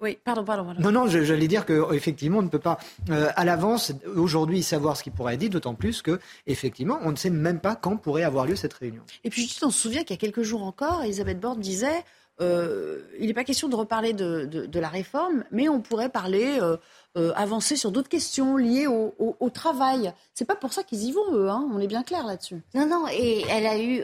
oui, 0.00 0.18
pardon, 0.24 0.44
pardon, 0.44 0.74
Non, 0.78 0.92
non, 0.92 1.06
j'allais 1.08 1.48
dire 1.48 1.66
qu'effectivement, 1.66 2.38
on 2.38 2.42
ne 2.42 2.48
peut 2.48 2.58
pas 2.58 2.78
à 3.08 3.44
l'avance 3.44 3.92
aujourd'hui 4.14 4.62
savoir 4.62 4.96
ce 4.96 5.02
qui 5.02 5.10
pourrait 5.10 5.34
être 5.34 5.40
dit, 5.40 5.48
d'autant 5.48 5.74
plus 5.74 6.02
que 6.02 6.20
effectivement, 6.46 6.98
on 7.02 7.10
ne 7.10 7.16
sait 7.16 7.30
même 7.30 7.60
pas 7.60 7.74
quand 7.74 7.96
pourrait 7.96 8.22
avoir 8.22 8.46
lieu 8.46 8.56
cette 8.56 8.74
réunion. 8.74 9.02
Et 9.24 9.30
puis, 9.30 9.42
juste, 9.42 9.64
on 9.64 9.70
se 9.70 9.80
souvient 9.80 10.02
qu'il 10.02 10.10
y 10.10 10.18
a 10.18 10.20
quelques 10.20 10.42
jours 10.42 10.62
encore, 10.62 11.02
Elisabeth 11.02 11.40
Borne 11.40 11.60
disait 11.60 12.04
euh, 12.40 13.00
il 13.18 13.28
n'est 13.28 13.34
pas 13.34 13.44
question 13.44 13.68
de 13.68 13.76
reparler 13.76 14.12
de, 14.12 14.78
la 14.78 14.88
réforme, 14.88 15.44
mais 15.50 15.68
on 15.68 15.80
pourrait 15.80 16.10
parler, 16.10 16.58
euh, 16.60 16.76
euh, 17.16 17.32
avancer 17.34 17.76
sur 17.76 17.90
d'autres 17.90 18.10
questions 18.10 18.56
liées 18.56 18.86
au, 18.86 19.14
au, 19.18 19.50
travail. 19.50 20.12
C'est 20.34 20.44
pas 20.44 20.54
pour 20.54 20.74
ça 20.74 20.82
qu'ils 20.82 21.04
y 21.04 21.12
vont, 21.12 21.32
eux, 21.32 21.48
hein. 21.48 21.66
on 21.72 21.80
est 21.80 21.86
bien 21.86 22.02
clair 22.02 22.26
là-dessus. 22.26 22.62
Non, 22.74 22.86
non, 22.86 23.04
et 23.10 23.44
elle 23.48 23.66
a 23.66 23.78
eu, 23.78 24.02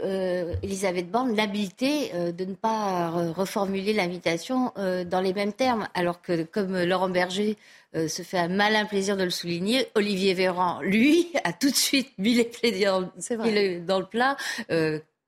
Elisabeth 0.63 1.11
Borne, 1.11 1.37
l'habileté 1.37 2.11
de 2.33 2.45
ne 2.45 2.55
pas 2.55 3.11
reformuler 3.11 3.93
l'invitation 3.93 4.73
dans 4.77 5.21
les 5.21 5.35
mêmes 5.35 5.53
termes, 5.53 5.89
alors 5.95 6.23
que, 6.23 6.45
comme 6.45 6.83
Laurent 6.83 7.11
Berger 7.11 7.59
se 7.95 8.23
fait 8.23 8.39
un 8.39 8.49
malin 8.49 8.87
plaisir 8.87 9.19
de 9.19 9.25
le 9.25 9.31
souligner, 9.31 9.89
Olivier 9.95 10.33
Véran, 10.33 10.81
lui, 10.81 11.31
a 11.45 11.53
tout 11.53 11.71
de 11.71 11.77
suite 11.77 12.13
mis 12.17 12.33
les 12.33 12.45
pieds 12.45 12.83
dans, 12.83 13.03
dans 13.03 14.01
le 14.01 14.07
plat 14.07 14.39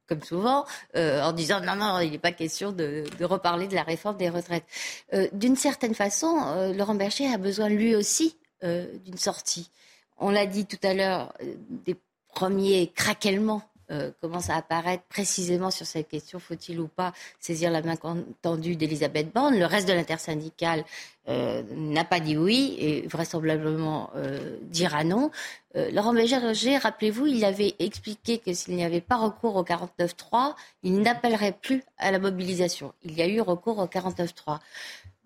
comme 0.07 0.23
souvent, 0.23 0.65
euh, 0.97 1.23
en 1.23 1.33
disant 1.33 1.61
non, 1.61 1.77
non, 1.77 2.01
il 2.01 2.11
n'est 2.11 2.19
pas 2.19 2.33
question 2.33 2.73
de, 2.73 3.05
reparler 3.23 3.67
de 3.67 3.75
la 3.75 3.83
réforme 3.83 4.17
des 4.17 4.29
retraites. 4.29 4.65
Euh, 5.13 5.29
d'une 5.33 5.57
certaine 5.57 5.95
façon, 5.95 6.41
euh, 6.47 6.73
Laurent 6.73 6.95
Berger 6.95 7.33
a 7.33 7.39
besoin 7.39 7.69
lui 7.69 7.95
aussi 7.95 8.37
d'une 8.63 9.19
sortie. 9.19 9.71
On 10.17 10.31
l'a 10.31 10.47
dit 10.47 10.65
tout 10.65 10.79
à 10.83 10.95
l'heure, 10.95 11.35
des 11.69 11.97
premiers 12.29 12.91
craquements 12.95 13.61
euh, 13.91 14.11
commence 14.23 14.49
à 14.49 14.57
apparaître 14.57 15.05
précisément 15.11 15.71
sur 15.71 15.85
cette 15.85 16.09
question, 16.09 16.39
faut-il 16.39 16.81
ou 16.81 16.89
pas 16.89 17.13
saisir 17.39 17.71
la 17.71 17.83
main 17.83 17.97
tendue 18.41 18.77
d'Elisabeth 18.77 19.31
Borne? 19.33 19.59
Le 19.59 19.67
reste 19.67 19.87
de 19.87 19.93
l'intersyndicale 19.93 20.85
euh, 21.29 21.63
n'a 21.77 22.05
pas 22.05 22.19
dit 22.19 22.39
oui 22.39 22.77
et 22.79 23.07
vraisemblablement 23.07 24.11
euh, 24.17 24.57
dira 24.63 25.05
non. 25.05 25.31
Laurent 25.75 26.15
Berger, 26.15 26.79
rappelez-vous, 26.79 27.27
il 27.27 27.45
avait 27.45 27.75
expliqué 27.81 28.39
que 28.39 28.55
s'il 28.55 28.77
n'y 28.77 28.85
avait 28.85 29.01
pas 29.01 29.17
recours 29.17 29.57
au 29.57 29.65
49.3, 29.65 30.55
il 30.85 31.01
n'appellerait 31.01 31.57
plus 31.61 31.83
à 31.99 32.13
la 32.13 32.21
mobilisation. 32.21 32.95
Il 33.03 33.13
y 33.15 33.23
a 33.23 33.27
eu 33.27 33.41
recours 33.41 33.81
au 33.81 33.87
49.3 33.87 34.61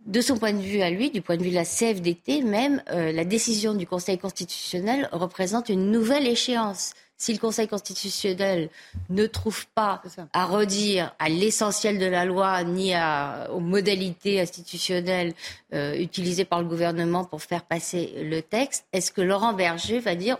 de 0.06 0.20
son 0.22 0.38
point 0.38 0.54
de 0.54 0.62
vue 0.62 0.80
à 0.80 0.88
lui, 0.88 1.10
du 1.10 1.20
point 1.20 1.36
de 1.36 1.42
vue 1.42 1.50
de 1.50 1.54
la 1.54 1.66
CFDT 1.66 2.40
même, 2.40 2.82
la 2.88 3.24
décision 3.26 3.74
du 3.74 3.86
Conseil 3.86 4.16
constitutionnel 4.16 5.10
représente 5.12 5.68
une 5.68 5.90
nouvelle 5.90 6.26
échéance 6.26 6.94
si 7.18 7.32
le 7.32 7.38
Conseil 7.38 7.68
constitutionnel 7.68 8.70
ne 9.10 9.26
trouve 9.26 9.66
pas 9.74 10.00
à 10.32 10.46
redire 10.46 11.14
à 11.18 11.28
l'essentiel 11.28 11.98
de 11.98 12.06
la 12.06 12.24
loi 12.24 12.62
ni 12.62 12.92
aux 13.50 13.60
modalités 13.60 14.40
institutionnelles 14.40 15.34
euh, 15.74 15.94
utilisées 15.98 16.44
par 16.44 16.60
le 16.60 16.68
gouvernement 16.68 17.24
pour 17.24 17.42
faire 17.42 17.64
passer 17.64 18.12
le 18.22 18.40
texte, 18.40 18.86
est-ce 18.92 19.10
que 19.10 19.20
Laurent 19.20 19.52
Berger 19.52 19.98
va 19.98 20.14
dire 20.14 20.38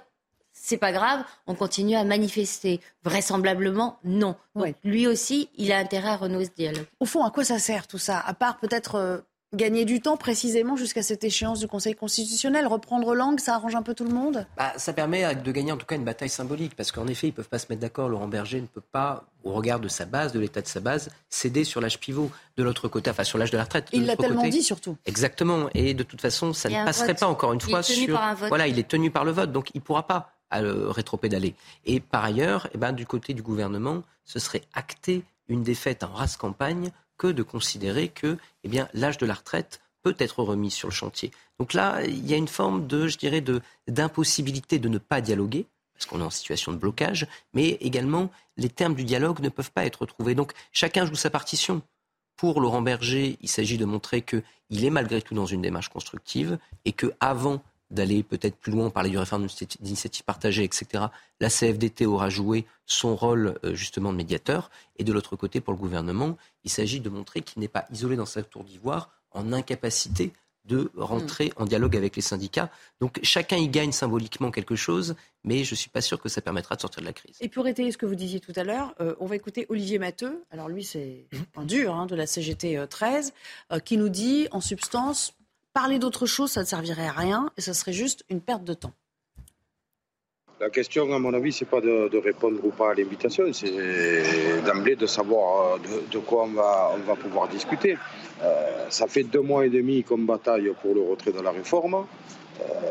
c'est 0.60 0.76
pas 0.76 0.92
grave, 0.92 1.24
on 1.46 1.54
continue 1.54 1.96
à 1.96 2.04
manifester? 2.04 2.80
Vraisemblablement, 3.04 3.98
non. 4.04 4.36
lui 4.84 5.06
aussi, 5.06 5.48
il 5.56 5.72
a 5.72 5.78
intérêt 5.78 6.08
à 6.08 6.16
renouer 6.16 6.46
ce 6.46 6.50
dialogue. 6.50 6.86
Au 7.00 7.06
fond, 7.06 7.24
à 7.24 7.30
quoi 7.30 7.44
ça 7.44 7.58
sert 7.58 7.86
tout 7.86 7.98
ça? 7.98 8.18
À 8.18 8.34
part 8.34 8.58
peut-être 8.58 8.96
euh, 8.96 9.18
gagner 9.54 9.84
du 9.84 10.00
temps 10.00 10.16
précisément 10.16 10.76
jusqu'à 10.76 11.02
cette 11.02 11.24
échéance 11.24 11.60
du 11.60 11.68
Conseil 11.68 11.94
constitutionnel 11.94 12.66
Reprendre 12.66 13.14
langue, 13.14 13.40
ça 13.40 13.54
arrange 13.54 13.74
un 13.74 13.82
peu 13.82 13.94
tout 13.94 14.04
le 14.04 14.14
monde? 14.14 14.46
Bah, 14.56 14.72
Ça 14.76 14.92
permet 14.92 15.34
de 15.34 15.52
gagner 15.52 15.72
en 15.72 15.76
tout 15.76 15.86
cas 15.86 15.96
une 15.96 16.04
bataille 16.04 16.28
symbolique, 16.28 16.74
parce 16.76 16.92
qu'en 16.92 17.06
effet, 17.06 17.28
ils 17.28 17.30
ne 17.30 17.36
peuvent 17.36 17.48
pas 17.48 17.58
se 17.58 17.66
mettre 17.70 17.80
d'accord. 17.80 18.08
Laurent 18.08 18.28
Berger 18.28 18.60
ne 18.60 18.66
peut 18.66 18.82
pas, 18.92 19.24
au 19.44 19.52
regard 19.52 19.80
de 19.80 19.88
sa 19.88 20.04
base, 20.04 20.32
de 20.32 20.40
l'état 20.40 20.60
de 20.60 20.66
sa 20.66 20.80
base, 20.80 21.10
céder 21.30 21.64
sur 21.64 21.80
l'âge 21.80 21.98
pivot. 21.98 22.30
De 22.56 22.62
l'autre 22.62 22.88
côté, 22.88 23.10
enfin 23.10 23.24
sur 23.24 23.38
l'âge 23.38 23.50
de 23.50 23.56
la 23.56 23.64
retraite. 23.64 23.88
Il 23.92 24.06
l'a 24.06 24.16
tellement 24.16 24.46
dit 24.46 24.62
surtout. 24.62 24.96
Exactement. 25.06 25.68
Et 25.74 25.94
de 25.94 26.02
toute 26.02 26.20
façon, 26.20 26.52
ça 26.52 26.68
ne 26.68 26.84
passerait 26.84 27.14
pas 27.14 27.26
encore 27.26 27.52
une 27.52 27.60
fois 27.60 27.82
sur. 27.82 28.20
Voilà, 28.48 28.66
il 28.68 28.78
est 28.78 28.88
tenu 28.88 29.10
par 29.10 29.24
le 29.24 29.32
vote, 29.32 29.52
donc 29.52 29.70
il 29.74 29.78
ne 29.78 29.82
pourra 29.82 30.06
pas 30.06 30.32
euh, 30.54 30.90
rétropédaler. 30.90 31.54
Et 31.86 32.00
par 32.00 32.24
ailleurs, 32.24 32.68
eh 32.74 32.78
ben, 32.78 32.92
du 32.92 33.06
côté 33.06 33.34
du 33.34 33.42
gouvernement, 33.42 34.02
ce 34.24 34.38
serait 34.38 34.62
acté 34.74 35.22
une 35.48 35.62
défaite 35.62 36.04
en 36.04 36.12
race 36.12 36.36
campagne 36.36 36.90
que 37.18 37.26
de 37.26 37.42
considérer 37.42 38.08
que 38.08 38.38
eh 38.64 38.68
bien, 38.68 38.88
l'âge 38.94 39.18
de 39.18 39.26
la 39.26 39.34
retraite 39.34 39.80
peut 40.02 40.14
être 40.18 40.42
remis 40.42 40.70
sur 40.70 40.88
le 40.88 40.94
chantier. 40.94 41.30
Donc 41.58 41.74
là, 41.74 42.02
il 42.04 42.26
y 42.26 42.34
a 42.34 42.36
une 42.36 42.48
forme 42.48 42.86
de, 42.86 43.08
je 43.08 43.18
dirais, 43.18 43.40
de, 43.40 43.60
d'impossibilité 43.88 44.78
de 44.78 44.88
ne 44.88 44.98
pas 44.98 45.20
dialoguer, 45.20 45.66
parce 45.92 46.06
qu'on 46.06 46.20
est 46.20 46.24
en 46.24 46.30
situation 46.30 46.72
de 46.72 46.76
blocage, 46.76 47.26
mais 47.52 47.70
également 47.80 48.30
les 48.56 48.68
termes 48.68 48.94
du 48.94 49.04
dialogue 49.04 49.40
ne 49.40 49.48
peuvent 49.48 49.72
pas 49.72 49.84
être 49.84 50.06
trouvés. 50.06 50.34
Donc 50.34 50.52
chacun 50.72 51.04
joue 51.04 51.16
sa 51.16 51.30
partition. 51.30 51.82
Pour 52.36 52.60
Laurent 52.60 52.82
Berger, 52.82 53.36
il 53.40 53.48
s'agit 53.48 53.78
de 53.78 53.84
montrer 53.84 54.22
qu'il 54.22 54.84
est 54.84 54.90
malgré 54.90 55.20
tout 55.20 55.34
dans 55.34 55.46
une 55.46 55.60
démarche 55.60 55.88
constructive 55.88 56.58
et 56.84 56.92
que 56.92 57.12
avant 57.18 57.60
d'aller 57.90 58.22
peut-être 58.22 58.56
plus 58.56 58.72
loin, 58.72 58.90
parler 58.90 59.10
du 59.10 59.18
référendum 59.18 59.48
d'initiative 59.80 60.24
partagée, 60.24 60.64
etc., 60.64 61.06
la 61.40 61.48
CFDT 61.48 62.06
aura 62.06 62.28
joué 62.28 62.66
son 62.86 63.16
rôle 63.16 63.58
euh, 63.64 63.74
justement 63.74 64.12
de 64.12 64.16
médiateur. 64.16 64.70
Et 64.98 65.04
de 65.04 65.12
l'autre 65.12 65.36
côté, 65.36 65.60
pour 65.60 65.72
le 65.72 65.78
gouvernement, 65.78 66.36
il 66.64 66.70
s'agit 66.70 67.00
de 67.00 67.08
montrer 67.08 67.42
qu'il 67.42 67.60
n'est 67.60 67.68
pas 67.68 67.86
isolé 67.92 68.16
dans 68.16 68.26
sa 68.26 68.42
tour 68.42 68.64
d'ivoire 68.64 69.10
en 69.30 69.52
incapacité 69.52 70.32
de 70.68 70.90
rentrer 70.96 71.46
hmm. 71.46 71.62
en 71.62 71.64
dialogue 71.64 71.96
avec 71.96 72.14
les 72.14 72.22
syndicats. 72.22 72.70
Donc 73.00 73.18
chacun 73.22 73.56
y 73.56 73.68
gagne 73.68 73.92
symboliquement 73.92 74.50
quelque 74.50 74.76
chose, 74.76 75.16
mais 75.42 75.64
je 75.64 75.72
ne 75.72 75.76
suis 75.76 75.88
pas 75.88 76.02
sûr 76.02 76.20
que 76.20 76.28
ça 76.28 76.42
permettra 76.42 76.76
de 76.76 76.82
sortir 76.82 77.00
de 77.00 77.06
la 77.06 77.14
crise. 77.14 77.36
Et 77.40 77.48
pour 77.48 77.66
étayer 77.66 77.90
ce 77.90 77.96
que 77.96 78.04
vous 78.04 78.14
disiez 78.14 78.38
tout 78.38 78.52
à 78.54 78.64
l'heure, 78.64 78.94
euh, 79.00 79.14
on 79.18 79.26
va 79.26 79.36
écouter 79.36 79.64
Olivier 79.70 79.98
Matteux. 79.98 80.44
Alors 80.50 80.68
lui, 80.68 80.84
c'est 80.84 81.26
un 81.56 81.64
dur 81.64 81.94
hein, 81.94 82.04
de 82.06 82.14
la 82.14 82.26
CGT 82.26 82.86
13, 82.88 83.32
euh, 83.72 83.78
qui 83.78 83.96
nous 83.96 84.10
dit 84.10 84.46
en 84.50 84.60
substance, 84.60 85.32
Parler 85.80 86.00
d'autre 86.00 86.26
chose, 86.26 86.50
ça 86.50 86.62
ne 86.62 86.66
servirait 86.66 87.06
à 87.06 87.12
rien 87.12 87.52
et 87.56 87.60
ça 87.60 87.72
serait 87.72 87.92
juste 87.92 88.24
une 88.28 88.40
perte 88.40 88.64
de 88.64 88.74
temps. 88.74 88.94
La 90.58 90.70
question, 90.70 91.14
à 91.14 91.20
mon 91.20 91.32
avis, 91.32 91.52
c'est 91.52 91.66
pas 91.66 91.80
de, 91.80 92.18
répondre 92.18 92.58
ou 92.64 92.70
pas 92.70 92.90
à 92.90 92.94
l'invitation, 92.94 93.44
c'est 93.52 94.60
d'emblée 94.66 94.96
de 94.96 95.06
savoir 95.06 95.76
euh, 95.76 95.78
de, 96.10 96.18
quoi 96.18 96.46
on 96.46 96.48
va, 96.48 96.90
on 96.96 96.98
va, 97.06 97.14
pouvoir 97.14 97.46
discuter. 97.46 97.96
Euh, 98.42 98.86
ça 98.90 99.06
fait 99.06 99.22
deux 99.22 99.40
mois 99.40 99.66
et 99.66 99.70
demi 99.70 100.02
qu'on 100.02 100.18
bataille 100.18 100.68
pour 100.82 100.96
le 100.96 101.02
retrait 101.02 101.30
de 101.30 101.40
la 101.40 101.52
réforme. 101.52 102.06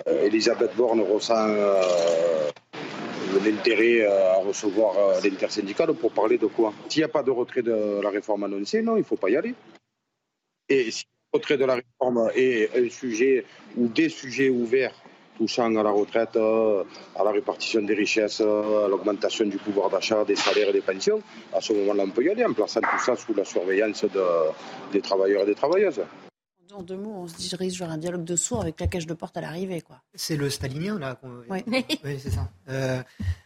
Euh, 0.07 0.25
Elisabeth 0.25 0.73
Borne 0.77 1.01
ressent 1.01 1.45
l'intérêt 3.43 4.05
à 4.05 4.38
recevoir 4.38 5.19
l'intersyndicale 5.21 5.93
pour 5.93 6.13
parler 6.13 6.38
de 6.38 6.47
quoi? 6.47 6.73
S'il 6.88 7.01
n'y 7.01 7.03
a 7.03 7.09
pas 7.09 7.23
de 7.23 7.31
retrait 7.31 7.63
de 7.63 7.99
la 8.01 8.09
réforme 8.11 8.45
annoncée, 8.45 8.81
non, 8.81 8.95
il 8.95 8.99
ne 8.99 9.03
faut 9.03 9.17
pas 9.17 9.29
y 9.29 9.35
aller. 9.35 9.55
Retrait 11.34 11.57
de 11.57 11.65
la 11.65 11.75
réforme 11.75 12.30
est 12.36 12.69
un 12.75 12.89
sujet 12.89 13.45
ou 13.75 13.88
des 13.88 14.09
sujets 14.09 14.49
ouverts 14.49 14.93
touchant 15.38 15.75
à 15.75 15.84
la 15.84 15.91
retraite, 15.91 16.36
à 16.36 17.23
la 17.23 17.32
répartition 17.32 17.82
des 17.84 17.93
richesses, 17.93 18.41
à 18.41 18.88
l'augmentation 18.89 19.45
du 19.45 19.57
pouvoir 19.57 19.89
d'achat, 19.89 20.26
des 20.26 20.35
salaires 20.35 20.69
et 20.69 20.73
des 20.73 20.81
pensions, 20.81 21.22
à 21.53 21.61
ce 21.61 21.73
moment-là, 21.73 22.06
on 22.07 22.10
peut 22.10 22.23
y 22.23 22.30
aller 22.30 22.43
en 22.43 22.53
plaçant 22.53 22.81
tout 22.81 22.99
ça 23.06 23.15
sous 23.15 23.34
la 23.35 23.45
surveillance 23.45 24.03
de, 24.03 24.23
des 24.91 25.02
travailleurs 25.02 25.43
et 25.43 25.45
des 25.45 25.56
travailleuses. 25.56 26.02
En 26.73 26.84
deux 26.84 26.97
mots, 26.97 27.14
on 27.15 27.27
se 27.27 27.38
dirige 27.38 27.80
vers 27.80 27.89
un 27.89 27.97
dialogue 27.97 28.26
de 28.26 28.35
sourds 28.35 28.61
avec 28.61 28.80
la 28.80 28.88
cage 28.88 29.07
de 29.07 29.14
porte 29.14 29.38
à 29.38 29.41
l'arrivée. 29.41 29.81
quoi. 29.81 30.02
C'est 30.14 30.35
le 30.35 30.49
stalinien, 30.49 30.99
là. 30.99 31.18
Oui, 31.49 31.64
oui 31.68 32.19
c'est 32.19 32.30
ça. 32.30 32.49
Euh, 32.69 33.02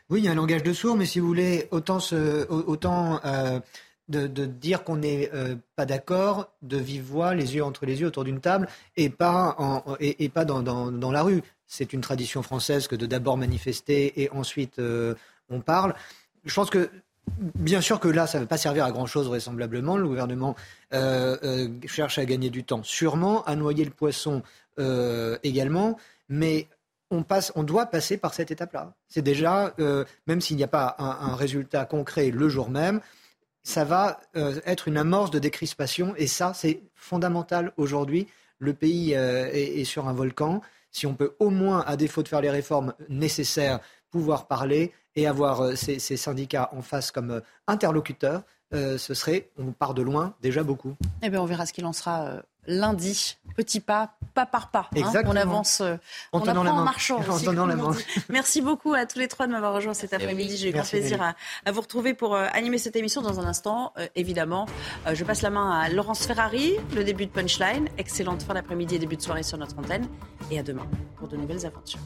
oui, 0.10 0.22
il 0.22 0.26
y 0.26 0.28
a 0.28 0.32
un 0.32 0.36
langage 0.36 0.64
de 0.64 0.74
sourds, 0.74 0.98
mais 0.98 1.06
si 1.06 1.20
vous 1.20 1.28
voulez, 1.28 1.68
autant, 1.72 2.00
se, 2.00 2.50
autant 2.50 3.20
euh, 3.24 3.60
de, 4.12 4.46
dire 4.46 4.84
qu'on 4.84 4.98
n'est 4.98 5.30
euh, 5.34 5.56
pas 5.76 5.86
d'accord 5.86 6.52
de 6.62 6.78
vive 6.78 7.04
voix, 7.04 7.34
les 7.34 7.56
yeux 7.56 7.64
entre 7.64 7.86
les 7.86 8.02
yeux 8.02 8.08
autour 8.08 8.24
d'une 8.24 8.40
table, 8.40 8.68
et 8.98 9.10
pas, 9.10 9.56
en, 9.58 9.84
et, 10.00 10.30
pas 10.30 10.46
dans, 10.46 10.62
dans, 10.62 11.12
la 11.12 11.24
rue. 11.24 11.42
C'est 11.68 11.94
une 11.94 12.02
tradition 12.02 12.44
française 12.44 12.88
que 12.88 12.96
de 12.96 13.06
d'abord 13.06 13.38
manifester 13.38 14.22
et 14.22 14.30
ensuite 14.32 14.80
euh, 14.80 15.16
on 15.50 15.62
parle. 15.62 15.96
Je 16.46 16.54
pense 16.54 16.70
que 16.70 16.90
Bien 17.38 17.82
sûr 17.82 18.00
que 18.00 18.08
là, 18.08 18.26
ça 18.26 18.40
ne 18.40 18.44
va 18.44 18.48
pas 18.48 18.58
servir 18.58 18.84
à 18.84 18.92
grand-chose 18.92 19.28
vraisemblablement. 19.28 19.96
Le 19.96 20.08
gouvernement 20.08 20.56
euh, 20.92 21.70
cherche 21.86 22.18
à 22.18 22.26
gagner 22.26 22.50
du 22.50 22.64
temps, 22.64 22.82
sûrement, 22.82 23.44
à 23.44 23.56
noyer 23.56 23.86
le 23.86 23.92
poisson 23.92 24.42
également, 25.44 25.98
mais 26.28 26.68
on, 27.12 27.22
passe, 27.22 27.52
on 27.56 27.62
doit 27.62 27.86
passer 27.86 28.18
par 28.18 28.34
cette 28.34 28.50
étape-là. 28.50 28.96
C'est 29.08 29.22
déjà, 29.22 29.76
même 30.26 30.42
s'il 30.42 30.58
n'y 30.58 30.64
a 30.64 30.68
pas 30.68 30.96
un, 30.98 31.36
résultat 31.36 31.86
concret 31.86 32.32
le 32.32 32.50
jour 32.50 32.72
même, 32.72 33.02
ça 33.64 33.84
va 33.84 34.20
euh, 34.36 34.60
être 34.66 34.88
une 34.88 34.98
amorce 34.98 35.32
de 35.32 35.40
décrispation, 35.40 36.16
et 36.18 36.28
ça, 36.28 36.54
c'est 36.54 36.84
fondamental 36.96 37.74
aujourd'hui. 37.78 38.28
Le 38.60 38.74
pays 38.74 39.16
euh, 39.16 39.50
est, 39.52 39.84
sur 39.84 40.08
un 40.08 40.14
volcan. 40.14 40.62
Si 40.92 41.06
on 41.06 41.16
peut 41.16 41.36
au 41.40 41.50
moins, 41.50 41.82
à 41.82 41.96
défaut 41.96 42.24
de 42.24 42.28
faire 42.28 42.42
les 42.42 42.50
réformes 42.50 42.94
nécessaires, 43.10 43.80
pouvoir 44.10 44.48
parler, 44.48 44.94
et 45.16 45.28
avoir 45.28 45.62
euh, 45.62 45.76
ces, 45.76 46.00
syndicats 46.00 46.70
en 46.74 46.82
face 46.82 47.12
comme 47.12 47.42
interlocuteurs, 47.68 48.44
euh, 48.74 48.98
ce 48.98 49.14
serait, 49.14 49.50
on 49.58 49.72
part 49.72 49.94
de 49.94 50.02
loin, 50.02 50.34
déjà 50.42 50.64
beaucoup. 50.64 50.96
Eh 51.22 51.30
bien, 51.30 51.42
on 51.42 51.46
verra 51.46 51.66
ce 51.66 51.74
qu'il 51.74 51.86
en 51.86 51.94
sera 51.94 52.24
euh, 52.24 52.42
lundi. 52.68 53.38
Petit 53.56 53.82
pas, 53.82 54.14
pas 54.34 54.46
par 54.46 54.72
pas. 54.72 54.90
Hein, 54.96 55.12
on 55.26 55.36
avance, 55.36 55.82
euh, 55.82 55.96
en 56.32 56.40
on 56.40 56.48
apprend 56.48 56.64
la 56.64 56.72
main. 56.72 56.82
en 56.82 56.84
marchant. 56.86 57.18
En 57.18 57.36
aussi, 57.36 57.46
la 57.46 57.52
main. 57.54 57.92
Merci 58.30 58.62
beaucoup 58.62 58.94
à 58.94 59.06
tous 59.06 59.20
les 59.20 59.28
trois 59.28 59.46
de 59.46 59.52
m'avoir 59.52 59.74
rejoint 59.74 59.94
cet 59.94 60.14
après-midi. 60.14 60.58
J'ai 60.58 60.70
eu 60.70 60.72
grand 60.72 60.88
plaisir 60.88 61.22
à, 61.22 61.36
à, 61.66 61.72
vous 61.72 61.82
retrouver 61.82 62.14
pour 62.14 62.36
euh, 62.36 62.48
animer 62.54 62.78
cette 62.78 62.96
émission 62.96 63.22
dans 63.22 63.40
un 63.40 63.46
instant. 63.46 63.94
Euh, 63.98 64.08
évidemment, 64.16 64.68
je 65.12 65.24
passe 65.26 65.42
la 65.42 65.50
main 65.50 65.82
à 65.82 65.90
Laurence 65.90 66.26
Ferrari, 66.26 66.76
le 66.96 67.04
début 67.04 67.26
de 67.26 67.32
Punchline. 67.32 67.90
Excellente 67.98 68.42
fin 68.44 68.54
d'après-midi 68.54 68.96
et 68.96 69.00
début 69.00 69.18
de 69.18 69.22
soirée 69.22 69.44
sur 69.44 69.58
notre 69.58 69.78
antenne. 69.78 70.08
Et 70.50 70.58
à 70.58 70.64
demain 70.64 70.88
pour 71.18 71.28
de 71.28 71.36
nouvelles 71.36 71.66
aventures. 71.66 72.00